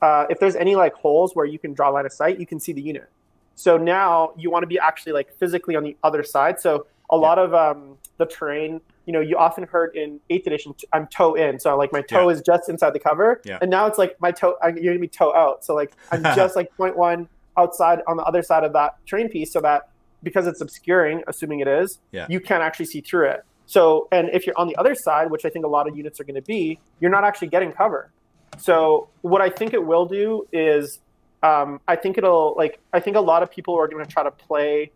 uh, 0.02 0.26
if 0.30 0.40
there's 0.40 0.56
any 0.56 0.76
like 0.76 0.94
holes 0.94 1.36
where 1.36 1.46
you 1.46 1.60
can 1.60 1.74
draw 1.74 1.90
line 1.90 2.06
of 2.06 2.14
sight, 2.14 2.40
you 2.40 2.46
can 2.46 2.60
see 2.60 2.74
the 2.74 2.82
unit. 2.82 3.10
So 3.56 3.78
now 3.78 4.34
you 4.38 4.50
want 4.50 4.64
to 4.64 4.68
be 4.68 4.80
actually 4.80 5.12
like 5.14 5.34
physically 5.38 5.76
on 5.76 5.84
the 5.84 5.96
other 6.04 6.24
side. 6.24 6.60
So 6.60 6.88
a 7.10 7.18
lot 7.18 7.38
of 7.38 7.54
um, 7.54 7.98
the 8.18 8.26
terrain, 8.26 8.82
you 9.06 9.14
know, 9.14 9.20
you 9.20 9.38
often 9.38 9.66
heard 9.66 9.96
in 9.96 10.20
eighth 10.30 10.48
edition, 10.48 10.74
I'm 10.94 11.06
toe 11.08 11.36
in. 11.36 11.60
So 11.60 11.78
like 11.78 11.92
my 11.92 12.02
toe 12.02 12.28
Yeah. 12.30 12.36
is 12.36 12.42
just 12.42 12.70
inside 12.70 12.92
the 12.94 13.00
cover, 13.00 13.42
Yeah. 13.44 13.60
and 13.62 13.70
now 13.70 13.86
it's 13.86 13.98
like 13.98 14.20
my 14.22 14.32
toe, 14.32 14.56
I'm, 14.64 14.78
you're 14.78 14.94
gonna 14.94 15.00
be 15.02 15.08
toe 15.08 15.34
out. 15.36 15.64
So 15.64 15.76
like 15.76 15.92
I'm 16.12 16.24
just 16.36 16.56
like 16.56 16.76
point 16.76 16.98
one 16.98 17.28
outside 17.58 18.00
on 18.08 18.18
the 18.18 18.24
other 18.24 18.42
side 18.42 18.64
of 18.64 18.74
that 18.74 18.96
terrain 19.06 19.28
piece, 19.30 19.52
so 19.52 19.60
that 19.62 19.90
because 20.24 20.48
it's 20.48 20.62
obscuring, 20.62 21.24
assuming 21.28 21.60
it 21.60 21.68
is, 21.68 22.00
Yeah. 22.12 22.26
you 22.30 22.40
can't 22.40 22.64
actually 22.64 22.86
see 22.86 23.02
through 23.02 23.28
it. 23.28 23.44
So, 23.72 24.10
and 24.12 24.30
if 24.34 24.46
you're 24.46 24.58
on 24.58 24.68
the 24.68 24.76
other 24.76 24.94
side, 24.94 25.32
which 25.32 25.46
I 25.46 25.50
think 25.50 25.64
a 25.64 25.68
lot 25.70 25.88
of 25.88 25.96
units 25.96 26.20
are 26.20 26.26
going 26.26 26.36
to 26.36 26.42
be, 26.42 26.78
you're 27.00 27.10
not 27.10 27.24
actually 27.24 27.48
getting 27.48 27.72
cover. 27.72 28.12
So, 28.58 29.08
what 29.22 29.42
I 29.42 29.50
think 29.50 29.74
it 29.74 29.86
will 29.86 30.06
do 30.06 30.46
is, 30.52 31.00
um, 31.42 31.80
I 31.88 31.96
think 31.96 32.18
it'll 32.18 32.54
like, 32.58 32.82
I 32.92 33.00
think 33.00 33.16
a 33.16 33.22
lot 33.22 33.44
of 33.44 33.50
people 33.50 33.80
are 33.80 33.88
going 33.88 34.04
to 34.06 34.12
try 34.12 34.24
to 34.24 34.32
play 34.32 34.92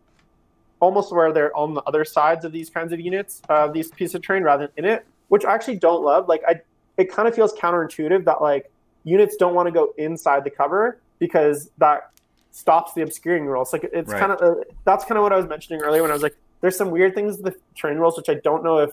almost 0.82 1.14
where 1.14 1.32
they're 1.32 1.56
on 1.56 1.74
the 1.74 1.82
other 1.84 2.04
sides 2.04 2.44
of 2.44 2.52
these 2.52 2.70
kinds 2.70 2.92
of 2.92 3.00
units, 3.00 3.42
uh, 3.48 3.68
these 3.70 3.90
pieces 3.92 4.16
of 4.16 4.24
terrain 4.24 4.44
rather 4.44 4.68
than 4.76 4.86
in 4.86 4.92
it, 4.92 5.06
which 5.30 5.46
I 5.46 5.56
actually 5.56 5.78
don't 5.78 6.04
love. 6.04 6.28
Like, 6.28 6.44
I, 6.46 6.60
it 6.98 7.10
kind 7.10 7.30
of 7.30 7.34
feels 7.34 7.54
counterintuitive 7.54 8.26
that 8.26 8.42
like 8.42 8.70
units 9.06 9.38
don't 9.38 9.56
want 9.56 9.68
to 9.68 9.72
go 9.72 9.94
inside 9.98 10.44
the 10.44 10.50
cover 10.50 11.00
because 11.20 11.70
that 11.78 12.10
stops 12.52 12.92
the 12.94 13.04
obscuring 13.04 13.46
rules. 13.46 13.72
Like, 13.72 13.90
it's 13.94 14.12
Right. 14.12 14.20
kind 14.20 14.34
of 14.34 14.42
uh, 14.42 14.56
that's 14.84 15.06
kind 15.06 15.18
of 15.18 15.24
what 15.24 15.32
I 15.32 15.38
was 15.38 15.48
mentioning 15.48 15.80
earlier 15.82 16.02
when 16.02 16.12
I 16.12 16.14
was 16.14 16.24
like, 16.24 16.36
there's 16.66 16.76
some 16.76 16.90
weird 16.90 17.14
things 17.14 17.38
with 17.38 17.54
the 17.54 17.60
terrain 17.76 18.00
rules 18.00 18.18
which 18.18 18.28
I 18.28 18.34
don't 18.44 18.64
know 18.64 18.80
if 18.80 18.90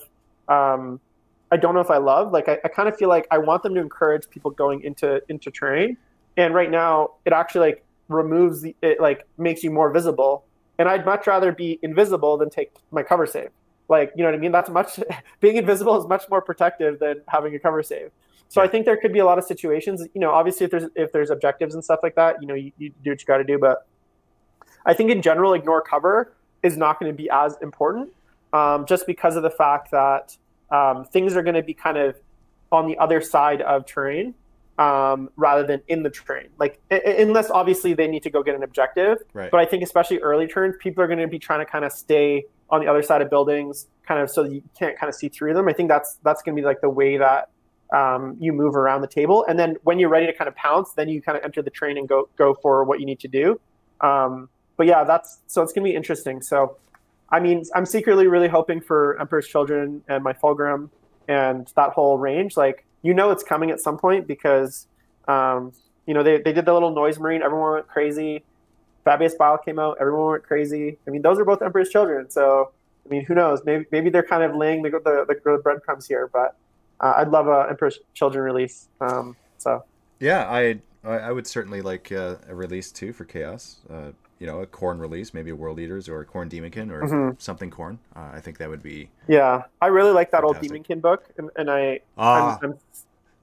um, 0.47 0.99
I 1.51 1.57
don't 1.57 1.73
know 1.73 1.79
if 1.79 1.89
I 1.89 1.97
love. 1.97 2.31
Like 2.31 2.47
I, 2.47 2.59
I 2.63 2.67
kind 2.67 2.87
of 2.87 2.95
feel 2.95 3.09
like 3.09 3.25
I 3.31 3.39
want 3.39 3.63
them 3.63 3.73
to 3.73 3.81
encourage 3.81 4.29
people 4.29 4.51
going 4.51 4.83
into 4.83 5.23
into 5.27 5.49
terrain, 5.49 5.97
and 6.37 6.53
right 6.53 6.69
now 6.69 7.13
it 7.25 7.33
actually 7.33 7.71
like 7.71 7.83
removes 8.09 8.61
the 8.61 8.75
it 8.83 9.01
like 9.01 9.25
makes 9.39 9.63
you 9.63 9.71
more 9.71 9.89
visible. 9.89 10.45
And 10.77 10.87
I'd 10.87 11.03
much 11.03 11.25
rather 11.25 11.51
be 11.51 11.79
invisible 11.81 12.37
than 12.37 12.51
take 12.51 12.71
my 12.91 13.01
cover 13.01 13.25
save. 13.25 13.49
Like 13.89 14.11
you 14.15 14.21
know 14.21 14.29
what 14.29 14.35
I 14.35 14.37
mean? 14.37 14.51
That's 14.51 14.69
much 14.69 14.99
being 15.39 15.57
invisible 15.57 15.99
is 15.99 16.07
much 16.07 16.29
more 16.29 16.43
protective 16.43 16.99
than 16.99 17.21
having 17.27 17.55
a 17.55 17.59
cover 17.59 17.81
save. 17.81 18.11
So 18.49 18.61
I 18.61 18.67
think 18.67 18.85
there 18.85 18.97
could 18.97 19.13
be 19.13 19.17
a 19.17 19.25
lot 19.25 19.39
of 19.39 19.45
situations. 19.45 20.05
You 20.13 20.21
know, 20.21 20.29
obviously 20.29 20.65
if 20.65 20.69
there's 20.69 20.89
if 20.95 21.11
there's 21.11 21.31
objectives 21.31 21.73
and 21.73 21.83
stuff 21.83 22.01
like 22.03 22.13
that, 22.17 22.39
you 22.39 22.47
know, 22.47 22.53
you, 22.53 22.71
you 22.77 22.91
do 23.03 23.09
what 23.09 23.19
you 23.19 23.25
got 23.25 23.37
to 23.37 23.43
do. 23.43 23.57
But 23.57 23.87
I 24.85 24.93
think 24.93 25.09
in 25.09 25.23
general, 25.23 25.55
ignore 25.55 25.81
cover 25.81 26.33
is 26.63 26.77
not 26.77 26.99
going 26.99 27.11
to 27.11 27.15
be 27.15 27.29
as 27.29 27.55
important, 27.61 28.09
um, 28.53 28.85
just 28.85 29.05
because 29.05 29.35
of 29.35 29.43
the 29.43 29.49
fact 29.49 29.91
that 29.91 30.35
um, 30.71 31.05
things 31.05 31.35
are 31.35 31.43
going 31.43 31.55
to 31.55 31.61
be 31.63 31.73
kind 31.73 31.97
of 31.97 32.15
on 32.71 32.87
the 32.87 32.97
other 32.97 33.21
side 33.21 33.61
of 33.61 33.85
terrain 33.85 34.33
um, 34.79 35.29
rather 35.35 35.63
than 35.65 35.81
in 35.87 36.01
the 36.01 36.09
terrain. 36.09 36.49
Like 36.57 36.79
i- 36.89 36.95
unless 37.19 37.51
obviously 37.51 37.93
they 37.93 38.07
need 38.07 38.23
to 38.23 38.29
go 38.31 38.41
get 38.41 38.55
an 38.55 38.63
objective. 38.63 39.19
Right. 39.33 39.51
But 39.51 39.59
I 39.59 39.65
think 39.65 39.83
especially 39.83 40.17
early 40.19 40.47
turns, 40.47 40.75
people 40.79 41.03
are 41.03 41.07
going 41.07 41.19
to 41.19 41.27
be 41.27 41.37
trying 41.37 41.59
to 41.59 41.65
kind 41.71 41.85
of 41.85 41.91
stay 41.91 42.45
on 42.69 42.81
the 42.81 42.87
other 42.87 43.03
side 43.03 43.21
of 43.21 43.29
buildings, 43.29 43.85
kind 44.07 44.19
of 44.19 44.31
so 44.31 44.43
you 44.43 44.63
can't 44.79 44.97
kind 44.97 45.07
of 45.09 45.13
see 45.15 45.29
through 45.29 45.53
them. 45.53 45.67
I 45.67 45.73
think 45.73 45.89
that's 45.89 46.17
that's 46.23 46.41
going 46.41 46.55
to 46.55 46.61
be 46.61 46.65
like 46.65 46.81
the 46.81 46.89
way 46.89 47.17
that 47.17 47.49
um, 47.93 48.35
you 48.39 48.51
move 48.51 48.75
around 48.75 49.01
the 49.01 49.07
table, 49.07 49.45
and 49.47 49.59
then 49.59 49.75
when 49.83 49.99
you're 49.99 50.09
ready 50.09 50.25
to 50.25 50.33
kind 50.33 50.47
of 50.47 50.55
pounce, 50.55 50.93
then 50.93 51.07
you 51.07 51.21
kind 51.21 51.37
of 51.37 51.43
enter 51.43 51.61
the 51.61 51.69
train 51.69 51.99
and 51.99 52.09
go 52.09 52.27
go 52.35 52.55
for 52.55 52.83
what 52.85 52.99
you 52.99 53.05
need 53.05 53.19
to 53.19 53.27
do. 53.27 53.59
Um, 54.01 54.49
but 54.77 54.87
yeah, 54.87 55.03
that's 55.03 55.39
so 55.47 55.61
it's 55.61 55.73
to 55.73 55.81
be 55.81 55.95
interesting. 55.95 56.41
So, 56.41 56.77
I 57.29 57.39
mean, 57.39 57.63
I'm 57.75 57.85
secretly 57.85 58.27
really 58.27 58.47
hoping 58.47 58.81
for 58.81 59.19
Emperor's 59.19 59.47
Children 59.47 60.03
and 60.07 60.23
my 60.23 60.33
Fulgrim 60.33 60.89
and 61.27 61.71
that 61.75 61.91
whole 61.91 62.17
range. 62.17 62.57
Like, 62.57 62.85
you 63.01 63.13
know, 63.13 63.31
it's 63.31 63.43
coming 63.43 63.71
at 63.71 63.79
some 63.79 63.97
point 63.97 64.27
because, 64.27 64.87
um, 65.27 65.73
you 66.05 66.13
know, 66.13 66.23
they, 66.23 66.41
they 66.41 66.53
did 66.53 66.65
the 66.65 66.73
little 66.73 66.93
noise 66.93 67.19
marine. 67.19 67.41
Everyone 67.41 67.73
went 67.73 67.87
crazy. 67.87 68.43
Fabius 69.05 69.35
Bile 69.35 69.57
came 69.57 69.79
out. 69.79 69.97
Everyone 69.99 70.31
went 70.31 70.43
crazy. 70.43 70.97
I 71.07 71.11
mean, 71.11 71.21
those 71.21 71.37
are 71.39 71.45
both 71.45 71.61
Emperor's 71.61 71.89
Children. 71.89 72.29
So, 72.29 72.71
I 73.05 73.09
mean, 73.09 73.25
who 73.25 73.35
knows? 73.35 73.61
Maybe 73.65 73.85
maybe 73.91 74.09
they're 74.09 74.23
kind 74.23 74.43
of 74.43 74.55
laying 74.55 74.81
the 74.81 74.89
the, 74.89 75.25
the, 75.27 75.59
breadcrumbs 75.61 76.07
here. 76.07 76.29
But 76.31 76.55
uh, 76.99 77.15
I'd 77.17 77.29
love 77.29 77.47
a 77.47 77.67
Emperor's 77.69 77.99
Children 78.13 78.43
release. 78.45 78.87
Um, 79.01 79.35
so 79.57 79.83
Yeah, 80.19 80.49
I 80.49 80.79
I 81.03 81.15
I 81.15 81.31
would 81.31 81.45
certainly 81.45 81.81
like 81.81 82.11
uh, 82.11 82.35
a 82.47 82.55
release 82.55 82.91
too 82.91 83.11
for 83.11 83.25
Chaos. 83.25 83.77
Uh, 83.89 84.11
you 84.43 84.47
know, 84.51 84.59
a 84.59 84.67
Khorne 84.67 84.99
release, 84.99 85.33
maybe 85.33 85.51
a 85.51 85.55
World 85.55 85.79
Eaters 85.79 86.09
or 86.09 86.19
a 86.19 86.25
Khorne 86.25 86.49
Daemonkin 86.49 86.91
or 86.91 87.03
Mhm. 87.03 87.41
something 87.41 87.71
Khorne. 87.71 87.97
Uh, 88.13 88.31
I 88.33 88.41
think 88.41 88.57
that 88.57 88.67
would 88.69 88.83
be. 88.83 89.09
yeah, 89.25 89.63
I 89.81 89.87
really 89.87 90.11
like 90.11 90.31
that 90.31 90.43
old 90.43 90.57
Daemonkin 90.57 90.99
book, 90.99 91.29
and, 91.37 91.49
and 91.55 91.71
I 91.71 92.01
Ah, 92.17 92.59
I'm, 92.61 92.77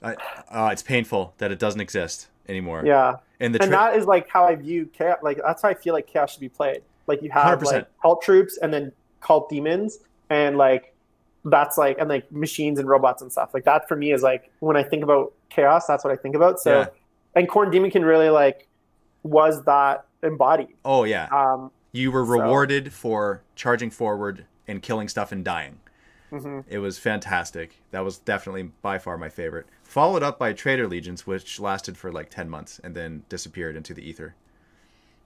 I'm, 0.03 0.17
I, 0.53 0.67
uh, 0.67 0.69
it's 0.73 0.83
painful 0.83 1.33
that 1.39 1.51
it 1.51 1.59
doesn't 1.59 1.81
exist 1.81 2.29
anymore. 2.51 2.83
yeah. 2.85 3.15
and 3.41 3.55
the 3.55 3.63
and 3.63 3.71
tri- 3.73 3.93
that 3.93 3.99
is 3.99 4.05
like 4.05 4.29
how 4.29 4.45
I 4.45 4.55
view 4.57 4.85
chaos. 4.93 5.17
Like 5.23 5.39
that's 5.43 5.63
how 5.63 5.71
I 5.71 5.75
feel 5.75 5.95
like 5.95 6.07
chaos 6.07 6.33
should 6.33 6.41
be 6.43 6.51
played. 6.51 6.83
Like 7.07 7.23
you 7.23 7.31
have 7.31 7.59
100%. 7.61 7.65
like 7.73 7.87
cult 8.03 8.21
troops 8.21 8.59
and 8.59 8.71
then 8.71 8.93
cult 9.23 9.49
demons, 9.49 10.01
and 10.29 10.59
like 10.59 10.93
that's 11.47 11.79
like 11.79 11.97
and 11.99 12.11
like 12.11 12.31
machines 12.31 12.79
and 12.79 12.87
robots 12.87 13.23
and 13.23 13.33
stuff. 13.33 13.55
Like 13.55 13.65
that 13.65 13.89
for 13.89 13.97
me 13.97 14.13
is 14.13 14.23
like 14.23 14.51
when 14.59 14.77
I 14.77 14.83
think 14.83 15.03
about 15.03 15.33
chaos, 15.49 15.87
that's 15.87 16.05
what 16.05 16.13
I 16.13 16.17
think 16.17 16.35
about. 16.35 16.61
So, 16.61 16.81
Yeah. 16.81 16.87
and 17.35 17.49
Corn 17.49 17.71
demonkin 17.71 18.05
really 18.05 18.29
like 18.29 18.67
was 19.23 19.65
that 19.65 20.05
embodied. 20.23 20.69
oh 20.85 21.05
yeah, 21.05 21.27
Um, 21.31 21.71
you 21.93 22.11
were 22.11 22.25
so- 22.25 22.33
rewarded 22.33 22.93
for 22.93 23.43
charging 23.55 23.91
forward 23.91 24.47
and 24.69 24.83
killing 24.83 25.09
stuff 25.09 25.33
and 25.33 25.45
dying. 25.45 25.81
mhm. 26.31 26.65
It 26.69 26.79
was 26.79 26.99
fantastic. 26.99 27.81
That 27.91 28.01
was 28.05 28.19
definitely 28.19 28.71
by 28.83 28.99
far 28.99 29.19
my 29.19 29.29
favorite. 29.29 29.67
Followed 29.83 30.23
up 30.23 30.39
by 30.39 30.53
Traitor 30.53 30.87
Legions, 30.87 31.27
which 31.27 31.59
lasted 31.59 31.97
for 31.97 32.13
like 32.13 32.31
ten 32.31 32.49
months 32.49 32.81
and 32.85 32.95
then 32.95 33.25
disappeared 33.29 33.75
into 33.77 33.93
the 33.95 34.03
ether. 34.09 34.35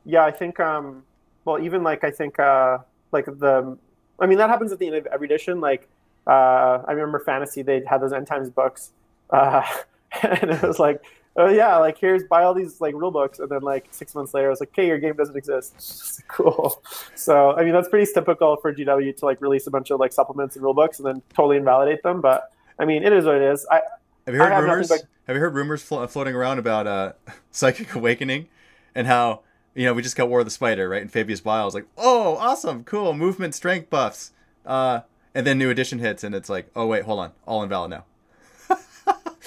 Yeah, 0.06 0.24
I 0.24 0.30
think. 0.30 0.58
Um, 0.60 1.02
well, 1.44 1.58
even 1.62 1.82
like 1.82 2.04
I 2.04 2.10
think 2.10 2.38
uh, 2.38 2.78
like 3.12 3.26
the. 3.26 3.76
I 4.20 4.26
mean, 4.26 4.38
that 4.38 4.48
happens 4.48 4.72
at 4.72 4.78
the 4.78 4.86
end 4.86 4.96
of 4.96 5.06
every 5.06 5.26
edition. 5.26 5.60
Like 5.60 5.88
uh, 6.26 6.82
I 6.86 6.92
remember 6.92 7.18
Fantasy; 7.18 7.60
they 7.62 7.82
had 7.84 8.00
those 8.00 8.12
end 8.14 8.26
times 8.26 8.48
books, 8.48 8.92
uh, 9.30 9.62
and 10.22 10.50
it 10.52 10.62
was 10.62 10.78
like, 10.78 11.02
oh 11.36 11.48
yeah, 11.48 11.76
like 11.78 11.98
here's 11.98 12.24
buy 12.24 12.44
all 12.44 12.54
these 12.54 12.80
like 12.80 12.94
rule 12.94 13.10
books, 13.10 13.38
and 13.38 13.48
then 13.48 13.62
like 13.62 13.86
six 13.90 14.14
months 14.14 14.34
later, 14.34 14.46
I 14.48 14.50
was 14.50 14.60
like, 14.60 14.70
okay, 14.70 14.86
your 14.86 14.98
game 14.98 15.14
doesn't 15.16 15.36
exist. 15.36 16.22
cool. 16.28 16.82
So 17.14 17.52
I 17.52 17.64
mean, 17.64 17.72
that's 17.72 17.88
pretty 17.88 18.10
typical 18.12 18.56
for 18.56 18.72
GW 18.74 19.16
to 19.16 19.24
like 19.24 19.40
release 19.40 19.66
a 19.66 19.70
bunch 19.70 19.90
of 19.90 20.00
like 20.00 20.12
supplements 20.12 20.56
and 20.56 20.62
rule 20.64 20.74
books 20.74 20.98
and 20.98 21.06
then 21.06 21.22
totally 21.34 21.56
invalidate 21.56 22.02
them. 22.02 22.20
But 22.20 22.50
I 22.78 22.84
mean, 22.84 23.02
it 23.02 23.12
is 23.12 23.24
what 23.24 23.36
it 23.36 23.42
is. 23.42 23.66
I 23.70 23.82
Have 24.26 24.34
you 24.34 24.40
heard 24.40 24.52
have 24.52 24.64
rumors? 24.64 24.88
but- 24.88 25.02
Have 25.26 25.36
you 25.36 25.40
heard 25.40 25.54
rumors 25.54 25.82
flo- 25.82 26.06
floating 26.06 26.34
around 26.34 26.58
about 26.58 26.86
uh, 26.86 27.12
Psychic 27.50 27.94
Awakening 27.94 28.48
and 28.94 29.06
how 29.06 29.40
you 29.74 29.84
know 29.86 29.92
we 29.94 30.02
just 30.02 30.16
got 30.16 30.28
War 30.28 30.40
of 30.40 30.46
the 30.46 30.50
Spider 30.50 30.88
right? 30.88 31.02
And 31.02 31.10
Fabius 31.10 31.40
Bile 31.42 31.64
was 31.64 31.74
like, 31.74 31.86
"Oh, 31.98 32.36
awesome, 32.36 32.84
cool, 32.84 33.12
movement, 33.14 33.54
strength 33.54 33.90
buffs." 33.90 34.32
Uh, 34.64 35.00
and 35.34 35.44
then 35.46 35.58
new 35.58 35.68
edition 35.68 35.98
hits, 35.98 36.22
and 36.22 36.34
it's 36.34 36.48
like, 36.48 36.70
"Oh 36.76 36.86
wait, 36.86 37.02
hold 37.04 37.18
on, 37.20 37.32
all 37.46 37.62
invalid 37.62 37.90
now." 37.90 38.04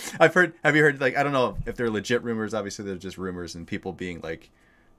I've 0.19 0.33
heard. 0.33 0.53
Have 0.63 0.75
you 0.75 0.83
heard? 0.83 1.01
Like, 1.01 1.17
I 1.17 1.23
don't 1.23 1.33
know 1.33 1.57
if 1.65 1.75
they're 1.75 1.89
legit 1.89 2.23
rumors. 2.23 2.53
Obviously, 2.53 2.85
they're 2.85 2.95
just 2.95 3.17
rumors, 3.17 3.55
and 3.55 3.67
people 3.67 3.93
being 3.93 4.21
like 4.21 4.49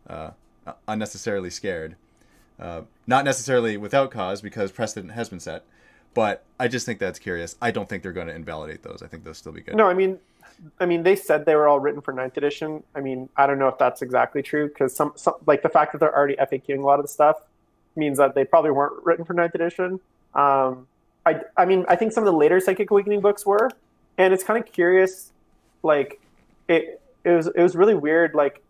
uh, 0.09 0.31
unnecessarily 0.87 1.51
scared. 1.51 1.97
Uh, 2.59 2.83
not 3.07 3.25
necessarily 3.25 3.77
without 3.77 4.11
cause, 4.11 4.41
because 4.41 4.73
precedent 4.73 5.13
has 5.13 5.29
been 5.29 5.41
set. 5.41 5.65
But 6.15 6.43
I 6.59 6.69
just 6.69 6.87
think 6.87 6.99
that's 6.99 7.19
curious. 7.19 7.57
I 7.63 7.71
don't 7.71 7.89
think 7.89 8.03
they're 8.03 8.13
going 8.13 8.27
to 8.27 8.35
invalidate 8.35 8.83
those. 8.83 9.03
I 9.03 9.07
think 9.07 9.25
they'll 9.25 9.35
still 9.35 9.53
be 9.53 9.61
good. 9.61 9.77
No, 9.77 9.87
I 9.87 9.95
mean, 9.95 10.19
I 10.81 10.87
mean, 10.87 11.03
they 11.03 11.15
said 11.15 11.45
they 11.47 11.55
were 11.55 11.69
all 11.69 11.79
written 11.79 12.01
for 12.01 12.13
ninth 12.13 12.37
edition. 12.37 12.83
I 12.95 13.01
mean, 13.01 13.29
I 13.37 13.47
don't 13.47 13.59
know 13.59 13.69
if 13.69 13.79
that's 13.79 14.03
exactly 14.03 14.43
true 14.43 14.69
because 14.69 14.95
some, 14.95 15.13
some, 15.15 15.35
like 15.47 15.63
the 15.63 15.69
fact 15.69 15.93
that 15.93 15.99
they're 15.99 16.17
already 16.17 16.35
FAQing 16.37 16.79
a 16.79 16.87
lot 16.87 16.99
of 16.99 17.05
the 17.05 17.13
stuff 17.13 17.37
means 17.95 18.19
that 18.19 18.35
they 18.35 18.45
probably 18.45 18.71
weren't 18.71 19.05
written 19.05 19.25
for 19.25 19.35
ninth 19.35 19.55
edition. 19.55 20.01
Um, 20.35 20.87
I, 21.25 21.43
I 21.57 21.65
mean, 21.65 21.85
I 21.89 21.97
think 21.97 22.13
some 22.13 22.25
of 22.25 22.33
the 22.33 22.37
later 22.37 22.59
Psychic 22.61 22.91
Awakening 22.91 23.21
books 23.21 23.45
were, 23.45 23.71
and 24.19 24.35
it's 24.35 24.45
kind 24.45 24.63
of 24.63 24.71
curious. 24.71 25.33
Like, 25.83 26.21
it, 26.69 27.01
it 27.25 27.31
was, 27.31 27.47
it 27.47 27.63
was 27.63 27.75
really 27.77 27.95
weird. 27.95 28.35
Like, 28.35 28.63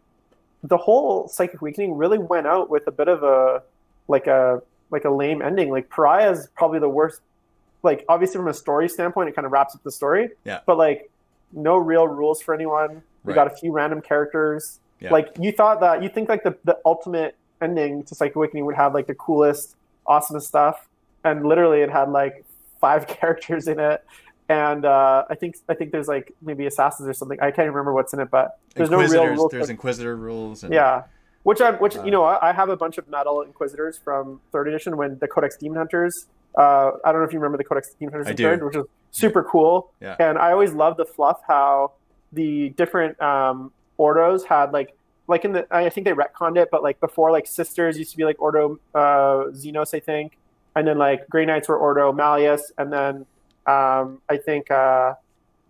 the 0.63 0.77
whole 0.77 1.27
Psychic 1.29 1.61
Awakening 1.61 1.95
really 1.97 2.19
went 2.19 2.47
out 2.47 2.71
with 2.71 2.87
a 2.87 2.93
bit 2.93 3.09
of 3.09 3.23
a, 3.23 3.63
like 4.07 4.27
a, 4.27 4.63
like 4.91 5.05
a 5.05 5.11
lame 5.11 5.43
ending. 5.43 5.71
Like, 5.71 5.89
Pariah 5.91 6.31
is 6.31 6.49
probably 6.55 6.79
the 6.79 6.89
worst. 6.89 7.21
Like, 7.83 8.05
obviously 8.09 8.37
from 8.39 8.49
a 8.49 8.55
story 8.55 8.89
standpoint, 8.89 9.29
it 9.29 9.35
kind 9.37 9.47
of 9.47 9.53
wraps 9.53 9.75
up 9.75 9.83
the 9.83 9.93
story. 9.93 10.31
Yeah. 10.45 10.61
But 10.67 10.79
like 10.79 11.11
no 11.53 11.77
real 11.77 12.07
rules 12.09 12.43
for 12.43 12.53
anyone. 12.55 13.03
We 13.25 13.33
Right. 13.33 13.35
got 13.35 13.47
a 13.53 13.57
few 13.57 13.73
random 13.73 14.01
characters. 14.03 14.81
Yeah. 15.01 15.11
Like 15.13 15.31
you 15.39 15.53
thought 15.53 15.81
that 15.81 16.03
you 16.03 16.09
think 16.09 16.29
like 16.29 16.43
the, 16.43 16.57
the 16.65 16.79
ultimate 16.85 17.37
ending 17.63 18.03
to 18.05 18.15
Psychic 18.15 18.35
Awakening 18.37 18.65
would 18.67 18.75
have 18.75 18.95
like 18.95 19.07
the 19.07 19.15
coolest, 19.15 19.77
awesomest 20.09 20.43
stuff, 20.43 20.89
and 21.25 21.47
literally 21.47 21.81
it 21.83 21.91
had 21.91 22.11
like 22.11 22.45
five 22.81 23.07
characters 23.19 23.69
in 23.69 23.79
it. 23.79 24.05
And 24.49 24.85
uh, 24.85 25.25
I 25.29 25.35
think 25.35 25.57
I 25.69 25.75
think 25.75 25.93
there's 25.93 26.09
like 26.09 26.35
maybe 26.41 26.67
assassins 26.67 27.09
or 27.09 27.13
something. 27.13 27.39
I 27.41 27.51
can't 27.51 27.69
remember 27.69 27.93
what's 27.93 28.15
in 28.15 28.21
it, 28.21 28.31
but 28.31 28.59
there's 28.75 28.91
no 28.91 28.99
real 28.99 29.27
rules. 29.27 29.53
there's 29.53 29.69
Inquisitor 29.69 30.17
rules. 30.17 30.65
And, 30.65 30.73
yeah, 30.73 31.03
which 31.43 31.61
I 31.61 31.73
which 31.73 31.97
Uh, 31.97 32.05
you 32.05 32.11
know 32.11 32.25
I 32.25 32.49
I 32.49 32.53
have 32.53 32.71
a 32.71 32.77
bunch 32.77 32.97
of 32.97 33.09
metal 33.09 33.43
Inquisitors 33.43 33.99
from 33.99 34.41
third 34.51 34.69
edition 34.69 34.97
when 34.97 35.19
the 35.19 35.29
Codex 35.29 35.57
Demon 35.59 35.77
Hunters. 35.77 36.27
Uh, 36.57 36.93
I 37.05 37.13
don't 37.13 37.21
know 37.21 37.27
if 37.27 37.33
you 37.33 37.39
remember 37.39 37.59
the 37.59 37.65
Codex 37.65 37.95
Demon 37.99 38.13
Hunters 38.13 38.29
I 38.29 38.31
in 38.31 38.37
do. 38.37 38.43
third, 38.45 38.65
which 38.65 38.77
is 38.77 38.85
super 39.11 39.43
cool. 39.45 39.93
Yeah. 40.01 40.17
And 40.19 40.39
I 40.39 40.53
always 40.53 40.73
love 40.73 40.97
the 40.97 41.05
fluff 41.05 41.41
how 41.47 41.93
the 42.33 42.71
different 42.71 43.21
um, 43.21 43.71
Ordos 43.99 44.47
had 44.47 44.73
like 44.73 44.95
like 45.27 45.45
in 45.45 45.53
the 45.53 45.67
I 45.71 45.91
think 45.91 46.07
they 46.07 46.13
retconned 46.13 46.57
it, 46.57 46.69
but 46.71 46.83
like 46.83 47.01
before 47.01 47.31
like 47.31 47.47
sisters 47.47 47.99
used 47.99 48.13
to 48.13 48.17
be 48.17 48.25
like 48.25 48.41
Ordo 48.41 48.79
uh, 48.95 49.53
Xenos, 49.53 49.95
I 49.95 50.01
think, 50.01 50.39
and 50.75 50.89
then 50.89 50.97
like 50.97 51.29
Grey 51.29 51.45
Knights 51.45 51.69
were 51.69 51.77
Ordo 51.77 52.13
Malleus, 52.13 52.73
and 52.79 52.91
then 52.91 53.27
um, 53.69 54.23
I 54.29 54.39
think 54.39 54.71
uh, 54.71 55.15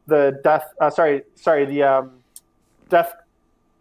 the 0.06 0.40
Death. 0.44 0.72
Uh, 0.80 0.90
sorry, 0.90 1.22
sorry, 1.34 1.64
the 1.66 1.82
um, 1.82 2.12
Death. 2.88 3.12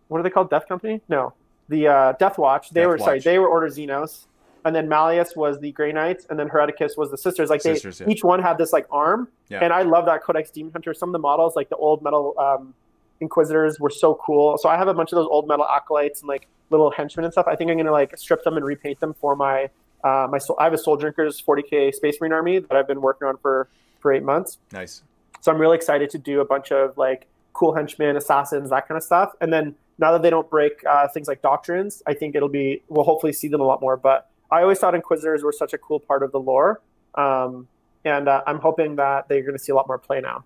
What 0.07 0.19
are 0.19 0.23
they 0.23 0.29
called? 0.29 0.49
Death 0.49 0.67
Company? 0.67 1.01
No, 1.07 1.33
the 1.69 1.87
uh, 1.87 2.11
Death 2.13 2.37
Watch. 2.37 2.71
They 2.71 2.81
Death 2.81 2.89
were 2.89 2.97
sorry, 2.97 3.19
they 3.19 3.37
were 3.37 3.47
Ordo 3.47 3.67
Xenos, 3.67 4.25
and 4.65 4.75
then 4.75 4.89
Malleus 4.89 5.35
was 5.35 5.59
the 5.59 5.71
Grey 5.71 5.91
Knights, 5.91 6.25
and 6.29 6.39
then 6.39 6.49
Hereticus 6.49 6.97
was 6.97 7.11
the 7.11 7.17
Sisters. 7.17 7.49
Like 7.49 7.61
Sisters, 7.61 7.99
they 7.99 8.05
yeah. 8.05 8.11
each 8.11 8.23
one 8.23 8.41
had 8.41 8.57
this 8.57 8.73
like 8.73 8.87
arm, 8.89 9.27
Yeah. 9.49 9.59
and 9.63 9.71
I 9.71 9.83
love 9.83 10.05
that 10.05 10.23
Codex 10.23 10.49
Demon 10.49 10.71
Hunter. 10.71 10.93
Some 10.93 11.09
of 11.09 11.13
the 11.13 11.19
models, 11.19 11.55
like 11.55 11.69
the 11.69 11.77
old 11.77 12.01
metal 12.01 12.33
um, 12.39 12.73
Inquisitors, 13.19 13.79
were 13.79 13.89
so 13.89 14.15
cool. 14.15 14.57
So 14.57 14.69
I 14.69 14.77
have 14.77 14.87
a 14.87 14.93
bunch 14.93 15.11
of 15.11 15.17
those 15.17 15.27
old 15.29 15.47
metal 15.47 15.65
acolytes 15.65 16.21
and 16.21 16.27
like 16.27 16.47
little 16.69 16.89
henchmen 16.89 17.23
and 17.23 17.31
stuff. 17.31 17.47
I 17.47 17.55
think 17.55 17.69
I'm 17.69 17.77
gonna 17.77 17.91
like 17.91 18.17
strip 18.17 18.43
them 18.43 18.57
and 18.57 18.65
repaint 18.65 18.99
them 18.99 19.13
for 19.13 19.35
my 19.35 19.69
uh, 20.03 20.27
my 20.29 20.37
soul. 20.37 20.55
I 20.59 20.63
have 20.63 20.73
a 20.73 20.77
Soul 20.77 20.97
Drinkers 20.97 21.41
40k 21.41 21.93
Space 21.93 22.19
Marine 22.19 22.33
army 22.33 22.59
that 22.59 22.71
I've 22.75 22.87
been 22.87 23.01
working 23.01 23.27
on 23.27 23.37
for 23.37 23.67
for 23.99 24.11
eight 24.13 24.23
months. 24.23 24.57
Nice. 24.71 25.03
So 25.41 25.51
I'm 25.51 25.59
really 25.59 25.75
excited 25.75 26.09
to 26.11 26.17
do 26.17 26.41
a 26.41 26.45
bunch 26.45 26.71
of 26.71 26.97
like 26.97 27.27
cool 27.53 27.73
henchmen, 27.73 28.15
assassins, 28.15 28.69
that 28.69 28.87
kind 28.87 28.97
of 28.97 29.03
stuff. 29.03 29.33
And 29.41 29.51
then 29.51 29.75
now 29.97 30.11
that 30.11 30.21
they 30.21 30.29
don't 30.29 30.49
break 30.49 30.83
uh, 30.85 31.07
things 31.07 31.27
like 31.27 31.41
doctrines, 31.41 32.03
I 32.05 32.13
think 32.13 32.35
it'll 32.35 32.49
be 32.49 32.83
we'll 32.87 33.05
hopefully 33.05 33.33
see 33.33 33.47
them 33.47 33.61
a 33.61 33.65
lot 33.65 33.81
more. 33.81 33.97
But 33.97 34.29
I 34.51 34.61
always 34.61 34.79
thought 34.79 34.95
Inquisitors 34.95 35.43
were 35.43 35.51
such 35.51 35.73
a 35.73 35.77
cool 35.77 35.99
part 35.99 36.23
of 36.23 36.31
the 36.31 36.39
lore, 36.39 36.81
um, 37.15 37.67
and 38.05 38.29
uh, 38.29 38.43
I'm 38.47 38.59
hoping 38.59 38.95
that 38.97 39.27
they're 39.27 39.41
going 39.41 39.57
to 39.57 39.59
see 39.59 39.71
a 39.71 39.75
lot 39.75 39.87
more 39.87 39.97
play 39.97 40.21
now. 40.21 40.45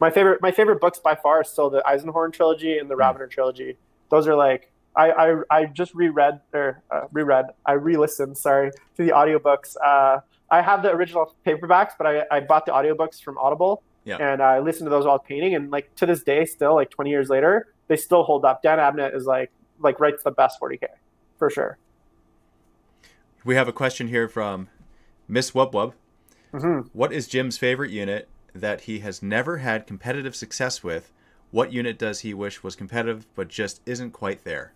My 0.00 0.10
favorite 0.10 0.42
my 0.42 0.50
favorite 0.50 0.80
books 0.80 0.98
by 0.98 1.14
far 1.14 1.42
is 1.42 1.48
still 1.48 1.70
the 1.70 1.82
Eisenhorn 1.86 2.32
trilogy 2.32 2.78
and 2.78 2.90
the 2.90 2.96
Ravenor 2.96 3.28
trilogy. 3.28 3.76
Those 4.10 4.26
are 4.26 4.34
like 4.34 4.71
I, 4.94 5.10
I, 5.10 5.34
I 5.50 5.64
just 5.66 5.94
reread 5.94 6.40
or 6.52 6.82
uh, 6.90 7.02
reread 7.12 7.46
I 7.64 7.72
re-listened 7.72 8.36
sorry 8.36 8.70
to 8.96 9.02
the 9.04 9.10
audiobooks. 9.12 9.76
Uh, 9.82 10.20
I 10.50 10.60
have 10.60 10.82
the 10.82 10.90
original 10.92 11.34
paperbacks, 11.46 11.92
but 11.96 12.06
I, 12.06 12.24
I 12.30 12.40
bought 12.40 12.66
the 12.66 12.72
audiobooks 12.72 13.22
from 13.22 13.38
Audible 13.38 13.82
Yeah. 14.04 14.18
and 14.20 14.42
I 14.42 14.58
listened 14.58 14.86
to 14.86 14.90
those 14.90 15.06
while 15.06 15.18
painting. 15.18 15.54
And 15.54 15.70
like 15.70 15.94
to 15.96 16.04
this 16.06 16.22
day, 16.22 16.44
still 16.44 16.74
like 16.74 16.90
20 16.90 17.08
years 17.10 17.28
later, 17.30 17.68
they 17.88 17.96
still 17.96 18.22
hold 18.22 18.44
up. 18.44 18.62
Dan 18.62 18.78
Abnett 18.78 19.14
is 19.16 19.24
like 19.24 19.50
like 19.80 19.98
writes 19.98 20.22
the 20.22 20.30
best 20.30 20.60
40k 20.60 20.84
for 21.38 21.48
sure. 21.50 21.78
We 23.44 23.54
have 23.56 23.66
a 23.68 23.72
question 23.72 24.08
here 24.08 24.28
from 24.28 24.68
Miss 25.26 25.52
Wubwub. 25.52 25.94
hmm 26.52 26.80
What 26.92 27.12
is 27.12 27.26
Jim's 27.26 27.58
favorite 27.58 27.90
unit 27.90 28.28
that 28.54 28.82
he 28.82 28.98
has 29.00 29.22
never 29.22 29.58
had 29.58 29.86
competitive 29.86 30.36
success 30.36 30.84
with? 30.84 31.10
What 31.50 31.72
unit 31.72 31.98
does 31.98 32.20
he 32.20 32.34
wish 32.34 32.62
was 32.62 32.76
competitive 32.76 33.26
but 33.34 33.48
just 33.48 33.80
isn't 33.86 34.12
quite 34.12 34.44
there? 34.44 34.72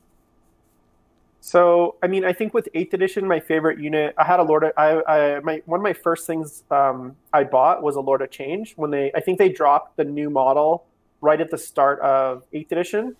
So, 1.46 1.94
I 2.02 2.08
mean, 2.08 2.24
I 2.24 2.32
think 2.32 2.54
with 2.54 2.68
eighth 2.74 2.92
edition, 2.92 3.24
my 3.24 3.38
favorite 3.38 3.78
unit, 3.78 4.16
I 4.18 4.24
had 4.24 4.40
a 4.40 4.42
Lord. 4.42 4.64
Of, 4.64 4.72
I, 4.76 5.00
I 5.02 5.40
my 5.44 5.62
one 5.66 5.78
of 5.78 5.84
my 5.84 5.92
first 5.92 6.26
things 6.26 6.64
um, 6.72 7.14
I 7.32 7.44
bought 7.44 7.84
was 7.84 7.94
a 7.94 8.00
Lord 8.00 8.20
of 8.20 8.32
Change 8.32 8.72
when 8.74 8.90
they. 8.90 9.12
I 9.14 9.20
think 9.20 9.38
they 9.38 9.48
dropped 9.48 9.96
the 9.96 10.02
new 10.02 10.28
model 10.28 10.86
right 11.20 11.40
at 11.40 11.52
the 11.52 11.56
start 11.56 12.00
of 12.00 12.42
eighth 12.52 12.72
edition, 12.72 13.14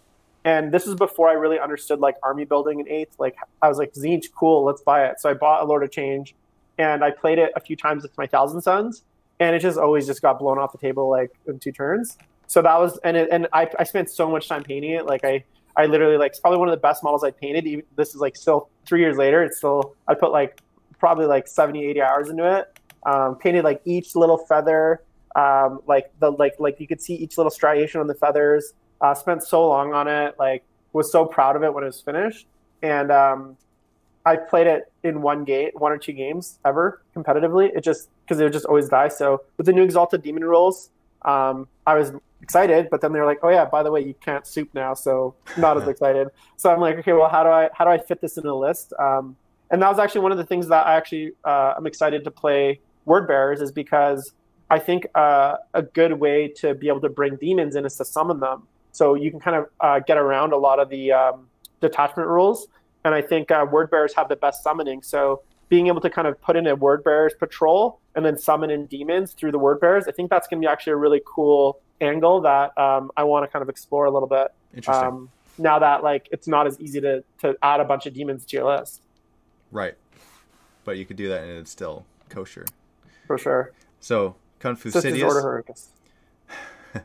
and 0.44 0.74
this 0.74 0.86
was 0.86 0.96
before 0.96 1.28
I 1.28 1.34
really 1.34 1.60
understood 1.60 2.00
like 2.00 2.16
army 2.20 2.44
building 2.44 2.80
in 2.80 2.88
eighth. 2.88 3.14
Like 3.20 3.36
I 3.62 3.68
was 3.68 3.78
like, 3.78 3.92
Tzeentch, 3.92 4.32
cool, 4.36 4.64
let's 4.64 4.82
buy 4.82 5.06
it. 5.06 5.20
So 5.20 5.30
I 5.30 5.34
bought 5.34 5.62
a 5.62 5.64
Lord 5.64 5.84
of 5.84 5.92
Change, 5.92 6.34
and 6.78 7.04
I 7.04 7.12
played 7.12 7.38
it 7.38 7.52
a 7.54 7.60
few 7.60 7.76
times 7.76 8.02
with 8.02 8.18
my 8.18 8.26
Thousand 8.26 8.60
Sons, 8.60 9.04
and 9.38 9.54
it 9.54 9.60
just 9.60 9.78
always 9.78 10.04
just 10.04 10.20
got 10.20 10.40
blown 10.40 10.58
off 10.58 10.72
the 10.72 10.78
table 10.78 11.08
like 11.08 11.30
in 11.46 11.60
two 11.60 11.70
turns. 11.70 12.18
So 12.48 12.60
that 12.60 12.76
was 12.80 12.98
and 13.04 13.16
it, 13.16 13.28
and 13.30 13.46
I, 13.52 13.70
I 13.78 13.84
spent 13.84 14.10
so 14.10 14.28
much 14.28 14.48
time 14.48 14.64
painting 14.64 14.90
it. 14.90 15.06
Like 15.06 15.24
I 15.24 15.44
I 15.76 15.86
literally 15.86 16.16
like 16.16 16.32
it's 16.32 16.40
probably 16.40 16.58
one 16.58 16.68
of 16.68 16.72
the 16.72 16.80
best 16.80 17.02
models 17.02 17.22
I 17.22 17.30
painted. 17.30 17.66
Even, 17.66 17.84
this 17.96 18.14
is 18.14 18.20
like 18.20 18.36
still 18.36 18.68
three 18.86 19.00
years 19.00 19.16
later. 19.16 19.42
It's 19.42 19.58
still 19.58 19.94
I 20.08 20.14
put 20.14 20.32
like 20.32 20.60
probably 20.98 21.26
like 21.26 21.46
70, 21.46 21.84
80 21.84 22.02
hours 22.02 22.30
into 22.30 22.58
it. 22.58 22.78
Um, 23.04 23.36
painted 23.36 23.64
like 23.64 23.82
each 23.84 24.16
little 24.16 24.38
feather, 24.38 25.02
um, 25.36 25.80
like 25.86 26.10
the 26.18 26.30
like 26.30 26.54
like 26.58 26.80
you 26.80 26.88
could 26.88 27.00
see 27.00 27.14
each 27.14 27.36
little 27.36 27.50
striation 27.50 28.00
on 28.00 28.06
the 28.06 28.14
feathers. 28.14 28.72
Uh, 29.00 29.14
spent 29.14 29.42
so 29.42 29.68
long 29.68 29.92
on 29.92 30.08
it. 30.08 30.34
Like 30.38 30.64
was 30.92 31.12
so 31.12 31.24
proud 31.26 31.56
of 31.56 31.62
it 31.62 31.72
when 31.72 31.84
it 31.84 31.88
was 31.88 32.00
finished. 32.00 32.46
And 32.82 33.12
um, 33.12 33.56
I 34.24 34.36
played 34.36 34.66
it 34.66 34.90
in 35.04 35.22
one 35.22 35.44
game, 35.44 35.70
one 35.74 35.92
or 35.92 35.98
two 35.98 36.12
games 36.12 36.58
ever 36.64 37.02
competitively. 37.14 37.70
It 37.76 37.84
just 37.84 38.08
because 38.24 38.40
it 38.40 38.44
would 38.44 38.52
just 38.52 38.66
always 38.66 38.88
die. 38.88 39.08
So 39.08 39.42
with 39.56 39.66
the 39.66 39.72
new 39.72 39.82
Exalted 39.82 40.22
Demon 40.22 40.44
rules, 40.44 40.90
um, 41.26 41.68
I 41.86 41.94
was 41.94 42.12
excited, 42.40 42.88
but 42.90 43.00
then 43.00 43.12
they're 43.12 43.26
like, 43.26 43.40
"Oh 43.42 43.48
yeah, 43.50 43.64
by 43.64 43.82
the 43.82 43.90
way, 43.90 44.00
you 44.00 44.14
can't 44.14 44.46
soup 44.46 44.68
now," 44.72 44.94
so 44.94 45.34
not 45.58 45.80
as 45.80 45.88
excited. 45.88 46.28
So 46.56 46.72
I'm 46.72 46.80
like, 46.80 46.96
"Okay, 46.98 47.12
well, 47.12 47.28
how 47.28 47.42
do 47.42 47.50
I 47.50 47.68
how 47.74 47.84
do 47.84 47.90
I 47.90 47.98
fit 47.98 48.20
this 48.20 48.36
into 48.36 48.48
the 48.48 48.56
list?" 48.56 48.92
Um, 48.98 49.36
and 49.70 49.82
that 49.82 49.88
was 49.88 49.98
actually 49.98 50.22
one 50.22 50.32
of 50.32 50.38
the 50.38 50.44
things 50.44 50.68
that 50.68 50.86
I 50.86 50.96
actually 50.96 51.32
uh, 51.44 51.74
I'm 51.76 51.86
excited 51.86 52.24
to 52.24 52.30
play 52.30 52.80
Word 53.04 53.26
Bearers 53.26 53.60
is 53.60 53.72
because 53.72 54.32
I 54.70 54.78
think 54.78 55.06
uh, 55.14 55.56
a 55.74 55.82
good 55.82 56.14
way 56.14 56.48
to 56.58 56.74
be 56.74 56.88
able 56.88 57.00
to 57.00 57.08
bring 57.08 57.36
demons 57.36 57.76
in 57.76 57.84
is 57.84 57.96
to 57.96 58.04
summon 58.04 58.40
them, 58.40 58.66
so 58.92 59.14
you 59.14 59.30
can 59.30 59.40
kind 59.40 59.56
of 59.56 59.66
uh, 59.80 59.98
get 60.00 60.16
around 60.16 60.52
a 60.52 60.56
lot 60.56 60.78
of 60.78 60.88
the 60.88 61.12
um, 61.12 61.48
detachment 61.80 62.28
rules. 62.28 62.68
And 63.04 63.14
I 63.14 63.22
think 63.22 63.50
uh, 63.52 63.64
Word 63.70 63.90
Bearers 63.90 64.14
have 64.14 64.28
the 64.28 64.36
best 64.36 64.64
summoning, 64.64 65.02
so 65.02 65.42
being 65.68 65.88
able 65.88 66.00
to 66.00 66.10
kind 66.10 66.28
of 66.28 66.40
put 66.40 66.56
in 66.56 66.66
a 66.66 66.76
Word 66.76 67.02
Bearers 67.02 67.34
patrol 67.38 68.00
and 68.14 68.24
then 68.24 68.38
summon 68.38 68.70
in 68.70 68.86
demons 68.86 69.32
through 69.32 69.52
the 69.52 69.58
Word 69.58 69.80
Bearers, 69.80 70.06
I 70.08 70.12
think 70.12 70.30
that's 70.30 70.46
going 70.46 70.60
to 70.60 70.66
be 70.66 70.70
actually 70.70 70.92
a 70.92 70.96
really 70.96 71.20
cool 71.26 71.80
angle 72.00 72.40
that 72.42 72.76
um, 72.78 73.10
I 73.16 73.24
want 73.24 73.44
to 73.44 73.48
kind 73.48 73.62
of 73.62 73.68
explore 73.68 74.04
a 74.04 74.10
little 74.10 74.28
bit. 74.28 74.48
Interesting. 74.74 75.06
Um, 75.06 75.30
now 75.58 75.78
that 75.78 76.02
like 76.02 76.28
it's 76.32 76.46
not 76.46 76.66
as 76.66 76.78
easy 76.80 77.00
to 77.00 77.24
to 77.40 77.56
add 77.62 77.80
a 77.80 77.84
bunch 77.84 78.04
of 78.04 78.12
demons 78.12 78.44
to 78.44 78.56
your 78.56 78.76
list 78.76 79.00
right. 79.76 79.94
But 80.84 80.98
you 80.98 81.04
could 81.04 81.16
do 81.16 81.28
that 81.28 81.42
and 81.42 81.52
it's 81.58 81.70
still 81.70 82.04
kosher. 82.28 82.64
for 83.26 83.38
sure. 83.38 83.72
So, 84.00 84.36
kung 84.58 84.76
fu. 84.76 84.90
Sisters 84.90 85.22
Order 85.22 85.42
Hericus. 85.42 85.88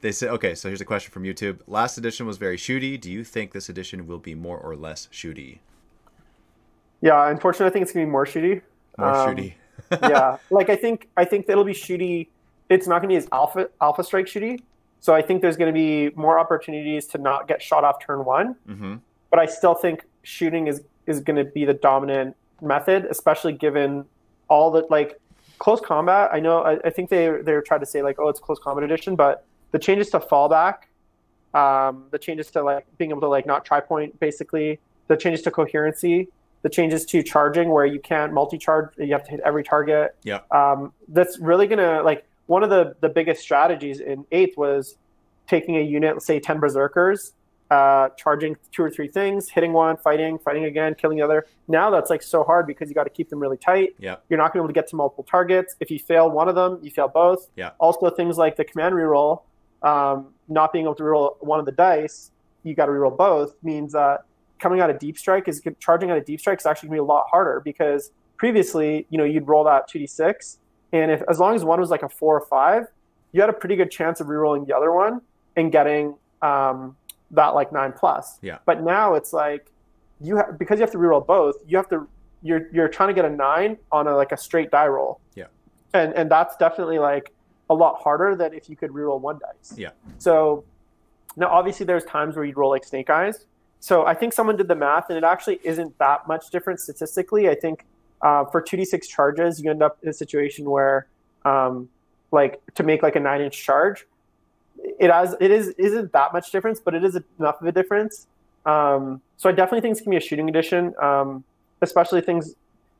They 0.00 0.12
say, 0.12 0.28
okay, 0.28 0.54
so 0.54 0.68
here's 0.68 0.80
a 0.80 0.84
question 0.84 1.10
from 1.10 1.24
YouTube. 1.24 1.58
Last 1.66 1.98
edition 1.98 2.24
was 2.24 2.38
very 2.38 2.56
shooty. 2.56 3.00
Do 3.00 3.10
you 3.10 3.24
think 3.24 3.50
this 3.50 3.68
edition 3.68 4.06
will 4.06 4.20
be 4.20 4.32
more 4.32 4.56
or 4.56 4.76
less 4.76 5.08
shooty? 5.12 5.58
Yeah, 7.00 7.28
unfortunately, 7.30 7.66
I 7.66 7.70
think 7.70 7.82
it's 7.84 7.92
gonna 7.92 8.06
be 8.06 8.10
more 8.10 8.26
shooty. 8.26 8.62
More 8.98 9.08
Um, 9.14 9.36
shooty. 9.36 9.54
yeah, 10.02 10.38
like 10.50 10.68
I 10.70 10.76
think 10.76 11.08
I 11.16 11.24
think 11.24 11.46
it'll 11.48 11.64
be 11.64 11.72
shooty. 11.72 12.28
It's 12.68 12.86
not 12.86 12.98
gonna 12.98 13.08
be 13.08 13.16
as 13.16 13.28
alpha 13.32 13.68
alpha 13.80 14.02
strike 14.04 14.26
shooty. 14.26 14.60
So 15.00 15.14
I 15.14 15.22
think 15.22 15.42
there's 15.42 15.56
gonna 15.56 15.72
be 15.72 16.10
more 16.16 16.38
opportunities 16.38 17.06
to 17.08 17.18
not 17.18 17.46
get 17.48 17.62
shot 17.62 17.84
off 17.84 18.04
turn 18.04 18.24
one. 18.24 18.56
hmm 18.66 18.96
but 19.30 19.38
I 19.38 19.44
still 19.44 19.74
think 19.74 20.06
shooting 20.22 20.68
is 20.68 20.82
is 21.06 21.20
going 21.20 21.36
to 21.36 21.44
be 21.44 21.66
the 21.66 21.74
dominant 21.74 22.34
method, 22.62 23.04
especially 23.10 23.52
given 23.52 24.06
all 24.48 24.70
the 24.70 24.86
like 24.88 25.20
close 25.58 25.82
combat. 25.82 26.30
I 26.32 26.40
know 26.40 26.62
I, 26.62 26.78
I 26.82 26.88
think 26.90 27.10
they 27.10 27.28
they 27.42 27.54
tried 27.60 27.80
to 27.80 27.86
say 27.86 28.00
like 28.02 28.18
oh 28.18 28.28
it's 28.30 28.40
close 28.40 28.58
combat 28.58 28.84
edition, 28.84 29.16
but 29.16 29.44
the 29.72 29.78
changes 29.78 30.08
to 30.10 30.18
fallback, 30.20 30.84
um, 31.54 32.04
the 32.10 32.18
changes 32.18 32.50
to 32.52 32.62
like 32.62 32.86
being 32.96 33.10
able 33.10 33.20
to 33.20 33.28
like 33.28 33.44
not 33.46 33.66
try 33.66 33.80
point 33.80 34.18
basically, 34.18 34.78
the 35.08 35.16
changes 35.16 35.42
to 35.42 35.50
coherency, 35.50 36.28
the 36.62 36.68
changes 36.68 37.04
to 37.06 37.22
charging 37.22 37.70
where 37.70 37.86
you 37.86 38.00
can't 38.00 38.32
multi 38.32 38.58
charge, 38.58 38.90
you 38.98 39.12
have 39.12 39.24
to 39.24 39.30
hit 39.30 39.40
every 39.44 39.62
target. 39.62 40.16
Yeah. 40.24 40.40
Um, 40.50 40.92
that's 41.08 41.38
really 41.38 41.66
gonna 41.66 42.02
like 42.02 42.24
one 42.46 42.62
of 42.62 42.70
the 42.70 42.96
the 43.00 43.08
biggest 43.08 43.42
strategies 43.42 44.00
in 44.00 44.24
eighth 44.32 44.56
was 44.56 44.96
taking 45.46 45.76
a 45.76 45.82
unit, 45.82 46.14
let's 46.14 46.26
say 46.26 46.40
ten 46.40 46.58
berserkers, 46.58 47.32
uh, 47.70 48.08
charging 48.16 48.56
two 48.72 48.82
or 48.82 48.90
three 48.90 49.08
things, 49.08 49.48
hitting 49.48 49.72
one, 49.72 49.96
fighting, 49.96 50.38
fighting 50.38 50.64
again, 50.64 50.94
killing 50.94 51.16
the 51.18 51.22
other. 51.22 51.46
Now 51.66 51.90
that's 51.90 52.10
like 52.10 52.22
so 52.22 52.42
hard 52.42 52.66
because 52.66 52.88
you 52.88 52.94
got 52.94 53.04
to 53.04 53.10
keep 53.10 53.28
them 53.28 53.40
really 53.40 53.56
tight. 53.56 53.94
Yeah. 53.98 54.16
You're 54.28 54.38
not 54.38 54.52
going 54.52 54.62
to 54.62 54.62
be 54.62 54.64
able 54.64 54.68
to 54.68 54.72
get 54.72 54.88
to 54.88 54.96
multiple 54.96 55.24
targets. 55.24 55.76
If 55.80 55.90
you 55.90 55.98
fail 55.98 56.30
one 56.30 56.48
of 56.48 56.54
them, 56.54 56.78
you 56.82 56.90
fail 56.90 57.08
both. 57.08 57.48
Yeah. 57.56 57.70
Also, 57.78 58.10
things 58.10 58.38
like 58.38 58.56
the 58.56 58.64
command 58.64 58.94
reroll, 58.94 59.42
um, 59.82 60.28
not 60.48 60.72
being 60.72 60.84
able 60.86 60.94
to 60.96 61.02
reroll 61.02 61.36
one 61.40 61.60
of 61.60 61.66
the 61.66 61.72
dice, 61.72 62.30
you 62.62 62.74
got 62.74 62.86
to 62.86 62.92
reroll 62.92 63.16
both, 63.16 63.54
means 63.62 63.94
uh, 63.94 64.18
coming 64.58 64.80
out 64.80 64.90
of 64.90 64.98
deep 64.98 65.18
strike 65.18 65.48
is 65.48 65.62
charging 65.78 66.10
out 66.10 66.18
of 66.18 66.24
deep 66.24 66.40
strike 66.40 66.60
is 66.60 66.66
actually 66.66 66.88
going 66.88 66.98
to 66.98 67.02
be 67.02 67.06
a 67.06 67.12
lot 67.12 67.26
harder 67.30 67.60
because 67.64 68.10
previously, 68.36 69.06
you 69.10 69.18
know, 69.18 69.24
you'd 69.24 69.46
roll 69.46 69.64
that 69.64 69.88
2d6, 69.90 70.58
and 70.92 71.10
if 71.10 71.22
as 71.28 71.38
long 71.38 71.54
as 71.54 71.64
one 71.64 71.80
was 71.80 71.90
like 71.90 72.02
a 72.02 72.08
four 72.08 72.36
or 72.36 72.46
five, 72.46 72.86
you 73.32 73.40
had 73.40 73.50
a 73.50 73.54
pretty 73.54 73.76
good 73.76 73.90
chance 73.90 74.20
of 74.20 74.28
rerolling 74.28 74.66
the 74.66 74.74
other 74.74 74.92
one 74.92 75.20
and 75.56 75.70
getting 75.70 76.14
um, 76.42 76.96
that 77.32 77.48
like 77.48 77.72
nine 77.72 77.92
plus. 77.92 78.38
Yeah. 78.42 78.58
But 78.64 78.82
now 78.82 79.14
it's 79.14 79.32
like 79.32 79.70
you 80.20 80.36
have 80.36 80.58
because 80.58 80.78
you 80.78 80.82
have 80.82 80.92
to 80.92 80.98
reroll 80.98 81.26
both. 81.26 81.56
You 81.66 81.76
have 81.76 81.88
to 81.90 82.08
you're 82.42 82.68
you're 82.72 82.88
trying 82.88 83.08
to 83.08 83.14
get 83.14 83.24
a 83.24 83.30
nine 83.30 83.76
on 83.92 84.06
a 84.06 84.16
like 84.16 84.32
a 84.32 84.36
straight 84.36 84.70
die 84.70 84.86
roll. 84.86 85.20
Yeah. 85.34 85.46
And 85.92 86.14
and 86.14 86.30
that's 86.30 86.56
definitely 86.56 86.98
like 86.98 87.32
a 87.70 87.74
lot 87.74 88.00
harder 88.02 88.34
than 88.34 88.54
if 88.54 88.70
you 88.70 88.76
could 88.76 88.90
reroll 88.90 89.20
one 89.20 89.38
dice. 89.38 89.76
Yeah. 89.76 89.90
So 90.18 90.64
now 91.36 91.48
obviously 91.48 91.84
there's 91.84 92.04
times 92.04 92.36
where 92.36 92.44
you'd 92.44 92.56
roll 92.56 92.70
like 92.70 92.84
snake 92.84 93.10
eyes. 93.10 93.46
So 93.80 94.06
I 94.06 94.14
think 94.14 94.32
someone 94.32 94.56
did 94.56 94.68
the 94.68 94.74
math 94.74 95.08
and 95.08 95.16
it 95.16 95.24
actually 95.24 95.60
isn't 95.62 95.96
that 95.98 96.26
much 96.26 96.50
different 96.50 96.80
statistically. 96.80 97.48
I 97.48 97.54
think 97.54 97.84
uh, 98.22 98.44
for 98.46 98.60
2d6 98.60 99.08
charges, 99.08 99.60
you 99.60 99.70
end 99.70 99.82
up 99.82 99.98
in 100.02 100.08
a 100.08 100.12
situation 100.12 100.68
where 100.68 101.06
um, 101.44 101.88
like 102.32 102.60
to 102.74 102.82
make 102.82 103.02
like 103.02 103.16
a 103.16 103.20
nine 103.20 103.40
inch 103.40 103.62
charge, 103.62 104.06
it 104.98 105.10
has 105.10 105.36
it 105.40 105.50
is 105.50 105.68
isn't 105.78 106.12
that 106.12 106.32
much 106.32 106.50
difference, 106.50 106.80
but 106.80 106.94
it 106.94 107.04
is 107.04 107.18
enough 107.38 107.60
of 107.60 107.66
a 107.66 107.72
difference. 107.72 108.26
Um, 108.66 109.20
so 109.36 109.48
I 109.48 109.52
definitely 109.52 109.80
think 109.80 109.92
it's 109.92 110.00
gonna 110.00 110.18
be 110.18 110.24
a 110.24 110.26
shooting 110.26 110.48
edition, 110.48 110.94
um, 111.00 111.44
especially 111.80 112.20
things. 112.20 112.54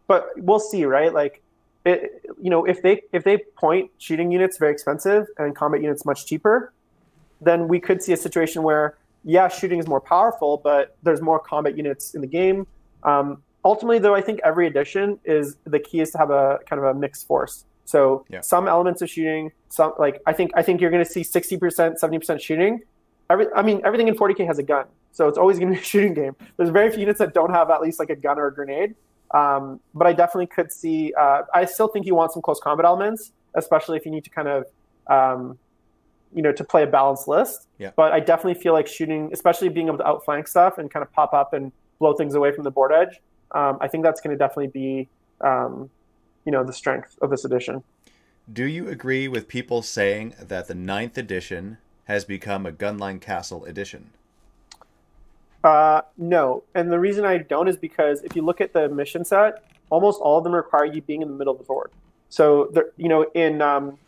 But 0.06 0.30
we'll 0.36 0.60
see, 0.60 0.84
right? 0.86 1.12
Like, 1.12 1.42
it, 1.84 2.24
you 2.40 2.50
know, 2.50 2.64
if 2.64 2.82
they 2.82 3.02
if 3.12 3.24
they 3.24 3.38
point 3.56 3.90
shooting 3.98 4.30
units 4.32 4.56
very 4.56 4.72
expensive 4.72 5.26
and 5.36 5.54
combat 5.54 5.82
units 5.82 6.04
much 6.04 6.26
cheaper, 6.26 6.72
then 7.40 7.68
we 7.68 7.80
could 7.80 8.02
see 8.02 8.12
a 8.12 8.16
situation 8.16 8.62
where 8.62 8.96
yeah, 9.24 9.48
shooting 9.48 9.78
is 9.78 9.86
more 9.86 10.00
powerful, 10.00 10.60
but 10.62 10.96
there's 11.02 11.20
more 11.20 11.38
combat 11.38 11.76
units 11.76 12.14
in 12.14 12.20
the 12.20 12.26
game. 12.26 12.66
Um, 13.02 13.42
ultimately, 13.64 13.98
though, 13.98 14.14
I 14.14 14.20
think 14.20 14.40
every 14.44 14.66
edition 14.66 15.18
is 15.24 15.56
the 15.64 15.78
key 15.78 16.00
is 16.00 16.10
to 16.12 16.18
have 16.18 16.30
a 16.30 16.58
kind 16.68 16.80
of 16.82 16.86
a 16.86 16.94
mixed 16.94 17.26
force. 17.26 17.64
So 17.84 18.24
Yeah. 18.28 18.40
some 18.42 18.68
elements 18.68 19.02
of 19.02 19.08
shooting, 19.10 19.50
some 19.70 19.92
like 19.98 20.20
I 20.26 20.32
think 20.32 20.50
I 20.54 20.62
think 20.62 20.80
you're 20.80 20.90
going 20.90 21.04
to 21.04 21.10
see 21.10 21.22
60%, 21.22 21.98
70% 21.98 22.40
shooting. 22.40 22.80
Every, 23.30 23.46
I 23.54 23.62
mean, 23.62 23.80
everything 23.84 24.08
in 24.08 24.14
40k 24.14 24.46
has 24.46 24.58
a 24.58 24.62
gun, 24.62 24.86
so 25.12 25.28
it's 25.28 25.36
always 25.38 25.58
going 25.58 25.70
to 25.72 25.74
be 25.76 25.80
a 25.80 25.84
shooting 25.84 26.14
game. 26.14 26.34
There's 26.56 26.70
very 26.70 26.90
few 26.90 27.00
units 27.00 27.18
that 27.18 27.34
don't 27.34 27.50
have 27.50 27.70
at 27.70 27.80
least 27.82 27.98
like 27.98 28.10
a 28.10 28.16
gun 28.16 28.38
or 28.38 28.46
a 28.46 28.54
grenade. 28.54 28.94
Um, 29.32 29.80
but 29.94 30.06
I 30.06 30.14
definitely 30.14 30.46
could 30.46 30.72
see. 30.72 31.12
Uh, 31.18 31.42
I 31.52 31.66
still 31.66 31.88
think 31.88 32.06
you 32.06 32.14
want 32.14 32.32
some 32.32 32.40
close 32.40 32.58
combat 32.60 32.86
elements, 32.86 33.32
especially 33.54 33.98
if 33.98 34.06
you 34.06 34.10
need 34.12 34.24
to 34.24 34.30
kind 34.30 34.48
of, 34.48 34.64
um, 35.06 35.58
you 36.34 36.42
know, 36.42 36.52
to 36.52 36.64
play 36.64 36.82
a 36.82 36.86
balanced 36.86 37.28
list. 37.28 37.66
Yeah. 37.78 37.90
But 37.96 38.12
I 38.12 38.20
definitely 38.20 38.60
feel 38.60 38.72
like 38.72 38.86
shooting, 38.86 39.30
especially 39.32 39.68
being 39.68 39.86
able 39.86 39.98
to 39.98 40.06
outflank 40.06 40.48
stuff 40.48 40.78
and 40.78 40.90
kind 40.90 41.02
of 41.02 41.12
pop 41.12 41.32
up 41.32 41.52
and 41.52 41.72
blow 41.98 42.14
things 42.14 42.34
away 42.34 42.52
from 42.52 42.64
the 42.64 42.70
board 42.70 42.92
edge. 42.92 43.20
Um, 43.52 43.78
I 43.80 43.88
think 43.88 44.04
that's 44.04 44.20
going 44.20 44.36
to 44.36 44.38
definitely 44.38 44.68
be, 44.68 45.08
um, 45.40 45.90
you 46.44 46.52
know, 46.52 46.64
the 46.64 46.72
strength 46.72 47.18
of 47.22 47.30
this 47.30 47.44
edition. 47.44 47.82
Do 48.50 48.64
you 48.64 48.88
agree 48.88 49.28
with 49.28 49.48
people 49.48 49.82
saying 49.82 50.34
that 50.40 50.68
the 50.68 50.74
ninth 50.74 51.18
edition 51.18 51.78
has 52.04 52.24
become 52.24 52.64
a 52.64 52.72
Gunline 52.72 53.20
Castle 53.20 53.64
edition? 53.64 54.10
Uh, 55.62 56.02
no, 56.16 56.62
and 56.74 56.90
the 56.90 56.98
reason 56.98 57.24
I 57.24 57.38
don't 57.38 57.68
is 57.68 57.76
because 57.76 58.22
if 58.22 58.36
you 58.36 58.42
look 58.42 58.60
at 58.60 58.72
the 58.72 58.88
mission 58.88 59.24
set, 59.24 59.64
almost 59.90 60.20
all 60.20 60.38
of 60.38 60.44
them 60.44 60.54
require 60.54 60.84
you 60.84 61.02
being 61.02 61.20
in 61.20 61.28
the 61.28 61.34
middle 61.34 61.52
of 61.52 61.58
the 61.58 61.64
board. 61.64 61.90
So, 62.30 62.68
there, 62.72 62.90
you 62.96 63.08
know, 63.08 63.24
in 63.34 63.60
um, 63.60 63.98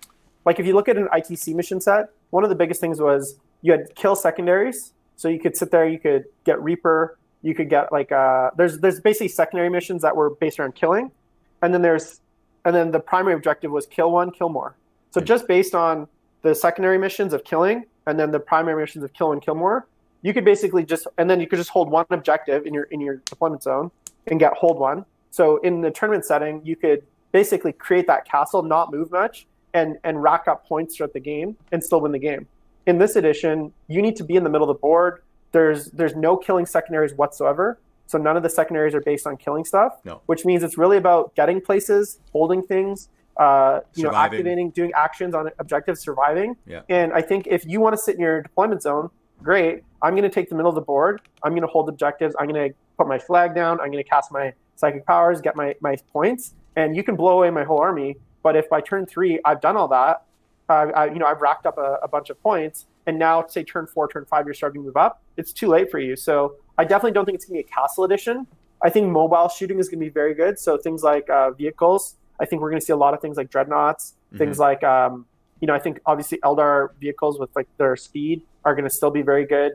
like 0.44 0.58
if 0.58 0.66
you 0.66 0.74
look 0.74 0.88
at 0.88 0.96
an 0.96 1.08
ITC 1.12 1.54
mission 1.54 1.80
set, 1.80 2.10
one 2.30 2.44
of 2.44 2.50
the 2.50 2.56
biggest 2.56 2.80
things 2.80 3.00
was 3.00 3.36
you 3.62 3.72
had 3.72 3.94
kill 3.94 4.16
secondaries. 4.16 4.92
So 5.16 5.28
you 5.28 5.38
could 5.38 5.56
sit 5.56 5.70
there, 5.70 5.86
you 5.86 5.98
could 5.98 6.24
get 6.44 6.62
Reaper, 6.62 7.18
you 7.42 7.54
could 7.54 7.68
get 7.68 7.92
like 7.92 8.12
uh, 8.12 8.50
there's 8.56 8.78
there's 8.78 9.00
basically 9.00 9.28
secondary 9.28 9.68
missions 9.68 10.02
that 10.02 10.16
were 10.16 10.30
based 10.30 10.58
around 10.58 10.74
killing, 10.74 11.10
and 11.62 11.74
then 11.74 11.82
there's 11.82 12.20
and 12.64 12.74
then 12.74 12.90
the 12.90 13.00
primary 13.00 13.34
objective 13.34 13.70
was 13.70 13.86
kill 13.86 14.10
one, 14.12 14.30
kill 14.30 14.48
more. 14.48 14.76
So 15.10 15.20
just 15.20 15.46
based 15.48 15.74
on 15.74 16.08
the 16.42 16.54
secondary 16.54 16.98
missions 16.98 17.32
of 17.32 17.44
killing 17.44 17.86
and 18.06 18.18
then 18.18 18.30
the 18.30 18.40
primary 18.40 18.80
missions 18.80 19.04
of 19.04 19.12
kill 19.12 19.28
one, 19.28 19.40
kill 19.40 19.54
more, 19.54 19.86
you 20.22 20.32
could 20.32 20.44
basically 20.44 20.84
just 20.84 21.06
and 21.18 21.28
then 21.28 21.40
you 21.40 21.46
could 21.46 21.58
just 21.58 21.70
hold 21.70 21.90
one 21.90 22.06
objective 22.10 22.66
in 22.66 22.74
your 22.74 22.84
in 22.84 23.00
your 23.00 23.16
deployment 23.16 23.62
zone 23.62 23.90
and 24.26 24.38
get 24.40 24.52
hold 24.54 24.78
one. 24.78 25.04
So 25.30 25.58
in 25.58 25.80
the 25.80 25.90
tournament 25.90 26.24
setting, 26.24 26.60
you 26.64 26.76
could 26.76 27.02
basically 27.32 27.72
create 27.72 28.06
that 28.08 28.28
castle, 28.28 28.62
not 28.62 28.90
move 28.90 29.10
much, 29.10 29.46
and 29.74 29.98
and 30.04 30.22
rack 30.22 30.48
up 30.48 30.66
points 30.66 30.96
throughout 30.96 31.12
the 31.12 31.20
game 31.20 31.56
and 31.72 31.82
still 31.82 32.00
win 32.00 32.12
the 32.12 32.18
game. 32.18 32.46
In 32.86 32.98
this 32.98 33.16
edition, 33.16 33.72
you 33.88 34.02
need 34.02 34.16
to 34.16 34.24
be 34.24 34.36
in 34.36 34.44
the 34.44 34.50
middle 34.50 34.68
of 34.68 34.74
the 34.76 34.80
board. 34.80 35.22
There's 35.52 35.86
there's 35.92 36.14
no 36.16 36.36
killing 36.36 36.66
secondaries 36.66 37.14
whatsoever. 37.14 37.78
So 38.06 38.18
none 38.18 38.36
of 38.36 38.42
the 38.42 38.50
secondaries 38.50 38.94
are 38.94 39.00
based 39.00 39.24
on 39.26 39.36
killing 39.36 39.64
stuff, 39.64 39.92
No. 40.04 40.20
which 40.26 40.44
means 40.44 40.64
it's 40.64 40.76
really 40.76 40.96
about 40.96 41.32
getting 41.36 41.60
places, 41.60 42.18
holding 42.32 42.60
things, 42.60 43.08
uh, 43.36 43.80
you 43.94 44.02
know, 44.02 44.10
activating, 44.12 44.70
doing 44.70 44.90
actions 44.96 45.32
on 45.32 45.48
objectives, 45.60 46.00
surviving. 46.00 46.56
Yeah. 46.66 46.82
And 46.88 47.12
I 47.12 47.22
think 47.22 47.46
if 47.46 47.64
you 47.66 47.80
want 47.80 47.92
to 47.94 47.98
sit 48.02 48.16
in 48.16 48.20
your 48.20 48.42
deployment 48.42 48.82
zone, 48.82 49.10
great. 49.44 49.84
I'm 50.02 50.14
going 50.14 50.24
to 50.24 50.28
take 50.28 50.48
the 50.48 50.56
middle 50.56 50.70
of 50.70 50.74
the 50.74 50.80
board. 50.80 51.20
I'm 51.44 51.52
going 51.52 51.62
to 51.62 51.68
hold 51.68 51.88
objectives. 51.88 52.34
I'm 52.40 52.48
going 52.48 52.70
to 52.70 52.76
put 52.98 53.06
my 53.06 53.18
flag 53.18 53.54
down. 53.54 53.80
I'm 53.80 53.92
going 53.92 54.02
to 54.02 54.10
cast 54.10 54.32
my 54.32 54.54
psychic 54.74 55.06
powers, 55.06 55.40
get 55.40 55.54
my, 55.54 55.76
my 55.80 55.96
points, 56.12 56.54
and 56.74 56.96
you 56.96 57.04
can 57.04 57.14
blow 57.14 57.38
away 57.38 57.50
my 57.50 57.62
whole 57.62 57.78
army. 57.78 58.16
But 58.42 58.56
if 58.56 58.68
by 58.68 58.80
turn 58.80 59.06
three 59.06 59.40
I've 59.44 59.60
done 59.60 59.76
all 59.76 59.88
that, 59.88 60.24
uh, 60.68 60.86
I, 60.94 61.06
you 61.06 61.18
know 61.18 61.26
I've 61.26 61.40
racked 61.40 61.66
up 61.66 61.78
a, 61.78 61.98
a 62.02 62.08
bunch 62.08 62.30
of 62.30 62.40
points, 62.42 62.86
and 63.06 63.18
now 63.18 63.46
say 63.46 63.64
turn 63.64 63.86
four, 63.86 64.08
turn 64.08 64.24
five, 64.24 64.46
you're 64.46 64.54
starting 64.54 64.82
to 64.82 64.86
move 64.86 64.96
up. 64.96 65.22
It's 65.36 65.52
too 65.52 65.68
late 65.68 65.90
for 65.90 65.98
you. 65.98 66.16
So 66.16 66.54
I 66.78 66.84
definitely 66.84 67.12
don't 67.12 67.24
think 67.24 67.36
it's 67.36 67.44
going 67.44 67.60
to 67.60 67.66
be 67.66 67.72
a 67.72 67.74
castle 67.74 68.04
edition. 68.04 68.46
I 68.82 68.88
think 68.90 69.08
mobile 69.08 69.48
shooting 69.48 69.78
is 69.78 69.88
going 69.88 69.98
to 70.00 70.06
be 70.06 70.10
very 70.10 70.34
good. 70.34 70.58
So 70.58 70.78
things 70.78 71.02
like 71.02 71.28
uh, 71.28 71.50
vehicles, 71.50 72.16
I 72.38 72.46
think 72.46 72.62
we're 72.62 72.70
going 72.70 72.80
to 72.80 72.86
see 72.86 72.92
a 72.92 72.96
lot 72.96 73.12
of 73.12 73.20
things 73.20 73.36
like 73.36 73.50
dreadnoughts, 73.50 74.14
things 74.38 74.58
like 74.58 74.82
um, 74.84 75.26
you 75.60 75.66
know 75.66 75.74
I 75.74 75.78
think 75.78 76.00
obviously 76.06 76.38
Eldar 76.38 76.90
vehicles 77.00 77.38
with 77.38 77.50
like 77.54 77.68
their 77.76 77.96
speed 77.96 78.42
are 78.64 78.74
going 78.74 78.84
to 78.84 78.90
still 78.90 79.10
be 79.10 79.22
very 79.22 79.44
good. 79.44 79.72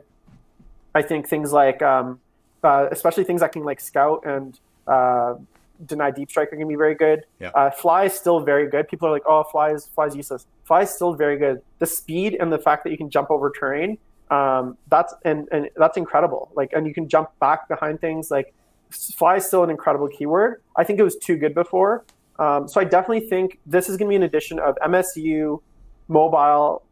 I 0.94 1.02
think 1.02 1.28
things 1.28 1.52
like 1.52 1.82
um, 1.82 2.20
uh, 2.64 2.88
especially 2.90 3.24
things 3.24 3.42
that 3.42 3.52
can 3.52 3.64
like 3.64 3.80
scout 3.80 4.24
and 4.26 4.58
uh, 4.86 5.34
deny 5.84 6.10
deep 6.10 6.30
strike 6.30 6.48
are 6.48 6.56
going 6.56 6.66
to 6.66 6.72
be 6.72 6.76
very 6.76 6.94
good. 6.94 7.24
Uh, 7.54 7.70
fly 7.70 8.04
is 8.04 8.14
still 8.14 8.40
very 8.40 8.68
good. 8.68 8.88
People 8.88 9.08
are 9.08 9.12
like, 9.12 9.24
oh, 9.26 9.44
fly 9.44 9.72
is 9.72 9.86
fly 9.86 10.06
is 10.06 10.16
useless. 10.16 10.46
Fly 10.64 10.82
is 10.82 10.90
still 10.90 11.14
very 11.14 11.36
good. 11.38 11.60
The 11.78 11.86
speed 11.86 12.36
and 12.40 12.52
the 12.52 12.58
fact 12.58 12.84
that 12.84 12.90
you 12.90 12.96
can 12.96 13.10
jump 13.10 13.30
over 13.30 13.50
terrain, 13.50 13.98
um, 14.30 14.76
that's 14.88 15.14
and 15.24 15.48
and 15.52 15.68
that's 15.76 15.96
incredible. 15.96 16.50
Like, 16.54 16.72
and 16.72 16.86
you 16.86 16.94
can 16.94 17.08
jump 17.08 17.30
back 17.40 17.68
behind 17.68 18.00
things. 18.00 18.30
Like, 18.30 18.54
fly 18.90 19.36
is 19.36 19.46
still 19.46 19.62
an 19.64 19.70
incredible 19.70 20.08
keyword. 20.08 20.62
I 20.76 20.84
think 20.84 20.98
it 20.98 21.04
was 21.04 21.16
too 21.16 21.36
good 21.36 21.54
before. 21.54 22.04
Um, 22.38 22.68
so 22.68 22.80
I 22.80 22.84
definitely 22.84 23.28
think 23.28 23.58
this 23.66 23.88
is 23.88 23.96
going 23.96 24.08
to 24.08 24.10
be 24.10 24.16
an 24.16 24.22
addition 24.22 24.58
of 24.58 24.76
MSU, 24.84 25.60
mobile, 26.08 26.82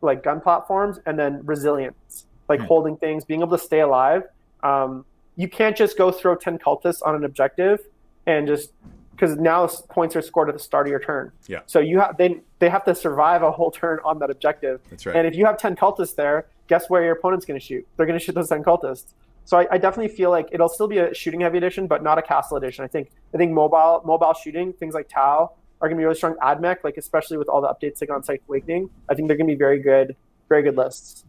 like 0.00 0.22
gun 0.22 0.40
platforms, 0.40 1.00
and 1.06 1.18
then 1.18 1.40
resilience, 1.44 2.26
like 2.48 2.60
Hmm. 2.60 2.66
holding 2.66 2.96
things, 2.96 3.24
being 3.24 3.40
able 3.40 3.56
to 3.56 3.62
stay 3.62 3.80
alive. 3.80 4.22
Um, 4.62 5.04
you 5.34 5.48
can't 5.48 5.76
just 5.76 5.98
go 5.98 6.10
throw 6.10 6.34
10 6.36 6.58
cultists 6.58 7.00
on 7.04 7.14
an 7.14 7.24
objective 7.24 7.80
and 8.26 8.46
just 8.46 8.72
because 9.12 9.36
now 9.36 9.66
points 9.88 10.14
are 10.14 10.22
scored 10.22 10.48
at 10.48 10.54
the 10.54 10.60
start 10.60 10.86
of 10.86 10.90
your 10.90 11.00
turn. 11.00 11.32
Yeah. 11.46 11.60
So 11.66 11.80
you 11.80 12.00
have 12.00 12.16
they 12.16 12.40
they 12.58 12.68
have 12.68 12.84
to 12.84 12.94
survive 12.94 13.42
a 13.42 13.50
whole 13.50 13.70
turn 13.70 13.98
on 14.04 14.18
that 14.18 14.30
objective. 14.30 14.80
That's 14.90 15.06
right. 15.06 15.16
And 15.16 15.26
if 15.26 15.34
you 15.34 15.46
have 15.46 15.58
10 15.58 15.76
cultists 15.76 16.14
there, 16.14 16.46
guess 16.68 16.88
where 16.90 17.02
your 17.02 17.12
opponent's 17.12 17.46
going 17.46 17.58
to 17.58 17.64
shoot? 17.64 17.86
They're 17.96 18.06
going 18.06 18.18
to 18.18 18.24
shoot 18.24 18.34
those 18.34 18.48
10 18.48 18.62
cultists. 18.62 19.06
So 19.44 19.58
I, 19.58 19.66
I 19.70 19.78
definitely 19.78 20.14
feel 20.14 20.30
like 20.30 20.48
it'll 20.52 20.68
still 20.68 20.88
be 20.88 20.98
a 20.98 21.14
shooting 21.14 21.40
heavy 21.40 21.58
edition, 21.58 21.86
but 21.86 22.02
not 22.02 22.18
a 22.18 22.22
castle 22.22 22.56
edition. 22.56 22.84
I 22.84 22.88
think 22.88 23.10
I 23.32 23.38
think 23.38 23.52
mobile 23.52 24.02
mobile 24.04 24.34
shooting 24.34 24.72
things 24.72 24.94
like 24.94 25.08
Tau 25.08 25.52
are 25.80 25.88
going 25.88 25.96
to 25.96 26.00
be 26.00 26.04
really 26.04 26.16
strong. 26.16 26.36
AdMech, 26.42 26.78
like 26.84 26.96
especially 26.96 27.38
with 27.38 27.48
all 27.48 27.60
the 27.60 27.68
updates 27.68 28.00
like 28.00 28.10
on 28.10 28.22
Psychic 28.22 28.42
Awakening, 28.48 28.90
I 29.08 29.14
think 29.14 29.28
they're 29.28 29.36
going 29.36 29.48
to 29.48 29.54
be 29.54 29.58
very 29.58 29.80
good, 29.80 30.16
very 30.48 30.62
good 30.62 30.76
lists. 30.76 31.24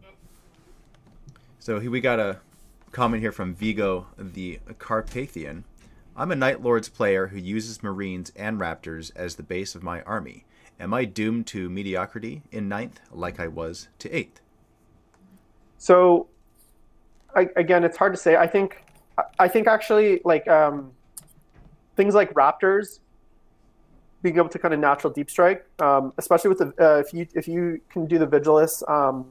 So 1.60 1.78
here 1.80 1.90
we 1.90 2.00
got 2.00 2.18
a 2.18 2.38
comment 2.92 3.22
here 3.22 3.32
from 3.32 3.54
Vigo 3.54 4.06
the 4.18 4.58
Carpathian. 4.78 5.64
I'm 6.18 6.32
a 6.32 6.36
Night 6.36 6.60
Lords 6.60 6.88
player 6.88 7.28
who 7.28 7.38
uses 7.38 7.80
Marines 7.80 8.32
and 8.34 8.58
Raptors 8.58 9.12
as 9.14 9.36
the 9.36 9.44
base 9.44 9.76
of 9.76 9.84
my 9.84 10.02
army. 10.02 10.44
Am 10.80 10.92
I 10.92 11.04
doomed 11.04 11.46
to 11.48 11.70
mediocrity 11.70 12.42
in 12.50 12.68
ninth 12.68 12.98
like 13.12 13.38
I 13.38 13.46
was 13.46 13.86
to 14.00 14.10
eighth? 14.10 14.40
So, 15.76 16.26
I, 17.36 17.48
again, 17.54 17.84
it's 17.84 17.96
hard 17.96 18.14
to 18.14 18.18
say. 18.18 18.34
I 18.34 18.48
think, 18.48 18.82
I 19.38 19.46
think 19.46 19.68
actually, 19.68 20.20
like 20.24 20.48
um, 20.48 20.90
things 21.94 22.16
like 22.16 22.34
Raptors, 22.34 22.98
being 24.22 24.38
able 24.38 24.48
to 24.48 24.58
kind 24.58 24.74
of 24.74 24.80
natural 24.80 25.12
deep 25.12 25.30
strike, 25.30 25.64
um, 25.80 26.12
especially 26.18 26.48
with 26.48 26.58
the 26.58 26.74
uh, 26.84 26.98
if 26.98 27.14
you 27.14 27.28
if 27.34 27.46
you 27.46 27.80
can 27.88 28.06
do 28.06 28.18
the 28.18 28.26
Vigilus, 28.26 28.82
um, 28.90 29.24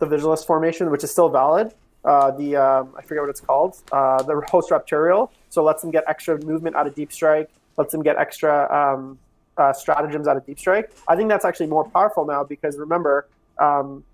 the 0.00 0.06
Vigilus 0.06 0.44
formation, 0.44 0.90
which 0.90 1.02
is 1.02 1.10
still 1.10 1.30
valid. 1.30 1.72
Uh, 2.06 2.30
the 2.30 2.54
um, 2.54 2.94
I 2.96 3.02
forget 3.02 3.22
what 3.22 3.30
it's 3.30 3.40
called. 3.40 3.76
Uh, 3.90 4.22
the 4.22 4.40
host 4.48 4.70
raptorial, 4.70 5.30
so 5.50 5.64
lets 5.64 5.82
them 5.82 5.90
get 5.90 6.04
extra 6.06 6.40
movement 6.44 6.76
out 6.76 6.86
of 6.86 6.94
deep 6.94 7.12
strike, 7.12 7.50
lets 7.76 7.90
them 7.90 8.02
get 8.02 8.16
extra 8.16 8.54
um, 8.72 9.18
uh, 9.58 9.72
stratagems 9.72 10.28
out 10.28 10.36
of 10.36 10.46
deep 10.46 10.58
strike. 10.58 10.92
I 11.08 11.16
think 11.16 11.28
that's 11.28 11.44
actually 11.44 11.66
more 11.66 11.84
powerful 11.90 12.24
now 12.24 12.44
because 12.44 12.78
remember, 12.78 13.26
um, 13.58 14.04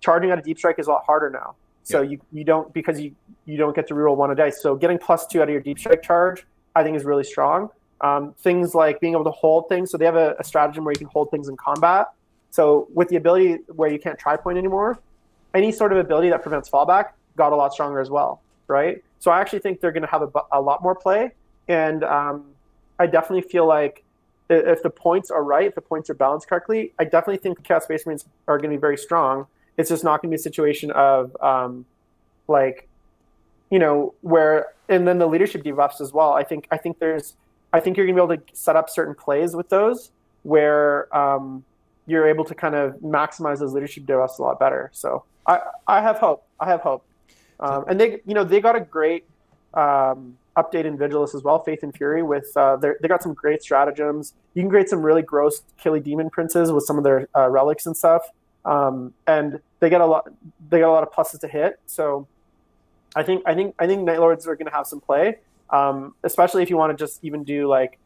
charging 0.00 0.30
out 0.30 0.38
of 0.38 0.44
deep 0.44 0.58
strike 0.58 0.78
is 0.78 0.86
a 0.86 0.90
lot 0.90 1.02
harder 1.04 1.28
now. 1.28 1.56
So 1.82 2.00
Yeah. 2.02 2.10
you, 2.10 2.20
you 2.32 2.44
don't 2.44 2.72
because 2.72 3.00
you 3.00 3.14
you 3.46 3.56
don't 3.56 3.74
get 3.74 3.88
to 3.88 3.94
reroll 3.94 4.16
one 4.16 4.30
a 4.30 4.34
dice. 4.36 4.62
So 4.62 4.76
getting 4.76 4.98
plus 4.98 5.26
two 5.26 5.40
out 5.42 5.48
of 5.48 5.52
your 5.52 5.60
deep 5.60 5.78
strike 5.80 6.02
charge, 6.02 6.46
I 6.76 6.84
think 6.84 6.96
is 6.96 7.04
really 7.04 7.24
strong. 7.24 7.68
Um, 8.00 8.34
things 8.38 8.74
like 8.74 9.00
being 9.00 9.14
able 9.14 9.24
to 9.24 9.30
hold 9.32 9.68
things. 9.68 9.90
So 9.90 9.98
they 9.98 10.04
have 10.04 10.16
a, 10.16 10.36
a 10.38 10.44
stratagem 10.44 10.84
where 10.84 10.92
you 10.92 10.98
can 10.98 11.08
hold 11.08 11.30
things 11.32 11.48
in 11.48 11.56
combat. 11.56 12.08
So 12.50 12.86
with 12.94 13.08
the 13.08 13.16
ability 13.16 13.58
where 13.74 13.90
you 13.90 13.98
can't 13.98 14.18
try 14.18 14.36
point 14.36 14.56
anymore, 14.56 14.98
any 15.52 15.72
sort 15.72 15.90
of 15.92 15.98
ability 15.98 16.30
that 16.30 16.42
prevents 16.42 16.70
fallback 16.70 17.06
got 17.36 17.52
a 17.52 17.56
lot 17.56 17.72
stronger 17.72 18.00
as 18.00 18.10
well, 18.10 18.40
right? 18.68 19.02
So 19.18 19.30
I 19.30 19.40
actually 19.40 19.60
think 19.60 19.80
they're 19.80 19.92
going 19.92 20.02
to 20.02 20.08
have 20.08 20.22
a, 20.22 20.30
a, 20.52 20.60
lot 20.60 20.82
more 20.82 20.94
play, 20.94 21.32
and 21.68 22.04
um, 22.04 22.44
I 22.98 23.06
definitely 23.06 23.48
feel 23.48 23.66
like 23.66 24.04
if 24.50 24.82
the 24.82 24.90
points 24.90 25.30
are 25.30 25.42
right, 25.42 25.66
if 25.66 25.74
the 25.74 25.80
points 25.80 26.10
are 26.10 26.14
balanced 26.14 26.48
correctly, 26.48 26.92
I 26.98 27.04
definitely 27.04 27.38
think 27.38 27.56
the 27.56 27.62
Chaos 27.62 27.84
Space 27.84 28.04
Marines 28.04 28.26
are 28.46 28.58
going 28.58 28.70
to 28.70 28.76
be 28.76 28.80
very 28.80 28.98
strong. 28.98 29.46
It's 29.76 29.88
just 29.88 30.04
not 30.04 30.20
going 30.20 30.30
to 30.30 30.36
be 30.36 30.40
a 30.40 30.42
situation 30.42 30.90
of 30.90 31.36
um, 31.42 31.86
like, 32.46 32.88
you 33.70 33.78
know, 33.78 34.14
where 34.20 34.66
and 34.88 35.08
then 35.08 35.18
the 35.18 35.26
leadership 35.26 35.64
debuffs 35.64 36.00
as 36.00 36.12
well. 36.12 36.32
I 36.32 36.44
think 36.44 36.68
I 36.70 36.76
think 36.76 36.98
there's 36.98 37.34
I 37.72 37.80
think 37.80 37.96
you're 37.96 38.06
going 38.06 38.16
to 38.16 38.26
be 38.26 38.34
able 38.34 38.42
to 38.46 38.56
set 38.56 38.76
up 38.76 38.90
certain 38.90 39.14
plays 39.14 39.56
with 39.56 39.68
those 39.68 40.10
where 40.42 41.14
um, 41.16 41.64
you're 42.06 42.28
able 42.28 42.44
to 42.44 42.54
kind 42.54 42.74
of 42.74 42.94
maximize 42.96 43.58
those 43.58 43.72
leadership 43.72 44.04
debuffs 44.04 44.38
a 44.38 44.42
lot 44.42 44.60
better. 44.60 44.90
So 44.92 45.24
I 45.46 45.60
I 45.86 46.02
have 46.02 46.18
hope. 46.18 46.44
I 46.60 46.66
have 46.66 46.80
hope. 46.80 47.04
Um, 47.60 47.84
and 47.88 48.00
they 48.00 48.20
you 48.26 48.34
know 48.34 48.44
they 48.44 48.60
got 48.60 48.76
a 48.76 48.80
great 48.80 49.24
um, 49.74 50.36
update 50.56 50.84
in 50.84 50.96
Vigilus 50.96 51.34
as 51.34 51.42
well, 51.42 51.62
Faith 51.62 51.82
and 51.82 51.94
Fury. 51.96 52.22
With 52.22 52.50
uh, 52.56 52.76
they 52.76 53.08
got 53.08 53.22
some 53.22 53.34
great 53.34 53.62
stratagems. 53.62 54.34
You 54.54 54.62
can 54.62 54.70
create 54.70 54.88
some 54.88 55.02
really 55.02 55.22
gross 55.22 55.62
killy 55.78 56.00
demon 56.00 56.30
princes 56.30 56.72
with 56.72 56.84
some 56.84 56.98
of 56.98 57.04
their 57.04 57.28
uh, 57.36 57.48
relics 57.48 57.86
and 57.86 57.96
stuff. 57.96 58.22
Um, 58.64 59.12
and 59.26 59.60
they 59.80 59.90
get 59.90 60.00
a 60.00 60.06
lot. 60.06 60.28
They 60.70 60.80
got 60.80 60.90
a 60.90 60.92
lot 60.92 61.02
of 61.02 61.12
pluses 61.12 61.40
to 61.40 61.48
hit. 61.48 61.80
So 61.86 62.26
I 63.14 63.22
think 63.22 63.42
I 63.46 63.54
think 63.54 63.74
I 63.78 63.86
think 63.86 64.02
Night 64.02 64.20
Lords 64.20 64.46
are 64.46 64.56
going 64.56 64.66
to 64.66 64.74
have 64.74 64.86
some 64.86 65.00
play, 65.00 65.38
um, 65.70 66.14
especially 66.22 66.62
if 66.62 66.70
you 66.70 66.76
want 66.76 66.96
to 66.96 67.02
just 67.02 67.22
even 67.24 67.44
do 67.44 67.68
like 67.68 67.98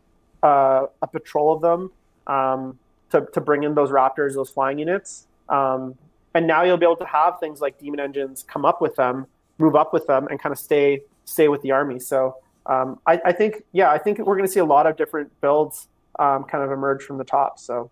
uh, 0.42 0.86
a 1.00 1.06
patrol 1.06 1.52
of 1.52 1.60
them 1.62 1.92
um, 2.26 2.78
to 3.10 3.26
to 3.32 3.40
bring 3.40 3.62
in 3.62 3.74
those 3.74 3.90
Raptors, 3.90 4.34
those 4.34 4.50
flying 4.50 4.78
units. 4.78 5.26
Um, 5.48 5.96
and 6.34 6.46
now 6.46 6.62
you'll 6.62 6.76
be 6.76 6.84
able 6.84 6.96
to 6.96 7.06
have 7.06 7.40
things 7.40 7.60
like 7.60 7.78
demon 7.78 8.00
engines 8.00 8.44
come 8.46 8.64
up 8.64 8.82
with 8.82 8.96
them, 8.96 9.26
move 9.58 9.74
up 9.74 9.92
with 9.92 10.06
them, 10.06 10.26
and 10.28 10.40
kind 10.40 10.52
of 10.52 10.58
stay 10.58 11.00
stay 11.24 11.48
with 11.48 11.62
the 11.62 11.70
army. 11.70 11.98
So 11.98 12.36
um, 12.66 12.98
I, 13.06 13.20
I, 13.24 13.32
think, 13.32 13.64
yeah, 13.72 13.90
I 13.90 13.98
think 13.98 14.18
we're 14.18 14.36
going 14.36 14.46
to 14.46 14.52
see 14.52 14.60
a 14.60 14.64
lot 14.64 14.86
of 14.86 14.96
different 14.96 15.30
builds 15.40 15.88
um, 16.18 16.44
kind 16.44 16.64
of 16.64 16.70
emerge 16.70 17.02
from 17.02 17.18
the 17.18 17.24
top. 17.24 17.58
So 17.58 17.90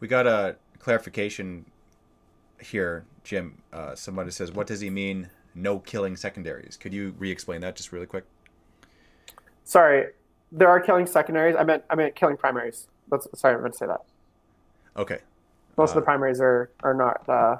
we 0.00 0.08
got 0.08 0.26
a 0.26 0.56
clarification 0.78 1.64
here, 2.60 3.04
Jim. 3.24 3.58
Uh, 3.72 3.94
somebody 3.94 4.30
says, 4.30 4.52
"What 4.52 4.66
does 4.66 4.80
he 4.80 4.90
mean? 4.90 5.30
No 5.54 5.78
killing 5.78 6.16
secondaries?" 6.16 6.76
Could 6.76 6.92
you 6.92 7.14
re-explain 7.18 7.60
that 7.62 7.76
just 7.76 7.92
really 7.92 8.06
quick? 8.06 8.24
Sorry, 9.64 10.08
there 10.50 10.68
are 10.68 10.80
killing 10.80 11.06
secondaries. 11.06 11.56
I 11.56 11.64
meant 11.64 11.84
I 11.90 11.94
meant 11.94 12.14
killing 12.14 12.36
primaries. 12.36 12.88
That's 13.10 13.26
sorry, 13.34 13.56
I 13.56 13.60
meant 13.60 13.74
to 13.74 13.78
say 13.78 13.86
that. 13.86 14.02
Okay. 14.96 15.18
Most 15.76 15.90
uh, 15.90 15.92
of 15.92 15.94
the 15.96 16.00
uh, 16.02 16.04
primaries 16.04 16.40
are 16.40 16.70
are 16.82 16.94
not 16.94 17.28
uh, 17.28 17.56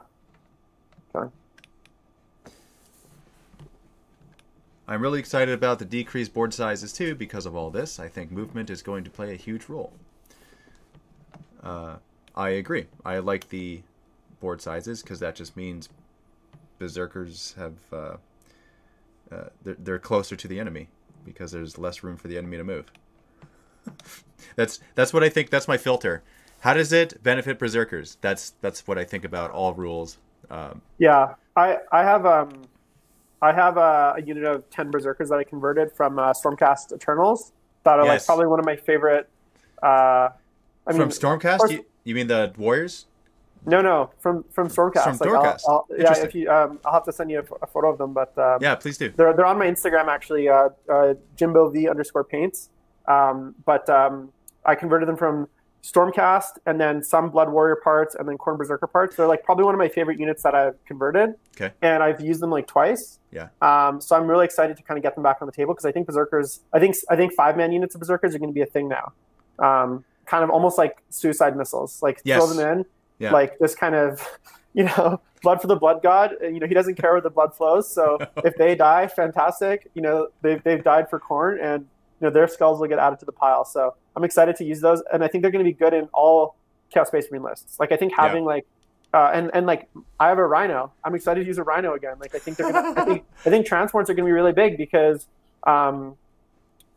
killing. 1.12 1.32
I'm 4.92 5.00
really 5.00 5.20
excited 5.20 5.54
about 5.54 5.78
the 5.78 5.86
decreased 5.86 6.34
board 6.34 6.52
sizes 6.52 6.92
too 6.92 7.14
because 7.14 7.46
of 7.46 7.56
all 7.56 7.70
this. 7.70 7.98
I 7.98 8.08
think 8.08 8.30
movement 8.30 8.68
is 8.68 8.82
going 8.82 9.04
to 9.04 9.10
play 9.10 9.32
a 9.32 9.36
huge 9.36 9.70
role. 9.70 9.94
Uh, 11.62 11.96
I 12.36 12.50
agree. 12.50 12.88
I 13.02 13.18
like 13.20 13.48
the 13.48 13.80
board 14.38 14.60
sizes 14.60 15.02
because 15.02 15.18
that 15.20 15.34
just 15.34 15.56
means 15.56 15.88
berserkers 16.78 17.54
have 17.56 17.72
uh, 17.90 18.16
uh, 19.30 19.44
they're, 19.62 19.76
they're 19.78 19.98
closer 19.98 20.36
to 20.36 20.46
the 20.46 20.60
enemy 20.60 20.88
because 21.24 21.52
there's 21.52 21.78
less 21.78 22.02
room 22.02 22.18
for 22.18 22.28
the 22.28 22.36
enemy 22.36 22.58
to 22.58 22.64
move. 22.64 22.92
that's 24.56 24.78
that's 24.94 25.14
what 25.14 25.24
I 25.24 25.30
think. 25.30 25.48
That's 25.48 25.68
my 25.68 25.78
filter. 25.78 26.22
How 26.60 26.74
does 26.74 26.92
it 26.92 27.22
benefit 27.22 27.58
berserkers? 27.58 28.18
That's 28.20 28.50
that's 28.60 28.86
what 28.86 28.98
I 28.98 29.04
think 29.04 29.24
about 29.24 29.52
all 29.52 29.72
rules. 29.72 30.18
Um, 30.50 30.82
yeah, 30.98 31.36
I 31.56 31.78
I 31.90 32.02
have 32.02 32.26
um 32.26 32.50
I 33.42 33.52
have 33.52 33.76
a, 33.76 34.14
a, 34.16 34.22
unit 34.22 34.44
of 34.44 34.70
10 34.70 34.92
Berserkers 34.92 35.28
that 35.30 35.38
I 35.38 35.44
converted 35.44 35.92
from 35.92 36.18
uh, 36.18 36.32
Stormcast 36.32 36.92
Eternals 36.92 37.52
that 37.82 37.98
are 37.98 38.06
yes. 38.06 38.20
like 38.20 38.26
probably 38.26 38.46
one 38.46 38.60
of 38.60 38.64
my 38.64 38.76
favorite. 38.76 39.28
Uh, 39.82 40.30
I 40.86 40.92
mean, 40.92 40.98
from 40.98 41.08
Stormcast? 41.10 41.70
You, 41.70 41.84
you, 42.04 42.14
mean 42.14 42.28
the 42.28 42.52
Warriors? 42.56 43.06
No, 43.66 43.80
no, 43.80 44.10
from 44.20 44.44
from 44.50 44.68
Stormcast. 44.68 45.04
From 45.04 45.16
like, 45.18 45.28
Stormcast. 45.28 45.62
I'll, 45.68 45.86
I'll, 45.90 45.98
yeah, 45.98 46.18
if 46.18 46.34
you, 46.34 46.48
um, 46.50 46.78
I'll 46.84 46.94
have 46.94 47.04
to 47.04 47.12
send 47.12 47.30
you 47.30 47.40
a, 47.40 47.64
a 47.64 47.66
photo 47.66 47.90
of 47.90 47.98
them, 47.98 48.12
but 48.12 48.36
um, 48.38 48.58
yeah, 48.60 48.76
please 48.76 48.96
do. 48.96 49.10
They're 49.10 49.34
they're 49.34 49.46
on 49.46 49.58
my 49.58 49.66
Instagram 49.66 50.06
actually, 50.06 50.48
uh, 50.48 50.70
uh, 50.88 51.14
Jimbo 51.36 51.68
V 51.70 51.88
underscore 51.88 52.24
paints. 52.24 52.70
Um, 53.06 53.56
but 53.64 53.88
um, 53.90 54.32
I 54.64 54.76
converted 54.76 55.08
them 55.08 55.16
from 55.16 55.48
Stormcast, 55.82 56.58
and 56.66 56.80
then 56.80 57.02
some 57.02 57.30
Blood 57.30 57.50
Warrior 57.50 57.76
parts, 57.76 58.14
and 58.14 58.28
then 58.28 58.38
Khorne 58.38 58.56
Berserker 58.56 58.86
parts. 58.86 59.16
They're 59.16 59.26
like 59.26 59.42
probably 59.42 59.64
one 59.64 59.74
of 59.74 59.78
my 59.78 59.88
favorite 59.88 60.18
units 60.18 60.42
that 60.44 60.54
I've 60.54 60.82
converted. 60.84 61.34
Okay. 61.56 61.72
And 61.82 62.02
I've 62.02 62.20
used 62.20 62.40
them 62.40 62.50
like 62.50 62.68
twice. 62.68 63.18
Yeah. 63.32 63.48
Um, 63.60 64.00
so 64.00 64.14
I'm 64.14 64.28
really 64.28 64.44
excited 64.44 64.76
to 64.76 64.82
kind 64.84 64.96
of 64.96 65.02
get 65.02 65.14
them 65.16 65.24
back 65.24 65.38
on 65.40 65.46
the 65.46 65.52
table 65.52 65.74
because 65.74 65.84
I 65.84 65.90
think 65.90 66.06
Berserkers, 66.06 66.60
I 66.72 66.78
think 66.78 66.96
I 67.10 67.16
think 67.16 67.32
five 67.32 67.56
man 67.56 67.72
units 67.72 67.94
of 67.94 68.00
Berserkers 68.00 68.34
are 68.34 68.38
going 68.38 68.50
to 68.50 68.54
be 68.54 68.62
a 68.62 68.66
thing 68.66 68.88
now. 68.88 69.12
Um, 69.58 70.04
kind 70.24 70.44
of 70.44 70.50
almost 70.50 70.78
like 70.78 71.02
suicide 71.10 71.56
missiles, 71.56 72.00
like 72.00 72.20
yes. 72.24 72.38
throw 72.38 72.52
them 72.52 72.78
in, 72.78 72.84
yeah. 73.18 73.32
like 73.32 73.58
this 73.58 73.74
kind 73.74 73.96
of, 73.96 74.38
you 74.74 74.84
know, 74.84 75.20
blood 75.42 75.60
for 75.60 75.66
the 75.66 75.76
blood 75.76 76.00
god. 76.00 76.36
You 76.40 76.60
know, 76.60 76.66
he 76.68 76.74
doesn't 76.74 76.94
care 76.94 77.12
where 77.12 77.20
the 77.20 77.30
blood 77.30 77.56
flows. 77.56 77.92
So 77.92 78.18
if 78.44 78.56
they 78.56 78.76
die, 78.76 79.08
fantastic. 79.08 79.90
You 79.94 80.02
know, 80.02 80.28
they've 80.42 80.62
they've 80.62 80.82
died 80.82 81.10
for 81.10 81.18
Khorne, 81.18 81.60
and 81.60 81.86
you 82.22 82.28
know 82.28 82.32
their 82.32 82.46
skulls 82.46 82.78
will 82.78 82.86
get 82.86 83.00
added 83.00 83.18
to 83.18 83.26
the 83.26 83.32
pile. 83.32 83.64
So 83.64 83.94
I'm 84.14 84.22
excited 84.22 84.54
to 84.56 84.64
use 84.64 84.80
those, 84.80 85.02
and 85.12 85.24
I 85.24 85.28
think 85.28 85.42
they're 85.42 85.50
going 85.50 85.64
to 85.64 85.70
be 85.70 85.76
good 85.76 85.92
in 85.92 86.08
all 86.14 86.54
Chaos 86.90 87.08
Space 87.08 87.26
Marine 87.30 87.42
lists. 87.42 87.80
Like 87.80 87.90
I 87.90 87.96
think 87.96 88.12
having 88.16 88.44
yeah. 88.44 88.48
like 88.48 88.66
uh, 89.12 89.30
and 89.34 89.50
and 89.52 89.66
like 89.66 89.88
I 90.20 90.28
have 90.28 90.38
a 90.38 90.46
Rhino. 90.46 90.92
I'm 91.04 91.14
excited 91.14 91.40
to 91.40 91.46
use 91.46 91.58
a 91.58 91.64
Rhino 91.64 91.94
again. 91.94 92.16
Like 92.20 92.34
I 92.34 92.38
think 92.38 92.56
they're 92.56 92.72
gonna. 92.72 93.00
I 93.00 93.04
think 93.04 93.24
I 93.44 93.50
think 93.50 93.66
transports 93.66 94.08
are 94.08 94.14
going 94.14 94.24
to 94.24 94.28
be 94.28 94.32
really 94.32 94.52
big 94.52 94.76
because, 94.76 95.26
um, 95.64 96.16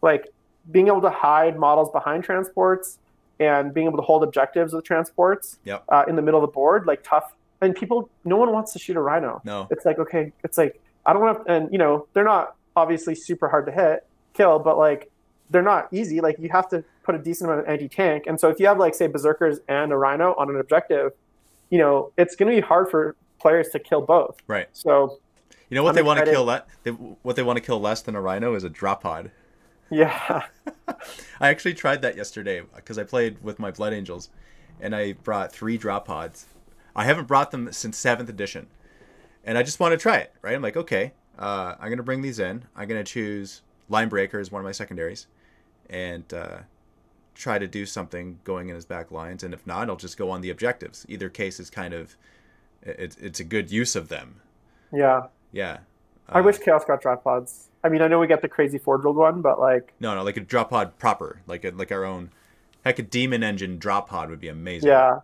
like 0.01 0.28
being 0.71 0.88
able 0.88 1.01
to 1.01 1.09
hide 1.09 1.57
models 1.57 1.89
behind 1.91 2.23
transports 2.23 2.99
and 3.39 3.73
being 3.73 3.88
able 3.88 3.97
to 3.97 4.03
hold 4.03 4.23
objectives 4.23 4.73
with 4.73 4.86
transports 4.86 5.57
yep. 5.65 5.84
uh, 5.89 6.05
in 6.07 6.15
the 6.15 6.21
middle 6.21 6.41
of 6.41 6.47
the 6.47 6.53
board, 6.53 6.86
like 6.88 7.03
tough. 7.03 7.34
And 7.61 7.76
people, 7.76 8.09
no 8.23 8.38
one 8.38 8.51
wants 8.51 8.73
to 8.73 8.80
shoot 8.80 8.95
a 8.95 9.01
Rhino. 9.01 9.41
No, 9.43 9.67
it's 9.71 9.86
like 9.86 9.99
okay, 9.99 10.32
it's 10.43 10.57
like 10.57 10.80
I 11.05 11.13
don't 11.13 11.21
want, 11.21 11.45
to, 11.45 11.51
and 11.51 11.71
you 11.71 11.78
know 11.78 12.07
they're 12.13 12.23
not 12.23 12.55
obviously 12.76 13.15
super 13.15 13.49
hard 13.49 13.65
to 13.65 13.71
hit, 13.71 14.05
kill, 14.34 14.59
but 14.59 14.78
like 14.78 15.11
they're 15.49 15.61
not 15.61 15.87
easy. 15.91 16.21
Like 16.21 16.37
you 16.39 16.49
have 16.49 16.69
to 16.69 16.83
put 17.03 17.15
a 17.15 17.19
decent 17.19 17.49
amount 17.49 17.65
of 17.65 17.71
anti 17.71 17.87
tank. 17.87 18.25
And 18.27 18.39
so 18.39 18.49
if 18.49 18.59
you 18.59 18.67
have 18.67 18.77
like 18.77 18.95
say 18.95 19.07
berserkers 19.07 19.59
and 19.67 19.91
a 19.91 19.97
rhino 19.97 20.33
on 20.37 20.49
an 20.49 20.57
objective, 20.57 21.11
you 21.69 21.79
know 21.79 22.11
it's 22.17 22.35
going 22.35 22.49
to 22.49 22.61
be 22.61 22.65
hard 22.65 22.89
for 22.89 23.15
players 23.39 23.69
to 23.69 23.79
kill 23.79 24.01
both. 24.01 24.37
Right. 24.47 24.67
So 24.73 25.19
you 25.69 25.75
know 25.75 25.83
what 25.83 25.89
I'm 25.89 25.95
they 25.95 26.03
want 26.03 26.19
to 26.19 26.25
kill. 26.25 26.45
Le- 26.45 26.63
they, 26.83 26.91
what 26.91 27.35
they 27.35 27.43
want 27.43 27.57
to 27.57 27.63
kill 27.63 27.79
less 27.79 28.01
than 28.01 28.15
a 28.15 28.21
rhino 28.21 28.55
is 28.55 28.63
a 28.63 28.69
drop 28.69 29.03
pod. 29.03 29.31
Yeah. 29.89 30.43
I 31.39 31.49
actually 31.49 31.73
tried 31.73 32.01
that 32.01 32.15
yesterday 32.17 32.61
because 32.75 32.97
I 32.97 33.03
played 33.03 33.43
with 33.43 33.59
my 33.59 33.71
Blood 33.71 33.93
Angels, 33.93 34.29
and 34.79 34.95
I 34.95 35.13
brought 35.13 35.51
three 35.51 35.77
drop 35.77 36.05
pods. 36.05 36.47
I 36.95 37.05
haven't 37.05 37.27
brought 37.27 37.51
them 37.51 37.71
since 37.71 37.97
seventh 37.97 38.29
edition, 38.29 38.67
and 39.43 39.57
I 39.57 39.63
just 39.63 39.79
want 39.79 39.91
to 39.91 39.97
try 39.97 40.17
it. 40.17 40.33
Right? 40.41 40.55
I'm 40.55 40.61
like, 40.61 40.77
okay, 40.77 41.13
uh, 41.37 41.75
I'm 41.79 41.89
gonna 41.89 42.03
bring 42.03 42.21
these 42.21 42.39
in. 42.39 42.63
I'm 42.75 42.87
gonna 42.87 43.03
choose 43.03 43.61
line 43.89 44.09
breaker 44.09 44.39
as 44.39 44.51
one 44.51 44.59
of 44.61 44.65
my 44.65 44.71
secondaries, 44.71 45.27
and 45.89 46.33
uh, 46.33 46.57
try 47.36 47.59
to 47.59 47.67
do 47.67 47.86
something 47.86 48.39
going 48.43 48.69
in 48.69 48.75
his 48.75 48.86
back 48.86 49.11
lines. 49.11 49.43
And 49.43 49.53
if 49.53 49.65
not, 49.67 49.89
I'll 49.89 49.95
just 49.95 50.17
go 50.17 50.31
on 50.31 50.41
the 50.41 50.49
objectives. 50.49 51.05
Either 51.09 51.29
case 51.29 51.59
is 51.59 51.69
kind 51.69 51.93
of 51.93 52.15
it's 52.81 53.15
it's 53.17 53.39
a 53.39 53.43
good 53.43 53.71
use 53.71 53.95
of 53.95 54.09
them. 54.09 54.41
Yeah. 54.93 55.27
Yeah. 55.51 55.79
I 56.29 56.41
wish 56.41 56.57
uh, 56.57 56.63
Chaos 56.63 56.86
got 56.86 57.01
drop 57.01 57.23
pods. 57.23 57.69
I 57.83 57.89
mean, 57.89 58.01
I 58.01 58.07
know 58.07 58.19
we 58.19 58.27
got 58.27 58.41
the 58.41 58.49
crazy 58.49 58.77
Forge 58.77 59.03
World 59.03 59.17
one, 59.17 59.41
but 59.41 59.59
like 59.59 59.93
no, 59.99 60.15
no, 60.15 60.23
like 60.23 60.38
a 60.38 60.41
drop 60.41 60.71
pod 60.71 60.97
proper, 60.97 61.41
like 61.45 61.63
a, 61.65 61.69
like 61.69 61.91
our 61.91 62.03
own. 62.03 62.31
Heck, 62.83 62.99
a 62.99 63.03
demon 63.03 63.43
engine 63.43 63.77
drop 63.77 64.09
pod 64.09 64.29
would 64.29 64.39
be 64.39 64.47
amazing. 64.47 64.89
Yeah, 64.89 65.19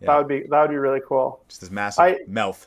yeah. 0.00 0.06
that 0.06 0.18
would 0.18 0.28
be 0.28 0.44
that 0.48 0.60
would 0.62 0.70
be 0.70 0.76
really 0.76 1.00
cool. 1.06 1.40
Just 1.48 1.60
this 1.60 1.70
massive 1.70 2.02
I, 2.02 2.18
mouth. 2.26 2.66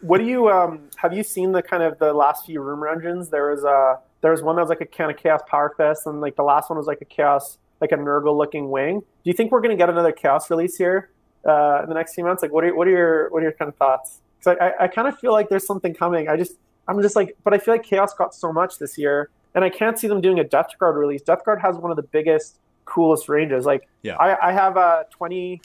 What 0.00 0.18
do 0.18 0.24
you 0.24 0.48
um 0.48 0.88
have 0.96 1.12
you 1.12 1.22
seen 1.22 1.52
the 1.52 1.62
kind 1.62 1.82
of 1.82 1.98
the 1.98 2.12
last 2.12 2.46
few 2.46 2.60
rumor 2.60 2.88
engines? 2.88 3.30
There 3.30 3.50
was 3.50 3.64
a 3.64 3.98
there 4.20 4.30
was 4.30 4.42
one 4.42 4.56
that 4.56 4.62
was 4.62 4.68
like 4.68 4.80
a 4.80 4.86
kind 4.86 5.10
of 5.10 5.16
chaos 5.16 5.40
power 5.48 5.74
fist, 5.76 6.06
and 6.06 6.20
like 6.20 6.36
the 6.36 6.42
last 6.42 6.70
one 6.70 6.78
was 6.78 6.86
like 6.86 7.00
a 7.00 7.04
chaos 7.04 7.58
like 7.80 7.92
a 7.92 7.96
Nurgle 7.96 8.36
looking 8.36 8.70
wing. 8.70 9.00
Do 9.00 9.06
you 9.24 9.34
think 9.34 9.52
we're 9.52 9.60
going 9.60 9.70
to 9.70 9.76
get 9.76 9.90
another 9.90 10.12
chaos 10.12 10.50
release 10.50 10.76
here 10.76 11.10
uh, 11.46 11.82
in 11.82 11.88
the 11.88 11.94
next 11.94 12.14
few 12.14 12.24
months? 12.24 12.42
Like, 12.42 12.52
what 12.52 12.64
are 12.64 12.74
what 12.74 12.86
are 12.88 12.90
your 12.90 13.30
what 13.30 13.40
are 13.40 13.42
your 13.42 13.52
kind 13.52 13.68
of 13.68 13.76
thoughts? 13.76 14.20
Because 14.38 14.56
I, 14.60 14.66
I, 14.66 14.84
I 14.84 14.88
kind 14.88 15.08
of 15.08 15.18
feel 15.18 15.32
like 15.32 15.48
there's 15.48 15.66
something 15.66 15.94
coming. 15.94 16.28
I 16.28 16.36
just 16.36 16.56
I'm 16.88 17.00
just 17.02 17.16
like, 17.16 17.36
but 17.44 17.52
I 17.52 17.58
feel 17.58 17.74
like 17.74 17.82
chaos 17.82 18.14
got 18.14 18.34
so 18.34 18.52
much 18.52 18.78
this 18.78 18.96
year, 18.96 19.30
and 19.54 19.64
I 19.64 19.70
can't 19.70 19.98
see 19.98 20.08
them 20.08 20.20
doing 20.20 20.38
a 20.38 20.44
Death 20.44 20.70
Guard 20.78 20.96
release. 20.96 21.22
Death 21.22 21.44
Guard 21.44 21.60
has 21.60 21.76
one 21.76 21.90
of 21.90 21.96
the 21.96 22.02
biggest, 22.02 22.58
coolest 22.84 23.28
ranges. 23.28 23.66
Like, 23.66 23.88
yeah, 24.02 24.16
I, 24.16 24.50
I 24.50 24.52
have 24.52 24.76
a 24.76 24.80
uh, 24.80 25.04
20, 25.10 25.60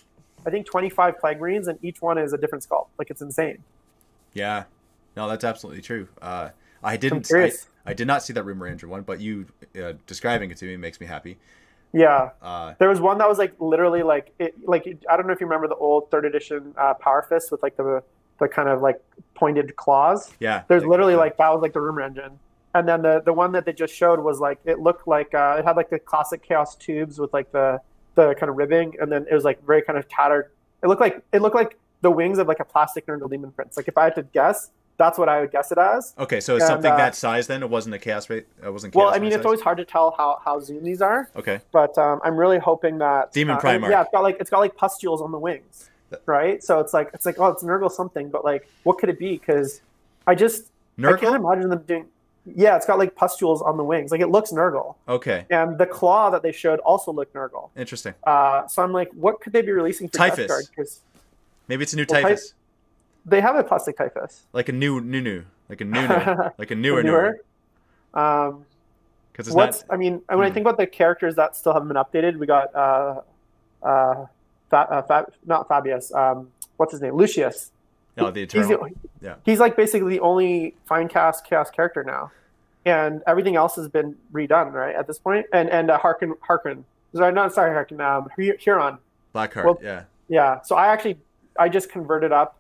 I 0.45 0.49
think 0.49 0.65
25 0.65 1.19
Plague 1.19 1.39
Marines, 1.39 1.67
and 1.67 1.77
each 1.83 2.01
one 2.01 2.17
is 2.17 2.33
a 2.33 2.37
different 2.37 2.67
sculpt. 2.67 2.87
Like, 2.97 3.11
it's 3.11 3.21
insane. 3.21 3.59
Yeah, 4.33 4.63
no, 5.15 5.29
that's 5.29 5.43
absolutely 5.43 5.81
true. 5.81 6.07
Uh, 6.21 6.49
I 6.83 6.97
didn't. 6.97 7.31
I, 7.33 7.51
I, 7.85 7.93
did 7.93 8.07
not 8.07 8.23
see 8.23 8.33
that 8.33 8.43
rumor 8.43 8.67
engine 8.67 8.89
one, 8.89 9.01
but 9.03 9.19
you 9.19 9.45
uh, 9.81 9.93
describing 10.07 10.51
it 10.51 10.57
to 10.57 10.65
me 10.65 10.77
makes 10.77 10.99
me 10.99 11.07
happy. 11.07 11.37
Yeah, 11.93 12.29
Uh, 12.41 12.73
there 12.79 12.89
was 12.89 13.01
one 13.01 13.17
that 13.17 13.27
was 13.27 13.37
like 13.37 13.53
literally 13.59 14.01
like 14.01 14.33
it 14.39 14.55
like 14.65 14.87
I 15.09 15.17
don't 15.17 15.27
know 15.27 15.33
if 15.33 15.41
you 15.41 15.47
remember 15.47 15.67
the 15.67 15.75
old 15.75 16.09
third 16.09 16.25
edition 16.25 16.73
uh, 16.77 16.93
Power 16.93 17.25
Fist 17.27 17.51
with 17.51 17.61
like 17.61 17.75
the 17.75 18.01
the 18.39 18.47
kind 18.47 18.69
of 18.69 18.81
like 18.81 19.01
pointed 19.35 19.75
claws. 19.75 20.33
yeah. 20.39 20.63
There's 20.67 20.85
literally 20.85 21.13
yeah. 21.13 21.19
like 21.19 21.37
that 21.37 21.49
was 21.49 21.61
like 21.61 21.73
the 21.73 21.81
rumor 21.81 22.01
engine, 22.01 22.39
and 22.73 22.87
then 22.87 23.01
the 23.01 23.21
the 23.23 23.33
one 23.33 23.51
that 23.53 23.65
they 23.65 23.73
just 23.73 23.93
showed 23.93 24.19
was 24.19 24.39
like 24.39 24.59
it 24.65 24.79
looked 24.79 25.07
like 25.07 25.33
uh, 25.33 25.57
it 25.59 25.65
had 25.65 25.75
like 25.75 25.89
the 25.89 25.99
classic 25.99 26.41
chaos 26.43 26.75
tubes 26.75 27.19
with 27.19 27.33
like 27.33 27.51
the 27.51 27.81
the 28.15 28.35
kind 28.35 28.49
of 28.49 28.55
ribbing, 28.55 28.95
and 28.99 29.11
then 29.11 29.25
it 29.29 29.33
was 29.33 29.43
like 29.43 29.65
very 29.65 29.81
kind 29.81 29.99
of 29.99 30.07
tattered. 30.07 30.51
It 30.83 30.87
looked 30.87 31.01
like 31.01 31.21
it 31.33 31.41
looked 31.41 31.55
like 31.55 31.77
the 32.01 32.11
wings 32.11 32.37
of 32.37 32.47
like 32.47 32.59
a 32.59 32.65
plastic 32.65 33.05
Nurgle 33.05 33.29
Demon 33.29 33.51
Prince. 33.51 33.77
Like 33.77 33.87
if 33.87 33.97
I 33.97 34.05
had 34.05 34.15
to 34.15 34.23
guess, 34.23 34.71
that's 35.01 35.17
what 35.17 35.29
I 35.29 35.39
would 35.39 35.51
guess 35.51 35.71
it 35.71 35.79
as. 35.79 36.13
Okay, 36.19 36.39
so 36.39 36.55
it's 36.55 36.63
and, 36.63 36.69
something 36.69 36.91
uh, 36.91 36.95
that 36.97 37.15
size 37.15 37.47
then. 37.47 37.63
It 37.63 37.69
wasn't 37.69 37.95
a 37.95 37.97
chaos 37.97 38.29
rate. 38.29 38.45
It 38.63 38.69
wasn't. 38.69 38.93
Well, 38.93 39.09
I 39.09 39.17
mean, 39.17 39.29
it's 39.29 39.37
size? 39.37 39.45
always 39.45 39.61
hard 39.61 39.79
to 39.79 39.85
tell 39.85 40.13
how 40.15 40.39
how 40.45 40.59
zoom 40.59 40.83
these 40.83 41.01
are, 41.01 41.27
okay. 41.35 41.59
but 41.71 41.97
um, 41.97 42.21
I'm 42.23 42.37
really 42.37 42.59
hoping 42.59 42.99
that 42.99 43.33
Demon 43.33 43.57
uh. 43.57 43.87
Yeah, 43.89 44.01
it's 44.01 44.11
got 44.11 44.21
like 44.21 44.37
it's 44.39 44.51
got 44.51 44.59
like 44.59 44.77
pustules 44.77 45.19
on 45.19 45.31
the 45.31 45.39
wings, 45.39 45.89
right? 46.27 46.63
So 46.63 46.79
it's 46.79 46.93
like 46.93 47.09
it's 47.15 47.25
like 47.25 47.39
oh, 47.39 47.47
it's 47.47 47.63
Nurgle 47.63 47.91
something, 47.91 48.29
but 48.29 48.45
like 48.45 48.69
what 48.83 48.99
could 48.99 49.09
it 49.09 49.17
be? 49.17 49.37
Because 49.37 49.81
I 50.27 50.35
just 50.35 50.67
I 51.03 51.13
can't 51.13 51.35
imagine 51.35 51.69
them 51.69 51.81
doing. 51.87 52.05
Yeah, 52.45 52.75
it's 52.75 52.85
got 52.85 52.99
like 52.99 53.15
pustules 53.15 53.61
on 53.61 53.77
the 53.77 53.83
wings. 53.83 54.11
Like 54.11 54.21
it 54.21 54.29
looks 54.29 54.51
Nurgle, 54.51 54.95
Okay, 55.07 55.45
and 55.49 55.77
the 55.77 55.87
claw 55.87 56.29
that 56.29 56.43
they 56.43 56.51
showed 56.51 56.79
also 56.79 57.11
looked 57.11 57.33
Nurgle. 57.33 57.69
interesting. 57.75 58.13
Uh, 58.23 58.67
so 58.67 58.83
I'm 58.83 58.91
like, 58.91 59.09
what 59.13 59.41
could 59.41 59.53
they 59.53 59.61
be 59.61 59.71
releasing 59.71 60.09
for 60.09 60.17
Typhus. 60.17 60.67
Because 60.67 61.01
Maybe 61.71 61.83
it's 61.83 61.93
a 61.93 61.95
new 61.95 62.05
Well, 62.09 62.21
typhus, 62.21 62.53
they 63.25 63.41
have 63.41 63.55
a 63.55 63.63
plastic 63.63 63.97
typhus. 63.97 64.45
like 64.53 64.69
a 64.69 64.71
new 64.71 64.99
new 65.01 65.21
new, 65.21 65.43
like 65.69 65.81
a 65.81 65.85
new 65.85 66.07
new, 66.07 66.35
like 66.57 66.71
a 66.71 66.75
newer 66.75 67.03
Newer. 67.03 67.39
Um, 68.13 68.65
Because 69.31 69.47
it's 69.47 69.55
what's 69.55 69.81
not. 69.87 69.93
I 69.93 69.97
mean, 69.97 70.21
when 70.27 70.41
I 70.41 70.47
Hmm. 70.47 70.53
think 70.53 70.65
about 70.65 70.77
the 70.77 70.87
characters 70.87 71.35
that 71.35 71.55
still 71.55 71.73
haven't 71.73 71.87
been 71.87 71.97
updated, 71.97 72.37
we 72.37 72.45
got 72.47 72.73
uh, 72.75 73.21
uh, 73.83 74.25
Fa- 74.69 74.87
uh 74.89 75.01
Fa- 75.03 75.31
not 75.45 75.67
Fabius. 75.69 76.13
Um, 76.13 76.49
what's 76.77 76.91
his 76.91 77.01
name? 77.01 77.15
Lucius. 77.15 77.71
No, 78.17 78.29
the 78.29 78.41
He's, 78.41 78.53
eternal. 78.53 78.87
the, 78.89 78.95
Yeah. 79.25 79.35
he's 79.45 79.59
like 79.59 79.77
basically 79.77 80.09
the 80.09 80.19
only 80.19 80.75
fine 80.85 81.07
cast 81.07 81.45
chaos 81.45 81.71
character 81.71 82.03
now, 82.03 82.31
and 82.85 83.23
everything 83.25 83.55
else 83.55 83.75
has 83.77 83.87
been 83.87 84.17
redone 84.33 84.73
right 84.73 84.93
at 84.95 85.07
this 85.07 85.17
point. 85.19 85.45
And 85.53 85.69
and 85.69 85.89
uh, 85.89 85.97
Haarken 85.99 86.33
Haarken. 86.47 86.83
Sorry, 87.15 87.31
not 87.33 87.53
sorry 87.53 87.71
Harkin. 87.73 88.01
Um, 88.01 88.29
Hu- 88.35 88.55
Huron. 88.59 88.97
Blackheart. 89.33 89.63
well- 89.65 89.79
yeah. 89.81 90.03
Yeah. 90.27 90.61
So 90.61 90.75
I 90.75 90.87
actually 90.87 91.17
I 91.57 91.69
just 91.69 91.89
converted 91.89 92.31
up. 92.33 92.57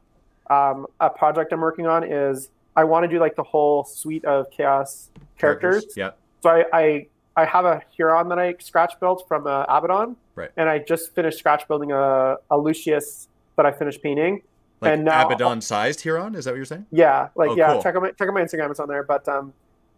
Um, 0.51 0.87
a 0.99 1.09
project 1.09 1.53
I'm 1.53 1.61
working 1.61 1.87
on 1.87 2.03
is 2.03 2.49
I 2.75 2.83
want 2.83 3.03
to 3.03 3.07
do 3.07 3.19
like 3.19 3.35
the 3.35 3.43
whole 3.43 3.83
suite 3.83 4.25
of 4.25 4.49
chaos 4.51 5.09
characters. 5.37 5.85
Yeah. 5.95 6.11
So 6.43 6.49
I, 6.49 6.65
I 6.73 7.07
I 7.37 7.45
have 7.45 7.63
a 7.65 7.81
Huron 7.95 8.27
that 8.29 8.39
I 8.39 8.55
scratch 8.59 8.99
built 8.99 9.25
from 9.27 9.47
uh, 9.47 9.63
Abaddon, 9.69 10.17
Right. 10.35 10.49
and 10.57 10.67
I 10.67 10.79
just 10.79 11.15
finished 11.15 11.39
scratch 11.39 11.65
building 11.67 11.91
a, 11.93 12.35
a 12.49 12.57
Lucius 12.57 13.29
that 13.55 13.65
I 13.65 13.71
finished 13.71 14.03
painting. 14.03 14.41
Like 14.81 14.93
And 14.93 15.05
now- 15.05 15.25
Abaddon 15.27 15.61
sized 15.61 16.01
Huron. 16.01 16.35
Is 16.35 16.43
that 16.45 16.51
what 16.51 16.57
you're 16.57 16.65
saying? 16.65 16.87
Yeah, 16.91 17.29
like 17.35 17.51
Oh, 17.51 17.55
yeah, 17.55 17.71
cool. 17.73 17.83
check 17.83 17.95
out 17.95 18.01
my 18.01 18.11
check 18.11 18.27
out 18.27 18.33
my 18.33 18.41
Instagram. 18.41 18.69
It's 18.71 18.79
on 18.81 18.89
there. 18.89 19.03
But 19.03 19.27
um, 19.29 19.53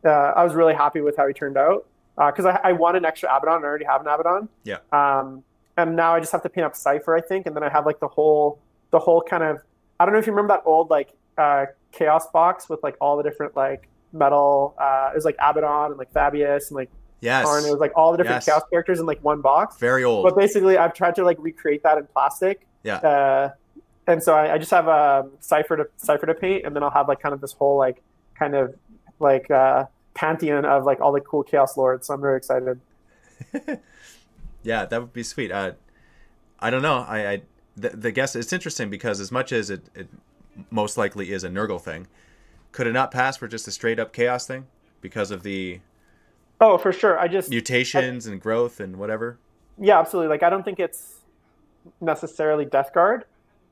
uh, 0.06 0.10
I 0.10 0.44
was 0.44 0.54
really 0.54 0.76
happy 0.76 1.02
with 1.02 1.18
how 1.18 1.26
he 1.28 1.34
turned 1.34 1.58
out 1.58 1.88
because 2.16 2.46
I, 2.46 2.60
I 2.64 2.74
want 2.74 2.98
an 2.98 3.06
extra 3.06 3.30
Abaddon. 3.36 3.56
And 3.58 3.66
I 3.66 3.68
already 3.68 3.86
have 3.86 4.02
an 4.02 4.08
Abaddon. 4.08 4.50
Yeah. 4.64 4.78
Um, 4.92 5.44
and 5.78 5.96
now 5.96 6.14
I 6.14 6.20
just 6.20 6.32
have 6.34 6.44
to 6.44 6.50
paint 6.50 6.66
up 6.66 6.76
Cypher, 6.76 7.16
I 7.16 7.22
think, 7.22 7.48
and 7.48 7.56
then 7.56 7.64
I 7.64 7.70
have 7.70 7.86
like 7.88 8.00
the 8.00 8.08
whole 8.08 8.60
the 8.92 9.00
whole 9.00 9.22
kind 9.24 9.42
of 9.44 9.58
I 10.00 10.06
don't 10.06 10.14
know 10.14 10.20
if 10.20 10.26
you 10.28 10.34
remember 10.34 10.54
that 10.56 10.64
old 10.66 10.90
like 10.90 11.14
uh, 11.38 11.66
Chaos 11.92 12.28
box 12.32 12.70
with 12.70 12.82
like 12.84 12.96
all 13.00 13.18
the 13.18 13.24
different 13.24 13.56
like 13.56 13.88
metal. 14.12 14.76
Uh, 14.78 15.10
it 15.12 15.16
was 15.16 15.26
like 15.26 15.36
Abaddon 15.40 15.92
and 15.92 15.98
like 15.98 16.12
Fabius 16.14 16.70
and 16.70 16.76
like 16.76 16.90
Yes. 17.22 17.46
Kharn. 17.48 17.66
It 17.66 17.72
was 17.72 17.80
like 17.80 17.94
all 17.96 18.12
the 18.12 18.18
different 18.18 18.38
Yes. 18.38 18.46
Chaos 18.46 18.64
characters 18.70 19.00
in 19.00 19.06
like 19.06 19.24
one 19.24 19.40
box. 19.42 19.78
Very 19.78 20.04
old. 20.04 20.26
But 20.26 20.36
basically, 20.36 20.78
I've 20.78 20.94
tried 20.94 21.16
to 21.16 21.24
like 21.24 21.38
recreate 21.40 21.84
that 21.84 21.98
in 21.98 22.06
plastic. 22.08 22.68
Yeah. 22.84 22.98
Uh, 22.98 23.52
and 24.08 24.22
so 24.22 24.34
I, 24.36 24.56
I 24.56 24.58
just 24.58 24.72
have 24.72 24.90
a 24.90 25.30
Cypher 25.40 25.78
to 25.78 25.88
Cypher 25.96 26.26
to 26.26 26.34
paint, 26.34 26.66
and 26.66 26.76
then 26.76 26.84
I'll 26.84 26.92
have 26.92 27.08
like 27.08 27.22
kind 27.22 27.32
of 27.34 27.40
this 27.40 27.54
whole 27.54 27.78
like 27.78 28.02
kind 28.36 28.56
of 28.56 28.76
like 29.20 29.50
uh, 29.50 29.86
pantheon 30.14 30.66
of 30.66 30.84
like 30.84 31.00
all 31.00 31.14
the 31.14 31.22
cool 31.22 31.44
chaos 31.44 31.78
lords. 31.78 32.08
So 32.08 32.14
I'm 32.14 32.20
very 32.22 32.36
excited. 32.36 32.82
yeah, 34.64 34.86
that 34.86 35.00
would 35.00 35.14
be 35.14 35.24
sweet. 35.24 35.52
Uh, 35.52 35.74
I 36.60 36.70
don't 36.70 36.82
know. 36.82 37.06
I, 37.08 37.32
I 37.32 37.42
the, 37.76 37.90
the 37.90 38.12
guess 38.12 38.36
it's 38.36 38.54
interesting 38.54 38.90
because 38.90 39.20
as 39.20 39.32
much 39.32 39.52
as 39.52 39.70
it, 39.70 39.84
it 39.96 40.08
most 40.70 40.98
likely 40.98 41.32
is 41.32 41.44
a 41.44 41.50
Nurgle 41.50 41.82
thing, 41.82 42.08
could 42.72 42.88
it 42.88 42.94
not 42.94 43.12
pass 43.12 43.38
for 43.38 43.48
just 43.48 43.68
a 43.68 43.72
straight 43.72 44.00
up 44.00 44.14
chaos 44.14 44.46
thing 44.48 44.68
because 45.02 45.32
of 45.32 45.44
the 45.44 45.80
Oh, 46.62 46.78
for 46.78 46.94
sure. 46.94 47.20
I 47.20 47.28
just 47.28 47.50
mutations 47.50 48.26
and 48.26 48.40
growth 48.40 48.80
and 48.80 48.98
whatever? 48.98 49.38
yeah, 49.78 50.00
absolutely. 50.00 50.30
Like 50.30 50.44
I 50.44 50.50
don't 50.50 50.64
think 50.64 50.80
it's 50.80 51.16
necessarily 52.00 52.66
Death 52.66 52.94
Guard. 52.94 53.26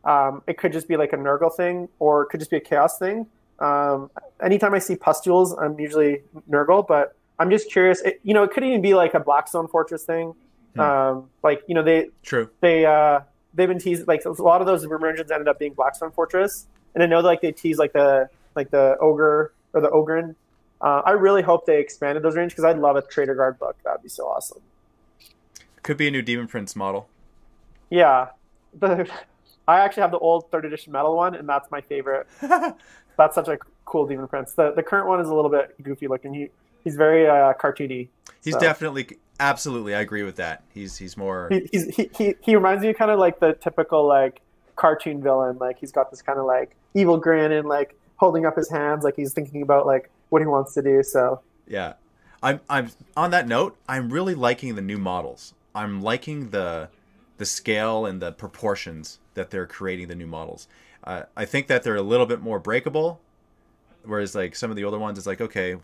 Um, 0.04 0.42
it 0.48 0.58
could 0.58 0.74
just 0.74 0.88
be 0.88 0.98
like 0.98 1.14
a 1.14 1.18
Nurgle 1.18 1.56
thing, 1.56 1.88
or 2.00 2.24
it 2.24 2.30
could 2.30 2.40
just 2.40 2.50
be 2.52 2.58
a 2.58 2.62
Chaos 2.62 2.98
thing. 2.98 3.28
Um, 3.60 4.10
anytime 4.44 4.74
I 4.74 4.80
see 4.80 4.96
pustules, 4.96 5.54
I'm 5.54 5.80
usually 5.80 6.24
Nurgle, 6.50 6.86
but 6.88 7.16
I'm 7.38 7.52
just 7.52 7.72
curious. 7.72 8.02
It, 8.02 8.20
you 8.24 8.34
know, 8.34 8.44
it 8.44 8.52
could 8.52 8.64
even 8.64 8.82
be 8.82 8.96
like 8.96 9.14
a 9.14 9.20
Blackstone 9.20 9.68
Fortress 9.68 10.04
thing. 10.04 10.34
Hmm. 10.74 10.80
Um, 10.80 11.30
like 11.44 11.62
you 11.68 11.76
know, 11.76 11.84
they 11.84 12.10
True. 12.24 12.50
they 12.62 12.86
uh, 12.86 13.22
they've 13.54 13.68
been 13.68 13.80
teased 13.80 14.08
like 14.08 14.24
a 14.26 14.42
lot 14.42 14.62
of 14.62 14.68
those 14.68 14.84
emergence 14.84 15.32
ended 15.32 15.48
up 15.48 15.60
being 15.60 15.74
Blackstone 15.74 16.12
Fortress, 16.12 16.68
and 16.94 17.04
I 17.04 17.08
know 17.08 17.20
like 17.20 17.42
they 17.42 17.52
tease 17.52 17.78
like 17.78 17.94
the 17.94 18.30
like 18.56 18.72
the 18.72 18.98
ogre 19.00 19.54
or 19.74 19.82
the 19.82 19.90
Ogryn. 19.90 20.36
Uh, 20.82 21.02
I 21.06 21.12
really 21.12 21.42
hope 21.42 21.66
they 21.66 21.80
expanded 21.80 22.24
those 22.24 22.36
range 22.36 22.52
because 22.52 22.66
I'd 22.66 22.80
love 22.80 22.96
a 22.96 23.02
Traitor 23.02 23.36
Guard 23.36 23.60
book. 23.60 23.78
That'd 23.84 24.02
be 24.02 24.10
so 24.10 24.26
awesome. 24.28 24.62
Could 25.84 25.98
be 25.98 26.08
a 26.08 26.12
new 26.12 26.22
Daemon 26.22 26.48
Prince 26.48 26.76
model. 26.76 27.08
Yeah, 27.90 28.30
the 28.78 29.10
I 29.68 29.80
actually 29.80 30.02
have 30.02 30.12
the 30.12 30.20
old 30.20 30.50
third 30.52 30.66
edition 30.66 30.92
metal 30.92 31.16
one, 31.16 31.36
and 31.36 31.48
that's 31.48 31.70
my 31.72 31.82
favorite. 31.82 32.28
That's 33.18 33.36
such 33.36 33.50
a 33.50 33.60
cool 33.86 34.08
Daemon 34.08 34.30
Prince. 34.30 34.54
The 34.54 34.72
the 34.72 34.82
current 34.82 35.08
one 35.08 35.20
is 35.20 35.28
a 35.28 35.36
little 35.36 35.52
bit 35.52 35.76
goofy 35.84 36.08
looking. 36.08 36.34
He 36.34 36.50
he's 36.84 36.96
very 36.96 37.28
uh, 37.28 37.54
cartoony. 37.54 38.08
He's 38.44 38.54
So- 38.54 38.60
definitely 38.60 39.18
absolutely. 39.40 39.96
I 39.96 40.02
agree 40.02 40.24
with 40.24 40.36
that. 40.38 40.64
He's 40.74 40.98
he's 40.98 41.16
more. 41.18 41.48
He, 41.52 41.68
he's, 41.72 41.96
he, 41.96 42.10
he 42.18 42.36
he 42.42 42.56
reminds 42.56 42.84
me 42.84 42.94
kind 42.94 43.12
of 43.12 43.20
like 43.20 43.40
the 43.40 43.54
typical 43.54 44.08
like 44.08 44.42
cartoon 44.76 45.22
villain. 45.22 45.58
Like 45.60 45.78
he's 45.80 45.92
got 45.92 46.10
this 46.12 46.22
kind 46.22 46.40
of 46.40 46.46
like 46.46 46.76
evil 46.94 47.18
grin 47.18 47.52
and 47.52 47.68
like 47.68 47.96
holding 48.18 48.46
up 48.46 48.56
his 48.56 48.70
hands, 48.70 49.04
like 49.04 49.16
he's 49.16 49.34
thinking 49.34 49.62
about 49.62 49.86
like 49.86 50.10
what 50.30 50.42
he 50.42 50.48
wants 50.48 50.74
to 50.76 50.82
do. 50.82 51.04
So 51.04 51.42
Yeah. 51.68 51.94
I'm 52.44 52.60
I'm 52.70 52.90
on 53.16 53.30
that 53.32 53.48
note, 53.48 53.78
I'm 53.88 54.10
really 54.12 54.34
liking 54.34 54.74
the 54.76 54.82
new 54.82 54.98
models. 54.98 55.54
I'm 55.76 56.02
liking 56.02 56.50
the 56.50 56.90
the 57.38 57.46
scale 57.46 58.06
and 58.06 58.22
the 58.22 58.32
proportions 58.32 59.20
that 59.36 59.50
they're 59.52 59.68
creating 59.68 60.08
the 60.08 60.16
new 60.16 60.26
models. 60.28 60.68
Uh, 61.04 61.24
I 61.38 61.46
think 61.46 61.68
that 61.68 61.84
they're 61.84 61.96
a 61.96 62.02
little 62.02 62.26
bit 62.28 62.42
more 62.42 62.60
breakable, 62.60 63.20
whereas 64.06 64.36
like 64.36 64.56
some 64.56 64.70
of 64.70 64.76
the 64.76 64.84
older 64.84 64.98
ones, 65.00 65.18
it's 65.18 65.28
like 65.28 65.42
okay, 65.42 65.76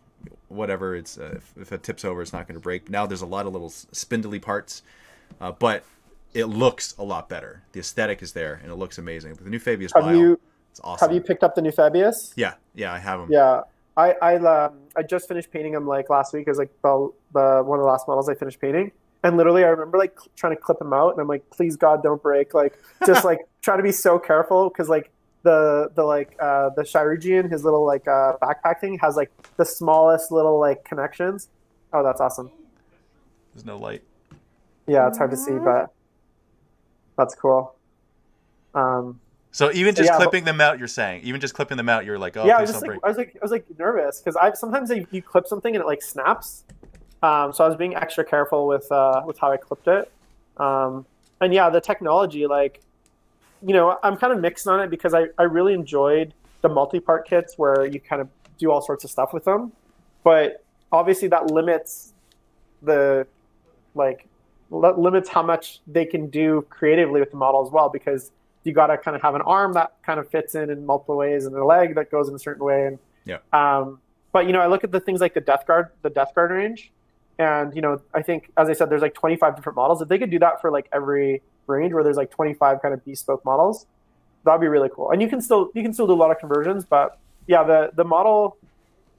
whatever. 0.47 0.95
It's 0.95 1.17
uh, 1.17 1.35
if, 1.37 1.53
if 1.59 1.71
it 1.71 1.83
tips 1.83 2.05
over, 2.05 2.21
it's 2.21 2.33
not 2.33 2.47
going 2.47 2.55
to 2.55 2.63
break. 2.63 2.89
Now 2.89 3.05
there's 3.05 3.21
a 3.21 3.27
lot 3.27 3.45
of 3.45 3.53
little 3.53 3.69
spindly 3.69 4.39
parts, 4.39 4.81
uh, 5.41 5.51
but 5.51 5.83
it 6.33 6.45
looks 6.45 6.95
a 6.97 7.03
lot 7.03 7.29
better. 7.29 7.63
The 7.71 7.79
aesthetic 7.79 8.21
is 8.21 8.33
there, 8.33 8.59
and 8.61 8.71
it 8.71 8.75
looks 8.75 8.97
amazing. 8.97 9.33
But 9.35 9.43
the 9.43 9.49
new 9.49 9.59
Fabius 9.59 9.93
have 9.93 10.03
Bile, 10.03 10.15
you 10.15 10.39
it's 10.71 10.81
awesome. 10.83 11.07
have 11.07 11.15
you 11.15 11.21
picked 11.21 11.43
up 11.43 11.55
the 11.55 11.61
new 11.61 11.71
Fabius? 11.71 12.33
Yeah, 12.35 12.53
yeah, 12.75 12.93
I 12.93 12.99
have 12.99 13.19
them. 13.19 13.29
Yeah, 13.31 13.61
I 13.95 14.13
I 14.21 14.35
um, 14.35 14.73
I 14.95 15.03
just 15.03 15.27
finished 15.27 15.51
painting 15.51 15.73
them 15.73 15.87
like 15.87 16.09
last 16.09 16.33
week. 16.33 16.43
It 16.47 16.51
was 16.51 16.59
like 16.59 16.71
the, 16.83 17.11
the 17.33 17.63
one 17.65 17.79
of 17.79 17.83
the 17.83 17.89
last 17.89 18.07
models 18.07 18.29
I 18.29 18.35
finished 18.35 18.61
painting, 18.61 18.91
and 19.23 19.37
literally 19.37 19.63
I 19.63 19.69
remember 19.69 19.97
like 19.97 20.17
cl- 20.19 20.31
trying 20.35 20.55
to 20.55 20.61
clip 20.61 20.79
them 20.79 20.93
out, 20.93 21.13
and 21.13 21.21
I'm 21.21 21.27
like, 21.27 21.49
please 21.49 21.75
God, 21.75 22.03
don't 22.03 22.21
break. 22.21 22.53
Like 22.53 22.77
just 23.05 23.25
like 23.25 23.39
try 23.61 23.77
to 23.77 23.83
be 23.83 23.91
so 23.91 24.19
careful 24.19 24.69
because 24.69 24.89
like 24.89 25.11
the 25.47 25.89
the 25.95 26.03
like 26.03 26.35
uh, 26.39 26.69
the 26.75 26.83
Shirugian, 26.83 27.49
his 27.49 27.63
little 27.63 27.85
like 27.85 28.07
uh, 28.07 28.33
backpack 28.41 28.79
thing 28.81 28.99
has 28.99 29.15
like 29.15 29.31
the 29.55 29.65
smallest 29.65 30.31
little 30.31 30.59
like 30.59 30.83
connections. 30.83 31.49
Oh, 31.93 32.03
that's 32.03 32.19
awesome. 32.19 32.51
There's 33.53 33.65
no 33.65 33.77
light. 33.77 34.03
Yeah, 34.87 35.07
it's 35.07 35.17
hard 35.17 35.31
to 35.31 35.37
see, 35.37 35.53
but 35.53 35.91
that's 37.17 37.33
cool. 37.35 37.75
Um, 38.75 39.19
So 39.51 39.71
even 39.71 39.95
just 39.95 40.07
yeah, 40.09 40.17
but- 40.17 40.23
clipping 40.23 40.43
them 40.43 40.59
out, 40.61 40.77
you're 40.79 40.87
saying, 40.87 41.23
even 41.23 41.39
just 41.41 41.53
clipping 41.53 41.77
them 41.77 41.89
out, 41.89 42.05
you're 42.05 42.19
like, 42.19 42.37
oh, 42.37 42.45
yeah, 42.45 42.57
I 42.57 42.61
was 42.61 42.69
just 42.69 42.81
don't 42.83 42.91
like, 42.91 43.01
break. 43.01 43.05
I 43.05 43.07
was 43.07 43.17
like, 43.17 43.31
I 43.35 43.39
was 43.41 43.51
like 43.51 43.65
nervous 43.79 44.19
because 44.19 44.35
I 44.35 44.53
sometimes 44.53 44.91
I, 44.91 45.05
you 45.11 45.21
clip 45.21 45.47
something 45.47 45.75
and 45.75 45.81
it 45.81 45.87
like 45.87 46.01
snaps. 46.01 46.63
Um, 47.23 47.51
so 47.53 47.63
I 47.63 47.67
was 47.67 47.77
being 47.77 47.95
extra 47.95 48.23
careful 48.23 48.67
with 48.67 48.91
uh, 48.91 49.23
with 49.25 49.37
how 49.39 49.51
I 49.51 49.57
clipped 49.57 49.87
it. 49.87 50.11
Um, 50.57 51.05
and 51.41 51.53
yeah, 51.53 51.69
the 51.69 51.81
technology, 51.81 52.45
like, 52.47 52.81
you 53.65 53.73
know, 53.73 53.97
I'm 54.03 54.17
kind 54.17 54.33
of 54.33 54.39
mixed 54.39 54.67
on 54.67 54.79
it 54.79 54.89
because 54.89 55.13
I, 55.13 55.25
I 55.37 55.43
really 55.43 55.73
enjoyed 55.73 56.33
the 56.61 56.69
multi-part 56.69 57.27
kits 57.27 57.57
where 57.57 57.85
you 57.85 57.99
kind 57.99 58.21
of 58.21 58.29
do 58.57 58.71
all 58.71 58.81
sorts 58.81 59.03
of 59.03 59.11
stuff 59.11 59.33
with 59.33 59.45
them, 59.45 59.71
but 60.23 60.63
obviously 60.91 61.27
that 61.29 61.51
limits 61.51 62.13
the 62.81 63.27
like 63.95 64.27
li- 64.69 64.93
limits 64.97 65.29
how 65.29 65.43
much 65.43 65.79
they 65.87 66.05
can 66.05 66.29
do 66.29 66.65
creatively 66.69 67.19
with 67.19 67.31
the 67.31 67.37
model 67.37 67.65
as 67.65 67.71
well 67.71 67.89
because 67.89 68.31
you 68.63 68.73
got 68.73 68.87
to 68.87 68.97
kind 68.97 69.15
of 69.15 69.21
have 69.21 69.35
an 69.35 69.41
arm 69.41 69.73
that 69.73 69.93
kind 70.05 70.19
of 70.19 70.29
fits 70.29 70.55
in 70.55 70.69
in 70.69 70.85
multiple 70.85 71.17
ways 71.17 71.45
and 71.45 71.55
a 71.55 71.65
leg 71.65 71.95
that 71.95 72.11
goes 72.11 72.29
in 72.29 72.35
a 72.35 72.39
certain 72.39 72.63
way 72.63 72.85
and 72.87 72.99
Yeah. 73.25 73.37
um 73.53 73.99
but 74.31 74.45
you 74.45 74.53
know 74.53 74.59
i 74.59 74.67
look 74.67 74.83
at 74.83 74.91
the 74.91 74.99
things 74.99 75.19
like 75.21 75.33
the 75.33 75.41
death 75.41 75.65
guard 75.65 75.87
the 76.03 76.09
death 76.09 76.33
guard 76.35 76.51
range 76.51 76.91
and 77.39 77.75
you 77.75 77.81
know, 77.83 78.01
I 78.15 78.23
think 78.23 78.49
as 78.57 78.67
I 78.67 78.73
said, 78.73 78.89
there's 78.89 79.03
like 79.03 79.13
25 79.13 79.55
different 79.55 79.75
models. 79.75 80.01
If 80.01 80.07
they 80.07 80.17
could 80.17 80.31
do 80.31 80.39
that 80.39 80.59
for 80.59 80.71
like 80.71 80.89
every 80.91 81.43
range, 81.67 81.93
where 81.93 82.03
there's 82.03 82.17
like 82.17 82.31
25 82.31 82.81
kind 82.81 82.93
of 82.93 83.03
bespoke 83.05 83.43
models, 83.45 83.85
that'd 84.43 84.61
be 84.61 84.67
really 84.67 84.89
cool. 84.93 85.11
And 85.11 85.21
you 85.21 85.27
can 85.29 85.41
still 85.41 85.69
you 85.73 85.83
can 85.83 85.93
still 85.93 86.07
do 86.07 86.13
a 86.13 86.15
lot 86.15 86.31
of 86.31 86.39
conversions, 86.39 86.85
but 86.85 87.17
yeah, 87.47 87.63
the 87.63 87.91
the 87.95 88.03
model. 88.03 88.57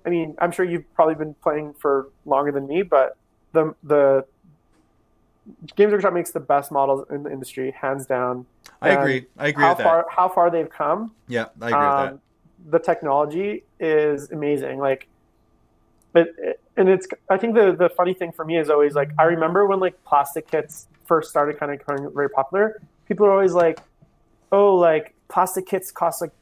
I 0.07 0.11
mean, 0.11 0.37
I'm 0.39 0.53
sure 0.53 0.65
you've 0.65 0.93
probably 0.95 1.17
been 1.17 1.35
playing 1.35 1.75
for 1.75 2.09
longer 2.25 2.51
than 2.53 2.67
me, 2.67 2.83
but 2.83 3.17
the 3.53 3.75
the 3.83 4.25
Games 5.77 5.93
Workshop 5.93 6.13
makes 6.13 6.31
the 6.31 6.41
best 6.41 6.71
models 6.71 7.07
in 7.11 7.23
the 7.23 7.33
industry, 7.33 7.71
hands 7.73 8.07
down. 8.07 8.47
I 8.81 8.91
agree. 8.91 9.27
I 9.39 9.49
agree 9.49 9.65
how 9.65 9.75
with 9.75 9.83
far 9.83 9.97
that. 9.99 10.07
how 10.15 10.29
far 10.29 10.51
they've 10.51 10.69
come. 10.71 11.13
Yeah, 11.27 11.47
I 11.61 11.69
agree 11.69 11.73
Um, 11.81 12.01
with 12.13 12.21
that. 12.67 12.71
the 12.71 12.79
technology 12.79 13.65
is 13.81 14.31
amazing. 14.31 14.79
Like, 14.79 15.09
but 16.13 16.29
and 16.77 16.89
it's 16.89 17.07
I 17.29 17.37
think 17.39 17.55
the 17.55 17.73
the 17.73 17.89
funny 17.91 18.15
thing 18.15 18.33
for 18.33 18.45
me 18.45 18.59
is 18.59 18.71
always 18.71 18.95
like 18.95 19.11
I 19.19 19.25
remember 19.25 19.67
when 19.67 19.81
like 19.81 20.03
plastic 20.05 20.49
kits 20.51 20.87
first 21.09 21.31
started 21.31 21.59
kind 21.59 21.73
of 21.73 21.79
becoming 21.79 22.13
very 22.15 22.31
popular. 22.31 22.81
People 23.07 23.27
are 23.27 23.33
always 23.33 23.55
like, 23.55 23.81
oh, 24.53 24.77
like 24.77 25.15
plastic 25.29 25.67
kits 25.67 25.91
cost 25.91 26.21
like 26.21 26.33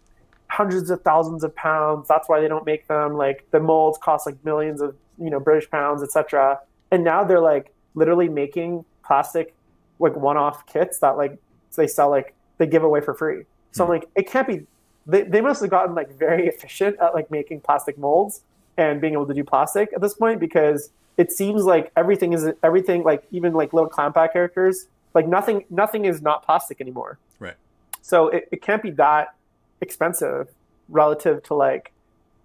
hundreds 0.48 0.90
of 0.90 1.00
thousands 1.02 1.44
of 1.44 1.54
pounds. 1.54 2.08
That's 2.08 2.28
why 2.28 2.40
they 2.40 2.48
don't 2.48 2.66
make 2.66 2.86
them. 2.88 3.14
Like 3.14 3.46
the 3.52 3.60
molds 3.60 3.98
cost 3.98 4.26
like 4.26 4.44
millions 4.44 4.80
of 4.80 4.96
you 5.18 5.30
know 5.30 5.40
British 5.40 5.70
pounds, 5.70 6.02
etc. 6.02 6.60
And 6.90 7.04
now 7.04 7.24
they're 7.24 7.40
like 7.40 7.72
literally 7.94 8.28
making 8.28 8.84
plastic 9.04 9.54
like 9.98 10.14
one-off 10.14 10.66
kits 10.66 10.98
that 10.98 11.16
like 11.16 11.38
they 11.76 11.86
sell 11.86 12.10
like 12.10 12.34
they 12.58 12.66
give 12.66 12.82
away 12.82 13.00
for 13.00 13.14
free. 13.14 13.44
So 13.72 13.84
I'm 13.84 13.88
hmm. 13.88 13.92
like, 13.92 14.08
it 14.14 14.28
can't 14.28 14.48
be. 14.48 14.66
They, 15.06 15.22
they 15.22 15.40
must 15.40 15.60
have 15.60 15.70
gotten 15.70 15.94
like 15.94 16.10
very 16.18 16.46
efficient 16.52 16.98
at 17.00 17.14
like 17.14 17.30
making 17.30 17.60
plastic 17.60 17.96
molds 17.98 18.42
and 18.76 19.00
being 19.00 19.14
able 19.14 19.26
to 19.26 19.34
do 19.34 19.44
plastic 19.44 19.92
at 19.94 20.00
this 20.00 20.14
point 20.14 20.40
because 20.40 20.90
it 21.16 21.32
seems 21.32 21.64
like 21.64 21.92
everything 21.96 22.32
is 22.32 22.48
everything 22.62 23.02
like 23.02 23.24
even 23.30 23.52
like 23.52 23.72
little 23.72 23.88
clown 23.88 24.12
pack 24.12 24.32
characters 24.32 24.86
like 25.16 25.26
nothing 25.26 25.64
nothing 25.70 26.04
is 26.04 26.20
not 26.20 26.44
plastic 26.44 26.78
anymore. 26.78 27.18
Right. 27.40 27.54
So 28.02 28.28
it, 28.28 28.48
it 28.52 28.60
can't 28.60 28.82
be 28.82 28.90
that 28.92 29.34
expensive 29.80 30.48
relative 30.90 31.42
to 31.44 31.54
like 31.54 31.92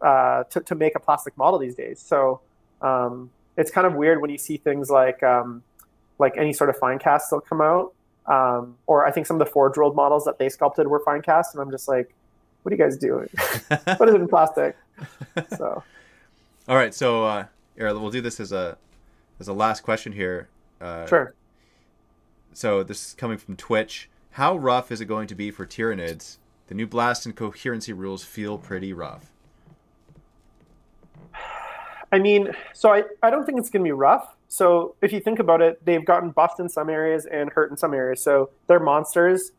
uh, 0.02 0.46
to 0.46 0.62
to 0.62 0.74
make 0.74 0.96
a 0.96 1.00
plastic 1.00 1.38
model 1.38 1.60
these 1.60 1.76
days. 1.76 2.00
So 2.00 2.40
um, 2.82 3.30
it's 3.58 3.72
kind 3.72 3.86
of 3.86 3.94
weird 3.94 4.22
when 4.22 4.32
you 4.32 4.38
see 4.38 4.56
things 4.56 4.90
like 4.90 5.22
um, 5.22 5.64
like 6.18 6.38
any 6.38 6.54
sort 6.54 6.70
of 6.70 6.78
fine 6.78 6.98
cast 6.98 7.28
still 7.28 7.42
come 7.42 7.60
out. 7.60 7.94
Um, 8.26 8.78
or 8.88 9.06
I 9.06 9.12
think 9.12 9.28
some 9.28 9.36
of 9.36 9.46
the 9.46 9.52
Forge 9.52 9.76
World 9.76 9.94
models 9.94 10.24
that 10.24 10.40
they 10.40 10.48
sculpted 10.48 10.88
were 10.88 11.02
fine 11.04 11.22
cast, 11.22 11.54
and 11.54 11.62
I'm 11.62 11.72
just 11.72 11.90
like, 11.90 12.14
what 12.64 12.72
are 12.72 12.76
you 12.78 12.82
guys 12.82 12.96
doing? 12.96 13.28
what 13.98 14.08
is 14.08 14.16
it 14.16 14.22
in 14.22 14.28
plastic. 14.30 14.78
So 15.58 15.84
All 16.68 16.76
right, 16.76 16.94
so 16.94 17.26
uh, 17.26 17.46
here, 17.76 17.94
we'll 17.94 18.12
do 18.12 18.22
this 18.22 18.40
as 18.40 18.52
a 18.52 18.78
as 19.40 19.48
a 19.48 19.54
last 19.54 19.82
question 19.82 20.12
here. 20.12 20.50
Uh, 20.80 21.08
sure. 21.08 21.34
So 22.54 22.84
this 22.84 23.08
is 23.08 23.14
coming 23.14 23.38
from 23.38 23.56
Twitch. 23.56 24.10
How 24.32 24.58
rough 24.58 24.92
is 24.92 25.02
it 25.02 25.06
going 25.06 25.28
to 25.28 25.36
be 25.36 25.52
for 25.52 25.66
Tyranids? 25.66 26.38
The 26.68 26.76
new 26.76 26.88
blast 26.88 27.26
and 27.26 27.36
coherency 27.36 27.94
rules 27.94 28.24
feel 28.24 28.58
pretty 28.58 28.94
rough. 28.94 29.32
I 32.12 32.20
mean, 32.20 32.52
so 32.74 32.94
I, 32.94 33.04
I 33.24 33.30
don't 33.30 33.46
think 33.46 33.58
it's 33.58 33.70
going 33.70 33.84
to 33.84 33.88
be 33.88 33.94
rough. 33.94 34.36
So 34.50 34.96
if 35.02 35.14
you 35.14 35.22
think 35.22 35.40
about 35.40 35.62
it, 35.62 35.84
they've 35.86 36.04
gotten 36.04 36.32
buffed 36.32 36.60
in 36.60 36.68
some 36.68 36.90
areas 36.90 37.26
and 37.26 37.50
hurt 37.50 37.72
in 37.72 37.78
some 37.78 37.94
areas. 37.94 38.22
So 38.22 38.50
their 38.68 38.82
monsters, 38.82 39.52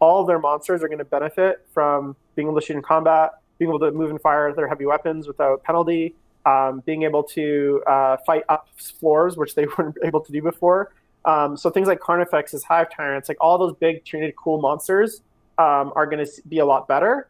all 0.00 0.24
their 0.24 0.40
monsters 0.40 0.82
are 0.82 0.88
going 0.88 0.98
to 0.98 1.04
benefit 1.04 1.64
from 1.72 2.16
being 2.34 2.48
able 2.48 2.60
to 2.60 2.66
shoot 2.66 2.76
in 2.76 2.82
combat, 2.82 3.32
being 3.58 3.70
able 3.70 3.78
to 3.78 3.92
move 3.92 4.10
and 4.10 4.20
fire 4.20 4.52
their 4.52 4.66
heavy 4.66 4.84
weapons 4.84 5.28
without 5.28 5.62
penalty, 5.62 6.16
um, 6.46 6.82
being 6.84 7.02
able 7.02 7.22
to 7.22 7.82
uh, 7.86 8.16
fight 8.26 8.44
up 8.48 8.68
floors, 8.76 9.36
which 9.36 9.54
they 9.54 9.66
weren't 9.78 9.96
able 10.04 10.20
to 10.20 10.32
do 10.32 10.42
before. 10.42 10.92
Um, 11.24 11.56
so 11.56 11.70
things 11.70 11.86
like 11.86 12.00
Carnifexes, 12.00 12.64
Hive 12.64 12.88
Tyrants, 12.90 13.28
like 13.28 13.38
all 13.40 13.58
those 13.58 13.74
big 13.76 14.04
Tyranid 14.04 14.34
cool 14.34 14.60
monsters 14.60 15.22
um, 15.58 15.92
are 15.94 16.06
going 16.06 16.24
to 16.24 16.30
be 16.48 16.58
a 16.58 16.66
lot 16.66 16.88
better. 16.88 17.28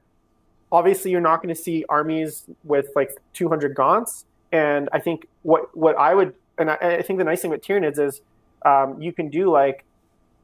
Obviously, 0.70 1.10
you're 1.10 1.20
not 1.20 1.42
going 1.42 1.54
to 1.54 1.60
see 1.60 1.84
armies 1.88 2.46
with 2.64 2.88
like 2.96 3.10
200 3.34 3.74
gaunts. 3.74 4.24
And 4.52 4.88
I 4.92 5.00
think 5.00 5.26
what 5.42 5.76
what 5.76 5.96
I 5.96 6.14
would 6.14 6.34
and 6.58 6.70
I, 6.70 6.74
I 6.74 7.02
think 7.02 7.18
the 7.18 7.24
nice 7.24 7.42
thing 7.42 7.50
with 7.50 7.62
Tyranids 7.62 7.98
is 7.98 8.20
um, 8.64 9.00
you 9.00 9.12
can 9.12 9.28
do 9.28 9.50
like 9.50 9.84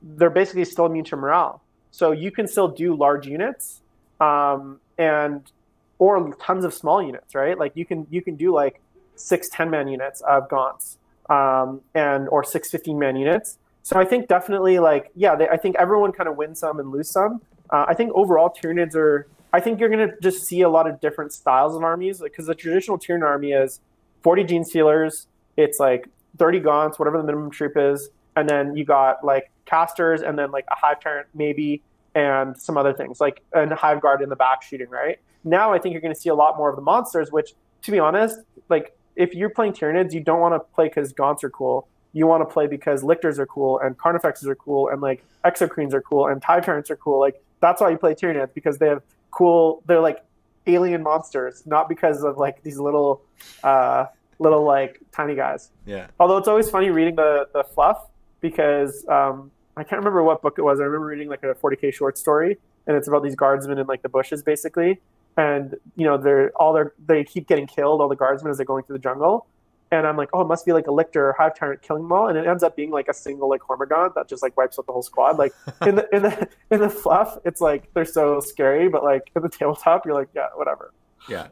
they're 0.02 0.30
basically 0.30 0.64
still 0.64 0.86
immune 0.86 1.04
to 1.06 1.16
morale, 1.16 1.62
so 1.90 2.12
you 2.12 2.30
can 2.30 2.46
still 2.46 2.68
do 2.68 2.94
large 2.94 3.26
units 3.26 3.82
um, 4.20 4.80
and 4.96 5.50
or 5.98 6.34
tons 6.34 6.64
of 6.64 6.72
small 6.72 7.02
units, 7.02 7.34
right? 7.34 7.58
Like 7.58 7.72
you 7.74 7.84
can 7.84 8.06
you 8.10 8.22
can 8.22 8.36
do 8.36 8.52
like 8.52 8.80
six 9.16 9.48
10 9.48 9.70
man 9.70 9.88
units 9.88 10.20
of 10.22 10.48
gaunts 10.48 10.98
um, 11.28 11.80
and 11.94 12.28
or 12.28 12.44
six 12.44 12.70
15 12.70 12.98
man 12.98 13.16
units. 13.16 13.58
So 13.82 13.98
I 13.98 14.04
think 14.04 14.28
definitely 14.28 14.78
like 14.78 15.10
yeah, 15.14 15.34
they, 15.34 15.48
I 15.48 15.56
think 15.56 15.76
everyone 15.76 16.12
kind 16.12 16.28
of 16.28 16.36
wins 16.36 16.60
some 16.60 16.78
and 16.78 16.90
lose 16.90 17.10
some. 17.10 17.40
Uh, 17.70 17.86
I 17.88 17.94
think 17.94 18.12
overall 18.14 18.50
Tyranids 18.50 18.94
are. 18.94 19.26
I 19.50 19.60
think 19.60 19.80
you're 19.80 19.88
going 19.88 20.06
to 20.06 20.14
just 20.20 20.44
see 20.44 20.60
a 20.60 20.68
lot 20.68 20.86
of 20.86 21.00
different 21.00 21.32
styles 21.32 21.74
of 21.74 21.82
armies 21.82 22.20
because 22.20 22.46
the 22.46 22.54
traditional 22.54 22.98
Tyranid 22.98 23.22
army 23.22 23.52
is 23.52 23.80
40 24.22 24.44
Genestealers. 24.44 25.24
It's 25.56 25.80
like 25.80 26.06
30 26.36 26.60
gaunts, 26.60 26.98
whatever 26.98 27.16
the 27.16 27.24
minimum 27.24 27.50
troop 27.50 27.72
is, 27.76 28.10
and 28.36 28.46
then 28.46 28.76
you 28.76 28.84
got 28.84 29.24
like 29.24 29.50
casters, 29.64 30.20
and 30.20 30.38
then 30.38 30.50
like 30.50 30.66
a 30.70 30.74
hive 30.74 31.00
tyrant 31.00 31.28
maybe, 31.34 31.82
and 32.14 32.56
some 32.56 32.76
other 32.76 32.92
things 32.92 33.20
like 33.20 33.42
a 33.52 33.74
hive 33.74 34.00
guard 34.00 34.22
in 34.22 34.28
the 34.28 34.36
back 34.36 34.62
shooting. 34.62 34.88
Right 34.88 35.18
now, 35.44 35.72
I 35.72 35.78
think 35.78 35.92
you're 35.92 36.00
going 36.00 36.14
to 36.14 36.20
see 36.20 36.30
a 36.30 36.34
lot 36.34 36.56
more 36.56 36.70
of 36.70 36.76
the 36.76 36.82
monsters. 36.82 37.30
Which, 37.30 37.52
to 37.82 37.90
be 37.90 37.98
honest, 37.98 38.38
like 38.68 38.96
if 39.16 39.34
you're 39.34 39.50
playing 39.50 39.72
Tyranids, 39.72 40.12
you 40.12 40.20
don't 40.20 40.40
want 40.40 40.54
to 40.54 40.60
play 40.74 40.88
because 40.88 41.12
gaunts 41.12 41.42
are 41.44 41.50
cool. 41.50 41.88
You 42.12 42.26
want 42.26 42.48
to 42.48 42.52
play 42.52 42.66
because 42.66 43.02
lictors 43.02 43.38
are 43.38 43.46
cool 43.46 43.78
and 43.80 43.98
carnifexes 43.98 44.46
are 44.46 44.54
cool 44.54 44.88
and 44.88 45.02
like 45.02 45.24
exocrines 45.44 45.92
are 45.92 46.00
cool 46.00 46.26
and 46.26 46.42
hive 46.42 46.64
tyrants 46.64 46.90
are 46.90 46.96
cool. 46.96 47.20
Like 47.20 47.42
that's 47.60 47.80
why 47.80 47.90
you 47.90 47.98
play 47.98 48.14
Tyranids 48.14 48.54
because 48.54 48.78
they 48.78 48.86
have 48.86 49.02
cool. 49.30 49.82
They're 49.86 50.00
like 50.00 50.24
alien 50.66 51.02
monsters, 51.02 51.64
not 51.66 51.88
because 51.88 52.22
of 52.22 52.38
like 52.38 52.62
these 52.62 52.78
little, 52.78 53.22
uh, 53.62 54.06
little 54.38 54.64
like 54.64 55.00
tiny 55.12 55.34
guys. 55.34 55.70
Yeah. 55.84 56.06
Although 56.20 56.36
it's 56.38 56.48
always 56.48 56.70
funny 56.70 56.90
reading 56.90 57.16
the 57.16 57.48
the 57.52 57.64
fluff 57.64 58.06
because 58.40 59.06
um, 59.08 59.50
I 59.78 59.84
can't 59.84 59.98
remember 59.98 60.22
what 60.22 60.42
book 60.42 60.58
it 60.58 60.62
was. 60.62 60.80
I 60.80 60.84
remember 60.84 61.06
reading 61.06 61.28
like 61.28 61.42
a 61.42 61.54
40k 61.54 61.94
short 61.94 62.18
story, 62.18 62.58
and 62.86 62.96
it's 62.96 63.08
about 63.08 63.22
these 63.22 63.34
guardsmen 63.34 63.78
in 63.78 63.86
like 63.86 64.02
the 64.02 64.08
bushes 64.08 64.42
basically, 64.42 65.00
and 65.36 65.76
you 65.96 66.04
know 66.06 66.16
they're 66.16 66.52
all 66.56 66.72
their 66.72 66.94
they 67.06 67.24
keep 67.24 67.46
getting 67.46 67.66
killed 67.66 68.00
all 68.00 68.08
the 68.08 68.16
guardsmen 68.16 68.50
as 68.50 68.56
they're 68.56 68.66
going 68.66 68.84
through 68.84 68.96
the 68.96 69.02
jungle. 69.02 69.46
And 69.90 70.06
I'm 70.06 70.18
like, 70.18 70.28
oh, 70.34 70.42
it 70.42 70.48
must 70.48 70.66
be 70.66 70.74
like 70.74 70.86
a 70.86 70.92
lictor 70.92 71.30
or 71.30 71.32
hive 71.32 71.56
tyrant 71.56 71.80
killing 71.80 72.02
them 72.02 72.12
all, 72.12 72.28
and 72.28 72.36
it 72.36 72.46
ends 72.46 72.62
up 72.62 72.76
being 72.76 72.90
like 72.90 73.08
a 73.08 73.14
single 73.14 73.48
like 73.48 73.62
Hormagaunt 73.62 74.14
that 74.16 74.28
just 74.28 74.42
like 74.42 74.54
wipes 74.56 74.78
out 74.78 74.86
the 74.86 74.92
whole 74.92 75.02
squad. 75.02 75.38
Like 75.38 75.52
in 75.86 75.94
the 75.94 76.14
in 76.14 76.22
the 76.22 76.48
in 76.70 76.80
the 76.80 76.90
fluff, 76.90 77.38
it's 77.44 77.60
like 77.60 77.92
they're 77.94 78.04
so 78.04 78.40
scary, 78.40 78.88
but 78.88 79.02
like 79.02 79.30
in 79.34 79.42
the 79.42 79.48
tabletop, 79.48 80.04
you're 80.04 80.14
like, 80.14 80.28
yeah, 80.34 80.48
whatever. 80.54 80.92
Yeah. 81.28 81.48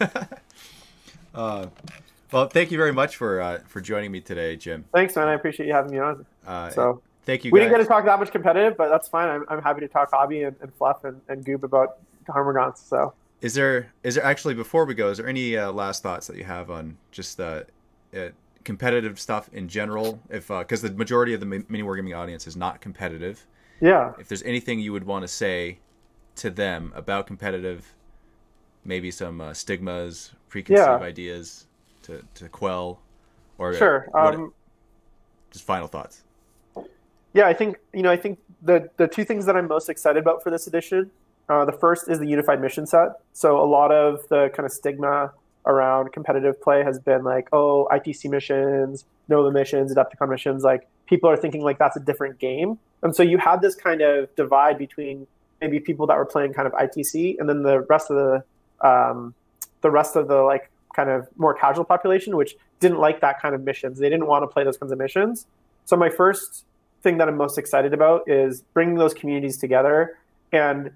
uh, 1.34 1.66
well, 2.32 2.48
thank 2.48 2.70
you 2.70 2.76
very 2.76 2.92
much 2.92 3.16
for 3.16 3.40
uh, 3.40 3.60
for 3.66 3.80
joining 3.80 4.12
me 4.12 4.20
today, 4.20 4.56
Jim. 4.56 4.84
Thanks, 4.92 5.16
man. 5.16 5.28
I 5.28 5.34
appreciate 5.34 5.66
you 5.66 5.72
having 5.72 5.92
me 5.92 5.98
on. 5.98 6.26
Uh, 6.46 6.70
So 6.70 7.02
thank 7.26 7.44
you. 7.44 7.50
we 7.50 7.60
guys. 7.60 7.66
didn't 7.66 7.78
get 7.78 7.84
to 7.84 7.88
talk 7.88 8.04
that 8.06 8.18
much 8.18 8.30
competitive, 8.32 8.76
but 8.78 8.88
that's 8.88 9.08
fine. 9.08 9.28
I'm, 9.28 9.44
I'm 9.50 9.62
happy 9.62 9.80
to 9.80 9.88
talk 9.88 10.10
hobby 10.10 10.44
and, 10.44 10.56
and 10.62 10.72
fluff 10.74 11.04
and, 11.04 11.20
and 11.28 11.44
goob 11.44 11.62
about 11.62 11.98
Hormagaunts. 12.26 12.78
So 12.78 13.12
Is 13.42 13.52
there 13.54 13.92
is 14.02 14.14
there 14.14 14.24
actually 14.24 14.54
before 14.54 14.84
we 14.86 14.94
go? 14.94 15.10
Is 15.10 15.18
there 15.18 15.28
any 15.28 15.56
uh, 15.56 15.70
last 15.72 16.02
thoughts 16.02 16.26
that 16.28 16.36
you 16.36 16.44
have 16.44 16.70
on 16.70 16.96
just 17.12 17.38
uh, 17.38 17.62
uh, 18.16 18.28
competitive 18.64 19.20
stuff 19.20 19.50
in 19.52 19.68
general? 19.68 20.18
If 20.30 20.48
because 20.48 20.80
the 20.82 20.92
majority 20.92 21.34
of 21.34 21.40
the 21.40 21.46
mi- 21.46 21.64
mini 21.68 21.84
wargaming 21.84 22.16
audience 22.16 22.46
is 22.46 22.56
not 22.56 22.80
competitive, 22.80 23.46
yeah, 23.80 24.12
if 24.18 24.26
there's 24.28 24.42
anything 24.42 24.80
you 24.80 24.92
would 24.92 25.04
want 25.04 25.22
to 25.22 25.28
say 25.28 25.78
to 26.36 26.50
them 26.50 26.92
about 26.96 27.26
competitive, 27.26 27.94
maybe 28.84 29.10
some 29.10 29.40
uh, 29.40 29.54
stigmas, 29.54 30.32
preconceived 30.48 30.86
Yeah. 30.86 30.96
ideas 31.06 31.66
to, 32.02 32.22
to 32.34 32.48
quell, 32.48 33.00
or 33.58 33.72
uh, 33.72 33.76
sure. 33.76 34.06
what- 34.10 34.34
Um, 34.34 34.52
just 35.50 35.64
final 35.64 35.86
thoughts. 35.88 36.22
Yeah, 37.36 37.46
I 37.46 37.52
think 37.52 37.76
you 37.92 38.02
know. 38.02 38.10
I 38.10 38.16
think 38.16 38.38
the 38.62 38.88
the 38.96 39.06
two 39.06 39.22
things 39.22 39.44
that 39.44 39.56
I'm 39.56 39.68
most 39.68 39.90
excited 39.90 40.18
about 40.18 40.42
for 40.42 40.50
this 40.50 40.66
edition. 40.66 41.10
Uh, 41.50 41.66
the 41.66 41.72
first 41.72 42.08
is 42.08 42.18
the 42.18 42.26
unified 42.26 42.62
mission 42.62 42.86
set. 42.86 43.08
So 43.34 43.62
a 43.62 43.68
lot 43.68 43.92
of 43.92 44.26
the 44.30 44.48
kind 44.54 44.64
of 44.64 44.72
stigma 44.72 45.32
around 45.66 46.12
competitive 46.12 46.60
play 46.62 46.82
has 46.82 46.98
been 46.98 47.24
like, 47.24 47.48
oh, 47.52 47.88
ITC 47.92 48.30
missions, 48.30 49.04
Nova 49.28 49.52
missions, 49.52 49.94
Adepticon 49.94 50.30
missions. 50.30 50.64
Like 50.64 50.88
people 51.06 51.28
are 51.28 51.36
thinking 51.36 51.60
like 51.60 51.78
that's 51.78 51.96
a 51.98 52.00
different 52.00 52.38
game, 52.38 52.78
and 53.02 53.14
so 53.14 53.22
you 53.22 53.36
had 53.36 53.60
this 53.60 53.74
kind 53.74 54.00
of 54.00 54.34
divide 54.34 54.78
between 54.78 55.26
maybe 55.60 55.78
people 55.78 56.06
that 56.06 56.16
were 56.16 56.24
playing 56.24 56.54
kind 56.54 56.66
of 56.66 56.72
ITC 56.72 57.36
and 57.38 57.48
then 57.50 57.62
the 57.62 57.80
rest 57.80 58.10
of 58.10 58.16
the 58.16 58.88
um, 58.88 59.34
the 59.82 59.90
rest 59.90 60.16
of 60.16 60.26
the 60.28 60.40
like 60.40 60.70
kind 60.94 61.10
of 61.10 61.28
more 61.36 61.52
casual 61.52 61.84
population, 61.84 62.34
which 62.34 62.56
didn't 62.80 62.98
like 62.98 63.20
that 63.20 63.42
kind 63.42 63.54
of 63.54 63.62
missions. 63.62 63.98
They 63.98 64.08
didn't 64.08 64.26
want 64.26 64.42
to 64.42 64.46
play 64.46 64.64
those 64.64 64.78
kinds 64.78 64.90
of 64.90 64.96
missions. 64.96 65.46
So 65.84 65.98
my 65.98 66.08
first 66.08 66.64
thing 67.06 67.18
that 67.18 67.28
I'm 67.28 67.36
most 67.36 67.56
excited 67.56 67.94
about 67.94 68.28
is 68.28 68.62
bringing 68.74 68.96
those 68.96 69.14
communities 69.14 69.58
together, 69.58 70.18
and 70.50 70.90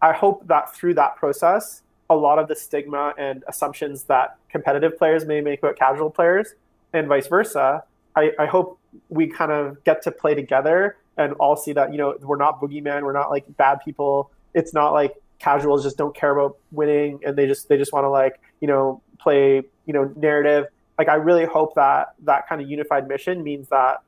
I 0.00 0.12
hope 0.12 0.46
that 0.46 0.72
through 0.76 0.94
that 0.94 1.16
process, 1.16 1.82
a 2.08 2.14
lot 2.14 2.38
of 2.38 2.46
the 2.46 2.54
stigma 2.54 3.12
and 3.18 3.42
assumptions 3.48 4.04
that 4.04 4.36
competitive 4.48 4.96
players 4.96 5.24
may 5.24 5.40
make 5.40 5.58
about 5.58 5.76
casual 5.76 6.08
players 6.08 6.54
and 6.92 7.08
vice 7.08 7.26
versa. 7.26 7.82
I, 8.14 8.30
I 8.38 8.46
hope 8.46 8.78
we 9.08 9.26
kind 9.26 9.50
of 9.50 9.82
get 9.82 10.02
to 10.02 10.12
play 10.12 10.36
together 10.36 10.96
and 11.16 11.32
all 11.34 11.56
see 11.56 11.72
that 11.72 11.90
you 11.90 11.98
know 11.98 12.16
we're 12.20 12.36
not 12.36 12.60
boogeyman, 12.60 13.02
we're 13.02 13.12
not 13.12 13.28
like 13.30 13.44
bad 13.56 13.80
people. 13.84 14.30
It's 14.54 14.72
not 14.72 14.92
like 14.92 15.16
casuals 15.40 15.82
just 15.82 15.98
don't 15.98 16.14
care 16.14 16.30
about 16.30 16.58
winning 16.70 17.18
and 17.26 17.36
they 17.36 17.46
just 17.48 17.68
they 17.68 17.76
just 17.76 17.92
want 17.92 18.04
to 18.04 18.08
like 18.08 18.40
you 18.60 18.68
know 18.68 19.02
play 19.18 19.62
you 19.86 19.92
know 19.92 20.12
narrative. 20.14 20.66
Like 20.96 21.08
I 21.08 21.16
really 21.16 21.44
hope 21.44 21.74
that 21.74 22.14
that 22.22 22.48
kind 22.48 22.62
of 22.62 22.70
unified 22.70 23.08
mission 23.08 23.42
means 23.42 23.68
that 23.68 24.02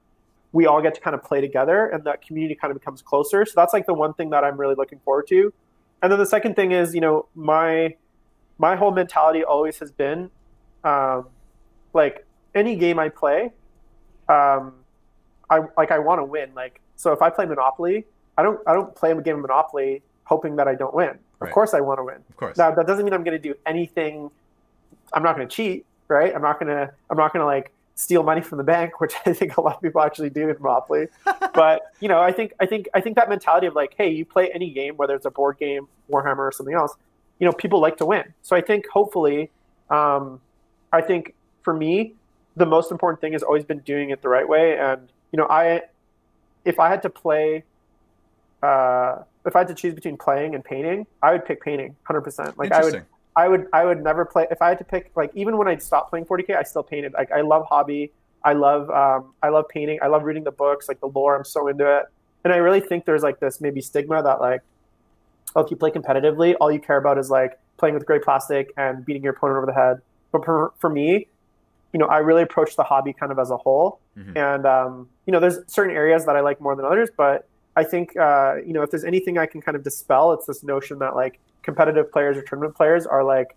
we 0.53 0.67
all 0.67 0.81
get 0.81 0.95
to 0.95 1.01
kind 1.01 1.15
of 1.15 1.23
play 1.23 1.41
together 1.41 1.89
and 1.89 2.05
that 2.05 2.23
community 2.23 2.55
kind 2.55 2.71
of 2.71 2.79
becomes 2.79 3.03
closer. 3.03 3.45
So 3.45 3.53
that's 3.57 3.73
like 3.73 3.87
the 3.87 3.95
one 3.95 4.15
thing 4.15 4.31
that 4.31 4.45
I'm 4.45 4.59
really 4.59 4.75
looking 4.75 4.99
forward 5.01 5.27
to. 5.29 5.53
And 6.03 6.11
then 6.11 6.19
the 6.19 6.27
second 6.27 6.57
thing 6.57 6.73
is, 6.73 6.95
you 6.95 7.01
know, 7.01 7.27
my 7.35 7.95
my 8.59 8.77
whole 8.77 8.91
mentality 8.91 9.45
always 9.45 9.79
has 9.79 9.91
been 9.91 10.31
um, 10.85 11.27
like 11.93 12.27
any 12.55 12.77
game 12.77 12.99
I 12.99 13.09
play, 13.09 13.53
um, 14.29 14.75
I 15.51 15.61
like 15.77 15.91
I 15.91 15.99
want 15.99 16.21
to 16.21 16.25
win. 16.25 16.53
Like 16.55 16.81
so, 16.97 17.13
if 17.13 17.23
I 17.23 17.31
play 17.31 17.47
Monopoly, 17.47 18.07
I 18.37 18.43
don't 18.43 18.61
I 18.67 18.75
don't 18.75 18.95
play 18.95 19.11
a 19.11 19.21
game 19.21 19.37
of 19.37 19.43
Monopoly 19.43 20.03
hoping 20.25 20.57
that 20.57 20.69
I 20.69 20.75
don't 20.75 20.95
win. 20.95 21.19
Right. 21.41 21.49
Of 21.49 21.55
course, 21.55 21.75
I 21.75 21.81
want 21.81 21.99
to 21.99 22.05
win. 22.05 22.17
Of 22.29 22.37
course. 22.37 22.57
Now 22.57 22.71
that 22.71 22.87
doesn't 22.87 23.05
mean 23.05 23.15
I'm 23.15 23.25
going 23.25 23.41
to 23.41 23.43
do 23.43 23.55
anything. 23.67 24.31
I'm 25.13 25.23
not 25.23 25.37
going 25.37 25.49
to 25.49 25.55
cheat, 25.55 25.87
right? 26.09 26.35
I'm 26.35 26.43
not 26.43 26.61
going 26.61 26.69
to 26.69 26.93
I'm 27.11 27.17
not 27.17 27.33
going 27.33 27.41
to 27.41 27.47
like 27.47 27.73
steal 27.99 28.23
money 28.23 28.41
from 28.41 28.59
the 28.59 28.65
bank, 28.65 29.01
which 29.01 29.13
I 29.27 29.33
think 29.33 29.57
a 29.57 29.61
lot 29.61 29.77
of 29.77 29.83
people 29.83 30.01
actually 30.01 30.31
do 30.31 30.49
in 30.49 30.57
Monopoly. 30.61 31.09
but 31.53 31.83
you 32.01 32.09
know, 32.09 32.21
I 32.21 32.33
think 32.33 32.55
I 32.61 32.67
think 32.67 32.89
I 32.95 33.01
think 33.01 33.17
that 33.17 33.29
mentality 33.29 33.67
of 33.67 33.75
like, 33.75 33.95
hey, 33.99 34.09
you 34.11 34.25
play 34.25 34.51
any 34.55 34.71
game, 34.71 34.97
whether 34.97 35.15
it's 35.15 35.27
a 35.27 35.31
board 35.31 35.59
game, 35.59 35.89
Warhammer, 36.11 36.39
or 36.39 36.53
something 36.53 36.75
else, 36.75 36.95
you 37.39 37.47
know, 37.47 37.53
people 37.53 37.81
like 37.81 37.97
to 37.99 38.07
win. 38.07 38.33
So 38.43 38.57
I 38.57 38.61
think 38.61 38.89
hopefully, 38.89 39.51
um, 39.91 40.41
I 40.93 41.01
think 41.03 41.35
for 41.63 41.75
me, 41.75 42.15
the 42.57 42.67
most 42.67 42.91
important 42.91 43.21
thing 43.21 43.33
has 43.33 43.43
always 43.43 43.65
been 43.65 43.81
doing 43.81 44.11
it 44.11 44.23
the 44.23 44.29
right 44.29 44.49
way. 44.49 44.79
And 44.79 45.09
you 45.33 45.37
know, 45.37 45.47
I 45.51 45.83
if 46.65 46.81
I 46.81 46.89
had 46.89 47.03
to 47.03 47.11
play. 47.11 47.65
Uh, 48.61 49.23
if 49.47 49.55
I 49.55 49.61
had 49.61 49.69
to 49.69 49.75
choose 49.75 49.95
between 49.95 50.17
playing 50.17 50.57
and 50.57 50.65
painting, 50.65 51.07
I 51.23 51.31
would 51.33 51.45
pick 51.45 51.63
painting, 51.63 51.95
hundred 52.03 52.23
percent. 52.23 52.59
Like 52.59 52.73
I 52.73 52.83
would, 52.83 53.05
I 53.39 53.47
would 53.47 53.67
I 53.73 53.85
would 53.85 54.03
never 54.03 54.25
play 54.25 54.49
if 54.51 54.61
I 54.61 54.69
had 54.71 54.79
to 54.79 54.85
pick 54.85 55.13
like 55.15 55.31
even 55.33 55.57
when 55.57 55.69
I 55.69 55.77
stopped 55.77 56.11
playing 56.11 56.27
40k 56.27 56.57
I 56.57 56.65
still 56.65 56.83
painted. 56.83 57.13
Like 57.13 57.31
I 57.31 57.43
love 57.43 57.67
hobby. 57.67 58.11
I 58.43 58.53
love 58.55 58.91
um, 58.91 59.33
I 59.45 59.51
love 59.51 59.69
painting. 59.69 60.01
I 60.03 60.09
love 60.09 60.25
reading 60.25 60.43
the 60.43 60.51
books 60.51 60.89
like 60.89 60.99
the 60.99 61.07
lore. 61.07 61.37
I'm 61.37 61.45
so 61.45 61.69
into 61.69 61.87
it. 61.99 62.07
And 62.43 62.53
I 62.53 62.57
really 62.57 62.81
think 62.81 63.05
there's 63.05 63.23
like 63.23 63.39
this 63.39 63.61
maybe 63.61 63.81
stigma 63.81 64.25
that 64.25 64.41
like 64.41 64.63
oh 65.55 65.61
if 65.61 65.71
you 65.71 65.77
play 65.77 65.93
competitively 65.93 66.57
all 66.61 66.73
you 66.73 66.81
care 66.81 66.97
about 66.97 67.17
is 67.17 67.31
like 67.31 67.57
playing 67.77 67.95
with 67.95 68.05
gray 68.05 68.19
plastic 68.19 68.73
and 68.77 69.07
beating 69.07 69.23
your 69.23 69.35
opponent 69.35 69.59
over 69.59 69.67
the 69.67 69.73
head. 69.73 70.01
But 70.33 70.45
for, 70.45 70.73
for 70.79 70.91
me 70.91 71.29
you 71.93 72.01
know 72.01 72.07
I 72.07 72.19
really 72.19 72.43
approach 72.43 72.75
the 72.75 72.83
hobby 72.83 73.13
kind 73.13 73.31
of 73.31 73.39
as 73.39 73.51
a 73.51 73.57
whole. 73.57 74.01
Mm-hmm. 74.19 74.37
and 74.37 74.67
um, 74.67 75.09
you 75.27 75.33
know 75.33 75.39
there's 75.39 75.59
certain 75.69 75.95
areas 75.95 76.27
that 76.27 76.35
I 76.35 76.41
like 76.41 76.61
more 76.61 76.75
than 76.75 76.85
others. 76.85 77.09
But 77.17 77.47
I 77.77 77.85
think 77.85 78.17
uh, 78.17 78.57
you 78.67 78.73
know 78.73 78.83
if 78.83 78.91
there's 78.91 79.05
anything 79.05 79.39
I 79.39 79.47
can 79.47 79.63
kind 79.63 79.77
of 79.77 79.85
dispel 79.85 80.33
it's 80.33 80.47
this 80.47 80.65
notion 80.65 80.99
that 80.99 81.15
like 81.15 81.39
competitive 81.63 82.11
players 82.11 82.37
or 82.37 82.43
tournament 82.43 82.77
players 82.77 83.07
are 83.07 83.25
like, 83.25 83.57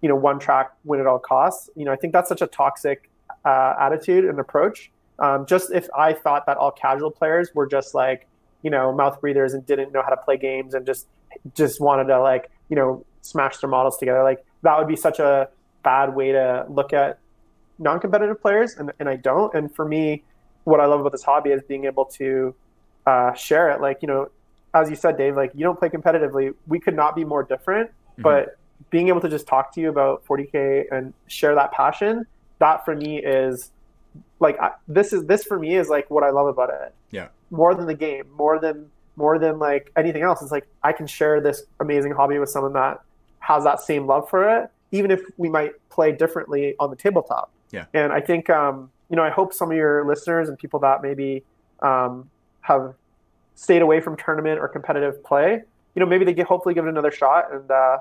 you 0.00 0.08
know, 0.08 0.16
one 0.16 0.38
track 0.38 0.72
win 0.84 1.00
at 1.00 1.06
all 1.06 1.18
costs. 1.18 1.70
You 1.76 1.84
know, 1.84 1.92
I 1.92 1.96
think 1.96 2.12
that's 2.12 2.28
such 2.28 2.42
a 2.42 2.46
toxic 2.46 3.10
uh, 3.44 3.74
attitude 3.80 4.24
and 4.24 4.38
approach. 4.38 4.90
Um, 5.18 5.46
just 5.46 5.72
if 5.72 5.88
I 5.96 6.12
thought 6.12 6.46
that 6.46 6.56
all 6.56 6.72
casual 6.72 7.10
players 7.10 7.50
were 7.54 7.66
just 7.66 7.94
like, 7.94 8.26
you 8.62 8.70
know, 8.70 8.92
mouth 8.92 9.20
breathers 9.20 9.54
and 9.54 9.64
didn't 9.64 9.92
know 9.92 10.02
how 10.02 10.10
to 10.10 10.16
play 10.16 10.36
games 10.36 10.74
and 10.74 10.84
just 10.84 11.06
just 11.54 11.80
wanted 11.80 12.04
to 12.04 12.20
like, 12.20 12.50
you 12.68 12.76
know, 12.76 13.04
smash 13.22 13.58
their 13.58 13.70
models 13.70 13.96
together, 13.96 14.22
like 14.22 14.44
that 14.62 14.78
would 14.78 14.88
be 14.88 14.96
such 14.96 15.18
a 15.18 15.48
bad 15.82 16.14
way 16.14 16.32
to 16.32 16.66
look 16.68 16.92
at 16.92 17.18
non-competitive 17.78 18.40
players, 18.40 18.76
and, 18.76 18.92
and 19.00 19.08
I 19.08 19.16
don't. 19.16 19.54
And 19.54 19.74
for 19.74 19.84
me, 19.84 20.22
what 20.64 20.80
I 20.80 20.86
love 20.86 21.00
about 21.00 21.12
this 21.12 21.22
hobby 21.22 21.50
is 21.50 21.62
being 21.62 21.84
able 21.84 22.06
to 22.06 22.54
uh, 23.06 23.34
share 23.34 23.70
it. 23.70 23.80
Like, 23.80 23.98
you 24.00 24.08
know, 24.08 24.30
as 24.74 24.90
you 24.90 24.96
said, 24.96 25.16
Dave, 25.16 25.36
like 25.36 25.52
you 25.54 25.64
don't 25.64 25.78
play 25.78 25.88
competitively. 25.88 26.52
We 26.66 26.80
could 26.80 26.96
not 26.96 27.14
be 27.14 27.24
more 27.24 27.42
different, 27.42 27.90
mm-hmm. 27.90 28.22
but 28.22 28.58
being 28.90 29.08
able 29.08 29.20
to 29.20 29.28
just 29.28 29.46
talk 29.46 29.72
to 29.74 29.80
you 29.80 29.88
about 29.88 30.24
40k 30.26 30.86
and 30.90 31.14
share 31.26 31.54
that 31.54 31.72
passion, 31.72 32.26
that 32.58 32.84
for 32.84 32.94
me 32.94 33.18
is 33.18 33.70
like 34.40 34.58
I, 34.60 34.72
this 34.88 35.12
is 35.12 35.26
this 35.26 35.44
for 35.44 35.58
me 35.58 35.76
is 35.76 35.88
like 35.88 36.10
what 36.10 36.24
I 36.24 36.30
love 36.30 36.48
about 36.48 36.70
it. 36.70 36.94
Yeah. 37.10 37.28
More 37.50 37.74
than 37.74 37.86
the 37.86 37.94
game, 37.94 38.24
more 38.36 38.58
than 38.58 38.90
more 39.16 39.38
than 39.38 39.58
like 39.58 39.92
anything 39.96 40.22
else. 40.22 40.42
It's 40.42 40.52
like 40.52 40.66
I 40.82 40.92
can 40.92 41.06
share 41.06 41.40
this 41.40 41.62
amazing 41.80 42.12
hobby 42.12 42.38
with 42.38 42.50
someone 42.50 42.72
that 42.72 43.00
has 43.38 43.64
that 43.64 43.80
same 43.80 44.06
love 44.06 44.28
for 44.28 44.58
it, 44.58 44.70
even 44.90 45.10
if 45.10 45.20
we 45.36 45.48
might 45.48 45.72
play 45.88 46.10
differently 46.12 46.74
on 46.80 46.90
the 46.90 46.96
tabletop. 46.96 47.50
Yeah. 47.70 47.86
And 47.94 48.12
I 48.12 48.20
think 48.20 48.50
um, 48.50 48.90
you 49.08 49.16
know 49.16 49.22
I 49.22 49.30
hope 49.30 49.52
some 49.52 49.70
of 49.70 49.76
your 49.76 50.04
listeners 50.04 50.48
and 50.48 50.58
people 50.58 50.80
that 50.80 51.02
maybe 51.02 51.44
um, 51.80 52.28
have 52.62 52.94
stayed 53.54 53.82
away 53.82 54.00
from 54.00 54.16
tournament 54.16 54.58
or 54.58 54.68
competitive 54.68 55.22
play, 55.24 55.62
you 55.94 56.00
know, 56.00 56.06
maybe 56.06 56.24
they 56.24 56.34
get 56.34 56.46
hopefully 56.46 56.74
give 56.74 56.86
it 56.86 56.88
another 56.88 57.10
shot, 57.10 57.52
and 57.52 57.70
uh, 57.70 57.98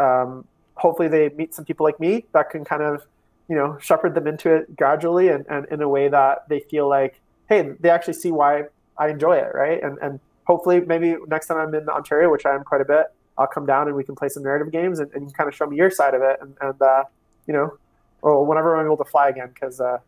um, 0.00 0.44
hopefully 0.74 1.08
they 1.08 1.28
meet 1.30 1.54
some 1.54 1.64
people 1.64 1.84
like 1.84 1.98
me 2.00 2.24
that 2.32 2.50
can 2.50 2.64
kind 2.64 2.82
of, 2.82 3.06
you 3.48 3.54
know, 3.54 3.78
shepherd 3.80 4.14
them 4.14 4.26
into 4.26 4.54
it 4.54 4.76
gradually 4.76 5.28
and, 5.28 5.46
and 5.48 5.66
in 5.66 5.80
a 5.80 5.88
way 5.88 6.08
that 6.08 6.48
they 6.48 6.60
feel 6.60 6.88
like, 6.88 7.20
hey, 7.48 7.72
they 7.80 7.88
actually 7.88 8.14
see 8.14 8.32
why 8.32 8.64
I 8.98 9.08
enjoy 9.08 9.36
it, 9.36 9.54
right? 9.54 9.82
And 9.82 9.98
and 9.98 10.20
hopefully 10.44 10.80
maybe 10.80 11.16
next 11.28 11.46
time 11.46 11.58
I'm 11.58 11.74
in 11.74 11.88
Ontario, 11.88 12.30
which 12.30 12.46
I 12.46 12.54
am 12.54 12.64
quite 12.64 12.80
a 12.80 12.84
bit, 12.84 13.06
I'll 13.38 13.46
come 13.46 13.66
down 13.66 13.86
and 13.86 13.96
we 13.96 14.04
can 14.04 14.16
play 14.16 14.28
some 14.28 14.42
narrative 14.42 14.72
games 14.72 14.98
and, 14.98 15.12
and 15.12 15.32
kind 15.34 15.48
of 15.48 15.54
show 15.54 15.66
me 15.66 15.76
your 15.76 15.90
side 15.90 16.14
of 16.14 16.22
it, 16.22 16.38
and 16.40 16.56
and 16.60 16.82
uh, 16.82 17.04
you 17.46 17.54
know, 17.54 17.78
or 18.22 18.44
whenever 18.44 18.76
I'm 18.76 18.84
able 18.84 18.96
to 18.96 19.04
fly 19.04 19.28
again, 19.28 19.50
because 19.54 19.80
uh, 19.80 19.98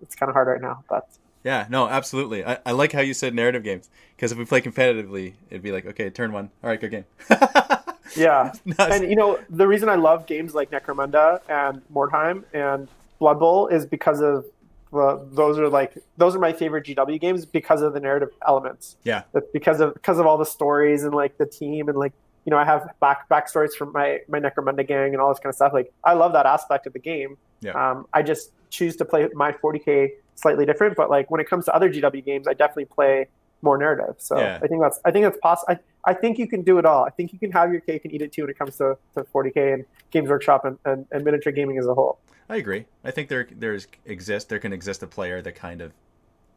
it's 0.00 0.14
kind 0.14 0.30
of 0.30 0.34
hard 0.34 0.48
right 0.48 0.62
now, 0.62 0.84
but. 0.88 1.06
Yeah, 1.44 1.66
no, 1.68 1.88
absolutely. 1.88 2.44
I, 2.44 2.58
I 2.66 2.72
like 2.72 2.92
how 2.92 3.00
you 3.00 3.14
said 3.14 3.34
narrative 3.34 3.62
games 3.62 3.88
because 4.16 4.32
if 4.32 4.38
we 4.38 4.44
play 4.44 4.60
competitively, 4.60 5.34
it'd 5.50 5.62
be 5.62 5.72
like, 5.72 5.86
okay, 5.86 6.10
turn 6.10 6.32
one. 6.32 6.50
All 6.62 6.70
right, 6.70 6.80
good 6.80 6.90
game. 6.90 7.04
yeah, 8.16 8.52
nice. 8.64 9.00
and 9.00 9.08
you 9.08 9.16
know 9.16 9.38
the 9.48 9.66
reason 9.66 9.88
I 9.88 9.94
love 9.94 10.26
games 10.26 10.54
like 10.54 10.70
Necromunda 10.70 11.40
and 11.48 11.82
Mordheim 11.92 12.44
and 12.52 12.88
Blood 13.18 13.38
Bowl 13.38 13.68
is 13.68 13.86
because 13.86 14.20
of 14.20 14.44
those 14.90 15.58
are 15.58 15.68
like 15.68 15.98
those 16.16 16.34
are 16.34 16.38
my 16.38 16.52
favorite 16.52 16.86
GW 16.86 17.20
games 17.20 17.44
because 17.44 17.82
of 17.82 17.92
the 17.92 18.00
narrative 18.00 18.30
elements. 18.46 18.96
Yeah, 19.04 19.22
because 19.52 19.80
of 19.80 19.94
because 19.94 20.18
of 20.18 20.26
all 20.26 20.38
the 20.38 20.46
stories 20.46 21.04
and 21.04 21.14
like 21.14 21.36
the 21.38 21.46
team 21.46 21.88
and 21.88 21.98
like 21.98 22.12
you 22.44 22.50
know 22.50 22.56
I 22.56 22.64
have 22.64 22.88
back 23.00 23.28
backstories 23.28 23.72
from 23.72 23.92
my 23.92 24.20
my 24.28 24.40
Necromunda 24.40 24.86
gang 24.86 25.12
and 25.12 25.20
all 25.20 25.28
this 25.28 25.38
kind 25.38 25.50
of 25.50 25.56
stuff. 25.56 25.72
Like 25.72 25.92
I 26.04 26.14
love 26.14 26.32
that 26.32 26.46
aspect 26.46 26.86
of 26.86 26.92
the 26.92 26.98
game. 26.98 27.36
Yeah. 27.60 27.72
Um, 27.72 28.06
I 28.12 28.22
just 28.22 28.52
choose 28.70 28.96
to 28.96 29.04
play 29.04 29.28
my 29.34 29.52
40k 29.52 30.10
slightly 30.38 30.64
different. 30.64 30.96
But 30.96 31.10
like 31.10 31.30
when 31.30 31.40
it 31.40 31.48
comes 31.48 31.64
to 31.66 31.74
other 31.74 31.90
GW 31.92 32.24
games, 32.24 32.46
I 32.46 32.54
definitely 32.54 32.86
play 32.86 33.28
more 33.62 33.76
narrative. 33.76 34.14
So 34.18 34.38
yeah. 34.38 34.60
I 34.62 34.66
think 34.66 34.80
that's 34.80 35.00
I 35.04 35.10
think 35.10 35.24
that's 35.24 35.38
possible. 35.38 35.74
I, 35.74 36.10
I 36.10 36.14
think 36.14 36.38
you 36.38 36.46
can 36.46 36.62
do 36.62 36.78
it 36.78 36.86
all. 36.86 37.04
I 37.04 37.10
think 37.10 37.32
you 37.32 37.38
can 37.38 37.52
have 37.52 37.72
your 37.72 37.80
cake 37.80 38.04
and 38.04 38.14
eat 38.14 38.22
it 38.22 38.32
too 38.32 38.42
when 38.42 38.50
it 38.50 38.58
comes 38.58 38.76
to, 38.76 38.96
to 39.14 39.24
40k 39.24 39.74
and 39.74 39.84
Games 40.10 40.28
Workshop 40.28 40.64
and, 40.64 40.78
and, 40.84 41.06
and 41.10 41.24
miniature 41.24 41.52
gaming 41.52 41.78
as 41.78 41.86
a 41.86 41.94
whole. 41.94 42.18
I 42.48 42.56
agree. 42.56 42.86
I 43.04 43.10
think 43.10 43.28
there 43.28 43.46
there's 43.50 43.86
exist 44.06 44.48
there 44.48 44.58
can 44.58 44.72
exist 44.72 45.02
a 45.02 45.06
player 45.06 45.42
that 45.42 45.54
kind 45.54 45.82
of 45.82 45.92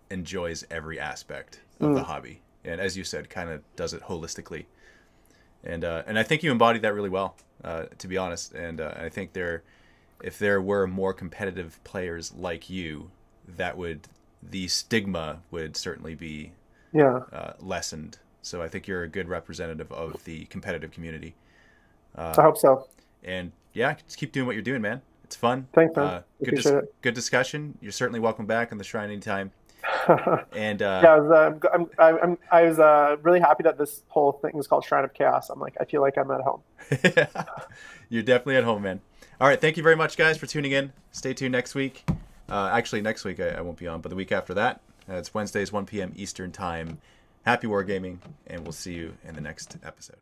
enjoys 0.09 0.65
every 0.69 0.99
aspect 0.99 1.59
of 1.79 1.89
mm. 1.89 1.95
the 1.95 2.03
hobby, 2.03 2.41
and 2.63 2.79
as 2.79 2.95
you 2.95 3.03
said, 3.03 3.29
kind 3.29 3.49
of 3.49 3.61
does 3.75 3.93
it 3.93 4.03
holistically. 4.03 4.65
And 5.63 5.83
uh, 5.83 6.03
and 6.07 6.17
I 6.17 6.23
think 6.23 6.43
you 6.43 6.51
embodied 6.51 6.83
that 6.83 6.93
really 6.93 7.09
well, 7.09 7.35
uh, 7.63 7.85
to 7.97 8.07
be 8.07 8.17
honest. 8.17 8.53
And 8.53 8.79
uh, 8.79 8.93
I 8.95 9.09
think 9.09 9.33
there, 9.33 9.63
if 10.23 10.39
there 10.39 10.61
were 10.61 10.87
more 10.87 11.13
competitive 11.13 11.83
players 11.83 12.33
like 12.33 12.69
you, 12.69 13.11
that 13.47 13.77
would 13.77 14.07
the 14.43 14.67
stigma 14.67 15.39
would 15.51 15.77
certainly 15.77 16.15
be 16.15 16.51
yeah 16.93 17.19
uh, 17.31 17.53
lessened. 17.59 18.17
So 18.41 18.61
I 18.61 18.67
think 18.67 18.87
you're 18.87 19.03
a 19.03 19.07
good 19.07 19.27
representative 19.27 19.91
of 19.91 20.23
the 20.23 20.45
competitive 20.45 20.91
community. 20.91 21.35
Uh, 22.15 22.33
I 22.37 22.41
hope 22.41 22.57
so. 22.57 22.87
And 23.23 23.51
yeah, 23.73 23.95
just 24.05 24.17
keep 24.17 24.31
doing 24.31 24.47
what 24.47 24.55
you're 24.55 24.63
doing, 24.63 24.81
man. 24.81 25.01
It's 25.23 25.35
fun. 25.35 25.67
Thanks, 25.73 25.95
man. 25.95 26.05
Uh, 26.05 26.21
good, 26.43 26.55
dis- 26.55 26.73
good 27.01 27.13
discussion. 27.13 27.77
You're 27.81 27.91
certainly 27.91 28.19
welcome 28.19 28.45
back 28.45 28.71
on 28.71 28.77
the 28.77 28.83
Shrine 28.83 29.09
anytime. 29.09 29.51
and 30.55 30.81
uh, 30.81 31.01
yeah, 31.03 31.13
I 31.13 31.19
was, 31.19 31.31
uh, 31.31 31.67
I'm, 31.73 31.89
I'm, 31.97 32.17
I'm, 32.21 32.37
i 32.51 32.63
was 32.63 32.79
uh, 32.79 33.17
really 33.21 33.39
happy 33.39 33.63
that 33.63 33.77
this 33.77 34.03
whole 34.09 34.33
thing 34.33 34.57
is 34.57 34.67
called 34.67 34.83
Shrine 34.83 35.03
of 35.03 35.13
Chaos. 35.13 35.49
I'm 35.49 35.59
like, 35.59 35.75
I 35.79 35.85
feel 35.85 36.01
like 36.01 36.17
I'm 36.17 36.29
at 36.31 36.41
home. 36.41 36.61
You're 38.09 38.23
definitely 38.23 38.57
at 38.57 38.63
home, 38.63 38.83
man. 38.83 39.01
All 39.39 39.47
right, 39.47 39.59
thank 39.59 39.77
you 39.77 39.83
very 39.83 39.95
much, 39.95 40.17
guys, 40.17 40.37
for 40.37 40.45
tuning 40.45 40.71
in. 40.71 40.91
Stay 41.11 41.33
tuned 41.33 41.53
next 41.53 41.75
week. 41.75 42.03
Uh, 42.51 42.69
actually, 42.73 43.01
next 43.01 43.23
week 43.23 43.39
I, 43.39 43.51
I, 43.51 43.61
won't 43.61 43.77
be 43.77 43.87
on, 43.87 44.01
but 44.01 44.09
the 44.09 44.15
week 44.15 44.33
after 44.33 44.53
that, 44.55 44.81
uh, 45.09 45.13
it's 45.13 45.33
Wednesdays, 45.33 45.71
1 45.71 45.85
p.m. 45.85 46.11
Eastern 46.17 46.51
Time. 46.51 46.99
Happy 47.43 47.65
Wargaming, 47.65 48.17
and 48.45 48.63
we'll 48.63 48.73
see 48.73 48.93
you 48.93 49.13
in 49.25 49.35
the 49.35 49.41
next 49.41 49.77
episode. 49.83 50.21